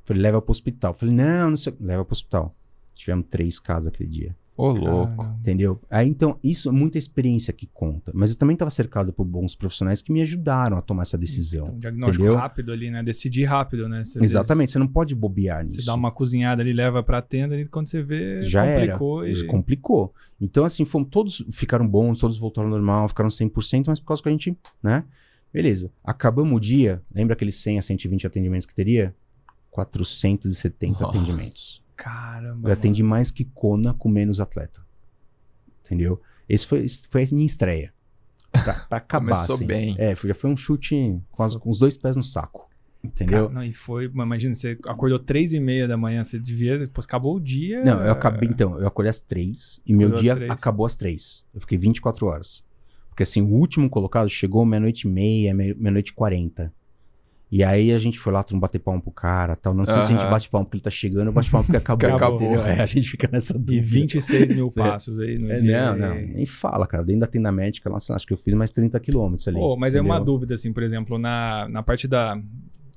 Falei, 0.06 0.22
leva 0.22 0.42
para 0.42 0.50
o 0.50 0.52
hospital. 0.52 0.94
Falei, 0.94 1.16
não, 1.16 1.50
não 1.50 1.58
sei. 1.58 1.74
Leva 1.80 2.06
para 2.06 2.12
o 2.12 2.14
hospital. 2.14 2.56
Tivemos 2.94 3.26
três 3.30 3.60
casos 3.60 3.88
aquele 3.88 4.10
dia. 4.10 4.36
Ô, 4.56 4.70
louco. 4.72 5.26
Entendeu? 5.40 5.82
Aí 5.90 6.08
então, 6.08 6.38
isso 6.44 6.70
é 6.70 6.72
muita 6.72 6.98
experiência 6.98 7.52
que 7.52 7.68
conta. 7.74 8.12
Mas 8.14 8.30
eu 8.30 8.38
também 8.38 8.54
estava 8.54 8.70
cercado 8.70 9.12
por 9.12 9.26
bons 9.26 9.56
profissionais 9.56 10.02
que 10.02 10.12
me 10.12 10.22
ajudaram 10.22 10.78
a 10.78 10.82
tomar 10.82 11.02
essa 11.02 11.18
decisão. 11.18 11.64
Então, 11.64 11.76
um 11.76 11.80
diagnóstico 11.80 12.24
entendeu? 12.24 12.40
rápido 12.40 12.72
ali, 12.72 12.92
né? 12.92 13.02
Decidir 13.02 13.46
rápido, 13.46 13.90
né? 13.90 14.04
Você, 14.04 14.24
Exatamente, 14.24 14.72
você 14.72 14.80
não 14.80 14.88
pode 14.88 15.16
bobear 15.16 15.58
vezes, 15.58 15.76
nisso. 15.76 15.86
Você 15.86 15.92
dá 15.92 15.96
uma 15.96 16.12
cozinhada 16.12 16.62
ali, 16.62 16.72
leva 16.72 17.02
pra 17.02 17.22
tenda 17.22 17.60
e 17.60 17.66
quando 17.66 17.88
você 17.88 18.04
vê, 18.04 18.44
Já 18.44 18.66
complicou 18.66 19.24
era. 19.24 19.32
e... 19.32 19.48
Complicou. 19.48 20.14
Então, 20.40 20.66
assim, 20.66 20.86
fomos, 20.86 21.10
todos 21.10 21.44
ficaram 21.52 21.88
bons, 21.88 22.20
todos 22.20 22.38
voltaram 22.38 22.68
ao 22.68 22.72
normal, 22.72 23.08
ficaram 23.08 23.30
100%, 23.30 23.86
mas 23.88 24.00
por 24.00 24.08
causa 24.08 24.22
que 24.22 24.30
a 24.30 24.32
gente, 24.32 24.56
né? 24.82 25.04
Beleza. 25.52 25.92
Acabamos 26.04 26.56
o 26.56 26.60
dia, 26.60 27.02
lembra 27.14 27.34
aqueles 27.34 27.56
100 27.56 27.80
a 27.80 27.82
120 27.82 28.28
atendimentos 28.28 28.66
que 28.68 28.74
teria? 28.74 29.16
470 29.72 30.92
Nossa. 30.92 31.06
atendimentos. 31.06 31.83
Caramba. 32.04 32.70
Eu 32.70 32.74
atendi 32.74 33.02
mais 33.04 33.32
que 33.32 33.46
Kona 33.46 33.94
com 33.94 34.10
menos 34.10 34.40
atleta. 34.42 34.82
Entendeu? 35.86 36.22
Esse 36.48 36.66
foi, 36.68 36.84
esse 36.84 37.08
foi 37.10 37.24
a 37.24 37.28
minha 37.32 37.46
estreia. 37.46 37.94
Pra, 38.52 38.74
pra 38.74 38.98
acabar, 39.00 39.26
Começou 39.36 39.56
assim. 39.56 39.66
bem. 39.66 39.96
É, 39.98 40.16
já 40.16 40.34
foi 40.36 40.50
um 40.50 40.58
chute 40.58 41.20
com, 41.32 41.44
as- 41.44 41.56
com 41.56 41.70
os 41.70 41.80
dois 41.80 41.98
pés 41.98 42.16
no 42.16 42.24
saco. 42.24 42.70
Entendeu? 43.04 43.44
Cara, 43.48 43.54
não, 43.56 43.64
e 43.64 43.74
foi, 43.74 44.06
imagina, 44.06 44.56
você 44.56 44.78
acordou 44.88 45.20
três 45.20 45.52
e 45.52 45.60
meia 45.60 45.88
da 45.88 45.98
manhã, 45.98 46.24
você 46.24 46.40
devia, 46.40 46.80
depois 46.80 47.06
acabou 47.06 47.36
o 47.36 47.40
dia. 47.40 47.84
Não, 47.84 48.02
eu 48.02 48.12
acabei, 48.12 48.48
então, 48.48 48.80
eu 48.80 48.88
acordei 48.88 49.10
às 49.10 49.20
três 49.20 49.82
e 49.86 49.96
meu 49.96 50.16
às 50.16 50.22
dia 50.22 50.34
acabou 50.52 50.86
às 50.86 50.96
três. 50.96 51.46
Eu 51.54 51.60
fiquei 51.60 51.78
24 51.78 52.26
horas. 52.28 52.64
Porque 53.10 53.24
assim, 53.24 53.42
o 53.42 53.48
último 53.48 53.90
colocado 53.90 54.30
chegou 54.30 54.66
meia-noite 54.66 55.06
e 55.08 55.12
meia, 55.12 55.54
meia- 55.54 55.76
meia-noite 55.78 56.12
e 56.12 56.14
quarenta. 56.14 56.74
E 57.56 57.64
aí 57.64 57.92
a 57.92 57.98
gente 58.00 58.18
foi 58.18 58.34
lá, 58.34 58.42
todo 58.42 58.54
mundo 58.56 58.62
bater 58.62 58.80
palma 58.80 59.00
pro 59.00 59.12
cara 59.12 59.56
tal. 59.56 59.76
Não 59.76 59.86
sei 59.86 59.94
se 60.02 60.12
a 60.12 60.18
gente 60.18 60.26
bate 60.26 60.50
palma 60.50 60.66
porque 60.66 60.78
ele 60.78 60.84
tá 60.84 60.90
chegando 60.90 61.28
ou 61.28 61.34
bate 61.34 61.52
palma 61.52 61.64
porque 61.64 61.78
acabou. 61.78 62.00
Que 62.10 62.16
acabou. 62.16 62.42
entendeu? 62.42 62.66
É, 62.66 62.82
a 62.82 62.86
gente 62.88 63.08
fica 63.08 63.30
nessa 63.32 63.56
E 63.56 63.60
dúvida. 63.60 63.86
26 63.88 64.56
mil 64.56 64.70
passos 64.76 65.20
aí 65.20 65.38
no 65.38 65.52
É, 65.52 65.60
dia. 65.62 65.94
não, 65.94 66.10
não, 66.10 66.16
nem 66.16 66.46
fala, 66.48 66.88
cara. 66.88 67.04
Dentro 67.04 67.20
da 67.22 67.28
tenda 67.28 67.52
médica, 67.52 67.92
nossa, 67.92 68.16
acho 68.16 68.26
que 68.26 68.34
eu 68.34 68.38
fiz 68.38 68.56
mais 68.56 68.72
30 68.72 69.00
quilômetros 69.00 69.48
ali. 69.48 69.58
Pô, 69.60 69.78
mas 69.78 69.94
é 69.94 70.02
uma 70.02 70.16
entendeu? 70.16 70.34
dúvida, 70.34 70.56
assim, 70.56 70.74
por 70.74 70.82
exemplo, 70.82 71.20
na, 71.20 71.68
na 71.70 71.84
parte 71.84 72.08
da, 72.08 72.42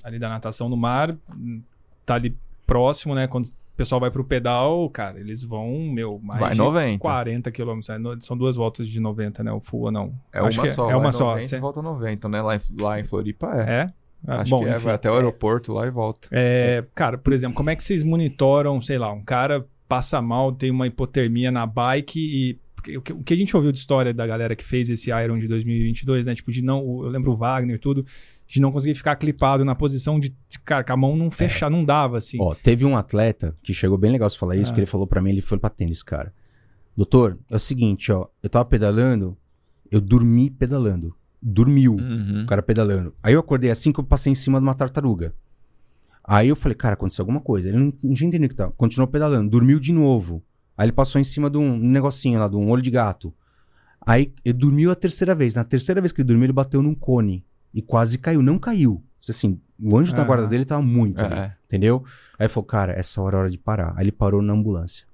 ali 0.02 0.18
da 0.18 0.30
natação 0.30 0.70
no 0.70 0.76
mar, 0.76 1.14
hum, 1.36 1.60
tá 2.06 2.14
ali 2.14 2.34
próximo, 2.66 3.14
né? 3.14 3.26
Quando 3.26 3.46
o 3.48 3.52
pessoal 3.76 4.00
vai 4.00 4.10
pro 4.10 4.24
pedal, 4.24 4.88
cara, 4.88 5.20
eles 5.20 5.42
vão, 5.42 5.70
meu, 5.92 6.18
mais 6.22 6.40
Vai 6.40 6.52
de 6.52 6.58
90. 6.58 6.98
40 6.98 7.50
quilômetros. 7.50 8.00
No- 8.00 8.22
São 8.22 8.34
duas 8.38 8.56
voltas 8.56 8.88
de 8.88 8.98
90, 9.00 9.44
né? 9.44 9.52
O 9.52 9.60
full 9.60 9.82
ou 9.82 9.90
não? 9.92 10.14
É 10.32 10.38
Acho 10.38 10.60
uma 10.60 10.66
que 10.66 10.72
só. 10.72 10.90
É 10.90 10.94
uma 10.94 11.02
vai 11.02 11.12
só. 11.12 11.26
90 11.32 11.46
Cê- 11.46 11.56
e 11.56 11.60
volta 11.60 11.82
90, 11.82 12.26
né? 12.30 12.40
Lá 12.40 12.56
em, 12.56 12.60
lá 12.80 12.98
em 13.00 13.04
Floripa 13.04 13.52
é. 13.54 13.70
É? 13.82 13.92
Ah, 14.26 14.40
Acho 14.42 14.50
bom, 14.50 14.60
que 14.62 14.68
é, 14.68 14.72
enfim. 14.72 14.84
vai 14.84 14.94
até 14.94 15.10
o 15.10 15.14
aeroporto 15.14 15.72
lá 15.72 15.86
e 15.86 15.90
volta. 15.90 16.28
É, 16.32 16.84
cara, 16.94 17.16
por 17.16 17.32
exemplo, 17.32 17.56
como 17.56 17.70
é 17.70 17.76
que 17.76 17.84
vocês 17.84 18.02
monitoram, 18.02 18.80
sei 18.80 18.98
lá, 18.98 19.12
um 19.12 19.22
cara 19.22 19.64
passa 19.88 20.20
mal, 20.20 20.52
tem 20.52 20.70
uma 20.70 20.86
hipotermia 20.86 21.50
na 21.52 21.64
bike 21.64 22.18
e 22.18 22.58
o 22.96 23.00
que- 23.00 23.14
que 23.14 23.34
a 23.34 23.36
gente 23.36 23.56
ouviu 23.56 23.72
de 23.72 23.78
história 23.78 24.12
da 24.14 24.26
galera 24.26 24.54
que 24.56 24.62
fez 24.64 24.88
esse 24.88 25.10
Iron 25.10 25.38
de 25.38 25.46
2022, 25.48 26.24
né? 26.26 26.34
Tipo, 26.34 26.50
de 26.52 26.62
não, 26.62 26.78
eu 27.04 27.08
lembro 27.08 27.32
o 27.32 27.36
Wagner 27.36 27.76
e 27.76 27.78
tudo, 27.78 28.04
de 28.46 28.60
não 28.60 28.70
conseguir 28.70 28.94
ficar 28.94 29.16
clipado 29.16 29.64
na 29.64 29.74
posição 29.74 30.20
de, 30.20 30.32
cara, 30.64 30.84
com 30.84 30.92
a 30.92 30.96
mão 30.96 31.16
não 31.16 31.30
fechar, 31.30 31.68
não 31.70 31.84
dava 31.84 32.18
assim. 32.18 32.38
Ó, 32.40 32.54
teve 32.54 32.84
um 32.84 32.96
atleta 32.96 33.56
que 33.62 33.74
chegou 33.74 33.98
bem 33.98 34.12
legal 34.12 34.28
você 34.30 34.38
falar 34.38 34.56
isso, 34.56 34.70
Ah. 34.70 34.74
que 34.74 34.80
ele 34.80 34.86
falou 34.86 35.06
pra 35.06 35.20
mim, 35.20 35.30
ele 35.30 35.40
foi 35.40 35.58
pra 35.58 35.68
tênis, 35.70 36.02
cara. 36.02 36.32
Doutor, 36.96 37.38
é 37.50 37.56
o 37.56 37.58
seguinte, 37.58 38.10
ó, 38.12 38.26
eu 38.42 38.48
tava 38.48 38.64
pedalando, 38.64 39.36
eu 39.90 40.00
dormi 40.00 40.48
pedalando. 40.48 41.14
Dormiu 41.48 41.94
Uhum. 41.94 42.42
o 42.42 42.46
cara 42.46 42.60
pedalando. 42.60 43.14
Aí 43.22 43.34
eu 43.34 43.40
acordei 43.40 43.70
assim 43.70 43.92
que 43.92 44.00
eu 44.00 44.04
passei 44.04 44.32
em 44.32 44.34
cima 44.34 44.58
de 44.58 44.64
uma 44.66 44.74
tartaruga. 44.74 45.32
Aí 46.24 46.48
eu 46.48 46.56
falei, 46.56 46.74
cara, 46.74 46.94
aconteceu 46.94 47.22
alguma 47.22 47.40
coisa. 47.40 47.68
Ele 47.68 47.78
não, 47.78 47.84
não 48.02 48.14
tinha 48.14 48.26
entendido 48.26 48.46
o 48.46 48.48
que 48.48 48.54
tá. 48.56 48.68
Continuou 48.72 49.06
pedalando, 49.06 49.48
dormiu 49.48 49.78
de 49.78 49.92
novo. 49.92 50.42
Aí 50.76 50.86
ele 50.86 50.92
passou 50.92 51.20
em 51.20 51.24
cima 51.24 51.48
de 51.48 51.56
um 51.56 51.78
negocinho 51.78 52.40
lá, 52.40 52.48
de 52.48 52.56
um 52.56 52.68
olho 52.68 52.82
de 52.82 52.90
gato. 52.90 53.32
Aí 54.04 54.32
ele 54.44 54.54
dormiu 54.54 54.90
a 54.90 54.96
terceira 54.96 55.34
vez. 55.36 55.54
Na 55.54 55.62
terceira 55.62 56.00
vez 56.00 56.10
que 56.12 56.20
ele 56.20 56.26
dormiu, 56.28 56.46
ele 56.46 56.52
bateu 56.52 56.82
num 56.82 56.94
cone. 56.94 57.44
E 57.72 57.80
quase 57.80 58.18
caiu. 58.18 58.42
Não 58.42 58.58
caiu. 58.58 59.02
Assim, 59.28 59.60
o 59.80 59.96
anjo 59.96 60.14
da 60.14 60.22
Ah. 60.22 60.24
guarda 60.24 60.46
dele 60.48 60.64
tava 60.64 60.82
muito 60.82 61.24
ali. 61.24 61.34
É. 61.34 61.52
Entendeu? 61.66 62.04
Aí 62.38 62.44
ele 62.46 62.48
falou, 62.48 62.64
cara, 62.66 62.92
essa 62.92 63.20
hora 63.22 63.36
é 63.36 63.40
hora 63.40 63.50
de 63.50 63.58
parar. 63.58 63.92
Aí 63.96 64.04
ele 64.04 64.12
parou 64.12 64.42
na 64.42 64.52
ambulância. 64.52 65.06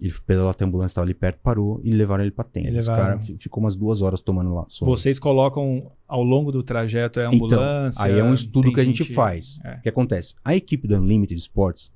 Ele 0.00 0.14
pedalou 0.26 0.50
até 0.50 0.64
a 0.64 0.66
ambulância, 0.66 0.94
tava 0.94 1.04
ali 1.04 1.12
perto, 1.14 1.38
parou 1.42 1.80
e 1.84 1.90
levaram 1.90 2.24
ele 2.24 2.30
pra 2.30 2.42
tenda. 2.44 2.70
E 2.70 2.76
Esse 2.78 2.86
cara 2.88 3.18
fi- 3.18 3.36
ficou 3.38 3.62
umas 3.62 3.76
duas 3.76 4.00
horas 4.00 4.20
tomando 4.20 4.54
lá. 4.54 4.64
soro. 4.68 4.90
Vocês 4.90 5.18
colocam 5.18 5.92
ao 6.08 6.22
longo 6.22 6.50
do 6.50 6.62
trajeto 6.62 7.20
é 7.20 7.26
Então, 7.26 7.36
ambulância. 7.58 8.04
aí 8.06 8.18
é 8.18 8.24
um 8.24 8.32
estudo 8.32 8.72
que 8.72 8.80
a 8.80 8.84
gente 8.84 9.02
gente- 9.04 9.12
faz. 9.14 9.60
É. 9.62 9.74
O 9.74 9.82
que 9.82 9.88
acontece? 9.90 10.34
A 10.44 10.54
equipe 10.56 10.88
da 10.88 10.98
Unlimited 10.98 11.38
Sports 11.38 11.92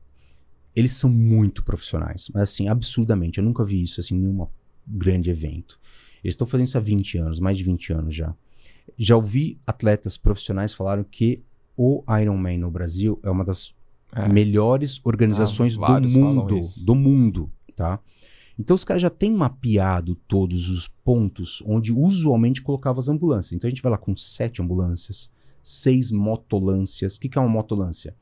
eles 0.76 0.92
são 0.94 1.08
muito 1.08 1.62
profissionais, 1.64 2.28
mas 2.34 2.42
assim, 2.42 2.68
absurdamente. 2.68 3.38
Eu 3.38 3.44
nunca 3.44 3.64
vi 3.64 3.80
isso 3.82 4.00
assim, 4.00 4.16
em 4.16 4.18
nenhum 4.18 4.46
grande 4.86 5.30
evento. 5.30 5.78
Eles 6.22 6.34
estão 6.34 6.46
fazendo 6.46 6.66
isso 6.66 6.76
há 6.76 6.80
20 6.80 7.16
anos, 7.16 7.38
mais 7.40 7.56
de 7.56 7.62
20 7.64 7.92
anos 7.92 8.14
já. 8.14 8.34
Já 8.98 9.14
ouvi 9.16 9.56
atletas 9.66 10.16
profissionais 10.16 10.74
falaram 10.74 11.04
que 11.08 11.40
o 11.76 12.02
Ironman 12.20 12.58
no 12.58 12.70
Brasil 12.70 13.18
é 13.22 13.30
uma 13.30 13.44
das 13.44 13.72
É. 14.12 14.28
melhores 14.28 15.00
organizações 15.04 15.78
Ah, 15.80 15.98
do 16.00 16.08
mundo, 16.08 16.60
do 16.84 16.94
mundo, 16.94 17.50
tá? 17.74 18.00
Então 18.58 18.74
os 18.74 18.84
caras 18.84 19.02
já 19.02 19.10
têm 19.10 19.32
mapeado 19.32 20.14
todos 20.28 20.70
os 20.70 20.88
pontos 20.88 21.62
onde 21.66 21.92
usualmente 21.92 22.62
colocava 22.62 23.00
as 23.00 23.08
ambulâncias. 23.08 23.52
Então 23.52 23.68
a 23.68 23.70
gente 23.70 23.82
vai 23.82 23.92
lá 23.92 23.98
com 23.98 24.16
sete 24.16 24.62
ambulâncias, 24.62 25.30
seis 25.62 26.12
motolâncias. 26.12 27.16
O 27.16 27.20
que, 27.20 27.28
que 27.28 27.38
é 27.38 27.40
uma 27.40 27.50
motolância? 27.50 28.14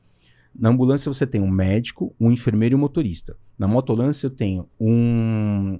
Na 0.55 0.69
ambulância 0.69 1.11
você 1.11 1.25
tem 1.25 1.41
um 1.41 1.49
médico, 1.49 2.15
um 2.19 2.31
enfermeiro 2.31 2.75
e 2.75 2.77
um 2.77 2.81
motorista. 2.81 3.37
Na 3.57 3.67
motolância 3.67 4.27
eu 4.27 4.31
tenho 4.31 4.67
um, 4.79 5.79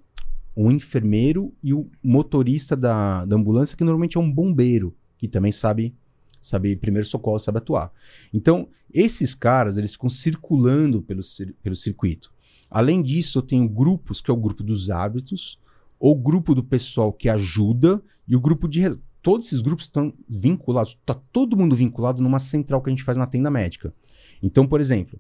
um 0.55 0.71
enfermeiro 0.71 1.53
e 1.63 1.74
o 1.74 1.89
motorista 2.03 2.76
da, 2.76 3.26
da 3.26 3.36
ambulância, 3.36 3.78
que 3.78 3.84
normalmente 3.84 4.17
é 4.17 4.19
um 4.19 4.32
bombeiro, 4.32 4.95
que 5.17 5.28
também 5.28 5.51
sabe, 5.51 5.95
sabe 6.41 6.76
primeiro 6.76 7.07
socorro, 7.07 7.39
sabe 7.39 7.59
atuar. 7.59 7.91
Então, 8.34 8.67
esses 8.91 9.36
caras, 9.36 9.78
eles 9.78 9.93
ficam 9.93 10.09
circulando 10.09 11.01
pelo, 11.01 11.21
pelo 11.61 11.76
circuito. 11.76 12.32
Além 12.74 13.03
disso, 13.03 13.38
eu 13.38 13.43
tenho 13.43 13.69
grupos, 13.69 14.19
que 14.19 14.32
é 14.32 14.34
o 14.34 14.38
grupo 14.38 14.63
dos 14.63 14.89
árbitros, 14.89 15.59
o 15.99 16.15
grupo 16.15 16.55
do 16.55 16.63
pessoal 16.63 17.13
que 17.13 17.30
ajuda 17.30 18.01
e 18.28 18.36
o 18.36 18.39
grupo 18.39 18.67
de... 18.67 18.82
Todos 19.21 19.45
esses 19.45 19.61
grupos 19.61 19.86
estão 19.86 20.11
vinculados, 20.28 20.97
está 20.99 21.13
todo 21.13 21.55
mundo 21.55 21.76
vinculado 21.76 22.21
numa 22.21 22.39
central 22.39 22.82
que 22.82 22.89
a 22.89 22.91
gente 22.91 23.03
faz 23.03 23.15
na 23.15 23.28
tenda 23.28 23.51
médica. 23.51 23.93
Então, 24.41 24.65
por 24.67 24.82
exemplo, 24.82 25.19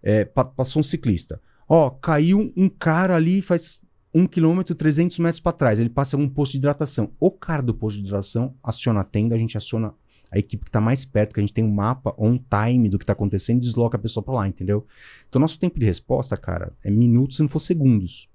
é, 0.00 0.24
pa- 0.24 0.44
passou 0.44 0.78
um 0.80 0.82
ciclista. 0.82 1.40
Ó, 1.68 1.90
caiu 1.90 2.52
um 2.56 2.68
cara 2.68 3.16
ali 3.16 3.42
faz 3.42 3.82
um 4.14 4.26
quilômetro, 4.26 4.74
300 4.74 5.18
metros 5.18 5.40
para 5.40 5.52
trás. 5.52 5.80
Ele 5.80 5.90
passa 5.90 6.16
um 6.16 6.28
posto 6.28 6.52
de 6.52 6.58
hidratação. 6.58 7.10
O 7.18 7.30
cara 7.30 7.62
do 7.62 7.74
posto 7.74 7.96
de 7.96 8.04
hidratação 8.06 8.54
aciona 8.62 9.00
a 9.00 9.04
tenda, 9.04 9.34
a 9.34 9.38
gente 9.38 9.56
aciona 9.58 9.92
a 10.32 10.38
equipe 10.38 10.64
que 10.64 10.70
está 10.70 10.80
mais 10.80 11.04
perto, 11.04 11.34
que 11.34 11.40
a 11.40 11.42
gente 11.42 11.52
tem 11.52 11.62
um 11.62 11.70
mapa 11.70 12.14
on 12.18 12.38
time 12.38 12.88
do 12.88 12.98
que 12.98 13.04
está 13.04 13.12
acontecendo 13.12 13.60
desloca 13.60 13.98
a 13.98 14.00
pessoa 14.00 14.24
para 14.24 14.34
lá, 14.34 14.48
entendeu? 14.48 14.86
Então, 15.28 15.38
nosso 15.38 15.58
tempo 15.58 15.78
de 15.78 15.84
resposta, 15.84 16.36
cara, 16.38 16.72
é 16.82 16.90
minutos, 16.90 17.36
se 17.36 17.42
não 17.42 17.48
for 17.48 17.60
segundos. 17.60 18.30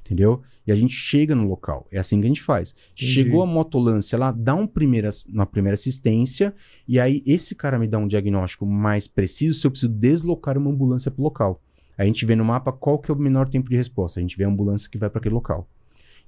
Entendeu? 0.00 0.40
E 0.64 0.70
a 0.70 0.74
gente 0.74 0.94
chega 0.94 1.34
no 1.34 1.48
local. 1.48 1.86
É 1.90 1.98
assim 1.98 2.20
que 2.20 2.26
a 2.26 2.28
gente 2.28 2.40
faz. 2.40 2.74
Entendi. 2.92 3.12
Chegou 3.12 3.42
a 3.42 3.46
motolância 3.46 4.16
lá, 4.16 4.30
dá 4.30 4.54
um 4.54 4.66
primeira, 4.66 5.10
uma 5.28 5.44
primeira 5.44 5.74
assistência, 5.74 6.54
e 6.88 6.98
aí 6.98 7.22
esse 7.26 7.54
cara 7.54 7.78
me 7.78 7.88
dá 7.88 7.98
um 7.98 8.06
diagnóstico 8.06 8.64
mais 8.64 9.06
preciso 9.06 9.58
se 9.58 9.66
eu 9.66 9.70
preciso 9.70 9.92
deslocar 9.92 10.56
uma 10.56 10.70
ambulância 10.70 11.10
para 11.10 11.20
o 11.20 11.24
local. 11.24 11.60
Aí 11.98 12.04
a 12.04 12.06
gente 12.06 12.24
vê 12.24 12.36
no 12.36 12.44
mapa 12.44 12.72
qual 12.72 12.98
que 12.98 13.10
é 13.10 13.14
o 13.14 13.18
menor 13.18 13.48
tempo 13.48 13.68
de 13.68 13.76
resposta. 13.76 14.20
A 14.20 14.22
gente 14.22 14.38
vê 14.38 14.44
a 14.44 14.48
ambulância 14.48 14.88
que 14.88 14.96
vai 14.96 15.10
para 15.10 15.18
aquele 15.18 15.34
local. 15.34 15.68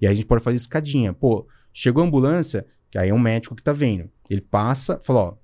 E 0.00 0.06
aí 0.06 0.12
a 0.12 0.14
gente 0.14 0.26
pode 0.26 0.42
fazer 0.42 0.56
escadinha. 0.56 1.12
Pô, 1.12 1.46
chegou 1.72 2.02
a 2.02 2.06
ambulância, 2.06 2.66
que 2.90 2.98
aí 2.98 3.10
é 3.10 3.14
um 3.14 3.18
médico 3.18 3.54
que 3.54 3.62
tá 3.62 3.72
vendo. 3.72 4.10
Ele 4.28 4.40
passa, 4.40 4.98
fala, 5.00 5.20
ó, 5.20 5.34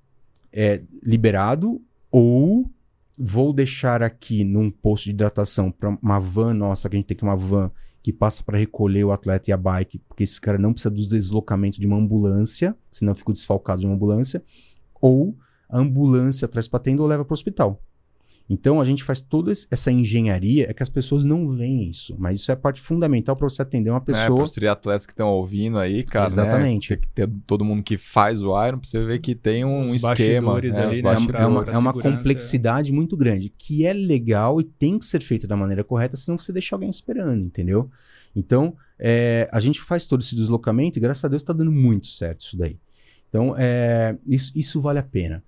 é 0.51 0.81
liberado 1.03 1.81
ou 2.11 2.69
vou 3.17 3.53
deixar 3.53 4.03
aqui 4.03 4.43
num 4.43 4.69
posto 4.69 5.05
de 5.05 5.11
hidratação 5.11 5.71
para 5.71 5.89
uma 6.01 6.19
van 6.19 6.53
nossa, 6.53 6.89
que 6.89 6.95
a 6.95 6.99
gente 6.99 7.07
tem 7.07 7.17
que 7.17 7.23
uma 7.23 7.35
van 7.35 7.71
que 8.03 8.13
passa 8.13 8.43
para 8.43 8.59
recolher 8.59 9.03
o 9.03 9.11
atleta 9.11 9.49
e 9.49 9.53
a 9.53 9.57
bike, 9.57 9.97
porque 9.99 10.23
esse 10.23 10.39
cara 10.39 10.59
não 10.59 10.71
precisa 10.71 10.93
do 10.93 11.07
deslocamento 11.07 11.81
de 11.81 11.87
uma 11.87 11.97
ambulância, 11.97 12.75
senão 12.91 13.15
fica 13.15 13.33
desfalcado 13.33 13.81
de 13.81 13.87
uma 13.87 13.95
ambulância, 13.95 14.43
ou 15.01 15.35
a 15.67 15.79
ambulância 15.79 16.47
traz 16.47 16.67
para 16.67 16.79
tenda 16.79 17.01
ou 17.01 17.07
leva 17.07 17.25
para 17.25 17.33
o 17.33 17.33
hospital. 17.33 17.81
Então 18.47 18.79
a 18.79 18.83
gente 18.83 19.03
faz 19.03 19.19
toda 19.19 19.51
essa 19.71 19.91
engenharia, 19.91 20.69
é 20.69 20.73
que 20.73 20.83
as 20.83 20.89
pessoas 20.89 21.25
não 21.25 21.49
veem 21.49 21.89
isso, 21.89 22.15
mas 22.19 22.39
isso 22.39 22.51
é 22.51 22.53
a 22.53 22.57
parte 22.57 22.79
fundamental 22.79 23.35
para 23.35 23.49
você 23.49 23.63
atender 23.63 23.89
uma 23.89 23.97
É, 23.97 24.01
pessoa. 24.01 24.37
pros 24.37 24.51
triatletas 24.51 25.07
que 25.07 25.13
estão 25.13 25.29
ouvindo 25.29 25.79
aí, 25.79 26.03
cara. 26.03 26.27
Exatamente. 26.27 26.91
Né? 26.91 26.97
Tem 26.97 27.01
que 27.01 27.09
ter 27.15 27.29
todo 27.47 27.65
mundo 27.65 27.81
que 27.81 27.97
faz 27.97 28.43
o 28.43 28.49
Iron 28.67 28.77
pra 28.77 28.87
você 28.87 28.99
ver 28.99 29.17
que 29.19 29.33
tem 29.33 29.65
um 29.65 29.85
Os 29.87 29.95
esquema. 29.95 30.09
bastidores 30.53 30.75
né, 30.75 30.83
ali, 30.83 30.91
os 30.91 30.97
né, 31.01 31.09
É 31.09 31.11
uma- 31.47 31.61
bastidores. 31.63 31.73
é 31.73 31.77
uma, 31.79 31.89
é 31.89 31.93
complexidade 31.93 32.93
muito 32.93 33.17
grande, 33.17 33.51
que 33.57 33.83
é 33.83 33.93
legal 33.93 34.61
e 34.61 34.63
tem 34.63 34.99
que 34.99 35.05
ser 35.05 35.21
feita 35.23 35.47
da 35.47 35.57
maneira 35.57 35.83
correta, 35.83 36.15
senão 36.15 36.37
você 36.37 36.53
deixa 36.53 36.75
alguém 36.75 36.89
esperando, 36.89 37.43
entendeu? 37.43 37.89
Então, 38.35 38.75
é, 38.99 39.49
a 39.51 39.59
gente 39.59 39.81
faz 39.81 40.05
todo 40.05 40.21
esse 40.21 40.35
deslocamento 40.35 40.99
e 40.99 41.01
graças 41.01 41.25
a 41.25 41.27
Deus 41.27 41.41
está 41.41 41.51
dando 41.51 41.71
muito 41.71 42.07
certo 42.07 42.41
isso 42.41 42.55
daí. 42.57 42.77
Então, 43.27 43.55
é, 43.57 44.15
isso, 44.27 44.51
isso 44.55 44.79
vale 44.79 44.99
a 44.99 45.03
pena. 45.03 45.43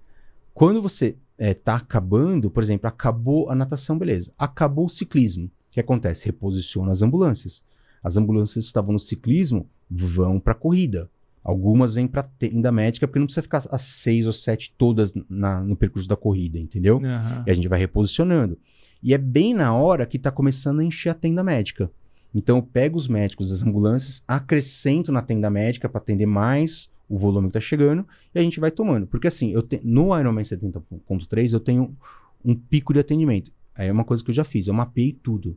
Quando 0.53 0.81
você 0.81 1.15
está 1.38 1.75
acabando, 1.75 2.49
por 2.49 2.63
exemplo, 2.63 2.88
acabou 2.88 3.49
a 3.49 3.55
natação, 3.55 3.97
beleza. 3.97 4.31
Acabou 4.38 4.85
o 4.85 4.89
ciclismo. 4.89 5.45
O 5.45 5.51
que 5.71 5.79
acontece? 5.79 6.25
Reposiciona 6.25 6.91
as 6.91 7.01
ambulâncias. 7.01 7.63
As 8.03 8.17
ambulâncias 8.17 8.65
que 8.65 8.69
estavam 8.69 8.93
no 8.93 8.99
ciclismo 8.99 9.67
vão 9.89 10.39
para 10.39 10.53
a 10.53 10.55
corrida. 10.55 11.09
Algumas 11.43 11.93
vêm 11.93 12.07
para 12.07 12.23
tenda 12.23 12.71
médica, 12.71 13.07
porque 13.07 13.19
não 13.19 13.25
precisa 13.25 13.41
ficar 13.41 13.63
as 13.71 13.81
seis 13.81 14.25
ou 14.27 14.33
sete 14.33 14.73
todas 14.77 15.13
na- 15.29 15.61
no 15.63 15.75
percurso 15.77 16.07
da 16.07 16.15
corrida, 16.15 16.59
entendeu? 16.59 16.97
Aham. 17.03 17.43
E 17.45 17.51
a 17.51 17.53
gente 17.53 17.67
vai 17.67 17.79
reposicionando. 17.79 18.57
E 19.01 19.13
é 19.13 19.17
bem 19.17 19.53
na 19.53 19.73
hora 19.73 20.05
que 20.05 20.17
está 20.17 20.29
começando 20.31 20.79
a 20.79 20.83
encher 20.83 21.09
a 21.09 21.13
tenda 21.13 21.43
médica. 21.43 21.89
Então 22.35 22.57
eu 22.57 22.63
pego 22.63 22.97
os 22.97 23.07
médicos 23.07 23.49
das 23.49 23.63
ambulâncias, 23.63 24.21
acrescento 24.27 25.11
na 25.11 25.21
tenda 25.21 25.49
médica 25.49 25.88
para 25.88 25.99
atender 26.01 26.25
mais 26.25 26.89
o 27.10 27.18
volume 27.18 27.47
que 27.47 27.58
está 27.58 27.60
chegando 27.60 28.05
e 28.34 28.39
a 28.39 28.41
gente 28.41 28.60
vai 28.60 28.72
tomando. 28.72 29.08
Porque 29.08 29.28
assim, 29.28 29.51
eu 29.51 29.62
te- 29.62 29.82
no 29.84 30.18
Ironman 30.18 30.43
70.3 30.43 31.53
eu 31.53 31.60
tenho 31.60 31.95
um 32.43 32.55
pico 32.55 32.93
de 32.93 32.99
atendimento. 32.99 33.51
Aí 33.76 33.88
é 33.88 33.91
uma 33.91 34.03
coisa 34.03 34.24
que 34.24 34.30
eu 34.32 34.36
já 34.36 34.43
fiz, 34.43 34.68
eu 34.68 34.74
mapeei 34.74 35.14
tudo. 35.14 35.55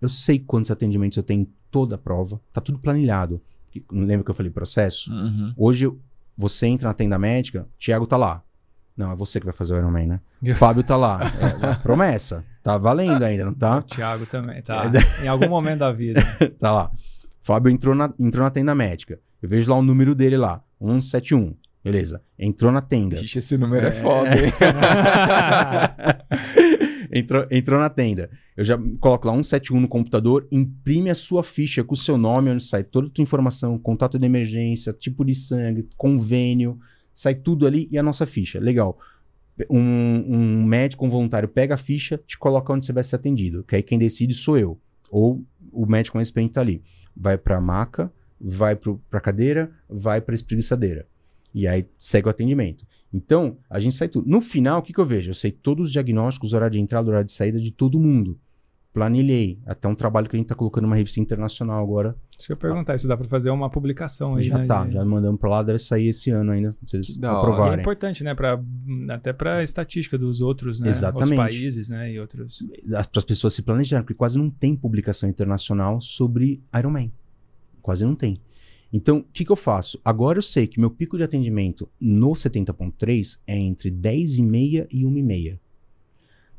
Eu 0.00 0.08
sei 0.08 0.38
quantos 0.38 0.70
atendimentos 0.70 1.16
eu 1.16 1.22
tenho 1.22 1.42
em 1.42 1.48
toda 1.70 1.94
a 1.94 1.98
prova, 1.98 2.40
tá 2.52 2.60
tudo 2.60 2.78
planilhado. 2.78 3.40
Não 3.90 4.04
lembra 4.04 4.24
que 4.24 4.30
eu 4.30 4.34
falei 4.34 4.50
processo? 4.50 5.10
Uhum. 5.12 5.54
Hoje 5.56 5.90
você 6.36 6.66
entra 6.66 6.88
na 6.88 6.94
tenda 6.94 7.18
médica, 7.18 7.66
Thiago 7.78 8.06
tá 8.06 8.16
lá. 8.16 8.42
Não, 8.96 9.10
é 9.10 9.16
você 9.16 9.40
que 9.40 9.46
vai 9.46 9.54
fazer 9.54 9.74
o 9.74 9.78
Ironman, 9.78 10.06
né? 10.06 10.20
Fábio 10.56 10.82
tá 10.82 10.96
lá. 10.96 11.20
É, 11.22 11.70
é 11.70 11.74
promessa. 11.76 12.44
Tá 12.62 12.76
valendo 12.76 13.22
ainda, 13.24 13.44
não 13.44 13.52
O 13.52 13.54
tá? 13.54 13.80
Thiago 13.82 14.26
também, 14.26 14.60
tá? 14.62 14.84
É. 15.20 15.24
em 15.24 15.28
algum 15.28 15.48
momento 15.48 15.78
da 15.78 15.92
vida. 15.92 16.20
Tá 16.60 16.70
lá. 16.72 16.90
Fábio 17.40 17.70
entrou 17.70 17.94
na, 17.94 18.12
entrou 18.20 18.44
na 18.44 18.50
tenda 18.50 18.74
médica. 18.74 19.18
Eu 19.40 19.48
vejo 19.48 19.70
lá 19.70 19.76
o 19.76 19.82
número 19.82 20.14
dele 20.14 20.36
lá. 20.36 20.62
171. 20.82 21.54
Beleza. 21.84 22.22
Entrou 22.38 22.70
na 22.70 22.80
tenda. 22.80 23.20
Ixi, 23.20 23.38
esse 23.38 23.58
número 23.58 23.86
é, 23.86 23.92
foda, 23.92 24.28
hein? 24.28 24.52
entrou, 27.12 27.46
entrou 27.50 27.80
na 27.80 27.90
tenda. 27.90 28.30
Eu 28.56 28.64
já 28.64 28.78
coloco 29.00 29.26
lá 29.26 29.34
171 29.34 29.80
no 29.80 29.88
computador, 29.88 30.46
imprime 30.52 31.10
a 31.10 31.14
sua 31.14 31.42
ficha 31.42 31.82
com 31.82 31.94
o 31.94 31.96
seu 31.96 32.16
nome, 32.16 32.50
onde 32.50 32.62
sai 32.62 32.84
toda 32.84 33.08
a 33.08 33.10
tua 33.10 33.22
informação, 33.22 33.78
contato 33.78 34.18
de 34.18 34.26
emergência, 34.26 34.92
tipo 34.92 35.24
de 35.24 35.34
sangue, 35.34 35.88
convênio, 35.96 36.78
sai 37.12 37.34
tudo 37.34 37.66
ali 37.66 37.88
e 37.90 37.98
a 37.98 38.02
nossa 38.02 38.26
ficha. 38.26 38.60
Legal. 38.60 38.98
Um, 39.68 40.24
um 40.28 40.64
médico, 40.64 41.04
um 41.04 41.10
voluntário 41.10 41.48
pega 41.48 41.74
a 41.74 41.78
ficha, 41.78 42.20
te 42.26 42.38
coloca 42.38 42.72
onde 42.72 42.86
você 42.86 42.92
vai 42.92 43.02
ser 43.02 43.16
atendido. 43.16 43.64
Que 43.64 43.76
aí 43.76 43.82
quem 43.82 43.98
decide 43.98 44.34
sou 44.34 44.56
eu. 44.56 44.78
Ou 45.10 45.44
o 45.72 45.86
médico 45.86 46.16
mais 46.16 46.28
experiente 46.28 46.54
tá 46.54 46.60
ali. 46.60 46.82
Vai 47.14 47.36
pra 47.36 47.60
maca, 47.60 48.10
vai 48.42 48.74
pro, 48.74 49.00
pra 49.08 49.20
cadeira, 49.20 49.70
vai 49.88 50.20
pra 50.20 50.34
espreguiçadeira. 50.34 51.06
E 51.54 51.68
aí 51.68 51.86
segue 51.96 52.26
o 52.26 52.30
atendimento. 52.30 52.84
Então, 53.14 53.58
a 53.68 53.78
gente 53.78 53.94
sai 53.94 54.08
tudo. 54.08 54.28
No 54.28 54.40
final, 54.40 54.80
o 54.80 54.82
que, 54.82 54.92
que 54.92 54.98
eu 54.98 55.04
vejo? 55.06 55.30
Eu 55.30 55.34
sei 55.34 55.52
todos 55.52 55.88
os 55.88 55.92
diagnósticos, 55.92 56.54
horário 56.54 56.72
de 56.72 56.80
entrada, 56.80 57.08
horário 57.08 57.26
de 57.26 57.32
saída 57.32 57.60
de 57.60 57.70
todo 57.70 58.00
mundo. 58.00 58.38
Planilhei. 58.92 59.58
Até 59.66 59.86
um 59.88 59.94
trabalho 59.94 60.28
que 60.28 60.36
a 60.36 60.38
gente 60.38 60.48
tá 60.48 60.54
colocando 60.54 60.84
numa 60.84 60.96
revista 60.96 61.20
internacional 61.20 61.82
agora. 61.82 62.16
Se 62.38 62.50
eu 62.52 62.56
perguntar, 62.56 62.94
isso 62.94 63.06
dá 63.06 63.16
pra 63.16 63.26
fazer 63.28 63.50
uma 63.50 63.70
publicação 63.70 64.34
aí, 64.34 64.42
já 64.42 64.58
né? 64.58 64.66
tá, 64.66 64.88
já 64.90 65.04
mandamos 65.04 65.40
pra 65.40 65.48
lá, 65.48 65.62
deve 65.62 65.78
sair 65.78 66.08
esse 66.08 66.30
ano 66.30 66.52
ainda, 66.52 66.72
se 66.72 66.96
eles 66.96 67.14
Que 67.14 67.20
da 67.20 67.32
hora. 67.32 67.36
E 67.36 67.38
é 67.38 67.52
aprovarem. 67.52 67.80
importante, 67.80 68.24
né? 68.24 68.34
Pra, 68.34 68.60
até 69.10 69.32
pra 69.32 69.62
estatística 69.62 70.18
dos 70.18 70.40
outros, 70.40 70.80
né? 70.80 70.90
Exatamente. 70.90 71.32
Outros 71.32 71.54
países, 71.54 71.88
né? 71.88 72.12
E 72.12 72.18
outros. 72.20 72.64
Para 72.90 73.06
as 73.16 73.24
pessoas 73.24 73.54
se 73.54 73.62
planejarem, 73.62 74.04
porque 74.04 74.16
quase 74.16 74.36
não 74.38 74.50
tem 74.50 74.74
publicação 74.74 75.28
internacional 75.28 76.00
sobre 76.00 76.62
Ironman. 76.76 77.12
Quase 77.82 78.04
não 78.04 78.14
tem. 78.14 78.40
Então, 78.92 79.18
o 79.18 79.24
que, 79.24 79.44
que 79.44 79.50
eu 79.50 79.56
faço? 79.56 79.98
Agora 80.04 80.38
eu 80.38 80.42
sei 80.42 80.66
que 80.66 80.78
meu 80.78 80.90
pico 80.90 81.16
de 81.16 81.22
atendimento 81.22 81.88
no 81.98 82.32
70.3 82.32 83.38
é 83.46 83.58
entre 83.58 83.90
10 83.90 84.38
e 84.38 84.42
meia 84.42 84.86
e 84.90 85.06
1 85.06 85.16
e 85.16 85.22
meia. 85.22 85.60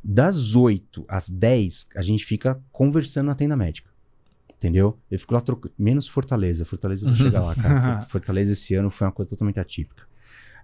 Das 0.03 0.55
8 0.55 1.05
às 1.07 1.29
10, 1.29 1.87
a 1.95 2.01
gente 2.01 2.25
fica 2.25 2.61
conversando 2.71 3.27
na 3.27 3.35
tenda 3.35 3.55
médica. 3.55 3.89
Entendeu? 4.63 4.97
Eu 5.11 5.19
fico 5.19 5.33
lá 5.33 5.41
trocando. 5.41 5.73
Menos 5.77 6.07
Fortaleza. 6.07 6.65
Fortaleza 6.65 7.05
vou 7.05 7.15
chegar 7.15 7.41
lá, 7.41 7.53
cara. 7.53 8.01
Fortaleza 8.09 8.53
esse 8.53 8.73
ano 8.73 8.89
foi 8.89 9.05
uma 9.05 9.13
coisa 9.13 9.29
totalmente 9.29 9.59
atípica. 9.59 10.03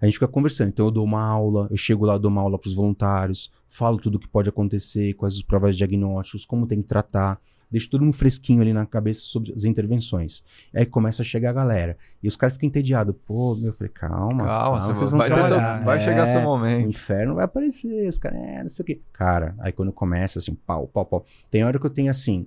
A 0.00 0.06
gente 0.06 0.14
fica 0.14 0.26
conversando. 0.26 0.68
Então 0.68 0.86
eu 0.86 0.90
dou 0.90 1.04
uma 1.04 1.22
aula, 1.22 1.68
eu 1.70 1.76
chego 1.76 2.04
lá, 2.04 2.16
dou 2.18 2.30
uma 2.30 2.40
aula 2.40 2.58
para 2.58 2.68
os 2.68 2.74
voluntários, 2.74 3.52
falo 3.68 3.98
tudo 3.98 4.16
o 4.16 4.18
que 4.18 4.26
pode 4.26 4.48
acontecer, 4.48 5.14
quais 5.14 5.34
as 5.34 5.42
provas 5.42 5.76
de 5.76 5.78
diagnósticos, 5.78 6.46
como 6.46 6.66
tem 6.66 6.80
que 6.80 6.88
tratar, 6.88 7.40
deixo 7.70 7.88
todo 7.88 8.04
mundo 8.04 8.14
fresquinho 8.16 8.60
ali 8.62 8.72
na 8.72 8.84
cabeça 8.86 9.20
sobre 9.20 9.52
as 9.52 9.64
intervenções. 9.64 10.42
Aí 10.74 10.84
começa 10.86 11.22
a 11.22 11.24
chegar 11.24 11.50
a 11.50 11.52
galera. 11.52 11.96
E 12.22 12.28
os 12.28 12.36
caras 12.36 12.54
ficam 12.54 12.66
entediados. 12.66 13.14
Pô, 13.26 13.54
meu, 13.54 13.66
eu 13.68 13.72
falei, 13.72 13.92
calma. 13.92 14.44
Calma, 14.44 14.80
você 14.80 14.94
vocês 14.94 15.10
vão 15.10 15.18
vai, 15.18 15.28
seu- 15.46 15.56
vai 15.84 15.96
É, 15.96 16.00
chegar 16.00 16.26
seu 16.26 16.40
O 16.40 16.44
momento. 16.44 16.88
inferno 16.88 17.34
vai 17.34 17.44
aparecer, 17.44 18.08
os 18.08 18.18
caras, 18.18 18.38
é, 18.38 18.62
não 18.62 18.68
sei 18.68 18.82
o 18.82 18.86
quê. 18.86 19.00
Cara, 19.12 19.54
aí 19.60 19.72
quando 19.72 19.92
começa 19.92 20.38
assim, 20.38 20.54
pau, 20.54 20.86
pau, 20.88 21.04
pau. 21.06 21.24
Tem 21.50 21.64
hora 21.64 21.78
que 21.78 21.86
eu 21.86 21.90
tenho 21.90 22.10
assim, 22.10 22.46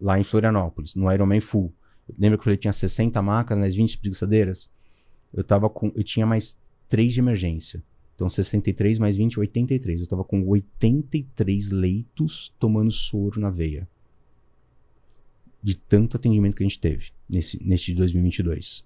lá 0.00 0.18
em 0.18 0.24
Florianópolis, 0.24 0.94
no 0.94 1.12
Ironman 1.12 1.40
Full. 1.40 1.72
Lembra 2.18 2.36
que 2.36 2.40
eu 2.40 2.44
falei 2.44 2.56
que 2.56 2.62
tinha 2.62 2.72
60 2.72 3.20
macas 3.22 3.56
nas 3.58 3.74
20 3.74 3.98
preguiçadeiras? 3.98 4.70
Eu 5.32 5.44
tava 5.44 5.70
com. 5.70 5.92
Eu 5.94 6.02
tinha 6.02 6.26
mais 6.26 6.58
3 6.88 7.14
de 7.14 7.20
emergência. 7.20 7.82
Então 8.14 8.28
63 8.28 8.98
mais 8.98 9.16
20, 9.16 9.40
83. 9.40 10.00
Eu 10.00 10.06
tava 10.06 10.22
com 10.22 10.46
83 10.46 11.70
leitos 11.70 12.54
tomando 12.58 12.90
soro 12.90 13.40
na 13.40 13.50
veia. 13.50 13.88
De 15.62 15.76
tanto 15.76 16.16
atendimento 16.16 16.56
que 16.56 16.62
a 16.64 16.66
gente 16.66 16.80
teve 16.80 17.10
nesse, 17.28 17.62
neste 17.64 17.94
2022 17.94 18.84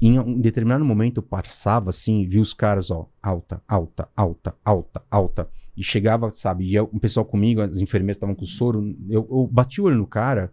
em 0.00 0.18
um 0.18 0.40
determinado 0.40 0.84
momento 0.84 1.18
eu 1.18 1.22
passava 1.22 1.90
assim, 1.90 2.24
vi 2.26 2.38
os 2.38 2.52
caras, 2.52 2.90
ó, 2.90 3.08
alta, 3.22 3.60
alta, 3.66 4.08
alta, 4.16 4.54
alta, 4.64 5.02
alta. 5.10 5.50
E 5.76 5.82
chegava, 5.82 6.30
sabe, 6.30 6.64
ia 6.70 6.82
um 6.84 6.98
pessoal 6.98 7.24
comigo, 7.24 7.60
as 7.60 7.78
enfermeiras 7.78 8.16
estavam 8.16 8.34
com 8.34 8.44
soro, 8.44 8.96
eu, 9.08 9.26
eu 9.30 9.48
bati 9.50 9.80
o 9.80 9.84
olho 9.84 9.96
no 9.96 10.06
cara, 10.06 10.52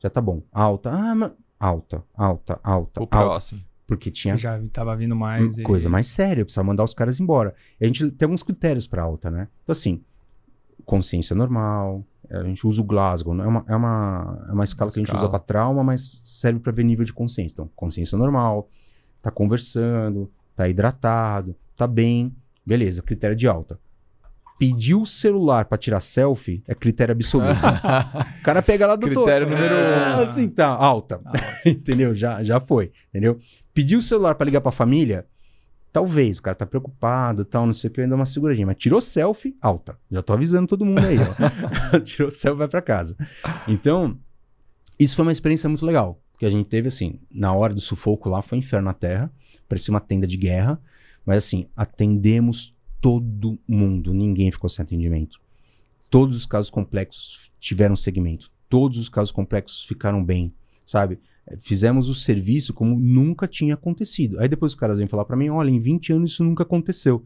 já 0.00 0.10
tá 0.10 0.20
bom, 0.20 0.42
alta, 0.52 0.90
ah, 0.90 1.14
mas... 1.14 1.32
alta, 1.58 2.02
alta, 2.14 2.60
alta, 2.62 3.00
O 3.00 3.02
alta. 3.04 3.16
próximo. 3.16 3.60
Porque 3.86 4.10
tinha 4.10 4.34
Que 4.34 4.42
já 4.42 4.60
tava 4.72 4.96
vindo 4.96 5.14
mais. 5.14 5.58
e- 5.58 5.62
coisa 5.62 5.88
mais 5.88 6.08
séria, 6.08 6.40
eu 6.40 6.44
precisava 6.44 6.66
mandar 6.66 6.82
os 6.82 6.92
caras 6.92 7.20
embora. 7.20 7.54
E 7.80 7.84
a 7.84 7.86
gente 7.86 8.10
tem 8.10 8.26
alguns 8.26 8.42
critérios 8.42 8.86
para 8.86 9.02
alta, 9.02 9.30
né? 9.30 9.46
Então, 9.62 9.72
assim, 9.72 10.02
consciência 10.84 11.36
normal, 11.36 12.04
a 12.30 12.42
gente 12.42 12.66
usa 12.66 12.80
o 12.80 12.84
Glasgow, 12.84 13.34
né? 13.34 13.44
é 13.44 13.46
uma, 13.46 13.64
é 13.68 13.76
uma, 13.76 14.46
é 14.48 14.52
uma 14.52 14.64
escala 14.64 14.90
que 14.90 14.98
a 14.98 15.00
gente 15.00 15.08
Escala. 15.08 15.24
usa 15.24 15.30
para 15.30 15.38
trauma, 15.38 15.84
mas 15.84 16.00
serve 16.02 16.60
para 16.60 16.72
ver 16.72 16.84
nível 16.84 17.04
de 17.04 17.12
consciência. 17.12 17.54
Então, 17.54 17.70
consciência 17.74 18.16
normal, 18.18 18.68
tá 19.22 19.30
conversando, 19.30 20.30
tá 20.54 20.68
hidratado, 20.68 21.54
tá 21.76 21.86
bem, 21.86 22.34
beleza, 22.64 23.02
critério 23.02 23.36
de 23.36 23.46
alta. 23.46 23.78
Pediu 24.58 25.02
o 25.02 25.06
celular 25.06 25.66
para 25.66 25.76
tirar 25.76 26.00
selfie 26.00 26.62
é 26.66 26.74
critério 26.74 27.12
absoluto. 27.12 27.50
o 28.40 28.42
cara 28.42 28.62
pega 28.62 28.86
lá 28.86 28.96
do 28.96 29.06
Critério 29.06 29.48
número 29.48 29.74
Ah, 29.74 30.16
um. 30.18 30.22
Assim, 30.22 30.48
tá, 30.48 30.68
alta. 30.68 31.20
Ah, 31.26 31.32
entendeu? 31.66 32.14
Já, 32.14 32.42
já 32.42 32.58
foi, 32.58 32.90
entendeu? 33.10 33.38
Pediu 33.74 33.98
o 33.98 34.02
celular 34.02 34.34
pra 34.34 34.46
ligar 34.46 34.62
pra 34.62 34.72
família, 34.72 35.26
talvez, 35.96 36.36
o 36.36 36.42
cara 36.42 36.54
tá 36.54 36.66
preocupado, 36.66 37.42
tal, 37.42 37.64
não 37.64 37.72
sei 37.72 37.88
o 37.88 37.90
que, 37.90 38.02
ainda 38.02 38.14
uma 38.14 38.26
seguradinha, 38.26 38.66
mas 38.66 38.76
tirou 38.76 39.00
selfie, 39.00 39.56
alta. 39.62 39.98
Já 40.10 40.22
tô 40.22 40.34
avisando 40.34 40.66
todo 40.66 40.84
mundo 40.84 40.98
aí, 40.98 41.16
ó. 41.16 41.98
tirou 42.04 42.30
selfie, 42.30 42.58
vai 42.58 42.68
pra 42.68 42.82
casa. 42.82 43.16
Então, 43.66 44.18
isso 44.98 45.16
foi 45.16 45.24
uma 45.24 45.32
experiência 45.32 45.70
muito 45.70 45.86
legal, 45.86 46.20
que 46.38 46.44
a 46.44 46.50
gente 46.50 46.68
teve, 46.68 46.88
assim, 46.88 47.18
na 47.30 47.50
hora 47.54 47.72
do 47.72 47.80
sufoco 47.80 48.28
lá, 48.28 48.42
foi 48.42 48.58
inferno 48.58 48.84
na 48.84 48.92
terra, 48.92 49.32
parecia 49.66 49.90
uma 49.90 49.98
tenda 49.98 50.26
de 50.26 50.36
guerra, 50.36 50.78
mas 51.24 51.38
assim, 51.38 51.66
atendemos 51.74 52.76
todo 53.00 53.58
mundo, 53.66 54.12
ninguém 54.12 54.50
ficou 54.50 54.68
sem 54.68 54.82
atendimento. 54.82 55.40
Todos 56.10 56.36
os 56.36 56.44
casos 56.44 56.70
complexos 56.70 57.50
tiveram 57.58 57.96
segmento, 57.96 58.52
todos 58.68 58.98
os 58.98 59.08
casos 59.08 59.32
complexos 59.32 59.86
ficaram 59.86 60.22
bem, 60.22 60.52
sabe? 60.84 61.18
Fizemos 61.58 62.08
o 62.08 62.14
serviço 62.14 62.74
como 62.74 62.98
nunca 62.98 63.46
tinha 63.46 63.74
acontecido. 63.74 64.38
Aí 64.40 64.48
depois 64.48 64.72
os 64.72 64.78
caras 64.78 64.98
vêm 64.98 65.06
falar 65.06 65.24
pra 65.24 65.36
mim, 65.36 65.48
olha, 65.48 65.70
em 65.70 65.78
20 65.78 66.12
anos 66.12 66.32
isso 66.32 66.44
nunca 66.44 66.64
aconteceu. 66.64 67.24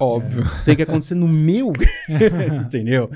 Óbvio. 0.00 0.44
Tem 0.64 0.74
que 0.74 0.82
acontecer 0.82 1.14
no 1.14 1.28
meu, 1.28 1.72
entendeu? 2.64 3.10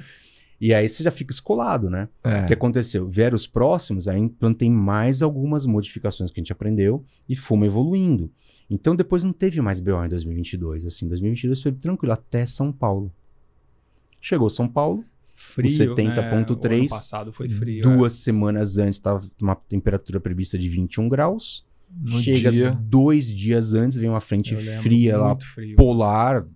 E 0.61 0.73
aí 0.73 0.89
você 0.89 1.03
já 1.03 1.11
fica 1.11 1.33
escolado, 1.33 1.91
né? 1.91 2.09
É. 2.23 2.43
O 2.43 2.47
que 2.47 2.53
aconteceu? 2.53 3.09
Vieram 3.09 3.35
os 3.35 3.49
próximos, 3.49 4.07
aí 4.07 4.21
implantei 4.21 4.71
mais 4.71 5.21
algumas 5.21 5.67
modificações 5.67 6.31
que 6.31 6.39
a 6.39 6.43
gente 6.43 6.53
aprendeu 6.53 7.05
e 7.29 7.35
fomos 7.35 7.67
evoluindo. 7.67 8.31
Então 8.71 8.95
depois 8.95 9.25
não 9.25 9.33
teve 9.33 9.61
mais 9.61 9.81
BO 9.81 10.05
em 10.05 10.09
2022. 10.09 10.87
Assim, 10.87 11.09
2022 11.09 11.61
foi 11.61 11.73
tranquilo, 11.73 12.13
até 12.13 12.47
São 12.47 12.71
Paulo. 12.71 13.13
Chegou 14.21 14.49
São 14.49 14.69
Paulo, 14.69 15.05
frio. 15.43 15.93
O 15.93 15.97
70.3, 15.97 16.71
Né? 16.71 16.77
O 16.77 16.81
ano 16.81 16.89
passado 16.89 17.33
foi 17.33 17.49
frio. 17.49 17.83
duas 17.83 18.13
semanas 18.15 18.79
antes 18.79 18.97
estava 18.97 19.21
uma 19.41 19.55
temperatura 19.55 20.21
prevista 20.21 20.59
de 20.59 20.69
21 20.69 21.09
graus. 21.09 21.67
No 22.01 22.21
Chega 22.21 22.51
dia. 22.51 22.71
dois 22.81 23.27
dias 23.27 23.75
antes, 23.75 23.97
vem 23.99 24.09
uma 24.09 24.17
é. 24.17 24.21
frente 24.21 24.55
Eu 24.55 24.61
fria 24.81 25.19
lá, 25.19 25.37
frio. 25.39 25.77
polar, 25.77 26.47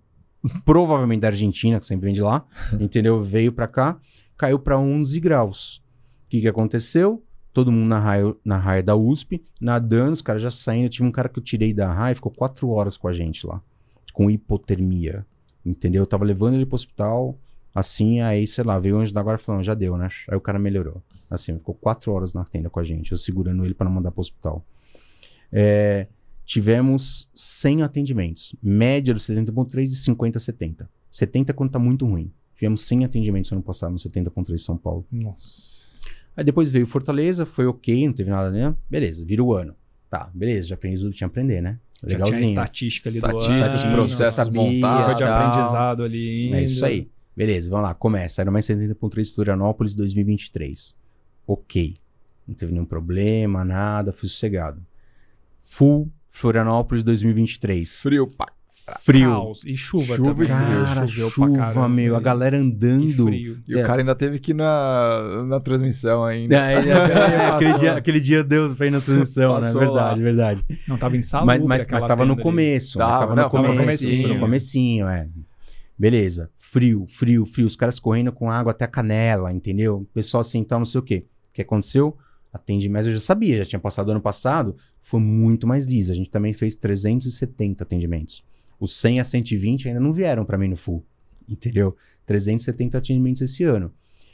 provavelmente 0.65 1.21
da 1.21 1.27
Argentina, 1.27 1.79
que 1.79 1.85
sempre 1.85 2.05
vem 2.05 2.13
de 2.13 2.21
lá, 2.21 2.45
entendeu? 2.79 3.21
Veio 3.21 3.51
pra 3.51 3.67
cá, 3.67 3.99
caiu 4.35 4.57
pra 4.59 4.79
11 4.79 5.19
graus. 5.19 5.77
O 6.25 6.29
que, 6.29 6.41
que 6.41 6.47
aconteceu? 6.47 7.23
Todo 7.53 7.71
mundo 7.71 7.87
na 7.87 7.99
raia, 7.99 8.35
na 8.45 8.57
raia 8.57 8.83
da 8.83 8.95
USP, 8.95 9.43
nadando, 9.59 10.11
os 10.13 10.21
caras 10.21 10.41
já 10.41 10.51
saindo. 10.51 10.85
Eu 10.85 10.89
tive 10.89 11.05
um 11.05 11.11
cara 11.11 11.29
que 11.29 11.39
eu 11.39 11.43
tirei 11.43 11.73
da 11.73 11.91
raia, 11.91 12.13
ficou 12.15 12.31
quatro 12.31 12.69
horas 12.69 12.97
com 12.97 13.07
a 13.07 13.13
gente 13.13 13.45
lá, 13.47 13.61
com 14.13 14.29
hipotermia, 14.29 15.25
entendeu? 15.65 16.03
Eu 16.03 16.07
tava 16.07 16.23
levando 16.25 16.55
ele 16.55 16.65
pro 16.65 16.75
hospital, 16.75 17.37
assim, 17.79 18.21
aí, 18.21 18.47
sei 18.47 18.63
lá, 18.63 18.79
veio 18.79 18.95
o 18.97 18.99
anjo 18.99 19.13
da 19.13 19.21
guarda 19.21 19.41
falando, 19.41 19.63
já 19.63 19.73
deu, 19.73 19.95
né? 19.97 20.09
Aí 20.27 20.35
o 20.35 20.41
cara 20.41 20.57
melhorou. 20.57 21.01
Assim, 21.29 21.53
ficou 21.57 21.75
quatro 21.75 22.11
horas 22.11 22.33
na 22.33 22.43
tenda 22.43 22.69
com 22.69 22.79
a 22.79 22.83
gente, 22.83 23.11
eu 23.11 23.17
segurando 23.17 23.63
ele 23.63 23.73
pra 23.73 23.85
não 23.85 23.91
mandar 23.91 24.11
pro 24.11 24.21
hospital. 24.21 24.65
É, 25.51 26.07
tivemos 26.45 27.29
100 27.35 27.83
atendimentos. 27.83 28.55
Média 28.63 29.13
do 29.13 29.19
70.3 29.19 29.85
de 29.85 29.95
50 29.95 30.37
a 30.37 30.41
70. 30.41 30.89
70 31.11 31.53
quando 31.53 31.71
tá 31.71 31.79
muito 31.79 32.05
ruim. 32.05 32.31
Tivemos 32.55 32.81
100 32.81 33.05
atendimentos 33.05 33.51
ano 33.51 33.61
passado 33.61 33.91
no 33.91 33.97
70.3 33.97 34.55
de 34.55 34.61
São 34.61 34.77
Paulo. 34.77 35.05
Nossa. 35.11 35.77
Aí 36.35 36.43
depois 36.43 36.71
veio 36.71 36.87
Fortaleza, 36.87 37.45
foi 37.45 37.67
ok, 37.67 38.07
não 38.07 38.13
teve 38.13 38.29
nada, 38.29 38.49
né? 38.51 38.73
Beleza, 38.89 39.23
vira 39.25 39.43
o 39.43 39.53
ano. 39.53 39.75
Tá, 40.09 40.29
beleza, 40.33 40.69
já 40.69 40.75
aprendi 40.75 40.97
tudo 40.97 41.11
que 41.11 41.17
tinha 41.17 41.27
a 41.27 41.29
aprender, 41.29 41.61
né? 41.61 41.79
Já 42.03 42.09
tinha 42.09 42.25
Legalzinho. 42.25 42.49
estatística 42.49 43.09
ali 43.09 43.17
Estatística, 43.17 43.55
do 43.57 43.63
ano. 43.65 43.73
os 43.75 43.83
processos 43.83 44.49
montados. 44.49 45.15
De 45.17 45.23
aprendizado 45.23 46.03
ali. 46.03 46.53
É 46.53 46.63
isso 46.63 46.85
aí. 46.85 47.09
Beleza, 47.37 47.69
vamos 47.69 47.85
lá, 47.87 47.93
começa. 47.93 48.41
Era 48.41 48.49
mais 48.49 48.65
70.3 48.65 49.35
Florianópolis 49.35 49.93
2023. 49.93 50.97
Ok. 51.45 51.95
Não 52.47 52.55
teve 52.55 52.71
nenhum 52.71 52.85
problema, 52.85 53.63
nada, 53.63 54.11
fui 54.11 54.27
sossegado. 54.27 54.81
Full 55.61 56.11
Florianópolis 56.31 57.03
2023. 57.03 58.01
Frio, 58.01 58.27
pá. 58.27 58.47
Frio. 59.01 59.29
Caos. 59.31 59.63
E 59.65 59.75
chuva, 59.75 60.15
Chuva 60.15 60.33
também. 60.33 60.45
e 60.45 60.47
frio. 60.47 60.83
Cara, 60.85 61.07
Choveu 61.07 61.27
pra 61.31 61.45
chuva, 61.47 61.57
caramba. 61.57 61.89
meu. 61.89 62.15
A 62.15 62.19
galera 62.21 62.57
E 62.57 62.59
andando. 62.61 63.25
frio. 63.27 63.59
E 63.67 63.75
o 63.75 63.79
É. 63.79 63.83
cara 63.83 64.01
ainda 64.01 64.15
teve 64.15 64.39
que 64.39 64.51
ir 64.51 64.53
na, 64.53 65.43
na 65.45 65.59
transmissão 65.59 66.23
ainda. 66.23 66.55
É, 66.55 66.75
é, 66.75 67.47
aquele, 67.51 67.73
dia, 67.77 67.93
aquele 67.97 68.19
dia 68.21 68.43
deu 68.43 68.73
pra 68.75 68.87
ir 68.87 68.91
na 68.91 69.01
transição, 69.01 69.55
né? 69.55 69.61
Passou 69.61 69.81
Verdade, 69.81 70.19
lá. 70.19 70.23
verdade. 70.23 70.65
Não, 70.87 70.97
tava 70.97 71.17
em 71.17 71.21
sala. 71.21 71.45
mas, 71.45 71.61
mas, 71.61 71.85
mas 71.87 72.03
tava 72.03 72.25
no 72.25 72.37
começo. 72.37 72.97
mas 72.97 73.07
Tava, 73.09 73.19
tava 73.19 73.35
não, 73.35 73.43
no 73.43 73.49
tava 73.51 73.67
comecinho. 73.77 74.27
No 74.29 74.39
comecinho, 74.39 75.07
é. 75.07 75.27
Beleza. 75.99 76.49
Frio, 76.69 77.05
frio, 77.07 77.45
frio. 77.45 77.65
Os 77.65 77.75
caras 77.77 77.97
correndo 77.99 78.31
com 78.31 78.51
água 78.51 78.71
até 78.71 78.83
a 78.83 78.87
canela, 78.89 79.53
entendeu? 79.53 79.99
O 79.99 80.05
pessoal 80.05 80.41
assim, 80.41 80.63
tal, 80.63 80.79
não 80.79 80.85
sei 80.85 80.99
o 80.99 81.03
quê. 81.03 81.25
O 81.49 81.53
que 81.53 81.61
aconteceu? 81.61 82.17
Atendimento, 82.51 83.07
eu 83.07 83.13
já 83.13 83.19
sabia, 83.21 83.57
já 83.57 83.65
tinha 83.65 83.79
passado 83.79 84.09
ano 84.11 84.19
passado. 84.21 84.75
Foi 85.01 85.19
muito 85.21 85.65
mais 85.65 85.85
liso. 85.85 86.11
A 86.11 86.15
gente 86.15 86.29
também 86.29 86.51
fez 86.51 86.75
370 86.75 87.83
atendimentos. 87.83 88.43
Os 88.79 88.99
100 88.99 89.19
a 89.21 89.23
120 89.23 89.87
ainda 89.87 89.99
não 90.01 90.11
vieram 90.11 90.43
pra 90.43 90.57
mim 90.57 90.67
no 90.67 90.75
full. 90.75 91.05
Entendeu? 91.47 91.95
370 92.25 92.97
atendimentos 92.97 93.41
esse 93.41 93.63
ano. 93.63 93.91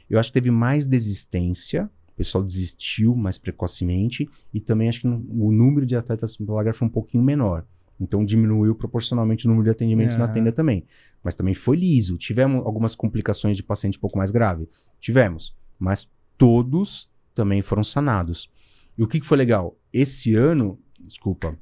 Eu 0.10 0.20
acho 0.20 0.30
que 0.30 0.34
teve 0.34 0.50
mais 0.50 0.86
desistência. 0.88 1.88
O 2.14 2.16
pessoal 2.16 2.44
desistiu 2.44 3.16
mais 3.16 3.38
precocemente. 3.38 4.28
E 4.52 4.60
também 4.60 4.90
acho 4.90 5.02
que 5.02 5.08
no- 5.08 5.24
o 5.30 5.52
número 5.52 5.86
de 5.86 5.96
atletas 5.96 6.36
pela 6.36 6.54
lagar 6.54 6.74
foi 6.74 6.88
um 6.88 6.92
pouquinho 6.92 7.24
menor. 7.24 7.64
Então 8.00 8.26
diminuiu 8.26 8.76
proporcionalmente 8.76 9.46
o 9.46 9.50
número 9.50 9.66
de 9.66 9.72
atendimentos 9.72 10.18
na 10.18 10.26
Aham. 10.26 10.34
tenda 10.34 10.52
também. 10.52 10.86
Mas 11.24 11.36
também 11.36 11.54
foi 11.54 11.78
liso. 11.78 12.18
Tivemos 12.18 12.66
algumas 12.66 12.96
complicações 12.96 13.56
de 13.56 13.64
paciente 13.64 13.98
um 13.98 14.02
pouco 14.02 14.18
mais 14.18 14.32
grave? 14.32 14.68
Tivemos. 15.00 15.56
Mas 15.80 16.10
todos 16.38 17.10
também 17.34 17.62
foram 17.62 17.84
sanados. 17.84 18.52
E 18.98 19.04
o 19.04 19.08
que, 19.08 19.20
que 19.20 19.26
foi 19.26 19.38
legal? 19.38 19.78
Esse 19.92 20.36
ano, 20.36 20.80
desculpa, 21.00 21.58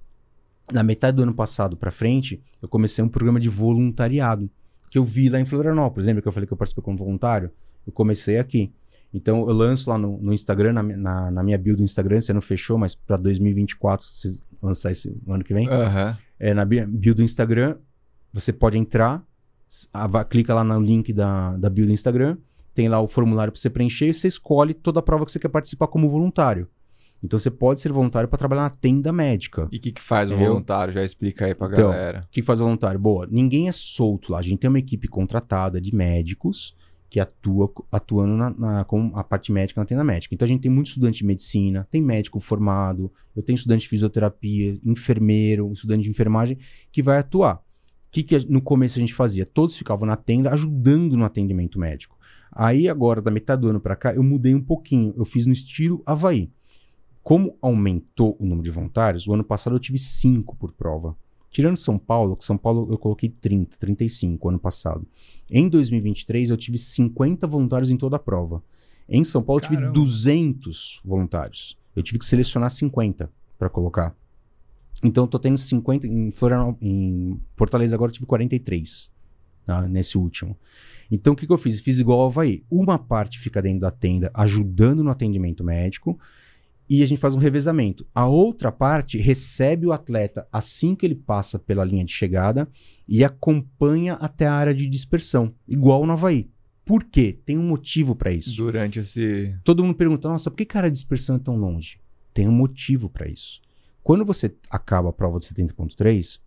na 0.71 0.83
metade 0.83 1.17
do 1.17 1.23
ano 1.23 1.33
passado 1.33 1.77
pra 1.77 1.91
frente, 1.91 2.41
eu 2.61 2.67
comecei 2.67 3.03
um 3.03 3.09
programa 3.09 3.39
de 3.39 3.49
voluntariado 3.49 4.49
que 4.89 4.97
eu 4.97 5.03
vi 5.03 5.29
lá 5.29 5.39
em 5.39 5.45
Florianópolis. 5.45 6.05
Lembra 6.05 6.21
que 6.21 6.27
eu 6.27 6.31
falei 6.31 6.47
que 6.47 6.53
eu 6.53 6.57
participei 6.57 6.83
como 6.83 6.97
voluntário? 6.97 7.51
Eu 7.85 7.93
comecei 7.93 8.37
aqui. 8.37 8.71
Então 9.13 9.39
eu 9.47 9.53
lanço 9.53 9.89
lá 9.89 9.97
no, 9.97 10.17
no 10.17 10.33
Instagram, 10.33 10.73
na, 10.73 10.83
na, 10.83 11.31
na 11.31 11.43
minha 11.43 11.57
build 11.57 11.77
do 11.77 11.83
Instagram, 11.83 12.21
você 12.21 12.33
não 12.33 12.41
fechou, 12.41 12.77
mas 12.77 12.95
pra 12.95 13.17
2024, 13.17 14.05
se 14.05 14.43
lançar 14.61 14.91
esse 14.91 15.15
ano 15.27 15.43
que 15.43 15.53
vem, 15.53 15.67
Aham. 15.67 16.17
é, 16.39 16.53
na 16.53 16.63
bi- 16.65 16.85
bio 16.85 17.15
do 17.15 17.23
Instagram, 17.23 17.77
você 18.33 18.53
pode 18.53 18.77
entrar, 18.77 19.23
clica 20.29 20.53
lá 20.53 20.63
no 20.63 20.79
link 20.79 21.11
da, 21.13 21.55
da 21.57 21.69
bio 21.69 21.85
do 21.85 21.91
Instagram, 21.91 22.38
tem 22.73 22.88
lá 22.88 22.99
o 22.99 23.07
formulário 23.07 23.51
para 23.51 23.59
você 23.59 23.69
preencher 23.69 24.07
e 24.09 24.13
você 24.13 24.27
escolhe 24.27 24.73
toda 24.73 24.99
a 24.99 25.03
prova 25.03 25.25
que 25.25 25.31
você 25.31 25.39
quer 25.39 25.49
participar 25.49 25.88
como 25.88 26.09
voluntário. 26.09 26.67
Então 27.23 27.38
você 27.38 27.51
pode 27.51 27.79
ser 27.79 27.91
voluntário 27.91 28.27
para 28.27 28.38
trabalhar 28.39 28.63
na 28.63 28.69
tenda 28.71 29.11
médica. 29.11 29.67
E 29.71 29.77
o 29.77 29.79
que, 29.79 29.91
que 29.91 30.01
faz 30.01 30.29
o 30.29 30.33
Entendeu? 30.33 30.51
voluntário? 30.53 30.91
Já 30.93 31.03
explica 31.03 31.45
aí 31.45 31.53
pra 31.53 31.67
Então, 31.67 31.91
galera. 31.91 32.21
O 32.25 32.31
que 32.31 32.41
faz 32.41 32.59
voluntário? 32.59 32.99
Boa, 32.99 33.27
ninguém 33.29 33.67
é 33.67 33.71
solto 33.71 34.31
lá. 34.31 34.39
A 34.39 34.41
gente 34.41 34.57
tem 34.59 34.69
uma 34.69 34.79
equipe 34.79 35.07
contratada 35.07 35.79
de 35.79 35.93
médicos 35.93 36.75
que 37.11 37.19
atua 37.19 37.69
atuando 37.91 38.38
na, 38.38 38.49
na, 38.51 38.85
com 38.85 39.11
a 39.15 39.21
parte 39.21 39.51
médica 39.51 39.81
na 39.81 39.85
tenda 39.85 40.01
médica. 40.01 40.33
Então 40.33 40.45
a 40.45 40.47
gente 40.47 40.61
tem 40.61 40.71
muito 40.71 40.88
estudante 40.88 41.17
de 41.17 41.25
medicina, 41.25 41.85
tem 41.91 42.01
médico 42.01 42.39
formado, 42.39 43.11
eu 43.35 43.43
tenho 43.43 43.57
estudante 43.57 43.81
de 43.81 43.89
fisioterapia, 43.89 44.79
enfermeiro, 44.85 45.69
estudante 45.73 46.03
de 46.03 46.09
enfermagem 46.09 46.57
que 46.89 47.03
vai 47.03 47.17
atuar. 47.17 47.55
O 47.55 47.61
que, 48.11 48.23
que 48.23 48.39
no 48.49 48.61
começo 48.61 48.97
a 48.97 49.01
gente 49.01 49.13
fazia? 49.13 49.45
Todos 49.45 49.77
ficavam 49.77 50.07
na 50.07 50.15
tenda 50.15 50.53
ajudando 50.53 51.17
no 51.17 51.25
atendimento 51.25 51.77
médico. 51.77 52.17
Aí 52.49 52.88
agora, 52.88 53.21
da 53.21 53.29
metade 53.29 53.61
do 53.61 53.67
ano 53.67 53.81
para 53.81 53.97
cá, 53.97 54.13
eu 54.13 54.23
mudei 54.23 54.55
um 54.55 54.63
pouquinho. 54.63 55.13
Eu 55.17 55.25
fiz 55.25 55.45
no 55.45 55.51
estilo 55.51 56.01
Havaí. 56.05 56.49
Como 57.21 57.57
aumentou 57.61 58.38
o 58.39 58.45
número 58.45 58.63
de 58.63 58.71
voluntários, 58.71 59.27
o 59.27 59.33
ano 59.33 59.43
passado 59.43 59.75
eu 59.75 59.79
tive 59.81 59.97
cinco 59.97 60.55
por 60.55 60.71
prova. 60.71 61.13
Tirando 61.51 61.75
São 61.75 61.97
Paulo, 61.97 62.37
que 62.37 62.45
São 62.45 62.57
Paulo 62.57 62.87
eu 62.89 62.97
coloquei 62.97 63.29
30, 63.29 63.75
35 63.77 64.49
ano 64.49 64.57
passado. 64.57 65.05
Em 65.49 65.67
2023 65.67 66.49
eu 66.49 66.57
tive 66.57 66.77
50 66.77 67.45
voluntários 67.45 67.91
em 67.91 67.97
toda 67.97 68.15
a 68.15 68.19
prova. 68.19 68.63
Em 69.07 69.23
São 69.25 69.43
Paulo 69.43 69.61
Caramba. 69.61 69.87
eu 69.87 69.91
tive 69.91 69.93
200 69.93 71.01
voluntários. 71.03 71.77
Eu 71.93 72.01
tive 72.01 72.19
que 72.19 72.25
selecionar 72.25 72.71
50 72.71 73.29
para 73.59 73.69
colocar. 73.69 74.15
Então 75.03 75.25
eu 75.25 75.27
tô 75.27 75.37
tendo 75.37 75.57
50 75.57 76.07
em 76.07 76.31
Florianópolis, 76.31 76.89
em 76.89 77.39
Fortaleza 77.57 77.95
agora 77.95 78.11
eu 78.11 78.13
tive 78.13 78.25
43, 78.25 79.11
tá? 79.65 79.81
nesse 79.89 80.17
último. 80.17 80.57
Então 81.11 81.33
o 81.33 81.35
que, 81.35 81.45
que 81.45 81.51
eu 81.51 81.57
fiz? 81.57 81.81
Fiz 81.81 81.99
igual 81.99 82.21
ao 82.21 82.27
Havaí. 82.27 82.63
Uma 82.71 82.97
parte 82.97 83.39
fica 83.39 83.61
dentro 83.61 83.81
da 83.81 83.91
tenda 83.91 84.31
ajudando 84.33 85.03
no 85.03 85.09
atendimento 85.09 85.65
médico 85.65 86.17
e 86.91 87.01
a 87.01 87.05
gente 87.05 87.19
faz 87.19 87.34
um 87.34 87.39
revezamento. 87.39 88.05
A 88.13 88.27
outra 88.27 88.69
parte 88.69 89.18
recebe 89.18 89.88
o 89.88 89.93
atleta 89.93 90.45
assim 90.51 90.93
que 90.93 91.05
ele 91.05 91.15
passa 91.15 91.57
pela 91.57 91.85
linha 91.85 92.03
de 92.03 92.11
chegada 92.11 92.68
e 93.07 93.23
acompanha 93.23 94.15
até 94.15 94.45
a 94.45 94.53
área 94.53 94.73
de 94.73 94.85
dispersão, 94.88 95.55
igual 95.65 96.05
no 96.05 96.11
Havaí. 96.11 96.49
Por 96.84 97.05
quê? 97.05 97.39
Tem 97.45 97.57
um 97.57 97.65
motivo 97.65 98.13
para 98.13 98.34
isso. 98.34 98.53
Durante 98.57 98.99
esse. 98.99 99.57
Todo 99.63 99.85
mundo 99.85 99.95
pergunta: 99.95 100.27
nossa, 100.27 100.51
por 100.51 100.57
que, 100.57 100.65
cara, 100.65 100.88
a 100.88 100.89
dispersão 100.89 101.38
é 101.38 101.39
tão 101.39 101.55
longe? 101.55 101.97
Tem 102.34 102.45
um 102.45 102.51
motivo 102.51 103.09
para 103.09 103.30
isso. 103.30 103.61
Quando 104.03 104.26
você 104.26 104.53
acaba 104.69 105.11
a 105.11 105.13
prova 105.13 105.39
de 105.39 105.45
70.3, 105.45 106.41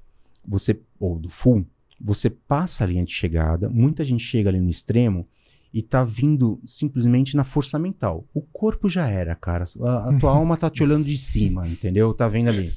você 0.47 0.79
ou 1.01 1.19
do 1.19 1.31
full, 1.31 1.65
você 1.99 2.29
passa 2.29 2.85
a 2.85 2.87
linha 2.87 3.05
de 3.07 3.15
chegada, 3.15 3.71
muita 3.71 4.05
gente 4.05 4.23
chega 4.23 4.51
ali 4.51 4.61
no 4.61 4.69
extremo 4.69 5.27
e 5.75 5.83
tá 5.83 6.05
vindo 6.05 6.61
simplesmente 6.65 7.37
na 7.37 7.43
força 7.43 7.81
mental. 7.81 8.25
O 8.33 8.41
corpo 8.41 8.89
já 8.89 9.09
era, 9.09 9.35
cara. 9.35 9.65
A, 9.83 10.11
a 10.11 10.19
tua 10.21 10.31
alma 10.33 10.57
tá 10.57 10.71
te 10.71 10.85
olhando 10.85 11.05
de 11.05 11.19
cima, 11.19 11.67
entendeu? 11.67 12.15
Tá 12.15 12.29
vendo 12.29 12.49
ali. 12.49 12.73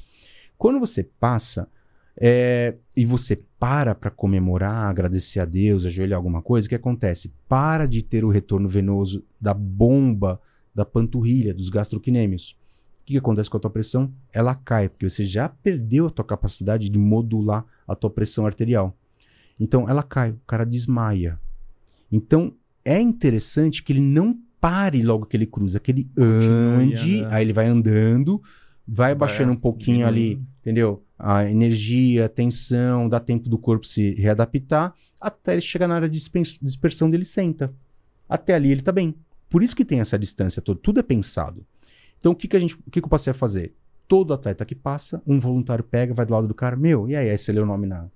Quando 0.58 0.80
você 0.80 1.04
passa 1.04 1.68
é, 2.20 2.74
e 2.96 3.06
você 3.06 3.36
para 3.56 3.94
para 3.94 4.10
comemorar, 4.10 4.90
agradecer 4.90 5.38
a 5.38 5.44
Deus, 5.44 5.86
ajoelhar 5.86 6.16
alguma 6.16 6.42
coisa, 6.42 6.66
o 6.66 6.68
que 6.68 6.74
acontece? 6.74 7.32
Para 7.48 7.86
de 7.86 8.02
ter 8.02 8.24
o 8.24 8.30
retorno 8.30 8.68
venoso 8.68 9.24
da 9.40 9.54
bomba 9.54 10.40
da 10.74 10.84
panturrilha, 10.84 11.54
dos 11.54 11.68
gastroquinêmios. 11.68 12.56
O 13.02 13.04
que, 13.04 13.12
que 13.12 13.18
acontece 13.18 13.48
com 13.48 13.58
a 13.58 13.60
tua 13.60 13.70
pressão? 13.70 14.12
Ela 14.32 14.56
cai, 14.56 14.88
porque 14.88 15.08
você 15.08 15.22
já 15.22 15.48
perdeu 15.48 16.08
a 16.08 16.10
tua 16.10 16.24
capacidade 16.24 16.88
de 16.88 16.98
modular 16.98 17.64
a 17.86 17.94
tua 17.94 18.10
pressão 18.10 18.44
arterial. 18.44 18.92
Então 19.58 19.88
ela 19.88 20.02
cai, 20.02 20.32
o 20.32 20.40
cara 20.46 20.66
desmaia. 20.66 21.38
Então 22.10 22.52
é 22.88 22.98
interessante 22.98 23.82
que 23.82 23.92
ele 23.92 24.00
não 24.00 24.34
pare 24.58 25.02
logo 25.02 25.26
que 25.26 25.36
ele 25.36 25.46
cruza, 25.46 25.78
que 25.78 25.90
ele 25.90 26.10
ande, 26.16 27.22
aí 27.26 27.44
ele 27.44 27.52
vai 27.52 27.66
andando, 27.66 28.42
vai, 28.86 29.14
baixando 29.14 29.52
um 29.52 29.56
pouquinho 29.56 30.06
ali, 30.06 30.42
entendeu? 30.60 31.04
A 31.18 31.48
energia, 31.48 32.24
a 32.24 32.28
tensão, 32.28 33.06
dá 33.06 33.20
tempo 33.20 33.48
do 33.48 33.58
corpo 33.58 33.86
se 33.86 34.14
readaptar, 34.14 34.94
até 35.20 35.52
ele 35.52 35.60
chegar 35.60 35.86
na 35.86 35.96
área 35.96 36.08
de 36.08 36.18
dispersão 36.62 37.10
dele 37.10 37.26
senta. 37.26 37.72
Até 38.26 38.54
ali 38.54 38.72
ele 38.72 38.82
tá 38.82 38.90
bem. 38.90 39.14
Por 39.50 39.62
isso 39.62 39.76
que 39.76 39.84
tem 39.84 40.00
essa 40.00 40.18
distância 40.18 40.62
toda, 40.62 40.80
tudo 40.82 41.00
é 41.00 41.02
pensado. 41.02 41.66
Então 42.18 42.32
o 42.32 42.34
que, 42.34 42.48
que 42.48 42.56
a 42.56 42.60
gente, 42.60 42.74
o 42.74 42.90
que, 42.90 43.00
que 43.00 43.04
eu 43.04 43.10
passei 43.10 43.30
a 43.30 43.34
fazer? 43.34 43.74
Todo 44.06 44.32
atleta 44.32 44.64
que 44.64 44.74
passa, 44.74 45.22
um 45.26 45.38
voluntário 45.38 45.84
pega, 45.84 46.14
vai 46.14 46.24
do 46.24 46.32
lado 46.32 46.48
do 46.48 46.54
cara, 46.54 46.74
meu, 46.74 47.06
e 47.08 47.14
aí, 47.14 47.28
aí 47.28 47.36
você 47.36 47.52
lê 47.52 47.60
o 47.60 47.66
nome 47.66 47.86
na, 47.86 48.08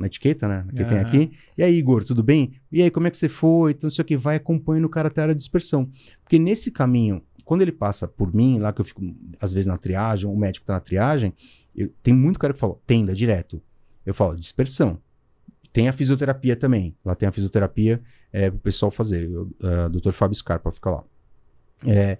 na 0.00 0.06
etiqueta, 0.06 0.48
né? 0.48 0.64
Que 0.74 0.82
uhum. 0.82 0.88
tem 0.88 0.98
aqui. 0.98 1.32
E 1.56 1.62
aí, 1.62 1.76
Igor, 1.76 2.04
tudo 2.04 2.22
bem? 2.22 2.54
E 2.72 2.82
aí, 2.82 2.90
como 2.90 3.06
é 3.06 3.10
que 3.10 3.16
você 3.18 3.28
foi? 3.28 3.72
Então, 3.72 3.86
isso 3.86 4.00
aqui 4.00 4.16
vai 4.16 4.36
acompanhando 4.36 4.86
o 4.86 4.88
cara 4.88 5.08
até 5.08 5.20
a 5.20 5.24
área 5.24 5.34
de 5.34 5.38
dispersão. 5.38 5.90
Porque 6.22 6.38
nesse 6.38 6.70
caminho, 6.70 7.22
quando 7.44 7.60
ele 7.60 7.70
passa 7.70 8.08
por 8.08 8.34
mim, 8.34 8.58
lá 8.58 8.72
que 8.72 8.80
eu 8.80 8.84
fico, 8.84 9.02
às 9.38 9.52
vezes, 9.52 9.66
na 9.66 9.76
triagem, 9.76 10.28
o 10.28 10.34
médico 10.34 10.64
tá 10.64 10.72
na 10.72 10.80
triagem, 10.80 11.34
eu, 11.76 11.92
tem 12.02 12.14
muito 12.14 12.38
cara 12.38 12.54
que 12.54 12.58
fala, 12.58 12.76
tenda 12.86 13.12
direto. 13.12 13.60
Eu 14.06 14.14
falo, 14.14 14.34
dispersão. 14.34 14.98
Tem 15.70 15.86
a 15.86 15.92
fisioterapia 15.92 16.56
também. 16.56 16.96
Lá 17.04 17.14
tem 17.14 17.28
a 17.28 17.32
fisioterapia 17.32 18.00
é, 18.32 18.50
pro 18.50 18.58
pessoal 18.58 18.90
fazer. 18.90 19.28
O 19.28 19.42
uh, 19.42 19.90
Dr. 19.90 20.12
Fábio 20.12 20.34
Scarpa 20.34 20.72
fica 20.72 20.90
lá. 20.90 21.04
É, 21.86 22.18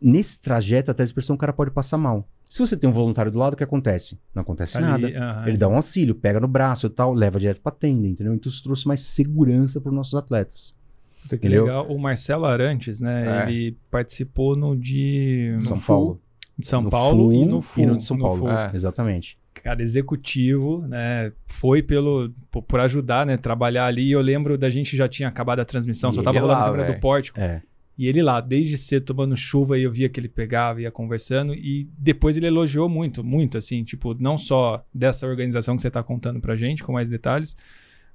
nesse 0.00 0.38
trajeto 0.40 0.90
até 0.90 1.02
a 1.02 1.06
dispersão, 1.06 1.34
o 1.34 1.38
cara 1.38 1.52
pode 1.52 1.70
passar 1.70 1.96
mal. 1.96 2.28
Se 2.48 2.60
você 2.60 2.76
tem 2.76 2.88
um 2.88 2.92
voluntário 2.92 3.30
do 3.30 3.38
lado, 3.38 3.52
o 3.52 3.56
que 3.56 3.62
acontece? 3.62 4.18
Não 4.34 4.40
acontece 4.40 4.78
Ali, 4.78 5.12
nada. 5.12 5.48
Ele 5.48 5.56
dá 5.58 5.68
um 5.68 5.76
auxílio, 5.76 6.14
pega 6.14 6.40
no 6.40 6.48
braço 6.48 6.86
e 6.86 6.90
tal, 6.90 7.12
leva 7.12 7.38
direto 7.38 7.60
pra 7.60 7.70
tenda, 7.70 8.08
entendeu? 8.08 8.32
Então 8.34 8.50
isso 8.50 8.62
trouxe 8.62 8.88
mais 8.88 9.00
segurança 9.00 9.80
para 9.80 9.90
os 9.90 9.94
nossos 9.94 10.14
atletas. 10.14 10.74
Puta, 11.22 11.36
que 11.36 11.46
entendeu? 11.46 11.66
legal. 11.66 11.86
O 11.88 11.98
Marcelo 11.98 12.46
Arantes, 12.46 13.00
né? 13.00 13.44
É. 13.44 13.50
Ele 13.50 13.76
participou 13.90 14.56
no 14.56 14.74
de. 14.74 15.52
No 15.56 15.60
São 15.60 15.78
Paulo. 15.78 16.20
De 16.58 16.66
São 16.66 16.82
no 16.82 16.90
Paulo 16.90 17.32
e 17.32 17.44
no. 17.44 17.62
E 17.76 17.86
no 17.86 17.96
de 17.98 18.04
São 18.04 18.18
Paulo. 18.18 18.48
É. 18.48 18.70
Exatamente. 18.74 19.38
Cara, 19.52 19.82
executivo, 19.82 20.86
né? 20.88 21.32
Foi 21.46 21.82
pelo 21.82 22.32
por, 22.50 22.62
por, 22.62 22.80
ajudar, 22.80 23.26
né? 23.26 23.36
Trabalhar 23.36 23.86
ali. 23.86 24.10
Eu 24.10 24.20
lembro 24.20 24.56
da 24.56 24.70
gente 24.70 24.96
já 24.96 25.08
tinha 25.08 25.28
acabado 25.28 25.60
a 25.60 25.64
transmissão, 25.64 26.10
e 26.10 26.14
só 26.14 26.22
tava 26.22 26.40
rolando 26.40 26.62
a 26.62 26.70
câmera 26.70 26.92
do 26.94 27.00
pórtico. 27.00 27.38
É. 27.38 27.60
E 27.98 28.06
ele 28.06 28.22
lá, 28.22 28.40
desde 28.40 28.78
cedo 28.78 29.06
tomando 29.06 29.36
chuva, 29.36 29.76
e 29.76 29.82
eu 29.82 29.90
via 29.90 30.08
que 30.08 30.20
ele 30.20 30.28
pegava, 30.28 30.80
ia 30.80 30.90
conversando, 30.90 31.52
e 31.52 31.88
depois 31.98 32.36
ele 32.36 32.46
elogiou 32.46 32.88
muito, 32.88 33.24
muito, 33.24 33.58
assim, 33.58 33.82
tipo, 33.82 34.14
não 34.14 34.38
só 34.38 34.86
dessa 34.94 35.26
organização 35.26 35.74
que 35.74 35.82
você 35.82 35.88
está 35.88 36.00
contando 36.00 36.40
pra 36.40 36.54
gente, 36.54 36.84
com 36.84 36.92
mais 36.92 37.10
detalhes, 37.10 37.56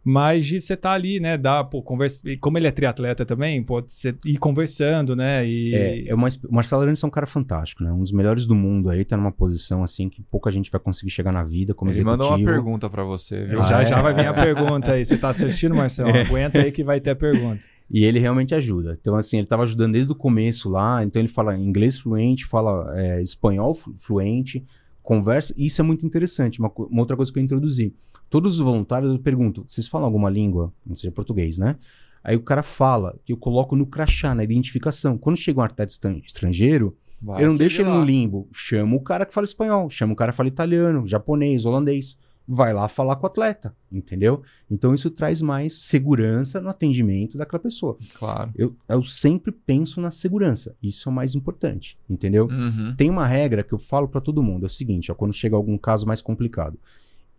mas 0.01 0.45
de 0.45 0.59
você 0.61 0.73
estar 0.73 0.89
tá 0.89 0.95
ali, 0.95 1.19
né, 1.19 1.37
dá, 1.37 1.61
pô, 1.65 1.81
conversa, 1.81 2.21
e 2.29 2.37
como 2.37 2.57
ele 2.57 2.67
é 2.67 2.71
triatleta 2.71 3.25
também, 3.25 3.61
pode 3.61 3.91
ser, 3.91 4.17
ir 4.25 4.37
conversando, 4.37 5.17
né, 5.17 5.45
e... 5.45 5.75
É, 5.75 6.07
é 6.09 6.15
uma, 6.15 6.29
o 6.47 6.55
Marcelo 6.55 6.81
Arantes 6.81 7.03
é 7.03 7.07
um 7.07 7.09
cara 7.09 7.27
fantástico, 7.27 7.83
né, 7.83 7.91
um 7.91 7.99
dos 7.99 8.13
melhores 8.13 8.45
do 8.45 8.55
mundo 8.55 8.89
aí, 8.89 9.03
tá 9.03 9.17
numa 9.17 9.33
posição, 9.33 9.83
assim, 9.83 10.07
que 10.07 10.21
pouca 10.23 10.49
gente 10.49 10.71
vai 10.71 10.79
conseguir 10.79 11.11
chegar 11.11 11.33
na 11.33 11.43
vida 11.43 11.73
como 11.73 11.91
ele 11.91 11.97
executivo. 11.97 12.23
Ele 12.23 12.31
mandou 12.31 12.45
uma 12.45 12.53
pergunta 12.53 12.89
para 12.89 13.03
você, 13.03 13.43
viu? 13.43 13.61
Ah, 13.61 13.67
já, 13.67 13.81
é? 13.81 13.85
já 13.85 14.01
vai 14.01 14.13
vir 14.13 14.27
a 14.27 14.33
pergunta 14.33 14.93
aí, 14.93 15.05
você 15.05 15.17
tá 15.17 15.27
assistindo, 15.27 15.75
Marcelo? 15.75 16.09
É. 16.13 16.21
Aguenta 16.21 16.59
aí 16.59 16.71
que 16.71 16.83
vai 16.83 17.01
ter 17.01 17.09
a 17.09 17.15
pergunta. 17.15 17.72
E 17.89 18.05
ele 18.05 18.19
realmente 18.19 18.55
ajuda. 18.55 18.97
Então, 18.99 19.15
assim, 19.15 19.37
ele 19.37 19.45
estava 19.45 19.63
ajudando 19.63 19.93
desde 19.93 20.11
o 20.11 20.15
começo 20.15 20.69
lá. 20.69 21.03
Então, 21.03 21.21
ele 21.21 21.27
fala 21.27 21.57
inglês 21.57 21.99
fluente, 21.99 22.45
fala 22.45 22.91
é, 22.97 23.21
espanhol 23.21 23.73
fluente, 23.97 24.65
conversa. 25.01 25.53
E 25.57 25.65
isso 25.65 25.81
é 25.81 25.83
muito 25.83 26.05
interessante. 26.05 26.59
Uma, 26.59 26.71
uma, 26.75 27.01
outra 27.01 27.15
coisa 27.15 27.31
que 27.31 27.39
eu 27.39 27.43
introduzi. 27.43 27.93
Todos 28.29 28.55
os 28.55 28.59
voluntários 28.59 29.11
eu 29.11 29.19
pergunto: 29.19 29.65
vocês 29.67 29.87
falam 29.87 30.05
alguma 30.05 30.29
língua? 30.29 30.73
Não 30.85 30.95
seja 30.95 31.11
português, 31.11 31.57
né? 31.57 31.75
Aí 32.23 32.35
o 32.35 32.41
cara 32.41 32.63
fala 32.63 33.15
que 33.25 33.33
eu 33.33 33.37
coloco 33.37 33.75
no 33.75 33.85
crachá, 33.85 34.33
na 34.33 34.43
identificação. 34.43 35.17
Quando 35.17 35.37
chega 35.37 35.59
um 35.59 35.63
atleta 35.63 35.91
estrangeiro, 36.25 36.95
Vai 37.21 37.43
eu 37.43 37.49
não 37.49 37.55
deixo 37.55 37.81
ele 37.81 37.89
lá. 37.89 37.99
no 37.99 38.05
limbo. 38.05 38.47
Chamo 38.51 38.95
o 38.95 39.01
cara 39.01 39.25
que 39.25 39.33
fala 39.33 39.45
espanhol, 39.45 39.89
chamo 39.89 40.13
o 40.13 40.15
cara 40.15 40.31
que 40.31 40.37
fala 40.37 40.47
italiano, 40.47 41.05
japonês, 41.05 41.65
holandês 41.65 42.17
vai 42.47 42.73
lá 42.73 42.87
falar 42.87 43.15
com 43.15 43.23
o 43.23 43.27
atleta, 43.27 43.75
entendeu? 43.91 44.43
Então 44.69 44.93
isso 44.93 45.09
traz 45.09 45.41
mais 45.41 45.75
segurança 45.75 46.59
no 46.59 46.69
atendimento 46.69 47.37
daquela 47.37 47.61
pessoa. 47.61 47.97
Claro. 48.13 48.51
Eu, 48.55 48.75
eu 48.87 49.03
sempre 49.03 49.51
penso 49.51 50.01
na 50.01 50.11
segurança, 50.11 50.75
isso 50.81 51.07
é 51.07 51.11
o 51.11 51.15
mais 51.15 51.35
importante, 51.35 51.97
entendeu? 52.09 52.47
Uhum. 52.47 52.95
Tem 52.95 53.09
uma 53.09 53.25
regra 53.25 53.63
que 53.63 53.73
eu 53.73 53.79
falo 53.79 54.07
para 54.07 54.21
todo 54.21 54.43
mundo, 54.43 54.63
é 54.63 54.67
o 54.67 54.69
seguinte, 54.69 55.11
ó, 55.11 55.15
quando 55.15 55.33
chega 55.33 55.55
algum 55.55 55.77
caso 55.77 56.05
mais 56.05 56.21
complicado, 56.21 56.77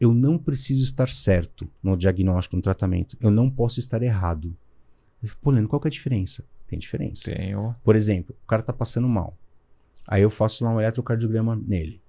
eu 0.00 0.12
não 0.12 0.38
preciso 0.38 0.82
estar 0.82 1.08
certo 1.08 1.68
no 1.82 1.96
diagnóstico, 1.96 2.56
no 2.56 2.62
tratamento, 2.62 3.16
eu 3.20 3.30
não 3.30 3.50
posso 3.50 3.78
estar 3.78 4.02
errado. 4.02 4.56
Pô, 5.40 5.50
Leandro, 5.50 5.68
qual 5.68 5.80
que 5.80 5.86
é 5.86 5.90
a 5.90 5.92
diferença? 5.92 6.44
Tem 6.66 6.78
diferença. 6.78 7.32
Tenho. 7.32 7.74
Por 7.84 7.94
exemplo, 7.94 8.34
o 8.42 8.46
cara 8.46 8.62
tá 8.62 8.72
passando 8.72 9.08
mal. 9.08 9.36
Aí 10.06 10.22
eu 10.22 10.30
faço 10.30 10.64
lá 10.64 10.70
um 10.70 10.80
eletrocardiograma 10.80 11.56
nele. 11.56 12.00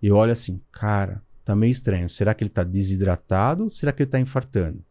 E 0.00 0.06
eu 0.06 0.16
olho 0.16 0.32
assim, 0.32 0.60
cara, 0.70 1.22
Tá 1.52 1.56
meio 1.56 1.70
estranho. 1.70 2.08
Será 2.08 2.32
que 2.32 2.42
ele 2.42 2.48
tá 2.48 2.64
desidratado? 2.64 3.68
Será 3.68 3.92
que 3.92 4.02
ele 4.02 4.10
tá 4.10 4.18
infartando? 4.18 4.82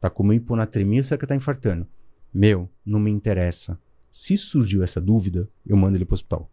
Tá 0.00 0.10
com 0.10 0.24
uma 0.24 0.34
hiponatremia 0.34 1.04
será 1.04 1.16
que 1.16 1.24
ele 1.24 1.28
tá 1.28 1.36
infartando? 1.36 1.86
Meu, 2.34 2.68
não 2.84 2.98
me 2.98 3.12
interessa. 3.12 3.78
Se 4.10 4.36
surgiu 4.36 4.82
essa 4.82 5.00
dúvida, 5.00 5.48
eu 5.64 5.76
mando 5.76 5.96
ele 5.96 6.04
pro 6.04 6.14
hospital. 6.14 6.50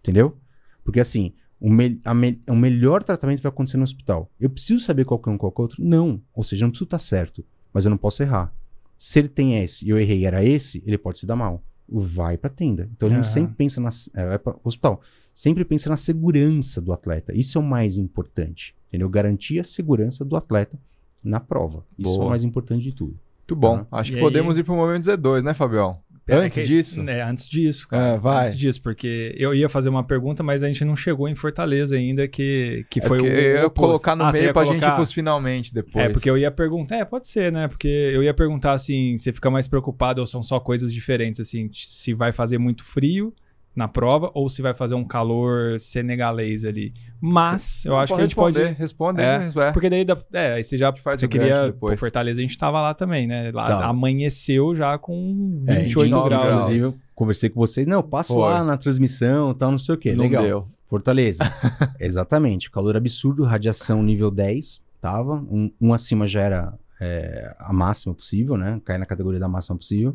Entendeu? 0.00 0.36
Porque 0.82 0.98
assim, 0.98 1.32
o, 1.60 1.70
me 1.70 2.00
me 2.16 2.42
o 2.48 2.56
melhor 2.56 3.04
tratamento 3.04 3.40
vai 3.40 3.48
acontecer 3.48 3.76
no 3.76 3.84
hospital. 3.84 4.28
Eu 4.40 4.50
preciso 4.50 4.82
saber 4.82 5.04
qual 5.04 5.20
que 5.20 5.28
é 5.28 5.32
um 5.32 5.38
qual 5.38 5.52
que 5.52 5.60
é 5.60 5.62
outro? 5.62 5.84
Não. 5.84 6.20
Ou 6.34 6.42
seja, 6.42 6.64
eu 6.64 6.66
não 6.66 6.72
preciso 6.72 6.86
estar 6.86 6.98
tá 6.98 7.04
certo. 7.04 7.44
Mas 7.72 7.84
eu 7.84 7.90
não 7.90 7.96
posso 7.96 8.24
errar. 8.24 8.52
Se 8.98 9.20
ele 9.20 9.28
tem 9.28 9.62
esse 9.62 9.86
e 9.86 9.90
eu 9.90 10.00
errei 10.00 10.26
era 10.26 10.44
esse, 10.44 10.82
ele 10.84 10.98
pode 10.98 11.20
se 11.20 11.26
dar 11.26 11.36
mal 11.36 11.62
vai 11.88 12.36
para 12.36 12.50
tenda. 12.50 12.88
Então 12.96 13.08
a 13.08 13.12
gente 13.12 13.24
uhum. 13.26 13.30
sempre 13.30 13.54
pensa 13.54 13.80
na 13.80 13.90
é, 14.14 14.26
vai 14.26 14.38
para 14.38 14.56
hospital, 14.64 15.00
sempre 15.32 15.64
pensa 15.64 15.88
na 15.90 15.96
segurança 15.96 16.80
do 16.80 16.92
atleta. 16.92 17.34
Isso 17.34 17.58
é 17.58 17.60
o 17.60 17.64
mais 17.64 17.98
importante, 17.98 18.74
entendeu? 18.88 19.08
Garantir 19.08 19.60
a 19.60 19.64
segurança 19.64 20.24
do 20.24 20.36
atleta 20.36 20.78
na 21.22 21.40
prova. 21.40 21.84
Isso 21.98 22.12
Boa. 22.12 22.24
é 22.24 22.26
o 22.26 22.28
mais 22.30 22.44
importante 22.44 22.82
de 22.82 22.92
tudo. 22.92 23.18
Muito 23.40 23.56
bom. 23.56 23.78
Tá. 23.84 23.98
Acho 23.98 24.10
E 24.10 24.14
que 24.14 24.18
aí- 24.18 24.24
podemos 24.24 24.56
ir 24.56 24.64
pro 24.64 24.74
momento 24.74 25.04
Z2, 25.04 25.42
né, 25.42 25.52
Fabião? 25.54 25.98
Antes 26.28 26.58
É 26.58 26.60
que- 26.60 26.66
disso? 26.68 27.00
É, 27.08 27.20
antes 27.22 27.48
disso, 27.48 27.88
cara. 27.88 28.14
É, 28.14 28.18
vai. 28.18 28.40
Antes 28.46 28.56
disso, 28.58 28.80
porque 28.80 29.34
eu 29.36 29.52
ia 29.54 29.68
fazer 29.68 29.88
uma 29.88 30.04
pergunta, 30.04 30.42
mas 30.42 30.62
a 30.62 30.68
gente 30.68 30.84
não 30.84 30.94
chegou 30.94 31.28
em 31.28 31.34
Fortaleza 31.34 31.96
ainda, 31.96 32.28
que, 32.28 32.86
que 32.88 33.00
É 33.00 33.02
foi 33.02 33.18
o. 33.18 33.22
porque 33.22 33.36
eu 33.36 33.62
ia 33.64 33.70
colocar 33.70 34.14
no 34.14 34.24
Ah, 34.24 34.32
meio 34.32 34.52
pra 34.52 34.64
gente 34.64 34.76
ir 34.76 34.80
colocar? 34.80 34.96
pros 34.96 35.12
finalmente 35.12 35.74
depois. 35.74 36.04
É, 36.04 36.08
porque 36.08 36.30
eu 36.30 36.38
ia 36.38 36.50
perguntar. 36.50 36.96
É, 36.96 37.04
pode 37.04 37.26
ser, 37.26 37.50
né? 37.50 37.66
Porque 37.66 37.88
eu 37.88 38.22
ia 38.22 38.32
perguntar 38.32 38.72
assim: 38.72 39.18
você 39.18 39.32
fica 39.32 39.50
mais 39.50 39.66
preocupado 39.66 40.20
ou 40.20 40.26
são 40.26 40.42
só 40.42 40.60
coisas 40.60 40.92
diferentes? 40.92 41.40
Assim, 41.40 41.68
se 41.72 42.14
vai 42.14 42.32
fazer 42.32 42.56
muito 42.58 42.84
frio 42.84 43.34
na 43.74 43.88
prova 43.88 44.30
ou 44.34 44.48
se 44.50 44.60
vai 44.60 44.74
fazer 44.74 44.94
um 44.94 45.04
calor 45.04 45.80
senegalês 45.80 46.64
ali. 46.64 46.92
Mas 47.20 47.84
eu 47.86 47.96
acho 47.96 48.14
que 48.14 48.20
a 48.20 48.24
gente 48.26 48.34
pode. 48.34 48.62
Responder, 48.74 49.22
É, 49.22 49.38
responder. 49.38 49.66
É, 49.68 49.72
Porque 49.72 49.88
daí, 49.88 50.06
é, 50.34 50.52
aí 50.54 50.62
você 50.64 50.76
já 50.76 50.92
faz 50.92 51.20
você 51.20 51.28
queria. 51.28 51.66
depois. 51.68 51.94
Pô, 51.94 52.00
Fortaleza 52.00 52.38
a 52.38 52.42
gente 52.42 52.58
tava 52.58 52.80
lá 52.82 52.92
também, 52.94 53.26
né? 53.26 53.50
Lá 53.52 53.66
Tá. 53.66 53.86
amanheceu 53.86 54.74
já 54.74 54.98
com 54.98 55.64
É, 55.66 55.76
28 55.80 56.04
29 56.04 56.28
graus. 56.28 56.44
graus. 56.44 56.62
Inclusive, 56.64 56.84
eu 56.84 56.94
conversei 57.14 57.48
com 57.50 57.60
vocês. 57.60 57.86
Não, 57.86 58.02
passo 58.02 58.34
Foi. 58.34 58.42
lá 58.42 58.62
na 58.62 58.76
transmissão 58.76 59.54
tal, 59.54 59.70
não 59.70 59.78
sei 59.78 59.94
o 59.94 59.98
quê. 59.98 60.12
Não 60.12 60.24
Legal. 60.24 60.42
deu. 60.44 60.68
Fortaleza. 60.88 61.42
Exatamente. 61.98 62.70
Calor 62.70 62.96
absurdo, 62.96 63.44
radiação 63.44 64.02
nível 64.02 64.30
10, 64.30 64.82
tava. 65.00 65.36
Um, 65.50 65.70
um 65.80 65.94
acima 65.94 66.26
já 66.26 66.42
era 66.42 66.74
é, 67.00 67.54
a 67.58 67.72
máxima 67.72 68.12
possível, 68.14 68.56
né? 68.58 68.80
Cai 68.84 68.98
na 68.98 69.06
categoria 69.06 69.40
da 69.40 69.48
máxima 69.48 69.76
possível. 69.78 70.14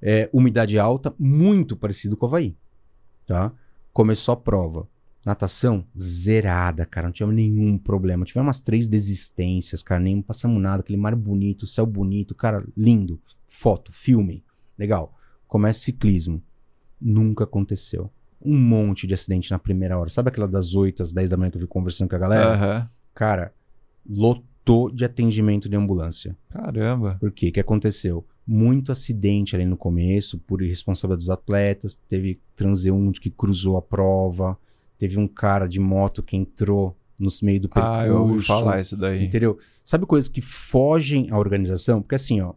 É, 0.00 0.28
umidade 0.32 0.78
alta, 0.78 1.12
muito 1.18 1.76
parecido 1.76 2.16
com 2.16 2.24
o 2.26 2.28
Havaí. 2.28 2.54
Tá? 3.28 3.52
Começou 3.92 4.32
a 4.32 4.36
prova. 4.36 4.88
Natação 5.22 5.84
zerada, 5.96 6.86
cara. 6.86 7.08
Não 7.08 7.12
tivemos 7.12 7.36
nenhum 7.36 7.76
problema. 7.76 8.24
Tivemos 8.24 8.46
umas 8.46 8.62
três 8.62 8.88
desistências, 8.88 9.82
cara. 9.82 10.00
Nem 10.00 10.22
passamos 10.22 10.62
nada. 10.62 10.80
Aquele 10.80 10.96
mar 10.96 11.14
bonito, 11.14 11.66
céu 11.66 11.84
bonito, 11.84 12.34
cara, 12.34 12.64
lindo. 12.74 13.20
Foto, 13.46 13.92
filme. 13.92 14.42
Legal. 14.78 15.14
Começa 15.46 15.80
ciclismo. 15.80 16.42
Nunca 16.98 17.44
aconteceu. 17.44 18.10
Um 18.40 18.58
monte 18.58 19.06
de 19.06 19.12
acidente 19.12 19.50
na 19.50 19.58
primeira 19.58 19.98
hora. 19.98 20.08
Sabe 20.08 20.30
aquela 20.30 20.48
das 20.48 20.74
8 20.74 21.02
às 21.02 21.12
10 21.12 21.28
da 21.28 21.36
manhã 21.36 21.50
que 21.50 21.58
eu 21.58 21.60
vi 21.60 21.66
conversando 21.66 22.08
com 22.08 22.16
a 22.16 22.18
galera? 22.18 22.54
Aham. 22.54 22.90
Cara, 23.14 23.52
lotou 24.08 24.90
de 24.90 25.04
atendimento 25.04 25.68
de 25.68 25.76
ambulância. 25.76 26.34
Caramba. 26.48 27.18
Por 27.20 27.30
quê? 27.30 27.48
O 27.48 27.52
que 27.52 27.60
aconteceu? 27.60 28.24
Muito 28.50 28.90
acidente 28.90 29.54
ali 29.54 29.66
no 29.66 29.76
começo, 29.76 30.38
por 30.38 30.62
irresponsabilidade 30.62 31.26
dos 31.26 31.30
atletas. 31.30 32.00
Teve 32.08 32.40
transeunte 32.56 33.20
que 33.20 33.30
cruzou 33.30 33.76
a 33.76 33.82
prova. 33.82 34.58
Teve 34.98 35.18
um 35.18 35.28
cara 35.28 35.66
de 35.66 35.78
moto 35.78 36.22
que 36.22 36.34
entrou 36.34 36.96
no 37.20 37.28
meio 37.42 37.60
do 37.60 37.68
percurso. 37.68 37.98
Ah, 37.98 38.06
eu 38.06 38.22
ouvi 38.22 38.40
falar 38.42 38.80
isso 38.80 38.96
daí. 38.96 39.24
Entendeu? 39.24 39.58
Sabe 39.84 40.06
coisas 40.06 40.28
que 40.28 40.40
fogem 40.40 41.30
à 41.30 41.38
organização? 41.38 42.00
Porque 42.00 42.14
assim, 42.14 42.40
ó, 42.40 42.54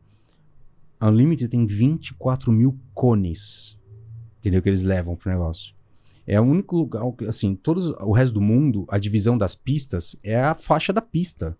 a 1.00 1.10
Unlimited 1.10 1.50
tem 1.50 1.66
24 1.66 2.52
mil 2.52 2.78
cones, 2.94 3.78
entendeu? 4.40 4.62
Que 4.62 4.70
eles 4.70 4.84
levam 4.84 5.16
pro 5.16 5.32
negócio. 5.32 5.74
É 6.28 6.40
o 6.40 6.44
único 6.44 6.78
lugar, 6.78 7.04
que, 7.14 7.26
assim, 7.26 7.56
todos, 7.56 7.90
o 7.90 8.12
resto 8.12 8.34
do 8.34 8.42
mundo, 8.42 8.86
a 8.88 8.98
divisão 8.98 9.38
das 9.38 9.56
pistas 9.56 10.16
é 10.24 10.40
a 10.40 10.54
faixa 10.54 10.94
da 10.94 11.02
pista. 11.02 11.58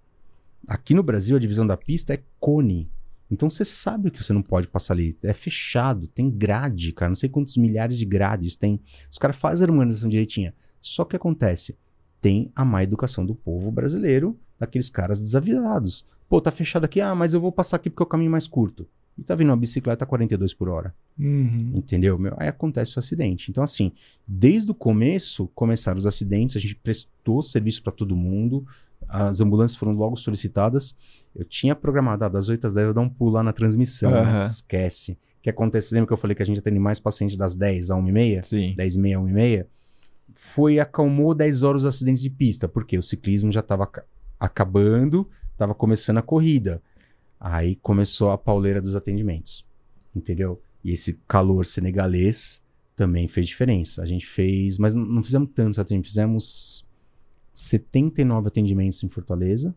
Aqui 0.68 0.94
no 0.94 1.02
Brasil, 1.02 1.36
a 1.36 1.40
divisão 1.40 1.66
da 1.66 1.76
pista 1.76 2.14
é 2.14 2.22
cone. 2.40 2.90
Então 3.32 3.49
você 3.49 3.64
sabe 3.64 4.12
que 4.12 4.22
você 4.22 4.34
não 4.34 4.41
pode 4.41 4.68
passar 4.68 4.94
ali. 4.94 5.16
É 5.24 5.34
fechado, 5.34 6.08
tem 6.08 6.30
grade, 6.30 6.91
cara. 6.91 7.10
Não 7.10 7.16
sei 7.16 7.30
quantos 7.30 7.56
milhares 7.56 7.98
de 7.98 8.06
grades 8.06 8.58
tem. 8.58 8.82
Os 9.10 9.18
caras 9.18 9.38
fazem 9.38 9.66
a 9.66 9.72
organização 9.72 10.10
direitinha. 10.10 10.53
Só 10.82 11.06
que 11.06 11.16
acontece, 11.16 11.78
tem 12.20 12.52
a 12.56 12.66
má 12.66 12.84
educação 12.84 13.26
do 13.26 13.34
povo 13.34 13.72
brasileiro, 13.72 14.38
daqueles 14.60 14.90
caras 14.90 15.20
desavisados. 15.20 16.06
Pô, 16.28 16.41
tá 16.41 16.52
fechado 16.52 16.86
aqui, 16.86 16.99
ah, 16.99 17.16
mas 17.16 17.34
eu 17.34 17.40
vou 17.40 17.52
passar 17.52 17.78
aqui 17.78 17.90
porque 17.90 18.03
é 18.03 18.06
o 18.06 18.10
caminho 18.10 18.32
mais 18.32 18.48
curto. 18.48 18.88
E 19.22 19.23
tá 19.23 19.35
vindo 19.35 19.49
uma 19.49 19.56
bicicleta 19.57 20.03
a 20.03 20.07
42 20.07 20.52
por 20.52 20.68
hora. 20.68 20.95
Uhum. 21.19 21.73
Entendeu? 21.76 22.18
Meu? 22.18 22.34
Aí 22.38 22.48
acontece 22.48 22.95
o 22.95 22.99
acidente. 22.99 23.52
Então, 23.52 23.64
assim, 23.64 23.91
desde 24.27 24.72
o 24.72 24.73
começo 24.73 25.48
começaram 25.53 25.99
os 25.99 26.07
acidentes, 26.07 26.56
a 26.56 26.60
gente 26.60 26.73
prestou 26.73 27.43
serviço 27.43 27.84
para 27.84 27.91
todo 27.91 28.15
mundo, 28.15 28.65
as 29.07 29.39
ambulâncias 29.39 29.77
foram 29.77 29.93
logo 29.93 30.15
solicitadas. 30.15 30.95
Eu 31.35 31.45
tinha 31.45 31.76
programado, 31.76 32.26
ah, 32.26 32.30
das 32.30 32.49
8 32.49 32.65
às 32.65 32.73
10 32.73 32.88
eu 32.88 32.93
dar 32.95 33.02
um 33.02 33.10
pulo 33.10 33.34
lá 33.34 33.43
na 33.43 33.53
transmissão. 33.53 34.10
né? 34.10 34.22
Aham. 34.22 34.43
Esquece. 34.43 35.11
O 35.11 35.43
que 35.43 35.52
acontece? 35.52 35.93
Lembra 35.93 36.07
que 36.07 36.14
eu 36.14 36.18
falei 36.18 36.34
que 36.34 36.41
a 36.41 36.45
gente 36.45 36.57
atende 36.57 36.80
mais 36.80 36.99
pacientes 36.99 37.38
das 37.38 37.53
10 37.53 37.91
a 37.91 37.95
1h30? 37.98 38.41
Sim. 38.41 38.73
10 38.76 38.95
e 38.95 38.99
meia, 38.99 39.19
1 39.19 39.30
e 39.30 39.34
meia, 39.34 39.68
foi 40.34 40.80
acalmou 40.80 41.35
10 41.35 41.61
horas 41.61 41.84
os 41.84 41.88
acidentes 41.88 42.23
de 42.23 42.30
pista, 42.31 42.68
porque 42.68 42.98
o 42.98 43.03
ciclismo 43.03 43.52
já 43.52 43.60
estava 43.60 43.88
acabando, 44.39 45.30
estava 45.52 45.76
começando 45.76 46.18
a 46.18 46.23
corrida. 46.23 46.81
Aí 47.43 47.76
começou 47.77 48.30
a 48.30 48.38
pauleira 48.38 48.80
dos 48.80 48.95
atendimentos, 48.95 49.65
entendeu? 50.15 50.61
E 50.84 50.91
esse 50.91 51.13
calor 51.27 51.65
senegalês 51.65 52.61
também 52.95 53.27
fez 53.27 53.47
diferença. 53.47 54.03
A 54.03 54.05
gente 54.05 54.27
fez, 54.27 54.77
mas 54.77 54.93
não, 54.93 55.23
fizemos 55.23 55.49
tantos 55.55 55.80
atendimentos, 55.80 56.11
fizemos 56.11 56.88
79 57.51 58.47
atendimentos 58.47 59.03
em 59.03 59.09
Fortaleza, 59.09 59.76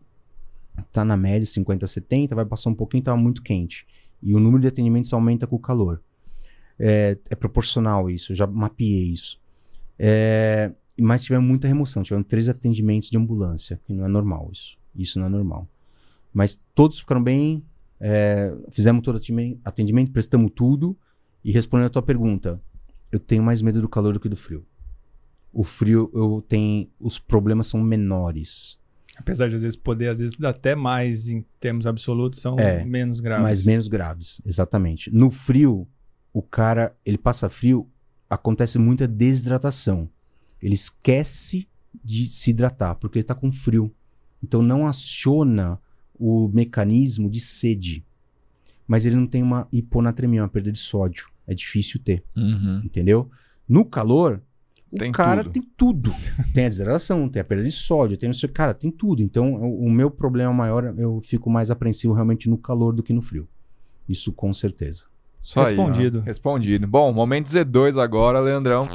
tá 0.91 1.03
na 1.03 1.17
média 1.17 1.43
50, 1.43 1.87
70, 1.87 2.35
vai 2.35 2.45
passar 2.45 2.69
um 2.69 2.75
pouquinho, 2.75 3.01
tava 3.01 3.17
muito 3.17 3.41
quente. 3.41 3.87
E 4.21 4.35
o 4.35 4.39
número 4.39 4.61
de 4.61 4.67
atendimentos 4.67 5.11
aumenta 5.11 5.47
com 5.47 5.55
o 5.55 5.59
calor. 5.59 6.03
É, 6.77 7.17
é 7.31 7.35
proporcional 7.35 8.11
isso, 8.11 8.35
já 8.35 8.45
mapeei 8.45 9.05
isso. 9.05 9.41
É, 9.97 10.71
mas 10.99 11.23
tivemos 11.23 11.47
muita 11.47 11.67
remoção, 11.67 12.03
tivemos 12.03 12.27
três 12.27 12.47
atendimentos 12.47 13.09
de 13.09 13.17
ambulância, 13.17 13.81
que 13.87 13.91
não 13.91 14.05
é 14.05 14.07
normal 14.07 14.51
isso. 14.53 14.77
Isso 14.95 15.17
não 15.17 15.25
é 15.25 15.29
normal. 15.29 15.67
Mas 16.35 16.59
todos 16.75 16.99
ficaram 16.99 17.23
bem, 17.23 17.63
é, 17.97 18.53
fizemos 18.69 19.01
todo 19.01 19.17
atendimento, 19.63 20.11
prestamos 20.11 20.51
tudo. 20.53 20.97
E 21.41 21.49
respondendo 21.49 21.85
a 21.87 21.89
tua 21.89 22.01
pergunta, 22.01 22.61
eu 23.09 23.19
tenho 23.21 23.41
mais 23.41 23.61
medo 23.61 23.81
do 23.81 23.87
calor 23.87 24.13
do 24.13 24.19
que 24.19 24.27
do 24.27 24.35
frio. 24.35 24.65
O 25.53 25.63
frio, 25.63 26.11
eu 26.13 26.43
tenho. 26.45 26.89
Os 26.99 27.17
problemas 27.17 27.67
são 27.67 27.81
menores. 27.81 28.77
Apesar 29.17 29.47
de 29.47 29.55
às 29.55 29.61
vezes 29.61 29.77
poder, 29.77 30.09
às 30.09 30.19
vezes 30.19 30.35
até 30.43 30.75
mais 30.75 31.29
em 31.29 31.45
termos 31.57 31.87
absolutos, 31.87 32.41
são 32.41 32.59
É, 32.59 32.83
menos 32.83 33.21
graves. 33.21 33.43
Mas 33.43 33.63
menos 33.63 33.87
graves, 33.87 34.41
exatamente. 34.45 35.09
No 35.15 35.31
frio, 35.31 35.87
o 36.33 36.41
cara, 36.41 36.93
ele 37.05 37.17
passa 37.17 37.47
frio, 37.47 37.89
acontece 38.29 38.77
muita 38.77 39.07
desidratação. 39.07 40.09
Ele 40.61 40.73
esquece 40.73 41.69
de 42.03 42.27
se 42.27 42.49
hidratar, 42.49 42.95
porque 42.95 43.19
ele 43.19 43.23
tá 43.23 43.33
com 43.33 43.53
frio. 43.53 43.89
Então 44.43 44.61
não 44.61 44.85
aciona 44.85 45.79
o 46.19 46.49
mecanismo 46.53 47.29
de 47.29 47.39
sede. 47.39 48.03
Mas 48.87 49.05
ele 49.05 49.15
não 49.15 49.25
tem 49.27 49.41
uma 49.41 49.67
hiponatremia, 49.71 50.41
uma 50.43 50.49
perda 50.49 50.71
de 50.71 50.79
sódio. 50.79 51.27
É 51.47 51.53
difícil 51.53 51.99
ter, 52.03 52.23
Uhum. 52.35 52.81
entendeu? 52.83 53.29
No 53.67 53.83
calor, 53.85 54.41
o 54.91 54.95
Tem 54.97 55.11
cara 55.11 55.43
tudo. 55.43 55.53
tem 55.53 55.63
tudo. 55.75 56.13
tem 56.53 56.65
a 56.65 56.69
desidratação, 56.69 57.27
tem 57.29 57.41
a 57.41 57.45
perda 57.45 57.63
de 57.63 57.71
sódio, 57.71 58.17
tem 58.17 58.29
não 58.29 58.33
sei, 58.33 58.49
cara, 58.49 58.73
tem 58.73 58.91
tudo. 58.91 59.21
Então, 59.23 59.55
o, 59.55 59.85
o 59.85 59.91
meu 59.91 60.09
problema 60.11 60.53
maior, 60.53 60.93
eu 60.97 61.19
fico 61.21 61.49
mais 61.49 61.69
apreensivo 61.71 62.13
realmente 62.13 62.49
no 62.49 62.57
calor 62.57 62.93
do 62.93 63.01
que 63.03 63.13
no 63.13 63.21
frio. 63.21 63.47
Isso 64.07 64.31
com 64.31 64.53
certeza. 64.53 65.03
Só 65.41 65.61
aí. 65.61 65.67
Respondido. 65.67 66.19
Respondido. 66.21 66.87
Bom, 66.87 67.11
momento 67.13 67.47
Z2 67.47 68.01
agora, 68.01 68.39
Leandrão. 68.39 68.87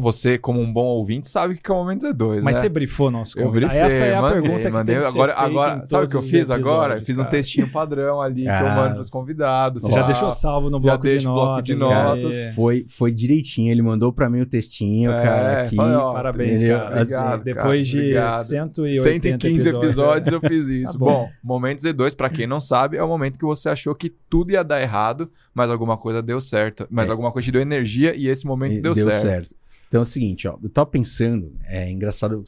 Você, 0.00 0.38
como 0.38 0.60
um 0.60 0.72
bom 0.72 0.84
ouvinte, 0.84 1.28
sabe 1.28 1.54
o 1.54 1.56
que 1.56 1.70
é 1.70 1.74
o 1.74 1.78
momento 1.78 2.02
Z2, 2.06 2.42
Mas 2.42 2.56
né? 2.56 2.62
você 2.62 2.68
brifou 2.68 3.10
nosso 3.10 3.38
Eu 3.38 3.46
convidado. 3.46 3.72
brifei, 3.72 3.86
Essa 3.86 4.04
é 4.04 4.14
a 4.16 4.22
mandei, 4.22 4.40
pergunta 4.42 4.62
que 4.64 4.70
mandei. 4.70 4.94
tem 4.96 5.02
que 5.04 5.08
agora, 5.10 5.34
agora, 5.34 5.86
sabe 5.86 6.04
o 6.04 6.08
que 6.08 6.16
eu 6.16 6.22
fiz 6.22 6.50
agora? 6.50 7.04
Fiz 7.04 7.18
um 7.18 7.24
textinho 7.24 7.70
padrão 7.70 8.20
ali 8.20 8.42
que 8.42 8.48
eu 8.48 8.52
Ah. 8.66 8.74
mando 8.76 8.94
pros 8.94 9.10
convidados. 9.10 9.82
Você 9.82 9.92
já 9.92 10.00
lá. 10.00 10.06
deixou 10.06 10.30
salvo 10.30 10.70
no 10.70 10.78
já 10.78 10.82
bloco 10.82 11.04
de 11.04 11.10
deixo 11.10 11.28
o 11.30 11.32
bloco 11.34 11.46
notas. 11.50 11.64
de 11.64 11.74
notas. 11.74 12.34
É. 12.34 12.52
Foi, 12.52 12.86
foi 12.88 13.12
direitinho, 13.12 13.70
ele 13.70 13.82
mandou 13.82 14.12
pra 14.12 14.28
mim 14.30 14.40
o 14.40 14.46
textinho, 14.46 15.10
É, 15.12 15.22
cara, 15.22 15.62
aqui. 15.62 15.76
falei, 15.76 15.96
ó, 15.96 16.12
Parabéns, 16.12 16.62
Entendeu? 16.62 16.78
cara. 16.78 17.00
Assim, 17.00 17.14
Obrigado, 17.14 17.44
Depois 17.44 17.64
cara, 17.64 17.82
de 17.82 17.98
obrigado. 17.98 18.42
180 18.42 19.02
115 19.02 19.68
episódios, 19.68 20.32
eu 20.32 20.40
fiz 20.40 20.68
isso. 20.68 20.92
Tá 20.92 20.98
bom. 20.98 21.06
bom. 21.10 21.28
momento 21.42 21.78
Z2, 21.80 22.14
pra 22.16 22.28
quem 22.28 22.46
não 22.46 22.60
sabe, 22.60 22.96
é 22.96 23.02
o 23.02 23.08
momento 23.08 23.38
que 23.38 23.44
você 23.44 23.68
achou 23.68 23.94
que 23.94 24.08
tudo 24.28 24.52
ia 24.52 24.62
dar 24.62 24.80
errado, 24.80 25.30
mas 25.54 25.70
alguma 25.70 25.96
coisa 25.96 26.22
deu 26.22 26.40
certo. 26.40 26.86
Mas 26.90 27.08
É. 27.08 27.12
alguma 27.12 27.32
coisa 27.32 27.44
te 27.46 27.52
deu 27.52 27.60
energia 27.62 28.14
e 28.14 28.26
esse 28.28 28.46
momento 28.46 28.80
deu, 28.82 28.94
certo. 28.94 29.54
Então 29.90 29.98
é 29.98 30.02
o 30.02 30.06
seguinte, 30.06 30.46
ó, 30.46 30.56
eu 30.62 30.68
tava 30.68 30.86
pensando, 30.86 31.52
é 31.64 31.90
engraçado, 31.90 32.44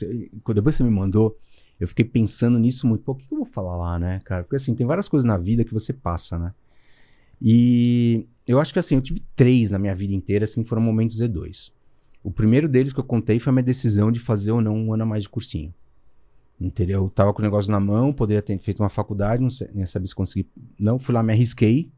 depois 0.54 0.76
você 0.76 0.84
me 0.84 0.90
mandou, 0.90 1.36
eu 1.80 1.88
fiquei 1.88 2.04
pensando 2.04 2.56
nisso 2.56 2.86
muito. 2.86 3.02
Pô, 3.02 3.12
o 3.12 3.14
que 3.16 3.26
eu 3.28 3.38
vou 3.38 3.44
falar 3.44 3.76
lá, 3.76 3.98
né, 3.98 4.20
cara? 4.24 4.44
Porque 4.44 4.54
assim, 4.54 4.76
tem 4.76 4.86
várias 4.86 5.08
coisas 5.08 5.24
na 5.24 5.36
vida 5.36 5.64
que 5.64 5.72
você 5.72 5.92
passa, 5.92 6.38
né? 6.38 6.54
E 7.40 8.28
eu 8.46 8.60
acho 8.60 8.72
que 8.72 8.78
assim, 8.78 8.94
eu 8.94 9.00
tive 9.00 9.24
três 9.34 9.72
na 9.72 9.78
minha 9.80 9.92
vida 9.92 10.14
inteira, 10.14 10.44
assim, 10.44 10.62
foram 10.62 10.80
momentos 10.80 11.20
Z2. 11.20 11.72
O 12.22 12.30
primeiro 12.30 12.68
deles 12.68 12.92
que 12.92 13.00
eu 13.00 13.04
contei 13.04 13.40
foi 13.40 13.50
a 13.50 13.54
minha 13.54 13.64
decisão 13.64 14.12
de 14.12 14.20
fazer 14.20 14.52
ou 14.52 14.60
não 14.60 14.76
um 14.76 14.94
ano 14.94 15.02
a 15.02 15.06
mais 15.06 15.24
de 15.24 15.28
cursinho. 15.28 15.74
Entendeu? 16.60 17.02
Eu 17.02 17.10
tava 17.10 17.34
com 17.34 17.40
o 17.40 17.44
negócio 17.44 17.72
na 17.72 17.80
mão, 17.80 18.12
poderia 18.12 18.40
ter 18.40 18.56
feito 18.58 18.78
uma 18.84 18.88
faculdade, 18.88 19.42
não, 19.42 19.50
sei, 19.50 19.68
nem 19.74 19.84
sabia 19.84 20.06
se 20.06 20.14
consegui. 20.14 20.48
Não, 20.78 20.96
fui 20.96 21.12
lá, 21.12 21.24
me 21.24 21.32
arrisquei, 21.32 21.90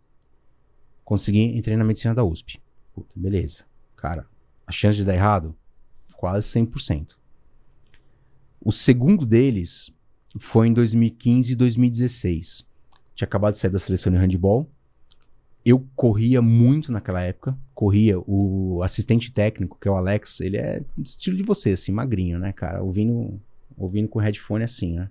consegui, 1.05 1.55
entrei 1.55 1.77
na 1.77 1.85
medicina 1.85 2.15
da 2.15 2.25
USP. 2.25 2.59
Puta, 2.95 3.13
beleza. 3.15 3.67
Cara, 3.95 4.27
a 4.67 4.73
chance 4.73 4.97
de 4.97 5.05
dar 5.05 5.15
errado? 5.15 5.55
Quase 6.17 6.49
100%. 6.49 7.17
O 8.61 8.73
segundo 8.73 9.27
deles 9.27 9.93
foi 10.39 10.69
em 10.69 10.73
2015 10.73 11.53
e 11.53 11.55
2016. 11.55 12.67
tinha 13.15 13.27
acabado 13.27 13.53
de 13.53 13.59
sair 13.59 13.71
da 13.71 13.79
seleção 13.79 14.13
de 14.13 14.19
handball. 14.19 14.69
Eu 15.65 15.87
corria 15.95 16.43
muito 16.43 16.93
naquela 16.93 17.23
época. 17.23 17.57
Corria. 17.75 18.19
O 18.27 18.83
assistente 18.83 19.33
técnico, 19.33 19.79
que 19.81 19.89
é 19.89 19.91
o 19.91 19.97
Alex, 19.97 20.41
ele 20.41 20.57
é 20.57 20.83
estilo 20.99 21.37
de 21.37 21.43
você, 21.43 21.73
assim, 21.73 21.93
magrinho, 21.93 22.39
né, 22.39 22.53
cara? 22.53 22.83
Ouvindo, 22.83 23.41
ouvindo 23.77 24.09
com 24.09 24.19
headphone 24.19 24.65
assim, 24.65 24.95
né? 24.95 25.09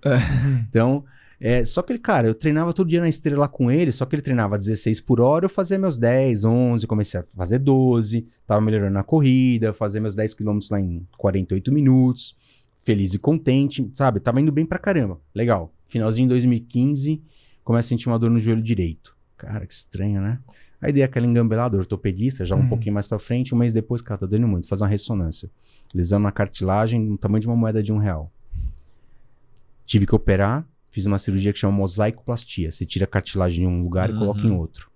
Então, 0.68 1.04
é, 1.46 1.64
só 1.64 1.82
que 1.82 1.92
ele, 1.92 1.98
cara, 1.98 2.26
eu 2.26 2.34
treinava 2.34 2.72
todo 2.72 2.88
dia 2.88 3.00
na 3.00 3.08
esteira 3.08 3.38
lá 3.38 3.46
com 3.46 3.70
ele, 3.70 3.92
só 3.92 4.06
que 4.06 4.14
ele 4.14 4.22
treinava 4.22 4.56
16 4.56 5.00
por 5.02 5.20
hora, 5.20 5.44
eu 5.44 5.48
fazia 5.50 5.78
meus 5.78 5.98
10, 5.98 6.44
11, 6.44 6.86
comecei 6.86 7.20
a 7.20 7.24
fazer 7.36 7.58
12, 7.58 8.26
tava 8.46 8.60
melhorando 8.62 8.94
na 8.94 9.02
corrida, 9.04 9.72
fazia 9.74 10.00
meus 10.00 10.16
10 10.16 10.32
quilômetros 10.32 10.70
lá 10.70 10.80
em 10.80 11.06
48 11.18 11.70
minutos, 11.70 12.34
feliz 12.82 13.12
e 13.12 13.18
contente, 13.18 13.90
sabe? 13.92 14.20
Tava 14.20 14.40
indo 14.40 14.50
bem 14.50 14.64
pra 14.64 14.78
caramba. 14.78 15.20
Legal. 15.34 15.70
Finalzinho 15.86 16.26
de 16.28 16.34
2015, 16.34 17.20
começa 17.62 17.86
a 17.86 17.90
sentir 17.90 18.08
uma 18.08 18.18
dor 18.18 18.30
no 18.30 18.38
joelho 18.40 18.62
direito. 18.62 19.14
Cara, 19.36 19.66
que 19.66 19.72
estranho, 19.74 20.20
né? 20.22 20.38
Aí 20.80 20.92
dei 20.92 21.02
aquela 21.02 21.26
engambelada, 21.26 21.76
ortopedista, 21.76 22.44
já 22.44 22.56
um 22.56 22.60
Uhum. 22.60 22.68
pouquinho 22.68 22.94
mais 22.94 23.06
pra 23.06 23.18
frente, 23.18 23.54
um 23.54 23.58
mês 23.58 23.72
depois, 23.72 24.00
cara, 24.02 24.18
tá 24.20 24.26
doendo 24.26 24.46
muito, 24.48 24.66
faz 24.68 24.80
uma 24.82 24.88
ressonância. 24.88 25.50
Lesão 25.94 26.18
na 26.18 26.32
cartilagem, 26.32 27.00
no 27.00 27.16
tamanho 27.18 27.40
de 27.40 27.46
uma 27.46 27.56
moeda 27.56 27.82
de 27.82 27.92
um 27.92 27.98
real. 27.98 28.30
Tive 29.86 30.06
que 30.06 30.14
operar, 30.14 30.66
fiz 30.94 31.06
uma 31.06 31.18
cirurgia 31.18 31.52
que 31.52 31.58
chama 31.58 31.76
mosaicoplastia. 31.76 32.70
Você 32.70 32.86
tira 32.86 33.04
a 33.04 33.08
cartilagem 33.08 33.60
de 33.62 33.66
um 33.66 33.82
lugar 33.82 34.08
e 34.10 34.12
coloca 34.12 34.40
em 34.40 34.50
Uhum. 34.50 34.58
outro. 34.58 34.88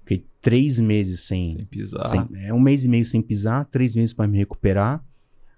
Fiquei 0.00 0.26
três 0.40 0.78
meses 0.78 1.20
sem, 1.20 1.56
Sem 1.56 1.64
pisar. 1.64 2.06
sem- 2.08 2.26
é, 2.34 2.52
um 2.52 2.60
mês 2.60 2.84
e 2.84 2.88
meio 2.88 3.04
sem 3.04 3.22
pisar, 3.22 3.64
três 3.64 3.96
meses 3.96 4.12
para 4.12 4.26
me 4.28 4.36
recuperar. 4.36 5.02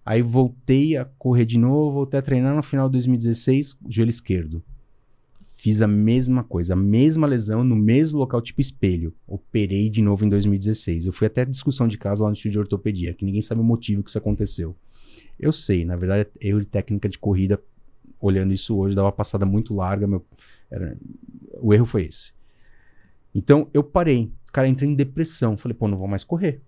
Aí 0.07 0.23
voltei 0.23 0.97
a 0.97 1.05
correr 1.05 1.45
de 1.45 1.59
novo, 1.59 1.91
voltei 1.93 2.21
a 2.21 2.23
treinar 2.23 2.55
no 2.55 2.63
final 2.63 2.89
de 2.89 2.93
2016, 2.93 3.77
joelho 3.89 4.09
esquerdo. 4.11 4.63
Fiz 5.57 5.81
a 5.83 5.87
mesma 5.89 6.43
coisa, 6.45 6.75
a 6.75 6.77
mesma 6.77 7.27
lesão 7.27 7.63
no 7.65 7.75
mesmo 7.77 8.19
local, 8.19 8.41
tipo 8.41 8.61
espelho. 8.61 9.13
Operei 9.27 9.89
de 9.91 10.01
novo 10.03 10.25
em 10.25 10.29
2016. 10.29 11.07
Eu 11.07 11.13
fui 11.13 11.27
até 11.27 11.45
discussão 11.45 11.87
de 11.89 11.99
casa 11.99 12.23
lá 12.23 12.31
no 12.31 12.35
estúdio 12.35 12.53
de 12.53 12.59
ortopedia, 12.61 13.15
que 13.15 13.25
ninguém 13.25 13.41
sabe 13.43 13.61
o 13.61 13.65
motivo 13.65 14.03
que 14.03 14.11
isso 14.11 14.19
aconteceu. 14.19 14.77
Eu 15.39 15.51
sei, 15.53 15.85
na 15.85 15.97
verdade, 15.97 16.29
é 16.41 16.49
erro 16.49 16.61
de 16.61 16.67
técnica 16.67 17.09
de 17.09 17.19
corrida. 17.19 17.61
Olhando 18.23 18.55
isso 18.55 18.75
hoje, 18.77 18.95
dava 18.97 19.07
uma 19.09 19.13
passada 19.13 19.45
muito 19.45 19.75
larga. 19.75 20.07
Meu, 20.07 20.25
era- 20.71 20.97
o 21.61 21.75
erro 21.75 21.85
foi 21.85 22.05
esse. 22.07 22.33
Então 23.35 23.69
eu 23.75 23.83
parei. 23.83 24.33
Cara, 24.53 24.69
entrei 24.69 24.89
em 24.89 24.95
depressão. 24.95 25.57
Falei, 25.59 25.77
pô, 25.77 25.89
não 25.89 25.99
vou 25.99 26.07
mais 26.09 26.23
correr. 26.25 26.61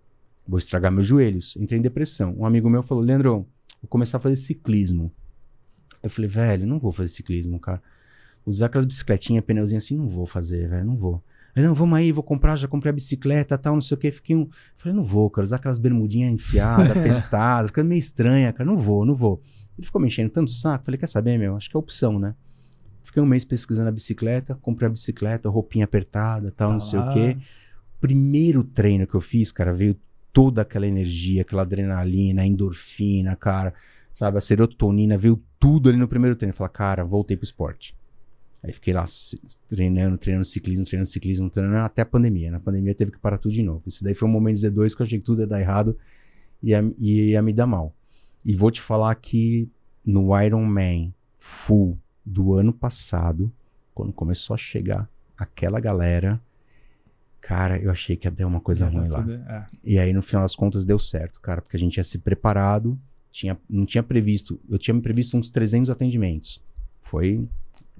Vou 0.46 0.58
estragar 0.58 0.90
meus 0.92 1.06
joelhos. 1.06 1.56
Entrei 1.56 1.78
em 1.78 1.82
depressão. 1.82 2.34
Um 2.36 2.44
amigo 2.44 2.68
meu 2.68 2.82
falou, 2.82 3.02
Leandro, 3.04 3.46
vou 3.80 3.88
começar 3.88 4.18
a 4.18 4.20
fazer 4.20 4.36
ciclismo. 4.36 5.10
Eu 6.02 6.10
falei, 6.10 6.28
velho, 6.28 6.66
não 6.66 6.78
vou 6.78 6.92
fazer 6.92 7.08
ciclismo, 7.08 7.58
cara. 7.58 7.80
Usar 8.44 8.66
aquelas 8.66 8.84
bicicletinhas, 8.84 9.42
pneuzinho 9.44 9.78
assim, 9.78 9.96
não 9.96 10.08
vou 10.08 10.26
fazer, 10.26 10.68
velho, 10.68 10.84
não 10.84 10.96
vou. 10.96 11.22
Ele, 11.54 11.66
não, 11.66 11.74
vamos 11.74 11.96
aí, 11.96 12.10
vou 12.10 12.22
comprar, 12.24 12.56
já 12.56 12.66
comprei 12.66 12.90
a 12.90 12.92
bicicleta, 12.92 13.56
tal, 13.56 13.74
não 13.74 13.80
sei 13.80 13.94
o 13.94 13.98
que. 13.98 14.10
Fiquei 14.10 14.34
um... 14.34 14.48
Falei, 14.76 14.96
não 14.96 15.04
vou, 15.04 15.30
cara, 15.30 15.44
usar 15.44 15.56
aquelas 15.56 15.78
bermudinhas 15.78 16.32
enfiadas, 16.32 16.92
pestadas, 17.02 17.70
coisa 17.70 17.88
meio 17.88 17.98
estranha, 17.98 18.52
cara, 18.52 18.68
não 18.68 18.76
vou, 18.76 19.04
não 19.06 19.14
vou. 19.14 19.40
Ele 19.78 19.86
ficou 19.86 20.00
me 20.00 20.08
enchendo 20.08 20.30
tanto 20.30 20.48
o 20.48 20.52
saco, 20.52 20.84
falei, 20.84 20.98
quer 20.98 21.06
saber, 21.06 21.38
meu, 21.38 21.56
acho 21.56 21.70
que 21.70 21.76
é 21.76 21.78
opção, 21.78 22.18
né? 22.18 22.34
Fiquei 23.02 23.22
um 23.22 23.26
mês 23.26 23.44
pesquisando 23.44 23.88
a 23.88 23.92
bicicleta, 23.92 24.54
comprei 24.62 24.86
a 24.86 24.90
bicicleta, 24.90 25.48
roupinha 25.48 25.84
apertada, 25.84 26.50
tal, 26.50 26.72
não 26.72 26.80
sei 26.80 26.98
o 26.98 27.02
Ah, 27.02 27.12
quê. 27.12 27.36
Primeiro 28.00 28.64
treino 28.64 29.06
que 29.06 29.14
eu 29.14 29.20
fiz, 29.20 29.52
cara, 29.52 29.72
veio 29.72 29.96
toda 30.32 30.62
aquela 30.62 30.86
energia, 30.86 31.42
aquela 31.42 31.62
adrenalina, 31.62 32.42
a 32.42 32.46
endorfina, 32.46 33.36
cara, 33.36 33.72
sabe, 34.12 34.38
a 34.38 34.40
serotonina, 34.40 35.16
veio 35.16 35.40
tudo 35.58 35.88
ali 35.88 35.98
no 35.98 36.08
primeiro 36.08 36.34
treino. 36.34 36.52
Eu 36.52 36.56
falei, 36.56 36.72
cara, 36.72 37.04
voltei 37.04 37.36
pro 37.36 37.44
esporte. 37.44 37.94
Aí 38.64 38.72
fiquei 38.72 38.94
lá 38.94 39.04
treinando, 39.68 40.16
treinando 40.16 40.46
ciclismo, 40.46 40.86
treinando 40.86 41.06
ciclismo, 41.06 41.50
treinando 41.50 41.84
até 41.84 42.00
a 42.00 42.06
pandemia. 42.06 42.50
Na 42.50 42.58
pandemia 42.58 42.94
teve 42.94 43.10
que 43.10 43.18
parar 43.18 43.36
tudo 43.36 43.52
de 43.52 43.62
novo. 43.62 43.82
Isso 43.86 44.02
daí 44.02 44.14
foi 44.14 44.26
um 44.26 44.32
momento 44.32 44.58
de 44.58 44.66
Z2 44.66 44.96
que 44.96 45.02
eu 45.02 45.04
achei 45.04 45.18
que 45.18 45.24
tudo 45.24 45.42
ia 45.42 45.46
dar 45.46 45.60
errado 45.60 45.98
e 46.62 46.70
ia, 46.70 46.82
ia 46.98 47.42
me 47.42 47.52
dar 47.52 47.66
mal. 47.66 47.94
E 48.42 48.56
vou 48.56 48.70
te 48.70 48.80
falar 48.80 49.14
que 49.16 49.68
no 50.04 50.40
Iron 50.40 50.64
Man 50.64 51.12
Full 51.38 51.98
do 52.24 52.54
ano 52.54 52.72
passado, 52.72 53.52
quando 53.94 54.14
começou 54.14 54.54
a 54.54 54.56
chegar 54.56 55.10
aquela 55.36 55.78
galera, 55.78 56.40
cara, 57.42 57.78
eu 57.78 57.90
achei 57.90 58.16
que 58.16 58.26
ia 58.26 58.30
dar 58.30 58.46
uma 58.46 58.60
coisa 58.60 58.88
ruim 58.88 59.08
lá. 59.08 59.26
é. 59.46 59.64
E 59.84 59.98
aí, 59.98 60.14
no 60.14 60.22
final 60.22 60.42
das 60.42 60.56
contas, 60.56 60.86
deu 60.86 60.98
certo, 60.98 61.38
cara, 61.38 61.60
porque 61.60 61.76
a 61.76 61.80
gente 61.80 61.92
tinha 61.92 62.04
se 62.04 62.18
preparado, 62.18 62.98
tinha, 63.30 63.58
não 63.68 63.84
tinha 63.84 64.02
previsto, 64.02 64.58
eu 64.70 64.78
tinha 64.78 64.98
previsto 64.98 65.36
uns 65.36 65.50
300 65.50 65.90
atendimentos. 65.90 66.62
Foi 67.02 67.46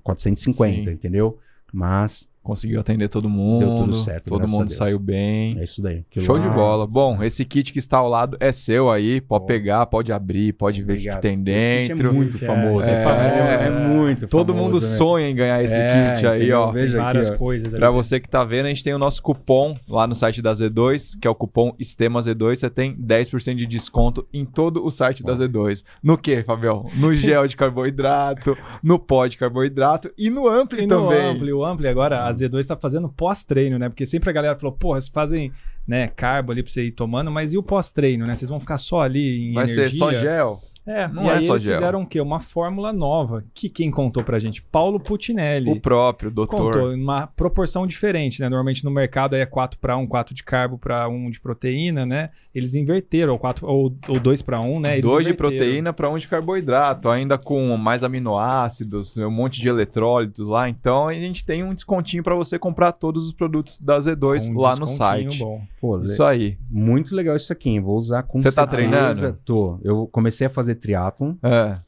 450, 0.04 0.84
Sim. 0.84 0.90
entendeu? 0.92 1.38
Mas 1.72 2.28
Conseguiu 2.44 2.78
atender 2.78 3.08
todo 3.08 3.28
mundo. 3.28 3.64
Deu 3.66 3.74
tudo 3.76 3.94
certo, 3.94 4.28
Todo 4.28 4.46
mundo 4.48 4.66
Deus. 4.66 4.76
saiu 4.76 4.98
bem. 4.98 5.58
é 5.58 5.64
isso 5.64 5.80
daí. 5.82 6.04
Aquilo 6.10 6.24
Show 6.24 6.38
de 6.38 6.46
lá- 6.46 6.52
bola. 6.52 6.86
Bom, 6.86 7.22
esse 7.22 7.44
kit 7.44 7.72
que 7.72 7.78
está 7.78 7.96
ao 7.98 8.08
lado 8.08 8.36
é 8.38 8.52
seu 8.52 8.90
aí. 8.90 9.20
Pode 9.20 9.40
Bom. 9.42 9.46
pegar, 9.46 9.86
pode 9.86 10.12
abrir, 10.12 10.52
pode 10.52 10.82
ver 10.82 10.92
o 10.92 10.94
Obrigado. 10.96 11.16
que 11.16 11.22
tem 11.22 11.42
Esse 11.46 11.66
kit 11.66 11.88
dentro. 11.88 12.08
É 12.08 12.12
muito 12.12 12.34
Esse 12.36 12.44
é- 12.44 12.46
famoso. 12.46 12.84
é 12.84 12.90
é, 12.92 13.02
famoso, 13.02 13.64
é 13.64 13.70
muito 13.70 14.26
Todo 14.28 14.52
famoso, 14.52 14.64
mundo 14.72 14.74
né? 14.82 14.86
sonha 14.88 15.28
em 15.28 15.34
ganhar 15.34 15.64
esse 15.64 15.74
É, 15.74 16.14
kit 16.14 16.26
aí, 16.26 16.38
entendeu? 16.40 16.58
ó. 16.60 16.70
Veja 16.70 16.98
aqui, 16.98 17.04
várias 17.06 17.30
ó. 17.30 17.36
coisas. 17.36 17.72
Pra 17.72 17.90
você 17.90 18.20
que 18.20 18.28
tá 18.28 18.44
vendo, 18.44 18.66
a 18.66 18.68
gente 18.68 18.84
tem 18.84 18.92
o 18.94 18.98
nosso 18.98 19.22
cupom 19.22 19.76
lá 19.88 20.06
no 20.06 20.14
site 20.14 20.42
da 20.42 20.52
Z2, 20.52 21.16
que 21.18 21.26
é 21.26 21.30
o 21.30 21.34
cupom 21.34 21.74
STEMA-Z2. 21.80 22.56
Você 22.56 22.68
tem 22.70 22.94
10% 22.94 23.54
de 23.56 23.66
desconto 23.66 24.26
em 24.32 24.44
todo 24.44 24.84
o 24.84 24.90
site 24.90 25.22
da 25.22 25.34
Z2. 25.34 25.82
No 26.02 26.18
que, 26.18 26.42
Fabião? 26.42 26.84
No 26.96 27.12
gel 27.14 27.46
de 27.48 27.56
carboidrato, 27.56 28.56
no 28.82 28.98
pó 28.98 29.26
de 29.26 29.36
carboidrato 29.38 30.10
e 30.18 30.28
no 30.30 30.48
Ampli 30.48 30.82
E 30.82 30.86
no 30.86 31.04
também. 31.08 31.26
Ampli, 31.30 31.52
o 31.52 31.64
Ampli 31.64 31.88
agora, 31.88 32.26
a 32.42 32.48
Z2 32.48 32.66
tá 32.66 32.76
fazendo 32.76 33.08
pós-treino, 33.08 33.78
né? 33.78 33.88
Porque 33.88 34.06
sempre 34.06 34.30
a 34.30 34.32
galera 34.32 34.58
falou, 34.58 34.72
porra, 34.76 35.00
vocês 35.00 35.12
fazem, 35.12 35.52
né, 35.86 36.08
carbo 36.08 36.52
ali 36.52 36.62
pra 36.62 36.72
você 36.72 36.84
ir 36.84 36.92
tomando, 36.92 37.30
mas 37.30 37.52
e 37.52 37.58
o 37.58 37.62
pós-treino, 37.62 38.26
né? 38.26 38.34
Vocês 38.36 38.48
vão 38.48 38.60
ficar 38.60 38.78
só 38.78 39.02
ali 39.02 39.50
em 39.50 39.54
Vai 39.54 39.64
energia? 39.64 39.90
ser 39.90 39.96
só 39.96 40.12
gel? 40.12 40.60
É, 40.86 41.08
Não 41.08 41.24
e 41.24 41.28
é 41.28 41.32
aí 41.34 41.42
só 41.42 41.52
eles 41.54 41.62
gel. 41.62 41.74
fizeram 41.74 42.02
o 42.02 42.06
quê? 42.06 42.20
Uma 42.20 42.40
fórmula 42.40 42.92
nova, 42.92 43.42
que 43.54 43.68
quem 43.70 43.90
contou 43.90 44.22
pra 44.22 44.38
gente? 44.38 44.62
Paulo 44.62 45.00
Putinelli. 45.00 45.70
O 45.70 45.80
próprio, 45.80 46.30
doutor. 46.30 46.72
Contou, 46.74 46.94
uma 46.94 47.26
proporção 47.26 47.86
diferente, 47.86 48.40
né? 48.40 48.48
Normalmente 48.48 48.84
no 48.84 48.90
mercado 48.90 49.34
aí 49.34 49.40
é 49.40 49.46
4 49.46 49.78
para 49.78 49.96
1, 49.96 50.06
4 50.06 50.34
de 50.34 50.44
carbo 50.44 50.76
para 50.76 51.08
1 51.08 51.30
de 51.30 51.40
proteína, 51.40 52.04
né? 52.04 52.30
Eles 52.54 52.74
inverteram, 52.74 53.32
ou, 53.32 53.38
4, 53.38 53.66
ou, 53.66 53.96
ou 54.08 54.20
2 54.20 54.42
para 54.42 54.60
1, 54.60 54.80
né? 54.80 54.92
Eles 54.98 55.02
Dois 55.02 55.24
de 55.26 55.32
inverteram. 55.32 55.58
proteína 55.58 55.92
para 55.92 56.10
um 56.10 56.18
de 56.18 56.28
carboidrato, 56.28 57.08
ainda 57.08 57.38
com 57.38 57.74
mais 57.78 58.04
aminoácidos, 58.04 59.16
um 59.16 59.30
monte 59.30 59.60
de 59.60 59.68
eletrólitos 59.68 60.46
lá. 60.46 60.68
Então 60.68 61.08
a 61.08 61.14
gente 61.14 61.44
tem 61.44 61.62
um 61.64 61.72
descontinho 61.72 62.22
para 62.22 62.34
você 62.34 62.58
comprar 62.58 62.92
todos 62.92 63.24
os 63.26 63.32
produtos 63.32 63.80
da 63.80 63.98
Z2 63.98 64.48
Com 64.48 64.58
um 64.58 64.60
lá 64.60 64.76
no 64.76 64.84
descontinho 64.84 65.32
site. 65.32 65.38
Bom. 65.38 65.62
Pô, 65.80 66.02
Isso 66.02 66.22
aí. 66.22 66.58
Muito 66.70 67.14
legal 67.14 67.34
isso 67.36 67.52
aqui, 67.52 67.70
hein? 67.70 67.80
Vou 67.80 67.96
usar 67.96 68.22
com 68.22 68.38
Você 68.38 68.52
tá 68.52 68.66
treinando? 68.66 69.38
Tô. 69.44 69.78
Eu 69.82 70.06
comecei 70.10 70.46
a 70.46 70.50
fazer 70.50 70.73
triatlon. 70.74 71.34
É. 71.42 71.78